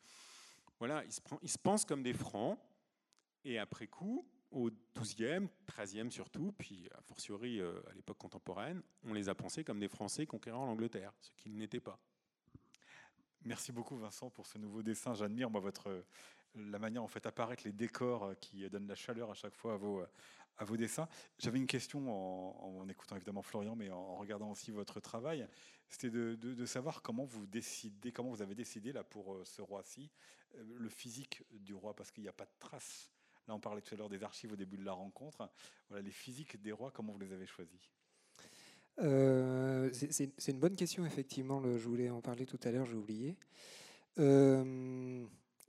voilà, 0.80 1.04
il 1.06 1.50
se, 1.50 1.58
pense 1.58 1.86
comme 1.86 2.04
des 2.04 2.14
francs, 2.14 2.60
et 3.44 3.58
après 3.58 3.88
coup, 3.88 4.28
au 4.52 4.70
XIIe, 4.98 5.48
XIIIe 5.68 6.12
surtout, 6.12 6.54
puis 6.58 6.88
a 6.98 7.02
fortiori 7.02 7.60
euh, 7.60 7.80
à 7.90 7.94
l'époque 7.94 8.18
contemporaine, 8.18 8.82
on 9.04 9.14
les 9.14 9.30
a 9.30 9.36
pensés 9.36 9.64
comme 9.64 9.80
des 9.80 9.88
Français 9.88 10.26
conquérant 10.26 10.66
l'Angleterre, 10.66 11.14
ce 11.20 11.32
qu'ils 11.38 11.58
n'étaient 11.58 11.80
pas. 11.80 12.00
Merci 13.44 13.72
beaucoup 13.72 13.98
Vincent 13.98 14.30
pour 14.30 14.48
ce 14.48 14.58
nouveau 14.58 14.82
dessin. 14.82 15.14
J'admire 15.14 15.50
moi 15.50 15.62
votre 15.62 16.04
la 16.56 16.80
manière 16.80 17.04
en 17.04 17.08
fait 17.08 17.26
apparaître 17.26 17.64
les 17.66 17.74
décors 17.74 18.24
euh, 18.24 18.34
qui 18.36 18.68
donnent 18.70 18.88
la 18.88 18.96
chaleur 18.96 19.30
à 19.30 19.34
chaque 19.34 19.56
fois 19.56 19.74
à 19.74 19.78
vos 19.78 20.04
à 20.58 20.64
vos 20.64 20.78
dessins. 20.78 21.08
J'avais 21.40 21.58
une 21.58 21.68
question 21.68 22.80
en, 22.82 22.88
écoutant 22.90 23.16
évidemment 23.16 23.42
Florian, 23.42 23.76
mais 23.76 23.90
en 23.90 24.16
regardant 24.16 24.52
aussi 24.52 24.72
votre 24.72 25.00
travail. 25.00 25.48
C'était 25.90 26.10
de, 26.10 26.66
savoir 26.66 27.02
comment 27.02 27.26
vous 27.26 27.46
décidez, 27.46 28.12
comment 28.12 28.32
vous 28.32 28.42
avez 28.42 28.56
décidé 28.56 28.92
là 28.92 29.04
pour 29.04 29.34
euh, 29.34 29.46
ce 29.46 29.62
roi-ci, 29.62 30.10
euh, 30.56 30.64
le 30.78 30.90
physique 30.90 31.44
du 31.52 31.74
roi, 31.74 31.96
parce 31.96 32.12
qu'il 32.12 32.24
n'y 32.24 32.30
a 32.30 32.34
pas 32.34 32.46
de 32.46 32.60
traces. 32.60 33.12
Là, 33.48 33.54
on 33.54 33.60
parlait 33.60 33.82
tout 33.82 33.94
à 33.94 33.98
l'heure 33.98 34.10
des 34.10 34.24
archives 34.24 34.54
au 34.54 34.56
début 34.56 34.78
de 34.78 34.86
la 34.86 34.94
rencontre. 34.94 35.50
Voilà, 35.90 36.04
les 36.04 36.12
physiques 36.12 36.60
des 36.62 36.72
rois, 36.72 36.92
comment 36.92 37.14
vous 37.14 37.20
les 37.20 37.32
avez 37.32 37.46
choisis? 37.46 37.92
Euh, 39.00 39.92
c'est 39.92 40.48
une 40.48 40.60
bonne 40.60 40.76
question, 40.76 41.06
effectivement. 41.06 41.62
je 41.62 41.88
voulais 41.88 42.10
en 42.10 42.22
parler 42.22 42.46
tout 42.46 42.60
à 42.64 42.72
l'heure, 42.72 42.86
j'ai 42.86 42.96
oublié. 42.96 43.38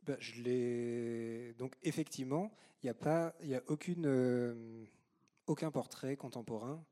Bah, 0.06 0.16
je 0.20 0.40
l'ai. 0.40 1.54
Donc, 1.58 1.74
effectivement, 1.82 2.52
n'y 2.86 2.90
a 2.90 3.34
il 3.42 3.54
a 3.54 3.62
euh, 4.06 4.84
aucun 5.46 5.70
portrait 5.70 6.16
contemporain 6.16 6.84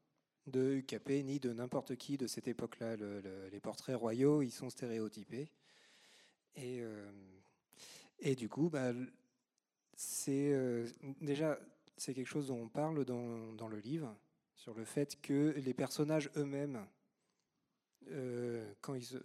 de 0.47 0.75
UKP 0.75 1.25
ni 1.25 1.41
de 1.41 1.53
n'importe 1.53 1.97
qui 1.97 2.19
de 2.19 2.27
cette 2.27 2.49
époque-là. 2.49 2.97
les 2.97 3.61
portraits 3.61 3.97
royaux, 3.97 4.43
ils 4.43 4.51
sont 4.51 4.69
stéréotypés. 4.69 5.49
Et, 6.57 6.83
et 8.21 8.37
du 8.37 8.49
coup, 8.51 8.69
bah, 8.69 8.93
c'est 9.97 10.55
déjà 11.23 11.59
c'est 11.97 12.15
quelque 12.15 12.29
chose 12.29 12.49
dont 12.49 12.63
on 12.63 12.69
parle 12.69 13.05
dans, 13.05 13.69
le 13.69 13.79
livre 13.79 14.15
sur 14.55 14.75
le 14.75 14.85
fait 14.85 15.21
que 15.21 15.55
les 15.57 15.75
personnages 15.75 16.31
eux-mêmes, 16.37 16.87
euh, 18.11 18.73
quand 18.81 18.95
ils 18.95 19.17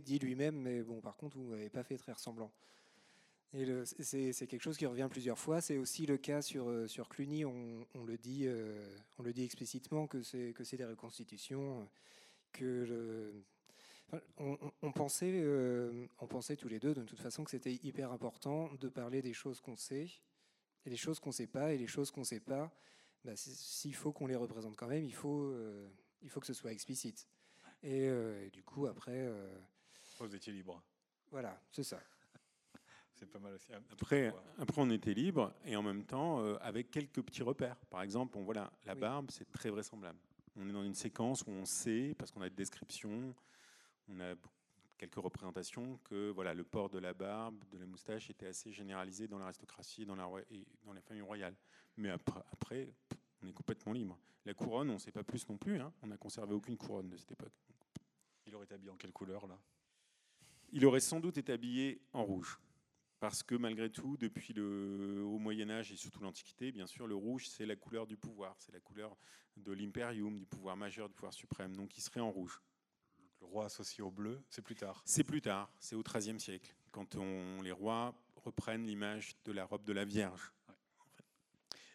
dit 0.00 0.18
lui-même, 0.18 0.56
mais 0.56 0.82
bon, 0.82 1.00
par 1.00 1.16
contre, 1.16 1.36
vous 1.36 1.50
n'avez 1.50 1.70
pas 1.70 1.84
fait 1.84 1.96
très 1.96 2.12
ressemblant. 2.12 2.52
Et 3.52 3.66
c'est 4.02 4.46
quelque 4.46 4.62
chose 4.62 4.76
qui 4.76 4.86
revient 4.86 5.08
plusieurs 5.10 5.38
fois. 5.38 5.60
C'est 5.60 5.78
aussi 5.78 6.04
le 6.04 6.18
cas 6.18 6.42
sur, 6.42 6.68
euh, 6.68 6.86
sur 6.86 7.08
Cluny. 7.08 7.44
On, 7.44 7.86
on 7.94 8.04
le 8.04 8.18
dit, 8.18 8.46
euh, 8.46 8.84
on 9.18 9.22
le 9.22 9.32
dit 9.32 9.44
explicitement 9.44 10.06
que 10.06 10.22
c'est 10.22 10.52
que 10.52 10.76
des 10.76 10.84
reconstitutions, 10.84 11.88
que 12.52 12.84
le, 12.84 13.44
on, 14.38 14.58
on, 14.82 14.92
pensait, 14.92 15.42
on 16.18 16.26
pensait 16.26 16.56
tous 16.56 16.68
les 16.68 16.78
deux 16.78 16.94
de 16.94 17.02
toute 17.02 17.20
façon 17.20 17.44
que 17.44 17.50
c'était 17.50 17.74
hyper 17.82 18.12
important 18.12 18.70
de 18.80 18.88
parler 18.88 19.22
des 19.22 19.32
choses 19.32 19.60
qu'on 19.60 19.76
sait 19.76 20.10
et 20.84 20.90
des 20.90 20.96
choses 20.96 21.18
qu'on 21.18 21.30
ne 21.30 21.34
sait 21.34 21.46
pas 21.46 21.72
et 21.72 21.78
les 21.78 21.86
choses 21.86 22.10
qu'on 22.10 22.20
ne 22.20 22.26
sait 22.26 22.40
pas 22.40 22.72
bah, 23.26 23.32
s'il 23.34 23.94
faut 23.94 24.12
qu'on 24.12 24.28
les 24.28 24.36
représente 24.36 24.76
quand 24.76 24.86
même, 24.86 25.04
il 25.04 25.14
faut, 25.14 25.42
euh, 25.46 25.88
il 26.22 26.30
faut 26.30 26.38
que 26.38 26.46
ce 26.46 26.54
soit 26.54 26.70
explicite. 26.70 27.26
Et, 27.82 28.06
euh, 28.08 28.48
du 28.50 28.62
coup, 28.62 28.86
après. 28.86 29.18
Euh, 29.18 29.58
vous 30.20 30.34
étiez 30.34 30.52
libre. 30.52 30.80
Voilà, 31.32 31.60
c'est 31.72 31.82
ça. 31.82 32.00
C'est 33.16 33.26
pas 33.26 33.38
mal 33.38 33.54
aussi. 33.54 33.72
Après, 33.92 34.32
après, 34.58 34.82
on 34.82 34.90
était 34.90 35.14
libre 35.14 35.52
et 35.64 35.74
en 35.76 35.82
même 35.82 36.04
temps 36.04 36.44
avec 36.56 36.90
quelques 36.90 37.22
petits 37.22 37.42
repères. 37.42 37.76
Par 37.90 38.02
exemple, 38.02 38.36
on, 38.38 38.44
voilà, 38.44 38.70
la 38.84 38.94
barbe, 38.94 39.30
c'est 39.30 39.50
très 39.50 39.70
vraisemblable. 39.70 40.18
On 40.56 40.68
est 40.68 40.72
dans 40.72 40.84
une 40.84 40.94
séquence 40.94 41.42
où 41.46 41.50
on 41.50 41.64
sait, 41.64 42.14
parce 42.18 42.30
qu'on 42.30 42.40
a 42.40 42.48
des 42.48 42.54
descriptions, 42.54 43.34
on 44.08 44.20
a 44.20 44.34
quelques 44.96 45.16
représentations, 45.16 45.98
que 46.04 46.30
voilà, 46.30 46.54
le 46.54 46.64
port 46.64 46.88
de 46.88 46.98
la 46.98 47.12
barbe, 47.12 47.62
de 47.70 47.78
la 47.78 47.86
moustache 47.86 48.30
était 48.30 48.46
assez 48.46 48.72
généralisé 48.72 49.28
dans 49.28 49.38
l'aristocratie 49.38 50.02
et 50.02 50.06
dans 50.06 50.16
la, 50.16 50.26
et 50.50 50.64
dans 50.84 50.92
la 50.92 51.02
famille 51.02 51.22
royale. 51.22 51.54
Mais 51.96 52.10
après, 52.10 52.40
après, 52.52 52.88
on 53.42 53.48
est 53.48 53.52
complètement 53.52 53.92
libre. 53.92 54.18
La 54.44 54.54
couronne, 54.54 54.90
on 54.90 54.94
ne 54.94 54.98
sait 54.98 55.12
pas 55.12 55.24
plus 55.24 55.46
non 55.48 55.58
plus. 55.58 55.80
Hein. 55.80 55.92
On 56.02 56.06
n'a 56.06 56.16
conservé 56.16 56.54
aucune 56.54 56.76
couronne 56.76 57.08
de 57.08 57.16
cette 57.16 57.32
époque. 57.32 57.52
Il 58.46 58.54
aurait 58.54 58.64
été 58.64 58.74
habillé 58.74 58.90
en 58.90 58.96
quelle 58.96 59.12
couleur 59.12 59.46
là? 59.46 59.58
Il 60.72 60.84
aurait 60.86 61.00
sans 61.00 61.20
doute 61.20 61.36
été 61.36 61.52
habillé 61.52 62.00
en 62.12 62.24
rouge. 62.24 62.58
Parce 63.18 63.42
que 63.42 63.54
malgré 63.54 63.90
tout, 63.90 64.16
depuis 64.18 64.52
le 64.52 65.22
au 65.24 65.38
Moyen 65.38 65.70
Âge 65.70 65.90
et 65.90 65.96
surtout 65.96 66.20
l'Antiquité, 66.20 66.70
bien 66.70 66.86
sûr, 66.86 67.06
le 67.06 67.14
rouge, 67.14 67.48
c'est 67.48 67.64
la 67.64 67.76
couleur 67.76 68.06
du 68.06 68.16
pouvoir, 68.16 68.56
c'est 68.58 68.72
la 68.72 68.80
couleur 68.80 69.16
de 69.56 69.72
l'imperium, 69.72 70.38
du 70.38 70.44
pouvoir 70.44 70.76
majeur, 70.76 71.08
du 71.08 71.14
pouvoir 71.14 71.32
suprême. 71.32 71.74
Donc 71.74 71.96
il 71.96 72.02
serait 72.02 72.20
en 72.20 72.30
rouge. 72.30 72.60
Le 73.40 73.46
roi 73.46 73.66
associé 73.66 74.02
au 74.02 74.10
bleu, 74.10 74.42
c'est 74.50 74.62
plus 74.62 74.74
tard. 74.74 75.02
C'est 75.04 75.24
plus 75.24 75.40
tard, 75.40 75.70
c'est 75.78 75.94
au 75.94 76.02
XIIIe 76.02 76.40
siècle, 76.40 76.74
quand 76.90 77.16
on, 77.16 77.62
les 77.62 77.72
rois 77.72 78.14
reprennent 78.36 78.86
l'image 78.86 79.36
de 79.44 79.52
la 79.52 79.64
robe 79.64 79.84
de 79.84 79.92
la 79.92 80.04
Vierge. 80.04 80.52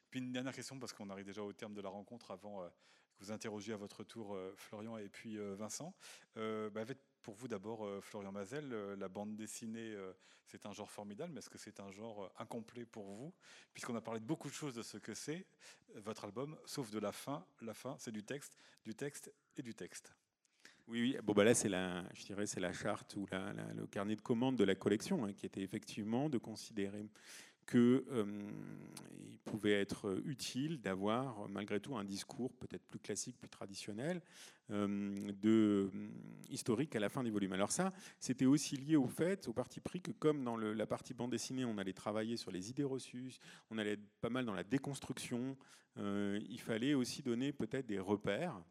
Puis 0.09 0.19
une 0.19 0.33
dernière 0.33 0.53
question, 0.53 0.77
parce 0.77 0.91
qu'on 0.91 1.09
arrive 1.09 1.25
déjà 1.25 1.41
au 1.41 1.53
terme 1.53 1.73
de 1.73 1.81
la 1.81 1.89
rencontre 1.89 2.31
avant 2.31 2.61
euh, 2.61 2.67
que 2.67 3.23
vous 3.23 3.31
interrogiez 3.31 3.73
à 3.73 3.77
votre 3.77 4.03
tour 4.03 4.35
euh, 4.35 4.53
Florian 4.57 4.97
et 4.97 5.07
puis 5.07 5.37
euh, 5.37 5.55
Vincent. 5.55 5.95
Bah, 6.35 6.83
pour 7.21 7.35
vous 7.35 7.47
d'abord, 7.47 7.87
Florian 8.03 8.31
Mazel, 8.31 8.69
la 8.69 9.07
bande 9.07 9.35
dessinée, 9.35 9.95
c'est 10.45 10.65
un 10.65 10.73
genre 10.73 10.89
formidable, 10.89 11.31
mais 11.33 11.39
est-ce 11.39 11.49
que 11.49 11.57
c'est 11.57 11.79
un 11.79 11.91
genre 11.91 12.31
incomplet 12.37 12.85
pour 12.85 13.05
vous? 13.11 13.33
Puisqu'on 13.73 13.95
a 13.95 14.01
parlé 14.01 14.19
de 14.19 14.25
beaucoup 14.25 14.49
de 14.49 14.53
choses 14.53 14.75
de 14.75 14.81
ce 14.81 14.97
que 14.97 15.13
c'est, 15.13 15.45
votre 15.95 16.25
album, 16.25 16.57
sauf 16.65 16.91
de 16.91 16.99
la 16.99 17.11
fin. 17.11 17.45
La 17.61 17.73
fin, 17.73 17.95
c'est 17.99 18.11
du 18.11 18.23
texte, 18.23 18.57
du 18.83 18.93
texte 18.95 19.31
et 19.57 19.61
du 19.61 19.73
texte. 19.73 20.13
Oui, 20.87 21.01
oui. 21.01 21.17
Bon, 21.23 21.33
bah 21.33 21.43
là, 21.43 21.53
c'est 21.53 21.69
la, 21.69 22.03
je 22.13 22.25
dirais, 22.25 22.45
c'est 22.45 22.59
la 22.59 22.73
charte 22.73 23.15
ou 23.15 23.25
le 23.31 23.85
carnet 23.87 24.15
de 24.15 24.21
commande 24.21 24.57
de 24.57 24.63
la 24.63 24.75
collection, 24.75 25.23
hein, 25.23 25.33
qui 25.33 25.45
était 25.45 25.61
effectivement 25.61 26.29
de 26.29 26.37
considérer 26.37 27.05
qu'il 27.65 28.03
euh, 28.11 28.25
pouvait 29.45 29.73
être 29.73 30.21
utile 30.25 30.81
d'avoir 30.81 31.47
malgré 31.49 31.79
tout 31.79 31.95
un 31.95 32.03
discours 32.03 32.53
peut-être 32.53 32.85
plus 32.85 32.99
classique, 32.99 33.37
plus 33.37 33.49
traditionnel, 33.49 34.21
euh, 34.69 35.31
de, 35.41 35.89
euh, 35.93 36.09
historique 36.49 36.95
à 36.95 36.99
la 36.99 37.09
fin 37.09 37.23
des 37.23 37.29
volumes. 37.29 37.53
Alors 37.53 37.71
ça, 37.71 37.93
c'était 38.19 38.45
aussi 38.45 38.77
lié 38.77 38.95
au 38.95 39.07
fait, 39.07 39.47
au 39.47 39.53
parti 39.53 39.79
pris, 39.79 40.01
que 40.01 40.11
comme 40.11 40.43
dans 40.43 40.57
la 40.57 40.85
partie 40.85 41.13
bande 41.13 41.31
dessinée, 41.31 41.65
on 41.65 41.77
allait 41.77 41.93
travailler 41.93 42.37
sur 42.37 42.51
les 42.51 42.69
idées 42.69 42.83
reçues, 42.83 43.37
on 43.69 43.77
allait 43.77 43.93
être 43.93 44.07
pas 44.21 44.29
mal 44.29 44.45
dans 44.45 44.53
la 44.53 44.63
déconstruction, 44.63 45.57
il 45.97 46.59
fallait 46.59 46.93
aussi 46.93 47.21
donner 47.21 47.51
peut-être 47.51 47.85
des 47.85 47.99
repères 47.99 48.61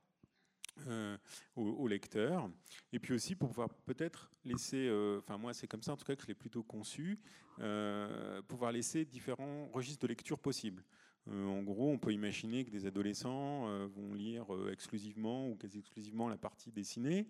euh, 0.88 1.16
au, 1.56 1.86
lecteur. 1.88 2.50
Et 2.92 2.98
puis 2.98 3.14
aussi 3.14 3.34
pour 3.34 3.48
pouvoir 3.48 3.68
peut-être 3.86 4.30
laisser, 4.44 4.86
euh, 4.88 5.18
enfin 5.18 5.38
moi 5.38 5.52
c'est 5.52 5.66
comme 5.66 5.82
ça 5.82 5.92
en 5.92 5.96
tout 5.96 6.04
cas 6.04 6.14
que 6.14 6.22
je 6.22 6.28
l'ai 6.28 6.34
plutôt 6.34 6.62
conçu, 6.62 7.18
euh, 7.60 8.40
pouvoir 8.42 8.72
laisser 8.72 9.04
différents 9.04 9.68
registres 9.68 10.02
de 10.02 10.08
lecture 10.08 10.38
possibles. 10.38 10.84
en 11.28 11.62
gros, 11.62 11.90
on 11.90 11.98
peut 11.98 12.12
imaginer 12.12 12.64
que 12.64 12.70
des 12.70 12.86
adolescents 12.86 13.86
vont 13.88 14.14
lire 14.14 14.46
exclusivement 14.72 15.48
ou 15.48 15.56
quasi 15.56 15.78
exclusivement 15.78 16.28
la 16.28 16.38
partie 16.38 16.72
dessinée, 16.72 17.28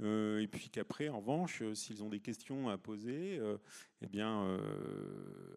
et 0.00 0.48
puis 0.50 0.68
qu'après, 0.70 1.08
en 1.08 1.20
revanche, 1.20 1.62
s'ils 1.74 2.02
ont 2.02 2.08
des 2.08 2.20
questions 2.20 2.68
à 2.68 2.76
poser, 2.76 3.40
eh 4.02 4.06
bien, 4.06 4.58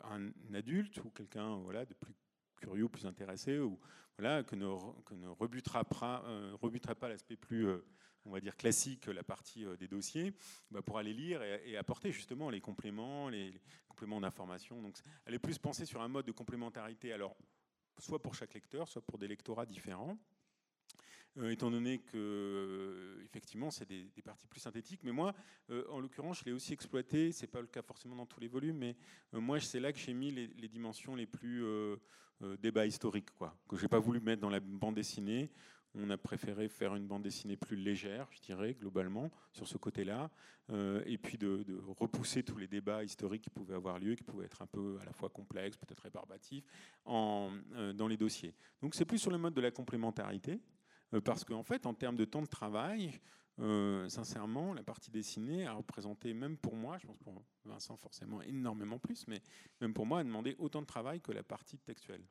un 0.03 0.53
adulte 0.53 1.03
ou 1.03 1.09
quelqu'un 1.09 1.57
voilà, 1.57 1.85
de 1.85 1.93
plus 1.93 2.13
curieux, 2.61 2.87
plus 2.87 3.05
intéressé, 3.05 3.59
ou 3.59 3.79
que 4.43 4.55
ne, 4.55 4.65
ne 5.15 5.27
rebutera 5.27 5.83
pas, 5.83 6.23
l'aspect 7.07 7.35
plus 7.35 7.67
on 8.25 8.31
va 8.31 8.39
dire 8.39 8.55
classique, 8.55 9.07
la 9.07 9.23
partie 9.23 9.65
euh, 9.65 9.75
des 9.77 9.87
dossiers, 9.87 10.33
bah, 10.69 10.81
pour 10.81 10.97
aller 10.97 11.13
lire 11.13 11.41
et, 11.43 11.77
apporter 11.77 12.11
justement 12.11 12.49
les 12.49 12.61
compléments, 12.61 13.29
les, 13.29 13.53
compléments 13.87 14.21
d'information. 14.21 14.81
Donc, 14.81 14.97
elle 15.25 15.33
est 15.33 15.39
plus 15.39 15.57
pensée 15.57 15.85
sur 15.85 16.01
un 16.01 16.07
mode 16.07 16.25
de 16.25 16.31
complémentarité, 16.31 17.13
alors 17.13 17.35
soit 17.99 18.21
pour 18.21 18.33
chaque 18.33 18.53
lecteur, 18.53 18.87
soit 18.87 19.01
pour 19.01 19.17
des 19.17 19.27
lectorats 19.27 19.65
différents. 19.65 20.17
Euh, 21.37 21.49
étant 21.49 21.71
donné 21.71 21.99
que 21.99 22.17
euh, 22.17 23.23
effectivement 23.23 23.71
c'est 23.71 23.87
des, 23.87 24.21
parties 24.21 24.47
plus 24.47 24.59
synthétiques. 24.59 25.01
Mais 25.03 25.13
moi, 25.13 25.33
en 25.89 25.99
l'occurrence, 25.99 26.39
je 26.39 26.45
l'ai 26.45 26.51
aussi 26.51 26.73
exploité. 26.73 27.31
C'est 27.31 27.47
pas 27.47 27.61
le 27.61 27.67
cas 27.67 27.81
forcément 27.81 28.15
dans 28.15 28.25
tous 28.25 28.39
les 28.39 28.47
volumes, 28.47 28.77
mais 28.77 28.95
moi 29.31 29.59
c'est 29.59 29.79
là 29.79 29.93
que 29.93 29.99
j'ai 29.99 30.13
mis 30.13 30.31
les, 30.31 30.67
dimensions 30.67 31.15
les 31.15 31.25
plus 31.25 31.63
débat 32.59 32.85
historique, 32.85 33.31
quoi, 33.37 33.55
que 33.67 33.77
j'ai 33.77 33.87
pas 33.87 33.99
voulu 33.99 34.19
mettre 34.19 34.41
dans 34.41 34.49
la 34.49 34.59
bande 34.59 34.95
dessinée 34.95 35.49
on 35.95 36.09
a 36.09 36.17
préféré 36.17 36.69
faire 36.69 36.95
une 36.95 37.07
bande 37.07 37.23
dessinée 37.23 37.57
plus 37.57 37.75
légère, 37.75 38.27
je 38.31 38.39
dirais, 38.39 38.73
globalement, 38.73 39.29
sur 39.51 39.67
ce 39.67 39.77
côté-là, 39.77 40.29
euh, 40.69 41.03
et 41.05 41.17
puis 41.17 41.37
de, 41.37 41.65
repousser 41.99 42.43
tous 42.43 42.57
les 42.57 42.67
débats 42.67 43.03
historiques 43.03 43.43
qui 43.43 43.49
pouvaient 43.49 43.75
avoir 43.75 43.99
lieu, 43.99 44.15
qui 44.15 44.23
pouvaient 44.23 44.45
être 44.45 44.61
un 44.61 44.67
peu 44.67 44.97
à 45.01 45.05
la 45.05 45.11
fois 45.11 45.29
complexes, 45.29 45.77
peut-être 45.77 46.01
rébarbatifs, 46.01 46.65
euh, 47.07 47.93
dans 47.93 48.07
les 48.07 48.17
dossiers. 48.17 48.53
Donc 48.81 48.95
c'est 48.95 49.05
plus 49.05 49.17
sur 49.17 49.31
le 49.31 49.37
mode 49.37 49.53
de 49.53 49.61
la 49.61 49.71
complémentarité, 49.71 50.53
euh, 50.53 50.57
parce 51.19 51.43
qu'en 51.43 51.63
fait, 51.63 51.85
en 51.85 51.93
termes 51.93 52.15
de 52.15 52.25
temps 52.25 52.41
de 52.41 52.47
travail, 52.47 53.19
sincèrement, 54.07 54.73
la 54.73 54.83
partie 54.83 55.11
dessinée 55.11 55.67
a 55.67 55.73
représenté, 55.73 56.33
même 56.33 56.57
pour 56.57 56.75
moi, 56.75 56.97
je 56.97 57.07
pense 57.07 57.17
pour 57.19 57.43
Vincent 57.65 57.97
forcément 57.97 58.41
énormément 58.41 58.97
plus, 58.97 59.27
mais 59.27 59.41
même 59.81 59.93
pour 59.93 60.05
moi, 60.05 60.19
a 60.19 60.23
demandé 60.23 60.55
autant 60.57 60.81
de 60.81 60.87
travail 60.87 61.21
que 61.21 61.31
la 61.31 61.43
partie 61.43 61.77
textuelle. 61.77 62.23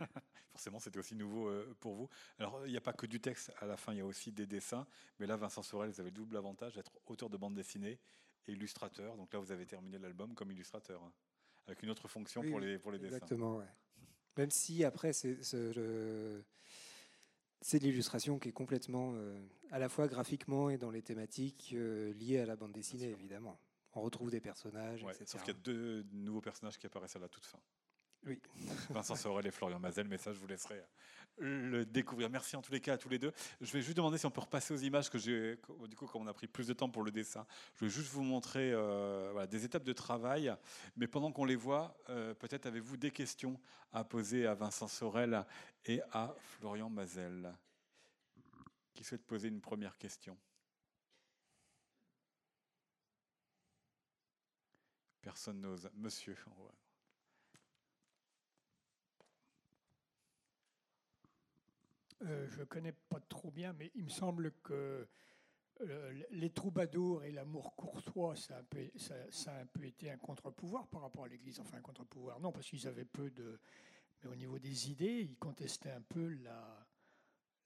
Forcément, 0.50 0.78
c'était 0.78 0.98
aussi 0.98 1.14
nouveau 1.14 1.48
euh, 1.48 1.76
pour 1.80 1.94
vous. 1.94 2.08
Alors, 2.38 2.66
il 2.66 2.70
n'y 2.70 2.76
a 2.76 2.80
pas 2.80 2.92
que 2.92 3.06
du 3.06 3.20
texte 3.20 3.52
à 3.58 3.66
la 3.66 3.76
fin, 3.76 3.92
il 3.92 3.98
y 3.98 4.00
a 4.00 4.06
aussi 4.06 4.32
des 4.32 4.46
dessins. 4.46 4.86
Mais 5.18 5.26
là, 5.26 5.36
Vincent 5.36 5.62
Sorel, 5.62 5.90
vous 5.90 6.00
avez 6.00 6.10
le 6.10 6.14
double 6.14 6.36
avantage 6.36 6.74
d'être 6.74 6.92
auteur 7.06 7.30
de 7.30 7.36
bande 7.36 7.54
dessinée 7.54 7.98
et 8.46 8.52
illustrateur. 8.52 9.16
Donc 9.16 9.32
là, 9.32 9.38
vous 9.38 9.52
avez 9.52 9.66
terminé 9.66 9.98
l'album 9.98 10.34
comme 10.34 10.50
illustrateur, 10.50 11.02
hein, 11.02 11.12
avec 11.66 11.82
une 11.82 11.90
autre 11.90 12.08
fonction 12.08 12.42
pour 12.42 12.60
les, 12.60 12.78
pour 12.78 12.92
les 12.92 12.98
dessins. 12.98 13.16
Exactement, 13.16 13.56
ouais. 13.58 13.68
Même 14.36 14.50
si 14.50 14.84
après, 14.84 15.12
c'est 15.12 15.40
c'est 17.60 17.78
l'illustration 17.78 18.38
qui 18.38 18.48
est 18.48 18.52
complètement, 18.52 19.12
euh, 19.14 19.38
à 19.70 19.78
la 19.78 19.88
fois 19.88 20.08
graphiquement 20.08 20.70
et 20.70 20.78
dans 20.78 20.90
les 20.90 21.02
thématiques 21.02 21.72
euh, 21.74 22.12
liées 22.14 22.40
à 22.40 22.46
la 22.46 22.56
bande 22.56 22.72
dessinée, 22.72 23.10
évidemment. 23.10 23.58
On 23.94 24.02
retrouve 24.02 24.30
des 24.30 24.40
personnages, 24.40 25.02
etc. 25.02 25.24
Sauf 25.26 25.42
qu'il 25.42 25.54
y 25.54 25.56
a 25.56 25.60
deux 25.60 26.04
nouveaux 26.12 26.40
personnages 26.40 26.78
qui 26.78 26.86
apparaissent 26.86 27.16
à 27.16 27.18
la 27.18 27.28
toute 27.28 27.44
fin. 27.44 27.58
Oui. 28.26 28.38
Vincent 28.90 29.16
Sorel 29.16 29.46
et 29.46 29.50
Florian 29.50 29.78
Mazel, 29.78 30.06
mais 30.08 30.18
ça, 30.18 30.32
je 30.32 30.38
vous 30.38 30.46
laisserai 30.46 30.82
le 31.38 31.86
découvrir. 31.86 32.28
Merci 32.28 32.56
en 32.56 32.62
tous 32.62 32.72
les 32.72 32.80
cas 32.80 32.94
à 32.94 32.98
tous 32.98 33.08
les 33.08 33.18
deux. 33.18 33.32
Je 33.60 33.72
vais 33.72 33.80
juste 33.80 33.96
demander 33.96 34.18
si 34.18 34.26
on 34.26 34.30
peut 34.30 34.42
repasser 34.42 34.74
aux 34.74 34.78
images 34.78 35.08
que 35.08 35.18
j'ai. 35.18 35.56
Du 35.88 35.96
coup, 35.96 36.06
comme 36.06 36.22
on 36.22 36.26
a 36.26 36.34
pris 36.34 36.46
plus 36.46 36.66
de 36.66 36.74
temps 36.74 36.90
pour 36.90 37.02
le 37.02 37.10
dessin, 37.10 37.46
je 37.76 37.84
vais 37.84 37.90
juste 37.90 38.10
vous 38.10 38.22
montrer 38.22 38.72
euh, 38.72 39.46
des 39.46 39.64
étapes 39.64 39.84
de 39.84 39.92
travail. 39.92 40.54
Mais 40.96 41.06
pendant 41.06 41.32
qu'on 41.32 41.44
les 41.44 41.56
voit, 41.56 41.96
euh, 42.10 42.34
peut-être 42.34 42.66
avez-vous 42.66 42.96
des 42.96 43.10
questions 43.10 43.58
à 43.92 44.04
poser 44.04 44.46
à 44.46 44.54
Vincent 44.54 44.88
Sorel 44.88 45.44
et 45.86 46.00
à 46.12 46.34
Florian 46.38 46.90
Mazel. 46.90 47.54
Qui 48.92 49.04
souhaite 49.04 49.24
poser 49.24 49.48
une 49.48 49.60
première 49.60 49.96
question 49.96 50.36
Personne 55.22 55.60
n'ose. 55.60 55.88
Monsieur. 55.94 56.36
Euh, 62.22 62.46
je 62.50 62.60
ne 62.60 62.64
connais 62.64 62.92
pas 62.92 63.20
trop 63.28 63.50
bien, 63.50 63.72
mais 63.72 63.90
il 63.94 64.04
me 64.04 64.10
semble 64.10 64.52
que 64.62 65.06
euh, 65.82 66.22
les 66.30 66.50
troubadours 66.50 67.24
et 67.24 67.32
l'amour 67.32 67.74
courtois, 67.74 68.36
ça 68.36 68.56
a, 68.56 68.60
un 68.60 69.66
peu, 69.66 69.84
été 69.84 70.10
un 70.10 70.18
contre-pouvoir 70.18 70.86
par 70.88 71.00
rapport 71.02 71.24
à 71.24 71.28
l'Église. 71.28 71.60
Enfin, 71.60 71.78
un 71.78 71.82
contre-pouvoir, 71.82 72.40
non, 72.40 72.52
parce 72.52 72.66
qu'ils 72.68 72.86
avaient 72.86 73.04
peu 73.04 73.30
de. 73.30 73.58
Mais 74.22 74.28
au 74.28 74.34
niveau 74.34 74.58
des 74.58 74.90
idées, 74.90 75.26
ils 75.30 75.36
contestaient 75.36 75.92
un 75.92 76.02
peu 76.02 76.28
la, 76.28 76.86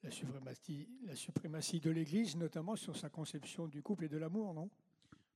la, 0.05 0.11
suprématie, 0.13 0.89
la 1.03 1.17
suprématie 1.17 1.81
de 1.81 1.91
l'Église, 1.91 2.37
notamment 2.37 2.77
sur 2.77 2.97
sa 2.97 3.11
conception 3.11 3.67
du 3.67 3.83
couple 3.83 4.05
et 4.05 4.09
de 4.09 4.19
l'amour, 4.19 4.55
non? 4.55 4.71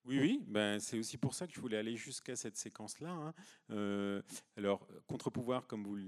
Oui, 0.05 0.21
oui, 0.21 0.45
ben, 0.47 0.79
c'est 0.79 0.99
aussi 0.99 1.19
pour 1.19 1.35
ça 1.35 1.47
que 1.47 1.53
je 1.53 1.61
voulais 1.61 1.77
aller 1.77 1.97
jusqu'à 1.97 2.37
cette 2.37 2.57
séquence-là. 2.57 3.11
Hein. 3.11 3.35
Euh, 3.71 4.23
alors, 4.57 4.89
contre-pouvoir, 5.07 5.67
comme 5.67 5.85
vous 5.85 5.99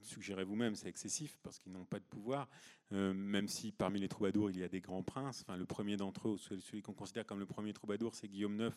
suggérez 0.00 0.44
vous-même, 0.44 0.74
c'est 0.74 0.88
excessif 0.88 1.38
parce 1.42 1.58
qu'ils 1.58 1.72
n'ont 1.72 1.84
pas 1.84 1.98
de 1.98 2.04
pouvoir, 2.04 2.48
euh, 2.92 3.12
même 3.12 3.48
si 3.48 3.72
parmi 3.72 4.00
les 4.00 4.08
troubadours, 4.08 4.50
il 4.50 4.58
y 4.58 4.62
a 4.62 4.68
des 4.68 4.80
grands 4.80 5.02
princes. 5.02 5.42
Enfin, 5.42 5.56
le 5.56 5.66
premier 5.66 5.96
d'entre 5.96 6.28
eux, 6.28 6.38
celui 6.38 6.82
qu'on 6.82 6.92
considère 6.94 7.26
comme 7.26 7.38
le 7.38 7.46
premier 7.46 7.72
troubadour, 7.72 8.14
c'est 8.14 8.28
Guillaume 8.28 8.60
IX, 8.60 8.74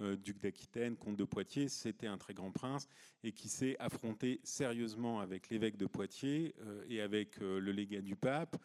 euh, 0.00 0.16
duc 0.16 0.38
d'Aquitaine, 0.38 0.96
comte 0.96 1.16
de 1.16 1.24
Poitiers. 1.24 1.68
C'était 1.68 2.06
un 2.06 2.18
très 2.18 2.34
grand 2.34 2.52
prince 2.52 2.88
et 3.22 3.32
qui 3.32 3.48
s'est 3.48 3.76
affronté 3.78 4.40
sérieusement 4.44 5.20
avec 5.20 5.50
l'évêque 5.50 5.76
de 5.76 5.86
Poitiers 5.86 6.54
euh, 6.60 6.84
et 6.88 7.00
avec 7.00 7.38
le 7.38 7.72
légat 7.72 8.00
du 8.00 8.16
pape 8.16 8.56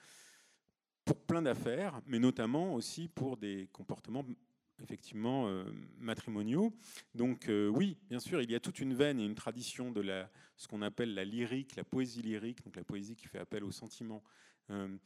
pour 1.04 1.18
plein 1.22 1.44
d'affaires, 1.44 2.02
mais 2.08 2.18
notamment 2.18 2.74
aussi 2.74 3.08
pour 3.08 3.38
des 3.38 3.70
comportements 3.72 4.26
effectivement 4.82 5.48
euh, 5.48 5.66
matrimoniaux. 5.98 6.74
Donc 7.14 7.50
euh, 7.50 7.68
oui, 7.68 7.98
bien 8.10 8.20
sûr, 8.20 8.42
il 8.42 8.52
y 8.52 8.56
a 8.56 8.60
toute 8.60 8.80
une 8.80 8.94
veine 8.94 9.20
et 9.20 9.26
une 9.26 9.36
tradition 9.36 9.92
de 9.92 10.02
la, 10.02 10.30
ce 10.58 10.68
qu'on 10.68 10.82
appelle 10.82 11.14
la 11.14 11.26
lyrique, 11.26 11.76
la 11.76 11.84
poésie 11.84 12.22
lyrique, 12.22 12.64
donc 12.64 12.76
la 12.76 12.84
poésie 12.84 13.16
qui 13.16 13.28
fait 13.28 13.40
appel 13.40 13.64
aux 13.64 13.72
sentiments 13.72 14.24
euh, 14.72 14.98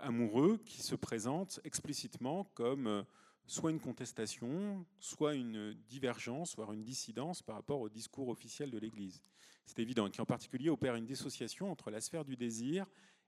amoureux, 0.00 0.58
qui 0.64 0.82
se 0.82 0.94
présente 0.94 1.60
explicitement 1.64 2.44
comme 2.54 3.04
soit 3.46 3.70
une 3.70 3.80
contestation, 3.80 4.86
soit 5.00 5.34
une 5.34 5.74
divergence, 5.88 6.52
soit 6.52 6.72
une 6.72 6.84
dissidence 6.84 7.42
par 7.42 7.56
rapport 7.56 7.80
au 7.80 7.88
discours 7.88 8.28
officiel 8.28 8.70
de 8.70 8.78
l'Église. 8.78 9.22
C'est 9.66 9.80
évident, 9.80 10.08
qui 10.08 10.20
en 10.20 10.26
particulier 10.26 10.70
opère 10.70 10.94
une 10.94 11.04
dissociation 11.04 11.70
entre 11.70 11.90
la 11.90 12.00
sphère 12.00 12.24
du 12.24 12.36
désir 12.36 12.86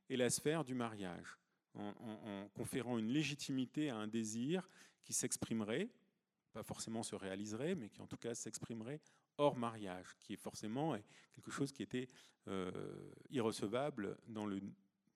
et 0.08 0.16
la 0.16 0.30
sphère 0.30 0.64
du 0.64 0.74
mariage, 0.74 1.38
en 1.74 2.48
conférant 2.54 2.98
une 2.98 3.08
légitimité 3.08 3.90
à 3.90 3.96
un 3.96 4.06
désir 4.06 4.68
qui 5.04 5.12
s'exprimerait, 5.12 5.88
pas 6.52 6.62
forcément 6.62 7.02
se 7.02 7.14
réaliserait, 7.14 7.74
mais 7.74 7.88
qui 7.88 8.00
en 8.00 8.06
tout 8.06 8.16
cas 8.16 8.34
s'exprimerait 8.34 9.00
hors 9.38 9.56
mariage, 9.56 10.16
qui 10.22 10.32
est 10.32 10.38
forcément 10.38 10.96
quelque 11.34 11.50
chose 11.50 11.72
qui 11.72 11.82
était 11.82 12.08
euh, 12.48 12.70
irrecevable 13.30 14.16
dans 14.28 14.46
le 14.46 14.60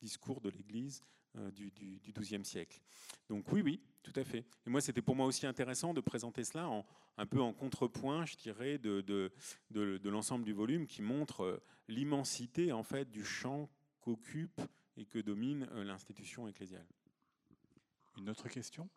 discours 0.01 0.41
de 0.41 0.51
l'Église 0.51 1.03
euh, 1.36 1.51
du, 1.51 1.70
XIIe 2.12 2.45
siècle. 2.45 2.80
Donc 3.28 3.51
oui, 3.53 3.62
oui, 3.62 3.82
tout 4.03 4.12
à 4.16 4.24
fait. 4.24 4.45
Et 4.66 4.70
moi, 4.70 4.80
c'était 4.80 5.03
pour 5.03 5.14
moi 5.14 5.26
aussi 5.26 5.47
intéressant 5.47 5.95
de 5.95 6.01
présenter 6.01 6.43
cela 6.43 6.68
un 7.16 7.26
peu 7.26 7.41
en 7.41 7.53
contrepoint, 7.53 8.24
je 8.24 8.36
dirais, 8.36 8.78
de, 8.78 9.01
de, 9.03 10.09
l'ensemble 10.09 10.45
du 10.45 10.53
volume 10.53 10.86
qui 10.86 11.03
montre 11.03 11.43
euh, 11.43 11.62
l'immensité 11.86 12.72
en 12.72 12.82
fait 12.82 13.11
du 13.11 13.24
champ 13.24 13.70
qu'occupe 14.01 14.61
et 14.97 15.05
que 15.05 15.18
domine 15.18 15.66
l'institution 15.84 16.49
ecclésiale. 16.49 16.86
Une 18.16 18.28
autre 18.30 18.49
question? 18.49 18.89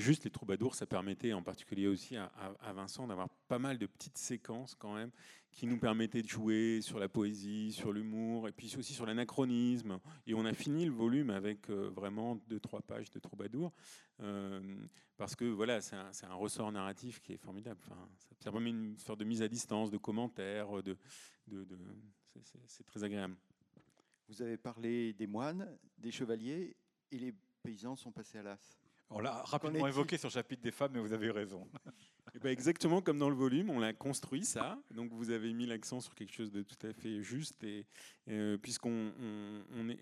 Juste 0.00 0.24
les 0.24 0.30
troubadours, 0.30 0.74
ça 0.74 0.86
permettait 0.86 1.32
en 1.32 1.42
particulier 1.42 1.86
aussi 1.86 2.16
à, 2.16 2.72
Vincent 2.74 3.06
d'avoir 3.06 3.28
pas 3.48 3.58
mal 3.58 3.78
de 3.78 3.86
petites 3.86 4.18
séquences 4.18 4.74
quand 4.74 4.94
même 4.94 5.10
qui 5.52 5.66
nous 5.66 5.78
permettaient 5.78 6.22
de 6.22 6.28
jouer 6.28 6.80
sur 6.82 6.98
la 6.98 7.08
poésie, 7.08 7.72
sur 7.72 7.92
l'humour 7.92 8.46
et 8.46 8.52
puis 8.52 8.74
aussi 8.78 8.92
sur 8.92 9.06
l'anachronisme. 9.06 9.98
Et 10.26 10.34
on 10.34 10.44
a 10.44 10.52
fini 10.52 10.84
le 10.84 10.92
volume 10.92 11.30
avec 11.30 11.70
euh, 11.70 11.88
vraiment 11.88 12.36
deux 12.48 12.60
trois 12.60 12.82
pages 12.82 13.10
de 13.10 13.18
troubadours 13.18 13.72
euh, 14.20 14.60
parce 15.16 15.34
que 15.34 15.46
voilà, 15.46 15.80
c'est 15.80 15.96
un, 15.96 16.34
ressort 16.34 16.70
narratif 16.72 17.20
qui 17.20 17.32
est 17.32 17.38
formidable. 17.38 17.80
Ça 18.38 18.50
permet 18.52 18.70
une 18.70 18.98
sorte 18.98 19.20
de 19.20 19.24
mise 19.24 19.40
à 19.40 19.48
distance, 19.48 19.90
de 19.90 19.96
commentaires, 19.96 20.82
de, 20.82 20.98
c'est 22.66 22.84
très 22.84 23.02
agréable. 23.02 23.36
Vous 24.28 24.42
avez 24.42 24.56
parlé 24.56 25.12
des 25.14 25.26
moines, 25.26 25.78
des 25.98 26.10
chevaliers, 26.10 26.76
et 27.10 27.18
les 27.18 27.32
paysans 27.62 27.96
sont 27.96 28.12
passés 28.12 28.38
à 28.38 28.42
l'as. 28.42 28.85
On 29.10 29.20
l'a 29.20 29.42
rapidement 29.42 29.86
évoqué 29.86 30.18
sur 30.18 30.28
le 30.28 30.32
chapitre 30.32 30.62
des 30.62 30.70
femmes, 30.70 30.92
mais 30.94 31.00
vous 31.00 31.12
avez 31.12 31.30
raison. 31.30 31.68
Et 31.86 31.90
eh 32.34 32.38
ben 32.38 32.50
exactement 32.50 33.00
comme 33.00 33.18
dans 33.18 33.28
le 33.28 33.36
volume, 33.36 33.70
on 33.70 33.78
l'a 33.78 33.92
construit 33.92 34.44
ça. 34.44 34.78
Donc 34.90 35.12
vous 35.12 35.30
avez 35.30 35.52
mis 35.52 35.66
l'accent 35.66 36.00
sur 36.00 36.14
quelque 36.14 36.32
chose 36.32 36.50
de 36.50 36.62
tout 36.62 36.86
à 36.86 36.92
fait 36.92 37.22
juste. 37.22 37.62
Et 37.64 37.86
euh, 38.28 38.58
puisqu'on, 38.58 39.12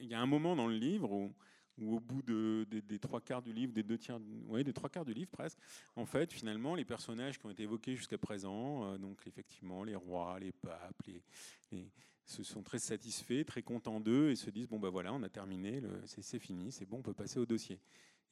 il 0.01 0.07
y 0.07 0.15
a 0.15 0.21
un 0.21 0.27
moment 0.27 0.57
dans 0.57 0.67
le 0.67 0.77
livre 0.77 1.13
où 1.13 1.33
où 1.79 1.97
au 1.97 2.01
bout 2.01 2.23
de, 2.23 2.67
des 2.71 2.99
trois 2.99 3.21
quarts 3.21 3.43
du 3.43 3.53
livre, 3.53 3.73
des 3.73 3.83
deux 3.83 3.99
tiers, 3.99 4.21
ouais, 4.47 4.63
des 4.63 4.73
trois 4.73 4.89
quarts 4.89 5.05
du 5.05 5.13
livre 5.13 5.31
presque, 5.31 5.59
en 5.97 6.07
fait, 6.07 6.33
finalement, 6.33 6.75
les 6.75 6.85
personnages 6.85 7.39
qui 7.39 7.47
ont 7.47 7.51
été 7.51 7.65
évoqués 7.65 7.97
jusqu'à 7.97 8.19
présent, 8.19 8.85
euh, 8.85 8.99
donc 8.99 9.27
effectivement, 9.27 9.83
les 9.83 9.95
rois, 9.95 10.39
les 10.39 10.53
papes, 10.53 11.03
les, 11.07 11.91
se 12.27 12.43
sont 12.43 12.63
très 12.63 12.79
satisfaits, 12.79 13.45
très 13.45 13.63
contents 13.63 14.01
d'eux 14.01 14.31
et 14.31 14.37
se 14.37 14.51
disent 14.51 14.69
bon 14.69 14.79
ben 14.79 14.89
voilà, 14.89 15.13
on 15.13 15.23
a 15.23 15.29
terminé, 15.29 15.83
c'est 16.07 16.39
fini, 16.39 16.73
c'est 16.73 16.87
bon, 16.87 16.99
on 16.99 17.03
peut 17.03 17.13
passer 17.13 17.39
au 17.39 17.47
dossier. 17.47 17.79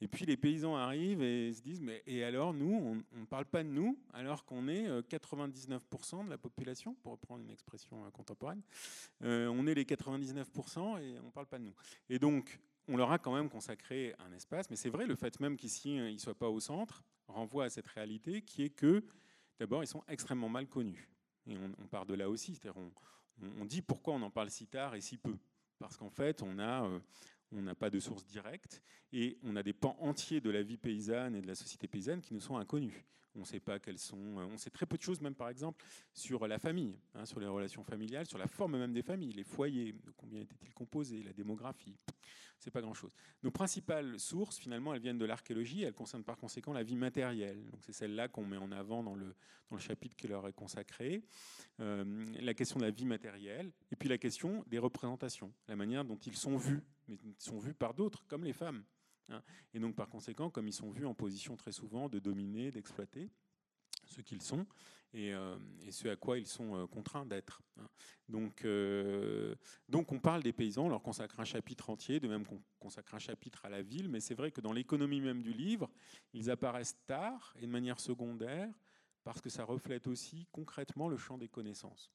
Et 0.03 0.07
puis 0.09 0.25
les 0.25 0.35
paysans 0.35 0.75
arrivent 0.75 1.23
et 1.23 1.53
se 1.53 1.61
disent 1.61 1.79
mais 1.79 2.03
et 2.05 2.25
alors 2.25 2.53
nous, 2.53 3.03
on 3.13 3.17
ne 3.17 3.25
parle 3.25 3.45
pas 3.45 3.63
de 3.63 3.69
nous 3.69 3.97
alors 4.11 4.43
qu'on 4.43 4.67
est 4.67 4.85
99% 5.07 6.19
euh, 6.19 6.23
de 6.25 6.29
la 6.29 6.37
population, 6.37 6.93
pour 6.95 7.13
reprendre 7.13 7.41
une 7.41 7.49
expression 7.49 8.03
euh, 8.05 8.09
contemporaine. 8.11 8.61
on 9.21 9.65
est 9.65 9.73
les 9.73 9.85
99% 9.85 11.01
et 11.01 11.19
on 11.19 11.27
ne 11.27 11.31
parle 11.31 11.47
pas 11.47 11.57
de 11.57 11.63
nous. 11.63 11.75
Et 12.09 12.19
donc 12.19 12.59
on 12.89 12.97
leur 12.97 13.13
a 13.13 13.17
quand 13.17 13.33
même 13.33 13.49
consacré 13.49 14.13
un 14.19 14.33
espace, 14.33 14.69
mais 14.69 14.75
c'est 14.75 14.89
vrai, 14.89 15.05
le 15.05 15.15
fait 15.15 15.39
même 15.39 15.55
qu'ici, 15.55 15.95
ils 15.95 16.15
ne 16.15 16.17
soient 16.17 16.37
pas 16.37 16.49
au 16.49 16.59
centre 16.59 17.01
renvoie 17.27 17.65
à 17.65 17.69
cette 17.69 17.87
réalité 17.87 18.41
qui 18.41 18.63
est 18.63 18.69
que, 18.69 19.05
d'abord, 19.57 19.83
ils 19.83 19.87
sont 19.87 20.03
extrêmement 20.09 20.49
mal 20.49 20.67
connus. 20.67 21.09
Et 21.47 21.55
on, 21.57 21.87
part 21.87 22.05
de 22.05 22.13
là 22.13 22.29
aussi, 22.29 22.55
c'est-à-dire 22.55 22.81
on, 23.57 23.65
dit 23.65 23.81
pourquoi 23.81 24.13
on 24.13 24.21
en 24.21 24.29
parle 24.29 24.49
si 24.49 24.67
tard 24.67 24.95
et 24.95 25.01
si 25.01 25.17
peu. 25.17 25.37
Parce 25.79 25.95
qu'en 25.95 26.09
fait, 26.09 26.41
on 26.43 26.59
a... 26.59 26.89
On 27.55 27.61
n'a 27.61 27.75
pas 27.75 27.89
de 27.89 27.99
source 27.99 28.25
directe 28.25 28.81
et 29.11 29.37
on 29.43 29.55
a 29.55 29.63
des 29.63 29.73
pans 29.73 29.95
entiers 29.99 30.41
de 30.41 30.49
la 30.49 30.63
vie 30.63 30.77
paysanne 30.77 31.35
et 31.35 31.41
de 31.41 31.47
la 31.47 31.55
société 31.55 31.87
paysanne 31.87 32.21
qui 32.21 32.33
nous 32.33 32.39
sont 32.39 32.57
inconnus. 32.57 33.05
On 33.35 33.39
ne 33.39 33.45
sait 33.45 33.59
pas 33.59 33.79
quelles 33.79 33.97
sont. 33.97 34.39
Euh, 34.39 34.45
on 34.51 34.57
sait 34.57 34.69
très 34.69 34.85
peu 34.85 34.95
de 34.97 35.01
choses, 35.01 35.19
même 35.19 35.33
par 35.33 35.49
exemple 35.49 35.83
sur 36.13 36.47
la 36.47 36.59
famille, 36.59 36.95
hein, 37.15 37.25
sur 37.25 37.39
les 37.39 37.47
relations 37.47 37.83
familiales, 37.83 38.27
sur 38.27 38.37
la 38.37 38.47
forme 38.47 38.77
même 38.77 38.93
des 38.93 39.01
familles, 39.01 39.33
les 39.33 39.43
foyers, 39.43 39.95
combien 40.17 40.41
étaient-ils 40.41 40.73
composés, 40.73 41.23
la 41.23 41.33
démographie. 41.33 41.97
C'est 42.59 42.71
pas 42.71 42.81
grand-chose. 42.81 43.13
Nos 43.41 43.51
principales 43.51 44.17
sources, 44.19 44.57
finalement, 44.57 44.93
elles 44.93 45.01
viennent 45.01 45.17
de 45.17 45.25
l'archéologie. 45.25 45.83
Elles 45.83 45.93
concernent 45.93 46.23
par 46.23 46.37
conséquent 46.37 46.71
la 46.71 46.83
vie 46.83 46.95
matérielle. 46.95 47.61
C'est 47.81 47.91
celle-là 47.91 48.29
qu'on 48.29 48.45
met 48.45 48.55
en 48.55 48.71
avant 48.71 49.03
dans 49.03 49.15
le, 49.15 49.35
dans 49.69 49.75
le 49.75 49.81
chapitre 49.81 50.15
qui 50.15 50.29
leur 50.29 50.47
est 50.47 50.53
consacré. 50.53 51.23
Euh, 51.81 52.25
la 52.39 52.53
question 52.53 52.79
de 52.79 52.85
la 52.85 52.91
vie 52.91 53.05
matérielle 53.05 53.71
et 53.91 53.97
puis 53.97 54.07
la 54.07 54.17
question 54.17 54.63
des 54.67 54.77
représentations, 54.77 55.51
la 55.67 55.75
manière 55.75 56.05
dont 56.05 56.19
ils 56.25 56.37
sont 56.37 56.55
vus, 56.55 56.83
mais 57.07 57.17
ils 57.23 57.35
sont 57.39 57.59
vus 57.59 57.73
par 57.73 57.93
d'autres, 57.93 58.25
comme 58.27 58.43
les 58.43 58.53
femmes. 58.53 58.83
Hein. 59.29 59.41
Et 59.73 59.79
donc, 59.79 59.95
par 59.95 60.09
conséquent, 60.09 60.49
comme 60.49 60.67
ils 60.67 60.73
sont 60.73 60.89
vus 60.89 61.05
en 61.05 61.13
position 61.13 61.55
très 61.55 61.71
souvent 61.71 62.09
de 62.09 62.19
dominer, 62.19 62.71
d'exploiter 62.71 63.29
ce 64.05 64.21
qu'ils 64.21 64.41
sont 64.41 64.65
et, 65.13 65.33
euh, 65.33 65.55
ce 65.91 66.07
à 66.07 66.15
quoi 66.15 66.39
ils 66.39 66.47
sont 66.47 66.75
euh, 66.75 66.87
contraints 66.87 67.25
d'être. 67.25 67.61
Hein. 67.79 67.87
Donc, 68.27 68.65
euh, 68.65 69.55
donc, 69.87 70.11
on 70.11 70.19
parle 70.19 70.43
des 70.43 70.53
paysans, 70.53 70.85
on 70.85 70.89
leur 70.89 71.03
consacre 71.03 71.39
un 71.39 71.45
chapitre 71.45 71.89
entier, 71.89 72.19
de 72.19 72.27
même 72.27 72.45
qu'on 72.45 72.61
consacre 72.79 73.13
un 73.15 73.19
chapitre 73.19 73.65
à 73.65 73.69
la 73.69 73.81
ville, 73.81 74.09
mais 74.09 74.19
c'est 74.19 74.33
vrai 74.33 74.51
que 74.51 74.61
dans 74.61 74.73
l'économie 74.73 75.21
même 75.21 75.41
du 75.41 75.53
livre, 75.53 75.89
ils 76.33 76.49
apparaissent 76.49 76.97
tard 77.05 77.53
et 77.59 77.65
de 77.65 77.71
manière 77.71 77.99
secondaire 77.99 78.73
parce 79.23 79.39
que 79.39 79.49
ça 79.49 79.63
reflète 79.63 80.07
aussi 80.07 80.47
concrètement 80.51 81.07
le 81.07 81.17
champ 81.17 81.37
des 81.37 81.47
connaissances, 81.47 82.11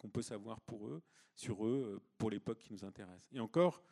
qu'on 0.00 0.08
peut 0.08 0.22
savoir 0.22 0.60
pour 0.62 0.88
eux, 0.88 1.02
sur 1.34 1.66
eux, 1.66 2.02
pour 2.16 2.30
l'époque 2.30 2.58
qui 2.58 2.72
nous 2.72 2.84
intéresse. 2.84 3.28
Et 3.32 3.38
encore, 3.38 3.82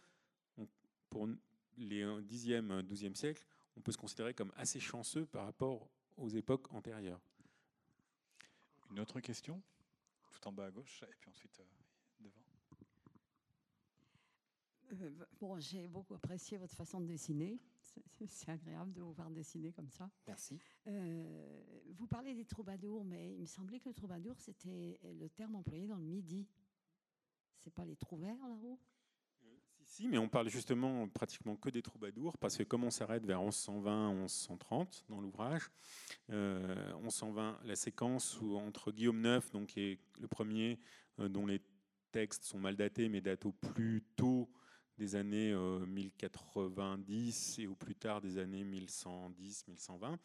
pour 1.10 1.28
les 1.76 2.02
10e, 2.04 2.82
12e 2.82 3.14
siècles, 3.14 3.46
on 3.76 3.80
peut 3.82 3.92
se 3.92 3.98
considérer 3.98 4.32
comme 4.32 4.52
assez 4.56 4.80
chanceux 4.80 5.26
par 5.26 5.44
rapport 5.44 5.86
aux 6.16 6.30
époques 6.30 6.72
antérieures. 6.72 7.20
Une 8.90 9.00
autre 9.00 9.20
question? 9.20 9.62
Tout 10.30 10.48
en 10.48 10.52
bas 10.52 10.66
à 10.66 10.70
gauche, 10.70 11.02
et 11.02 11.14
puis 11.20 11.28
ensuite 11.28 11.60
euh, 11.60 11.64
devant. 12.20 12.42
Euh, 14.92 15.10
bon, 15.38 15.60
j'ai 15.60 15.86
beaucoup 15.88 16.14
apprécié 16.14 16.56
votre 16.56 16.74
façon 16.74 17.00
de 17.00 17.06
dessiner. 17.06 17.60
C'est 18.26 18.50
agréable 18.50 18.92
de 18.92 19.02
vous 19.02 19.12
voir 19.12 19.30
dessiner 19.30 19.72
comme 19.72 19.90
ça. 19.90 20.10
Merci. 20.26 20.58
Euh, 20.86 21.62
vous 21.90 22.06
parlez 22.06 22.34
des 22.34 22.44
troubadours, 22.44 23.04
mais 23.04 23.34
il 23.34 23.40
me 23.40 23.46
semblait 23.46 23.80
que 23.80 23.88
le 23.88 23.94
troubadour, 23.94 24.38
c'était 24.38 24.98
le 25.02 25.28
terme 25.28 25.56
employé 25.56 25.86
dans 25.86 25.96
le 25.96 26.04
Midi. 26.04 26.46
C'est 27.58 27.72
pas 27.72 27.84
les 27.84 27.96
trouvères 27.96 28.46
là-haut 28.48 28.78
si, 29.88 30.06
mais 30.06 30.18
on 30.18 30.28
parle 30.28 30.48
justement 30.48 31.08
pratiquement 31.08 31.56
que 31.56 31.70
des 31.70 31.82
troubadours, 31.82 32.36
parce 32.38 32.56
que 32.56 32.62
comme 32.62 32.84
on 32.84 32.90
s'arrête 32.90 33.24
vers 33.24 33.40
1120-1130 33.40 35.04
dans 35.08 35.20
l'ouvrage, 35.20 35.70
euh, 36.30 36.92
1120, 37.02 37.60
la 37.64 37.76
séquence 37.76 38.38
où, 38.40 38.56
entre 38.56 38.92
Guillaume 38.92 39.24
IX, 39.24 39.50
donc, 39.50 39.68
qui 39.68 39.80
est 39.80 39.98
le 40.20 40.28
premier 40.28 40.78
euh, 41.20 41.28
dont 41.28 41.46
les 41.46 41.62
textes 42.12 42.44
sont 42.44 42.58
mal 42.58 42.76
datés, 42.76 43.08
mais 43.08 43.20
datent 43.20 43.46
au 43.46 43.52
plus 43.52 44.04
tôt 44.16 44.50
des 44.98 45.14
années 45.14 45.54
1090 45.54 47.56
euh, 47.58 47.62
et 47.62 47.66
au 47.66 47.74
plus 47.74 47.94
tard 47.94 48.20
des 48.20 48.38
années 48.38 48.64
1110-1120. 48.64 50.16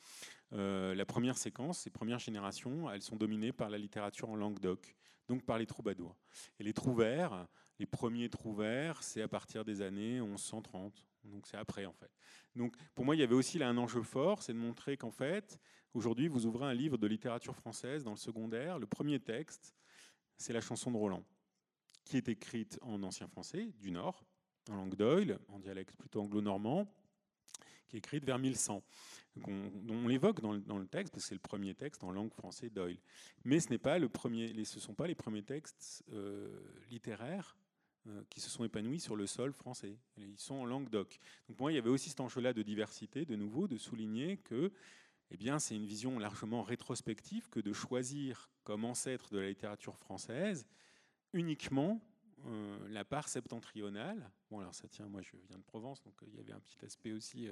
Euh, 0.53 0.95
la 0.95 1.05
première 1.05 1.37
séquence, 1.37 1.85
les 1.85 1.91
premières 1.91 2.19
générations, 2.19 2.89
elles 2.89 3.03
sont 3.03 3.15
dominées 3.15 3.53
par 3.53 3.69
la 3.69 3.77
littérature 3.77 4.29
en 4.29 4.35
Languedoc, 4.35 4.95
donc 5.27 5.43
par 5.43 5.57
les 5.57 5.65
troubadours. 5.65 6.17
Et 6.59 6.63
les 6.63 6.73
trouvères, 6.73 7.47
les 7.79 7.85
premiers 7.85 8.29
trouvères, 8.29 9.01
c'est 9.03 9.21
à 9.21 9.27
partir 9.27 9.63
des 9.63 9.81
années 9.81 10.19
1130. 10.19 11.05
Donc 11.23 11.47
c'est 11.47 11.57
après 11.57 11.85
en 11.85 11.93
fait. 11.93 12.11
Donc 12.55 12.75
pour 12.95 13.05
moi, 13.05 13.15
il 13.15 13.19
y 13.19 13.23
avait 13.23 13.35
aussi 13.35 13.57
là 13.57 13.69
un 13.69 13.77
enjeu 13.77 14.01
fort, 14.01 14.41
c'est 14.41 14.53
de 14.53 14.57
montrer 14.57 14.97
qu'en 14.97 15.11
fait, 15.11 15.59
aujourd'hui, 15.93 16.27
vous 16.27 16.45
ouvrez 16.45 16.65
un 16.65 16.73
livre 16.73 16.97
de 16.97 17.07
littérature 17.07 17.55
française 17.55 18.03
dans 18.03 18.11
le 18.11 18.17
secondaire. 18.17 18.79
Le 18.79 18.87
premier 18.87 19.19
texte, 19.19 19.75
c'est 20.37 20.51
la 20.51 20.61
chanson 20.61 20.91
de 20.91 20.97
Roland, 20.97 21.23
qui 22.03 22.17
est 22.17 22.27
écrite 22.27 22.77
en 22.81 23.03
ancien 23.03 23.27
français 23.27 23.71
du 23.79 23.91
Nord, 23.91 24.25
en 24.69 24.75
langue 24.75 24.95
d'Oil, 24.95 25.39
en 25.49 25.59
dialecte 25.59 25.95
plutôt 25.95 26.21
anglo-normand, 26.21 26.91
qui 27.87 27.97
est 27.97 27.99
écrite 27.99 28.25
vers 28.25 28.39
1100, 28.39 28.83
dont 29.35 29.71
on 29.89 30.07
l'évoque 30.07 30.41
dans, 30.41 30.53
le 30.53 30.87
texte, 30.87 31.13
parce 31.13 31.23
que 31.23 31.29
c'est 31.29 31.35
le 31.35 31.39
premier 31.39 31.73
texte 31.73 32.03
en 32.03 32.11
langue 32.11 32.33
française 32.33 32.71
d'Oil. 32.71 32.97
Mais 33.43 33.59
ce 33.59 33.73
ne 33.73 34.79
sont 34.79 34.93
pas 34.93 35.07
les 35.07 35.15
premiers 35.15 35.43
textes 35.43 36.03
euh, 36.11 36.59
littéraires 36.89 37.57
euh, 38.07 38.23
qui 38.29 38.41
se 38.41 38.49
sont 38.49 38.63
épanouis 38.63 38.99
sur 38.99 39.15
le 39.15 39.27
sol 39.27 39.53
français. 39.53 39.97
Ils 40.17 40.37
sont 40.37 40.55
en 40.55 40.65
langue 40.65 40.89
doc. 40.89 41.19
Donc 41.47 41.59
moi, 41.59 41.71
il 41.71 41.75
y 41.75 41.77
avait 41.77 41.89
aussi 41.89 42.09
cet 42.09 42.19
enjeu-là 42.19 42.53
de 42.53 42.61
diversité, 42.61 43.25
de 43.25 43.35
nouveau, 43.35 43.67
de 43.67 43.77
souligner 43.77 44.37
que 44.37 44.71
eh 45.31 45.37
bien, 45.37 45.57
c'est 45.57 45.75
une 45.75 45.85
vision 45.85 46.19
largement 46.19 46.63
rétrospective 46.63 47.49
que 47.49 47.59
de 47.59 47.73
choisir 47.73 48.51
comme 48.63 48.85
ancêtre 48.85 49.33
de 49.33 49.39
la 49.39 49.47
littérature 49.47 49.97
française 49.97 50.67
uniquement 51.33 52.01
euh, 52.45 52.87
la 52.89 53.05
part 53.05 53.27
septentrionale. 53.27 54.29
Bon, 54.49 54.59
alors 54.59 54.73
ça 54.73 54.87
tient, 54.87 55.07
moi 55.07 55.21
je 55.21 55.31
viens 55.47 55.57
de 55.57 55.63
Provence, 55.63 56.01
donc 56.03 56.13
euh, 56.21 56.27
il 56.29 56.35
y 56.35 56.39
avait 56.39 56.53
un 56.53 56.59
petit 56.59 56.83
aspect 56.85 57.11
aussi, 57.11 57.49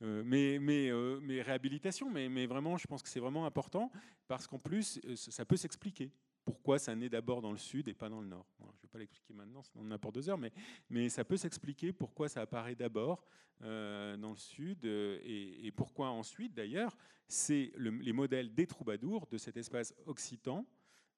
mais, 0.00 0.58
mais, 0.60 0.90
mais 1.20 1.42
réhabilitation, 1.42 2.10
mais, 2.10 2.28
mais 2.28 2.46
vraiment, 2.46 2.76
je 2.76 2.86
pense 2.86 3.02
que 3.02 3.08
c'est 3.08 3.20
vraiment 3.20 3.46
important 3.46 3.90
parce 4.28 4.46
qu'en 4.46 4.58
plus, 4.58 5.00
ça 5.14 5.44
peut 5.44 5.56
s'expliquer 5.56 6.12
pourquoi 6.44 6.78
ça 6.78 6.94
naît 6.96 7.08
d'abord 7.08 7.42
dans 7.42 7.52
le 7.52 7.58
sud 7.58 7.88
et 7.88 7.94
pas 7.94 8.08
dans 8.08 8.20
le 8.20 8.26
nord? 8.26 8.46
je 8.58 8.64
ne 8.64 8.70
vais 8.82 8.88
pas 8.90 8.98
l'expliquer 8.98 9.34
maintenant, 9.34 9.62
sinon 9.62 9.84
on 9.86 9.90
a 9.90 9.98
pour 9.98 10.12
deux 10.12 10.28
heures, 10.28 10.38
mais, 10.38 10.52
mais 10.88 11.08
ça 11.08 11.24
peut 11.24 11.36
s'expliquer 11.36 11.92
pourquoi 11.92 12.28
ça 12.28 12.40
apparaît 12.40 12.74
d'abord 12.74 13.24
euh, 13.62 14.16
dans 14.16 14.30
le 14.30 14.36
sud 14.36 14.86
euh, 14.86 15.18
et, 15.22 15.70
pourquoi 15.72 16.08
ensuite, 16.08 16.54
d'ailleurs, 16.54 16.96
c'est 17.28 17.72
les 17.76 18.12
modèles 18.12 18.54
des 18.54 18.66
troubadours 18.66 19.26
de 19.26 19.38
cet 19.38 19.56
espace 19.56 19.94
occitan 20.06 20.66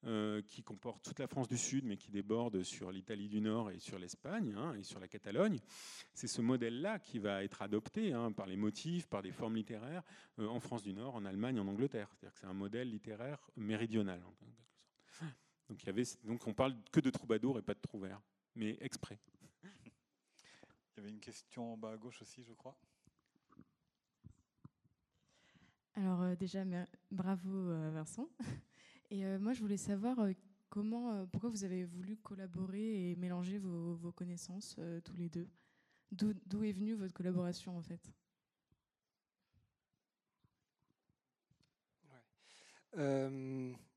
euh, 0.04 0.42
qui 0.42 0.62
comporte 0.62 1.04
toute 1.04 1.18
la 1.20 1.28
France 1.28 1.48
du 1.48 1.56
Sud, 1.56 1.84
mais 1.84 1.96
qui 1.96 2.10
déborde 2.10 2.62
sur 2.62 2.90
l'Italie 2.90 3.28
du 3.28 3.40
Nord 3.40 3.70
et 3.70 3.78
sur 3.78 3.98
l'Espagne 3.98 4.54
hein, 4.56 4.74
et 4.74 4.82
sur 4.82 4.98
la 4.98 5.06
Catalogne. 5.06 5.60
C'est 6.12 6.26
ce 6.26 6.40
modèle-là 6.40 6.98
qui 6.98 7.18
va 7.18 7.44
être 7.44 7.62
adopté 7.62 8.12
hein, 8.12 8.32
par 8.32 8.46
les 8.46 8.56
motifs, 8.56 9.06
par 9.06 9.22
des 9.22 9.30
formes 9.30 9.54
littéraires 9.54 10.02
en 10.38 10.60
France 10.60 10.82
du 10.82 10.92
Nord, 10.92 11.14
en 11.14 11.24
Allemagne, 11.24 11.60
en 11.60 11.68
Angleterre. 11.68 12.08
C'est-à-dire 12.10 12.34
que 12.34 12.40
c'est 12.40 12.46
un 12.46 12.52
modèle 12.52 12.90
littéraire 12.90 13.38
méridional. 13.56 14.20
Donc, 15.68 15.82
il 15.82 15.86
y 15.86 15.90
avait, 15.90 16.04
donc 16.24 16.46
on 16.46 16.52
parle 16.52 16.76
que 16.90 17.00
de 17.00 17.10
troubadour 17.10 17.58
et 17.58 17.62
pas 17.62 17.74
de 17.74 17.80
trouvère, 17.80 18.20
mais 18.56 18.76
exprès. 18.80 19.18
Il 19.64 20.96
y 20.96 21.00
avait 21.00 21.10
une 21.10 21.20
question 21.20 21.72
en 21.72 21.76
bas 21.76 21.92
à 21.92 21.96
gauche 21.96 22.20
aussi, 22.20 22.42
je 22.44 22.52
crois. 22.52 22.76
Alors 25.94 26.22
euh, 26.22 26.36
déjà, 26.36 26.64
bravo 27.10 27.70
euh, 27.70 27.90
Vincent. 27.90 28.28
Et 29.12 29.26
euh, 29.26 29.38
moi, 29.38 29.52
je 29.52 29.60
voulais 29.60 29.76
savoir 29.76 30.16
comment, 30.70 31.26
pourquoi 31.26 31.50
vous 31.50 31.64
avez 31.64 31.84
voulu 31.84 32.16
collaborer 32.16 33.10
et 33.10 33.16
mélanger 33.16 33.58
vos, 33.58 34.10
connaissances 34.12 34.80
tous 35.04 35.16
les 35.16 35.28
deux? 35.28 35.46
D'où 36.12 36.64
est 36.64 36.72
venue 36.72 36.94
votre 36.94 37.12
collaboration 37.12 37.76
en 37.76 37.82
fait? 37.82 38.00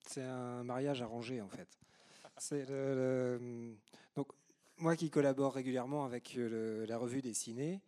C'est 0.07 0.21
un 0.21 0.63
mariage 0.65 1.01
arrangé 1.01 1.41
en 1.41 1.47
fait. 1.47 1.79
Donc 4.17 4.27
moi 4.77 4.97
qui 4.97 5.09
collabore 5.09 5.53
régulièrement 5.53 6.03
avec 6.03 6.37
la 6.37 6.97
revue 6.97 7.21
Dessinée, 7.21 7.79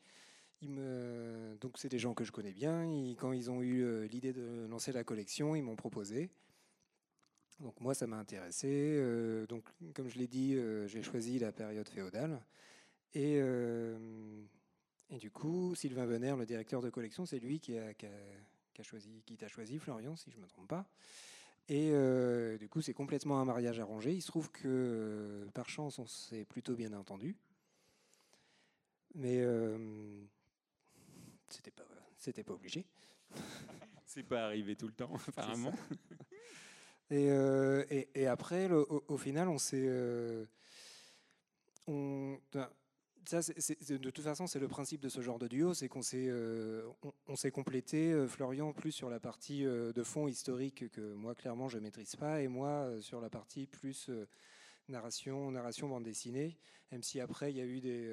donc 0.61 1.77
c'est 1.77 1.89
des 1.89 1.99
gens 1.99 2.13
que 2.13 2.23
je 2.23 2.31
connais 2.31 2.53
bien. 2.53 2.83
quand 3.17 3.33
ils 3.33 3.51
ont 3.51 3.61
eu 3.61 3.83
euh, 3.83 4.07
l'idée 4.07 4.31
de 4.31 4.65
lancer 4.69 4.93
la 4.93 5.03
collection, 5.03 5.55
ils 5.55 5.61
m'ont 5.61 5.75
proposé. 5.75 6.29
Donc 7.59 7.79
moi 7.79 7.93
ça 7.93 8.07
m'a 8.07 8.17
intéressé. 8.17 8.67
Euh, 8.69 9.45
donc 9.47 9.65
comme 9.93 10.09
je 10.09 10.17
l'ai 10.17 10.27
dit, 10.27 10.55
euh, 10.55 10.87
j'ai 10.87 11.01
choisi 11.01 11.39
la 11.39 11.51
période 11.51 11.87
féodale. 11.87 12.39
Et, 13.13 13.37
et 15.09 15.17
du 15.17 15.31
coup, 15.31 15.73
Sylvain 15.73 16.05
Venner, 16.05 16.35
le 16.37 16.45
directeur 16.45 16.81
de 16.81 16.89
collection, 16.91 17.25
c'est 17.25 17.39
lui 17.39 17.59
qui 17.59 17.75
a, 17.75 17.93
choisi, 18.83 19.23
qui 19.25 19.37
t'a 19.37 19.47
choisi, 19.47 19.79
Florian, 19.79 20.15
si 20.15 20.29
je 20.29 20.37
ne 20.37 20.43
me 20.43 20.47
trompe 20.47 20.67
pas. 20.67 20.85
Et 21.67 21.91
du 22.59 22.69
coup, 22.69 22.81
c'est 22.81 22.93
complètement 22.93 23.39
un 23.39 23.45
mariage 23.45 23.79
arrangé. 23.79 24.13
Il 24.13 24.21
se 24.21 24.27
trouve 24.27 24.51
que, 24.51 25.47
par 25.55 25.67
chance, 25.67 25.97
on 25.97 26.05
s'est 26.05 26.45
plutôt 26.45 26.75
bien 26.75 26.93
entendu. 26.93 27.35
Mais 29.15 29.43
c'était 31.49 31.71
pas, 31.71 31.87
c'était 32.19 32.43
pas 32.43 32.53
obligé. 32.53 32.85
C'est 34.05 34.23
pas 34.23 34.45
arrivé 34.45 34.75
tout 34.75 34.87
le 34.87 34.93
temps, 34.93 35.11
apparemment. 35.27 35.73
Et, 37.09 38.09
et, 38.15 38.27
après, 38.27 38.69
au, 38.69 39.17
final, 39.17 39.47
on 39.47 39.57
s'est. 39.57 39.89
on, 41.87 42.37
ça, 43.25 43.41
de 43.41 43.97
toute 43.97 44.23
façon, 44.23 44.47
c'est 44.47 44.59
le 44.59 44.67
principe 44.67 45.01
de 45.01 45.09
ce 45.09 45.21
genre 45.21 45.39
de 45.39 45.47
duo, 45.47 45.73
c'est 45.73 45.87
qu'on 45.89 46.01
s'est, 46.01 46.29
on, 47.27 47.35
s'est 47.35 47.51
complété. 47.51 48.25
Florian 48.27 48.73
plus 48.73 48.91
sur 48.91 49.09
la 49.09 49.19
partie 49.19 49.63
de 49.63 50.03
fond 50.03 50.27
historique 50.27 50.89
que 50.91 51.13
moi 51.13 51.35
clairement 51.35 51.67
je 51.67 51.77
maîtrise 51.77 52.15
pas, 52.15 52.41
et 52.41 52.47
moi 52.47 52.89
sur 53.01 53.19
la 53.19 53.29
partie 53.29 53.67
plus 53.67 54.09
narration, 54.87 55.51
narration 55.51 55.89
bande 55.89 56.03
dessinée. 56.03 56.57
Même 56.91 57.03
si 57.03 57.19
après 57.19 57.51
il 57.51 57.57
y 57.57 57.61
a 57.61 57.65
eu 57.65 57.81
des, 57.81 58.09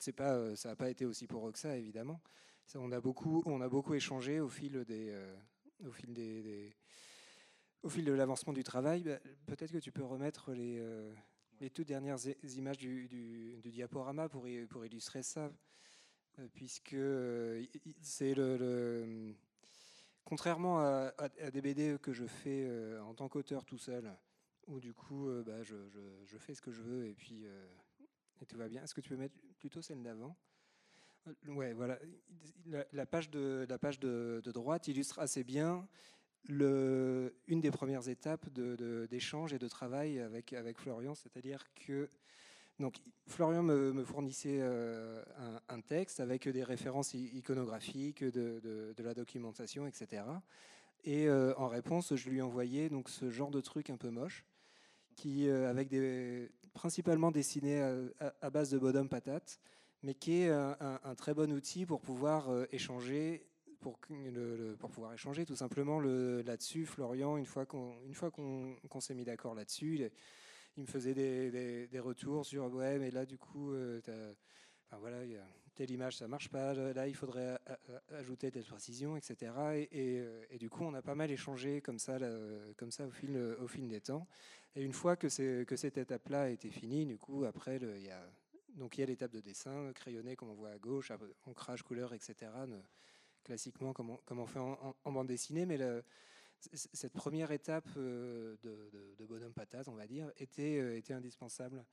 c'est 0.00 0.12
pas, 0.12 0.56
ça 0.56 0.70
n'a 0.70 0.76
pas 0.76 0.90
été 0.90 1.04
aussi 1.04 1.26
pour 1.26 1.50
ça 1.54 1.76
évidemment. 1.76 2.20
On 2.74 2.92
a 2.92 3.00
beaucoup, 3.00 3.42
on 3.46 3.60
a 3.60 3.68
beaucoup 3.68 3.94
échangé 3.94 4.40
au 4.40 4.48
fil 4.48 4.84
des, 4.84 5.14
au 5.84 5.90
fil 5.90 6.12
des, 6.12 6.74
au 7.82 7.88
fil 7.88 8.04
de 8.04 8.12
l'avancement 8.12 8.52
du 8.52 8.64
travail. 8.64 9.02
Bah, 9.02 9.18
peut-être 9.46 9.72
que 9.72 9.78
tu 9.78 9.92
peux 9.92 10.04
remettre 10.04 10.52
les, 10.52 10.82
les 11.60 11.70
toutes 11.70 11.88
dernières 11.88 12.18
images 12.56 12.78
du, 12.78 13.60
diaporama 13.64 14.28
pour, 14.28 14.46
illustrer 14.48 15.22
ça, 15.22 15.52
puisque 16.54 16.96
c'est 18.00 18.34
le, 18.34 19.34
Contrairement 20.24 20.80
à, 20.80 21.28
des 21.52 21.60
BD 21.60 21.96
que 22.00 22.12
je 22.12 22.26
fais 22.26 22.70
en 23.00 23.14
tant 23.14 23.28
qu'auteur 23.28 23.64
tout 23.64 23.78
seul, 23.78 24.12
où 24.66 24.78
du 24.78 24.94
coup 24.94 25.28
bah, 25.44 25.62
je, 25.62 25.76
je, 26.24 26.38
fais 26.38 26.54
ce 26.54 26.62
que 26.62 26.70
je 26.70 26.82
veux 26.82 27.06
et 27.06 27.14
puis 27.14 27.46
et 28.40 28.46
tout 28.46 28.56
va 28.56 28.68
bien. 28.68 28.82
Est-ce 28.82 28.94
que 28.94 29.00
tu 29.00 29.10
peux 29.10 29.16
mettre 29.16 29.36
plutôt 29.58 29.82
celle 29.82 30.02
d'avant? 30.02 30.36
Ouais, 31.48 31.72
voilà. 31.74 31.98
La, 32.92 33.06
page 33.06 33.30
de, 33.30 33.66
la 33.68 33.78
page 33.78 34.00
de, 34.00 34.40
droite 34.46 34.88
illustre 34.88 35.18
assez 35.18 35.44
bien 35.44 35.86
une 36.48 37.60
des 37.60 37.70
premières 37.70 38.08
étapes 38.08 38.48
d'échange 38.50 39.52
et 39.52 39.58
de 39.58 39.68
travail 39.68 40.18
avec, 40.20 40.78
Florian. 40.78 41.14
C'est-à-dire 41.14 41.64
que 41.74 42.08
donc, 42.80 42.96
Florian 43.26 43.62
me, 43.62 44.04
fournissait 44.04 44.58
euh, 44.60 45.22
un, 45.68 45.80
texte 45.82 46.18
avec 46.18 46.48
des 46.48 46.64
références 46.64 47.12
iconographiques, 47.12 48.24
de, 48.24 48.58
de 48.96 49.02
la 49.02 49.12
documentation, 49.12 49.86
etc. 49.86 50.22
Et 51.04 51.28
euh, 51.28 51.52
en 51.58 51.68
réponse, 51.68 52.16
je 52.16 52.30
lui 52.30 52.40
envoyais 52.40 52.88
donc 52.88 53.10
ce 53.10 53.30
genre 53.30 53.50
de 53.50 53.60
truc 53.60 53.90
un 53.90 53.98
peu 53.98 54.08
moche, 54.08 54.46
qui, 55.14 55.46
euh, 55.46 55.68
avec 55.68 55.88
des, 55.88 56.50
principalement 56.72 57.30
dessiné 57.30 57.82
à, 58.40 58.50
base 58.50 58.70
de 58.70 58.78
bonhomme 58.78 59.10
patate, 59.10 59.60
mais 60.02 60.14
qui 60.14 60.42
est 60.42 60.48
un, 60.48 61.14
très 61.16 61.34
bon 61.34 61.52
outil 61.52 61.84
pour 61.84 62.00
pouvoir 62.00 62.48
échanger 62.72 63.46
pour, 63.80 63.98
pouvoir 64.90 65.14
échanger 65.14 65.44
tout 65.44 65.56
simplement 65.56 66.00
là-dessus. 66.00 66.86
Florian, 66.86 67.36
une 67.36 67.46
fois 67.46 67.66
qu'on 67.66 69.00
s'est 69.00 69.14
mis 69.14 69.24
d'accord 69.24 69.54
là-dessus, 69.54 70.10
il, 70.76 70.82
me 70.82 70.86
faisait 70.86 71.14
des, 71.14 72.00
retours 72.00 72.44
sur 72.44 72.72
ouais, 72.72 72.98
mais 72.98 73.10
là 73.10 73.26
du 73.26 73.38
coup, 73.38 73.72
euh, 73.72 74.00
voilà, 75.00 75.18
telle 75.74 75.90
image 75.90 76.16
ça 76.18 76.28
marche 76.28 76.48
pas, 76.48 76.74
là 76.74 77.08
il 77.08 77.14
faudrait 77.14 77.58
ajouter 78.10 78.50
telle 78.50 78.64
précision, 78.64 79.16
etc. 79.16 79.52
Euh, 79.94 80.44
et, 80.50 80.58
du 80.58 80.68
coup, 80.68 80.84
on 80.84 80.94
a 80.94 81.02
pas 81.02 81.14
mal 81.14 81.30
échangé 81.30 81.80
comme 81.80 81.98
ça, 81.98 82.18
au 83.60 83.68
fil 83.68 83.88
des 83.88 84.00
temps. 84.00 84.26
Et 84.76 84.82
une 84.82 84.92
fois 84.92 85.16
que, 85.16 85.64
que 85.64 85.76
cette 85.76 85.98
étape-là 85.98 86.42
a 86.42 86.48
été 86.48 86.70
finie, 86.70 87.06
du 87.06 87.18
coup, 87.18 87.44
après, 87.44 87.76
il 87.76 88.04
y 88.04 88.10
a 88.10 88.22
donc 88.76 88.96
il 88.96 89.00
y 89.00 89.02
a 89.02 89.06
l'étape 89.06 89.32
de 89.32 89.40
dessin, 89.40 89.92
crayonné 89.92 90.36
comme 90.36 90.50
on 90.50 90.54
voit 90.54 90.70
à 90.70 90.78
gauche, 90.78 91.10
ancrage, 91.44 91.82
couleur, 91.82 92.14
etc 92.14 92.50
classiquement 93.50 93.92
comme 93.92 94.10
on, 94.10 94.46
fait 94.46 94.60
en, 94.60 95.12
bande 95.12 95.26
dessinée, 95.26 95.66
mais 95.66 95.76
cette 96.60 97.12
première 97.12 97.50
étape 97.50 97.88
euh, 97.96 98.56
de, 98.62 99.26
bonhomme 99.26 99.52
patate, 99.52 99.88
on 99.88 99.96
va 99.96 100.06
dire, 100.06 100.30
était, 100.36 100.78
euh, 100.78 101.14
indispensable 101.16 101.84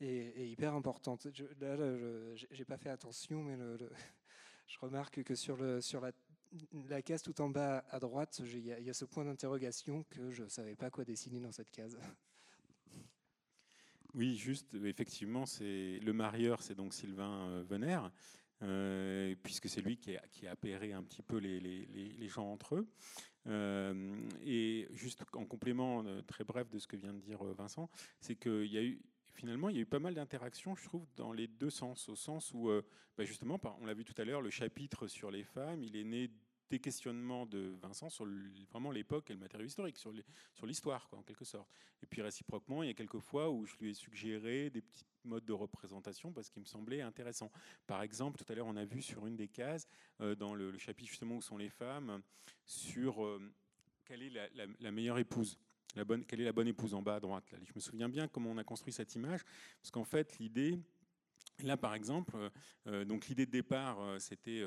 et, 0.00 0.48
hyper 0.48 0.72
importante. 0.72 1.28
Je, 1.34 1.44
là, 1.60 1.76
j'ai 2.50 2.64
pas 2.64 2.78
fait 2.78 2.88
attention, 2.88 3.42
mais 3.42 3.58
je 4.66 4.78
remarque 4.78 5.22
que 5.22 5.34
sur, 5.34 5.58
la, 5.60 7.02
case 7.02 7.22
tout 7.22 7.38
en 7.42 7.50
bas 7.50 7.84
à 7.90 7.98
droite, 7.98 8.40
il 8.42 8.60
y, 8.60 8.68
y, 8.68 8.88
a 8.88 8.94
ce 8.94 9.04
point 9.04 9.26
d'interrogation 9.26 10.04
que 10.04 10.30
je 10.30 10.44
ne 10.44 10.48
savais 10.48 10.74
pas 10.74 10.88
quoi 10.88 11.04
dessiner 11.04 11.40
dans 11.40 11.52
cette 11.52 11.70
case. 11.70 11.98
Oui, 14.14 14.36
juste, 14.36 14.74
effectivement, 14.74 15.44
c'est 15.44 15.98
le 15.98 16.12
marieur, 16.14 16.62
c'est 16.62 16.74
donc 16.74 16.94
Sylvain 16.94 17.48
euh, 17.48 17.62
Venner. 17.62 18.00
Euh, 18.62 19.34
puisque 19.42 19.68
c'est 19.68 19.80
lui 19.80 19.96
qui 19.96 20.16
a, 20.16 20.22
qui 20.30 20.46
a 20.46 20.52
apéré 20.52 20.92
un 20.92 21.02
petit 21.02 21.22
peu 21.22 21.38
les, 21.38 22.28
gens 22.28 22.50
entre 22.52 22.76
eux. 22.76 22.88
Euh, 23.48 24.14
et 24.44 24.86
juste 24.92 25.24
en 25.32 25.44
complément 25.44 26.04
euh, 26.06 26.22
très 26.22 26.44
bref 26.44 26.70
de 26.70 26.78
ce 26.78 26.86
que 26.86 26.96
vient 26.96 27.12
de 27.12 27.18
dire 27.18 27.42
Vincent, 27.42 27.90
c'est 28.20 28.36
qu'il 28.36 28.66
y 28.66 28.78
a 28.78 28.82
eu 28.82 29.00
finalement, 29.34 29.68
il 29.68 29.76
y 29.76 29.78
a 29.78 29.82
eu 29.82 29.86
pas 29.86 29.98
mal 29.98 30.14
d'interactions, 30.14 30.76
je 30.76 30.84
trouve, 30.84 31.06
dans 31.16 31.32
les 31.32 31.48
deux 31.48 31.70
sens. 31.70 32.08
Au 32.08 32.14
sens 32.14 32.52
où, 32.54 32.70
bah, 33.16 33.24
justement, 33.24 33.58
on 33.80 33.86
l'a 33.86 33.94
vu 33.94 34.04
tout 34.04 34.14
à 34.20 34.24
l'heure, 34.24 34.42
le 34.42 34.50
chapitre 34.50 35.08
sur 35.08 35.30
les 35.30 35.42
femmes, 35.42 35.82
il 35.82 35.96
est 35.96 36.04
né 36.04 36.30
des 36.70 36.78
questionnements 36.78 37.46
de 37.46 37.74
Vincent 37.82 38.08
sur 38.08 38.26
vraiment 38.70 38.90
l'époque 38.90 39.30
et 39.30 39.34
le 39.34 39.38
matériau 39.38 39.66
historique, 39.66 39.96
sur 39.96 40.66
l'histoire, 40.66 41.08
en 41.12 41.22
quelque 41.22 41.44
sorte. 41.44 41.68
Et 42.02 42.06
puis 42.06 42.22
réciproquement, 42.22 42.82
il 42.82 42.86
y 42.86 42.90
a 42.90 42.94
quelques 42.94 43.20
fois 43.20 43.50
où 43.50 43.64
je 43.64 43.74
lui 43.80 43.90
ai 43.90 43.94
suggéré 43.94 44.70
des 44.70 44.82
petits 44.82 45.04
modes 45.24 45.44
de 45.44 45.52
représentation 45.52 46.32
parce 46.32 46.50
qu'il 46.50 46.60
me 46.60 46.66
semblait 46.66 47.02
intéressant. 47.02 47.50
Par 47.86 48.02
exemple, 48.02 48.42
tout 48.42 48.50
à 48.50 48.54
l'heure, 48.54 48.66
on 48.66 48.76
a 48.76 48.84
vu 48.84 49.02
sur 49.02 49.26
une 49.26 49.36
des 49.36 49.48
cases, 49.48 49.86
euh, 50.20 50.34
dans 50.34 50.54
le, 50.54 50.76
chapitre 50.78 51.10
justement 51.10 51.36
où 51.36 51.42
sont 51.42 51.58
les 51.58 51.68
femmes, 51.68 52.22
sur 52.64 53.24
euh, 53.24 53.40
quelle 54.04 54.22
est 54.22 54.32
la, 54.80 54.90
meilleure 54.90 55.18
épouse. 55.18 55.58
La 55.94 56.04
bonne, 56.04 56.24
quelle 56.24 56.40
est 56.40 56.44
la 56.44 56.52
bonne 56.52 56.68
épouse 56.68 56.94
en 56.94 57.02
bas 57.02 57.16
à 57.16 57.20
droite 57.20 57.50
là. 57.52 57.58
Je 57.62 57.72
me 57.74 57.80
souviens 57.80 58.08
bien 58.08 58.26
comment 58.26 58.50
on 58.50 58.58
a 58.58 58.64
construit 58.64 58.92
cette 58.92 59.14
image, 59.14 59.42
parce 59.80 59.90
qu'en 59.90 60.04
fait, 60.04 60.38
l'idée, 60.38 60.78
là 61.62 61.76
par 61.76 61.94
exemple, 61.94 62.36
euh, 62.86 63.04
donc 63.04 63.28
l'idée 63.28 63.46
de 63.46 63.50
départ, 63.50 63.98
c'était 64.18 64.64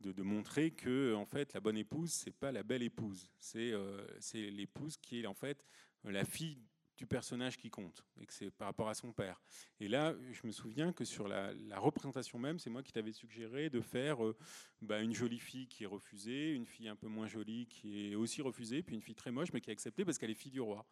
de, 0.00 0.22
montrer 0.22 0.70
que 0.70 1.14
en 1.14 1.26
fait 1.26 1.52
la 1.52 1.60
bonne 1.60 1.76
épouse 1.76 2.10
c'est 2.10 2.32
pas 2.32 2.52
la 2.52 2.62
belle 2.62 2.82
épouse, 2.82 3.28
c'est 3.38 3.72
euh, 3.72 4.06
c'est 4.18 4.50
l'épouse 4.50 4.96
qui 4.96 5.20
est 5.20 5.26
en 5.26 5.34
fait 5.34 5.64
la 6.04 6.24
fille 6.24 6.66
du 7.00 7.06
personnage 7.06 7.56
qui 7.56 7.70
compte 7.70 8.04
et 8.20 8.26
que 8.26 8.32
c'est 8.34 8.50
par 8.50 8.66
rapport 8.66 8.90
à 8.90 8.94
son 8.94 9.10
père. 9.10 9.40
Et 9.80 9.88
là, 9.88 10.14
je 10.32 10.46
me 10.46 10.52
souviens 10.52 10.92
que 10.92 11.06
sur 11.06 11.28
la, 11.28 11.54
représentation 11.78 12.38
même, 12.38 12.58
c'est 12.58 12.68
moi 12.68 12.82
qui 12.82 12.92
t'avais 12.92 13.12
suggéré 13.12 13.70
de 13.70 13.80
faire 13.80 14.22
euh, 14.22 14.36
bah, 14.82 15.00
une 15.00 15.14
jolie 15.14 15.38
fille 15.38 15.66
qui 15.66 15.84
est 15.84 15.86
refusée, 15.86 16.52
une 16.52 16.66
fille 16.66 16.88
un 16.88 16.96
peu 16.96 17.08
moins 17.08 17.26
jolie 17.26 17.66
qui 17.68 18.12
est 18.12 18.14
aussi 18.16 18.42
refusée, 18.42 18.82
puis 18.82 18.94
une 18.94 19.00
fille 19.00 19.14
très 19.14 19.30
moche 19.30 19.50
mais 19.54 19.62
qui 19.62 19.70
est 19.70 19.72
acceptée 19.72 20.04
parce 20.04 20.18
qu'elle 20.18 20.30
est 20.30 20.34
fille 20.34 20.50
du 20.50 20.60
roi. 20.60 20.86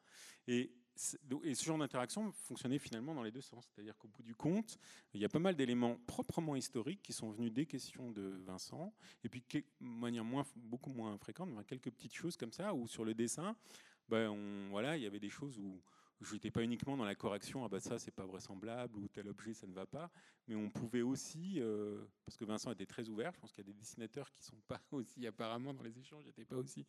Et 0.46 0.72
ce 0.96 1.62
genre 1.62 1.76
d'interaction 1.76 2.32
fonctionnait 2.32 2.78
finalement 2.78 3.14
dans 3.14 3.22
les 3.22 3.30
deux 3.30 3.42
sens. 3.42 3.68
C'est-à-dire 3.70 3.98
qu'au 3.98 4.08
bout 4.08 4.22
du 4.22 4.34
compte, 4.34 4.78
il 5.12 5.20
y 5.20 5.26
a 5.26 5.28
pas 5.28 5.38
mal 5.38 5.56
d'éléments 5.56 5.98
proprement 6.06 6.56
historiques 6.56 7.02
qui 7.02 7.12
sont 7.12 7.30
venus 7.32 7.52
des 7.52 7.66
questions 7.66 8.10
de 8.12 8.40
Vincent, 8.46 8.94
et 9.24 9.28
puis 9.28 9.44
de 9.50 9.62
manière 9.78 10.24
moins, 10.24 10.46
beaucoup 10.56 10.90
moins 10.90 11.18
fréquente, 11.18 11.50
quelques 11.66 11.90
petites 11.90 12.14
choses 12.14 12.38
comme 12.38 12.52
ça, 12.52 12.72
où 12.72 12.88
sur 12.88 13.04
le 13.04 13.12
dessin, 13.12 13.54
ben 14.08 14.68
voilà, 14.70 14.96
il 14.96 15.02
y 15.02 15.06
avait 15.06 15.20
des 15.20 15.28
choses 15.28 15.58
où 15.58 15.82
je 16.20 16.34
n'étais 16.34 16.50
pas 16.50 16.62
uniquement 16.62 16.96
dans 16.96 17.04
la 17.04 17.14
correction, 17.14 17.64
ah 17.64 17.68
bah 17.68 17.80
ça 17.80 17.98
c'est 17.98 18.10
pas 18.10 18.26
vraisemblable, 18.26 18.96
ou 18.96 19.08
tel 19.08 19.28
objet 19.28 19.54
ça 19.54 19.66
ne 19.66 19.74
va 19.74 19.86
pas, 19.86 20.10
mais 20.46 20.54
on 20.54 20.68
pouvait 20.68 21.02
aussi, 21.02 21.60
euh, 21.60 22.04
parce 22.24 22.36
que 22.36 22.44
Vincent 22.44 22.72
était 22.72 22.86
très 22.86 23.08
ouvert, 23.08 23.32
je 23.32 23.40
pense 23.40 23.52
qu'il 23.52 23.64
y 23.64 23.68
a 23.68 23.72
des 23.72 23.78
dessinateurs 23.78 24.30
qui 24.32 24.42
sont 24.42 24.60
pas 24.66 24.80
aussi 24.92 25.26
apparemment 25.26 25.72
dans 25.72 25.82
les 25.82 25.98
échanges, 25.98 26.24
n'étaient 26.26 26.44
pas 26.44 26.56
aussi 26.56 26.84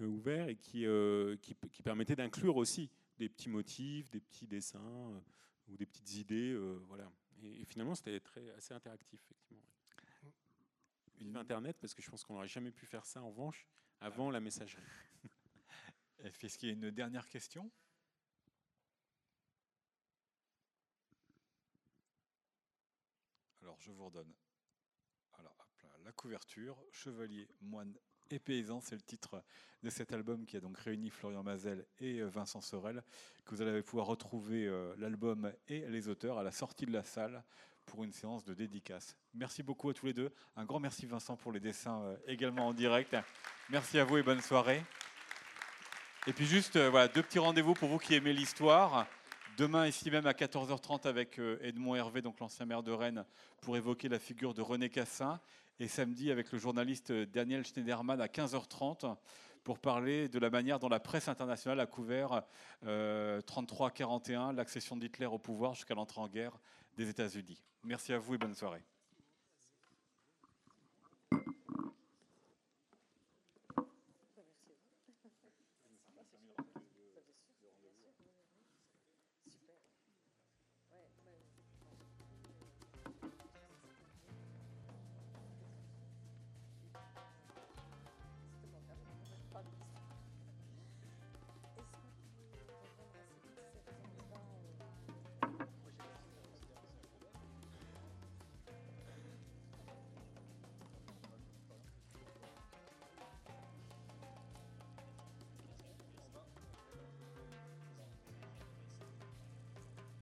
euh, 0.00 0.06
ouverts, 0.06 0.48
et 0.48 0.56
qui, 0.56 0.86
euh, 0.86 1.36
qui, 1.36 1.56
qui 1.72 1.82
permettaient 1.82 2.16
d'inclure 2.16 2.56
aussi 2.56 2.90
des 3.18 3.28
petits 3.28 3.48
motifs, 3.48 4.10
des 4.10 4.20
petits 4.20 4.46
dessins 4.46 4.80
euh, 4.80 5.20
ou 5.68 5.76
des 5.76 5.86
petites 5.86 6.14
idées. 6.14 6.52
Euh, 6.52 6.78
voilà. 6.86 7.10
Et, 7.42 7.64
finalement, 7.64 7.94
c'était 7.94 8.20
très, 8.20 8.48
assez 8.50 8.74
interactif, 8.74 9.20
effectivement. 9.24 9.62
Une 11.18 11.36
Internet, 11.36 11.76
parce 11.80 11.94
que 11.94 12.02
je 12.02 12.10
pense 12.10 12.24
qu'on 12.24 12.34
n'aurait 12.34 12.48
jamais 12.48 12.70
pu 12.70 12.86
faire 12.86 13.06
ça, 13.06 13.22
en 13.22 13.30
revanche, 13.30 13.66
avant 14.00 14.30
la 14.30 14.40
messagerie. 14.40 14.82
Est-ce 16.18 16.58
qu'il 16.58 16.68
y 16.68 16.72
a 16.72 16.74
une 16.74 16.90
dernière 16.90 17.28
question? 17.28 17.70
Je 23.78 23.90
vous 23.92 24.06
redonne. 24.06 24.32
La 26.04 26.12
couverture, 26.12 26.76
chevalier, 26.92 27.48
moine 27.60 27.92
et 28.30 28.38
paysans. 28.38 28.80
C'est 28.80 28.94
le 28.94 29.02
titre 29.02 29.42
de 29.82 29.90
cet 29.90 30.12
album 30.12 30.46
qui 30.46 30.56
a 30.56 30.60
donc 30.60 30.78
réuni 30.78 31.10
Florian 31.10 31.42
Mazel 31.42 31.84
et 31.98 32.20
euh, 32.20 32.28
Vincent 32.28 32.60
Sorel, 32.60 33.02
que 33.44 33.54
vous 33.54 33.62
allez 33.62 33.82
pouvoir 33.82 34.06
retrouver 34.06 34.66
euh, 34.66 34.94
l'album 34.98 35.52
et 35.68 35.80
les 35.88 36.08
auteurs 36.08 36.38
à 36.38 36.42
la 36.44 36.52
sortie 36.52 36.86
de 36.86 36.92
la 36.92 37.02
salle 37.02 37.42
pour 37.86 38.04
une 38.04 38.12
séance 38.12 38.44
de 38.44 38.54
dédicace. 38.54 39.16
Merci 39.34 39.64
beaucoup 39.64 39.90
à 39.90 39.94
tous 39.94 40.06
les 40.06 40.12
deux. 40.12 40.32
Un 40.56 40.64
grand 40.64 40.78
merci 40.78 41.06
Vincent 41.06 41.36
pour 41.36 41.50
les 41.50 41.60
dessins 41.60 42.00
euh, 42.02 42.16
également 42.28 42.68
en 42.68 42.72
direct. 42.72 43.16
Merci 43.70 43.98
à 43.98 44.04
vous 44.04 44.18
et 44.18 44.22
bonne 44.22 44.42
soirée. 44.42 44.84
Et 46.28 46.32
puis 46.32 46.46
juste, 46.46 46.76
voilà, 46.76 47.08
deux 47.08 47.22
petits 47.22 47.38
rendez-vous 47.38 47.74
pour 47.74 47.88
vous 47.88 47.98
qui 47.98 48.14
aimez 48.14 48.32
l'histoire. 48.32 49.06
Demain, 49.56 49.86
ici 49.86 50.10
même 50.10 50.26
à 50.26 50.32
14h30 50.32 51.08
avec 51.08 51.40
Edmond 51.62 51.94
Hervé, 51.94 52.20
donc 52.20 52.40
l'ancien 52.40 52.66
maire 52.66 52.82
de 52.82 52.92
Rennes, 52.92 53.24
pour 53.62 53.78
évoquer 53.78 54.10
la 54.10 54.18
figure 54.18 54.52
de 54.52 54.60
René 54.60 54.90
Cassin 54.90 55.40
et 55.80 55.88
samedi 55.88 56.30
avec 56.30 56.52
le 56.52 56.58
journaliste 56.58 57.10
Daniel 57.10 57.64
Schneiderman 57.64 58.20
à 58.20 58.26
15h30 58.26 59.16
pour 59.64 59.78
parler 59.78 60.28
de 60.28 60.38
la 60.38 60.50
manière 60.50 60.78
dont 60.78 60.90
la 60.90 61.00
presse 61.00 61.28
internationale 61.28 61.80
a 61.80 61.86
couvert 61.86 62.42
33-41, 62.84 64.50
euh, 64.50 64.52
l'accession 64.52 64.94
d'Hitler 64.94 65.26
au 65.26 65.38
pouvoir 65.38 65.74
jusqu'à 65.74 65.94
l'entrée 65.94 66.20
en 66.20 66.28
guerre 66.28 66.58
des 66.98 67.08
États-Unis. 67.08 67.62
Merci 67.82 68.12
à 68.12 68.18
vous 68.18 68.34
et 68.34 68.38
bonne 68.38 68.54
soirée. 68.54 68.84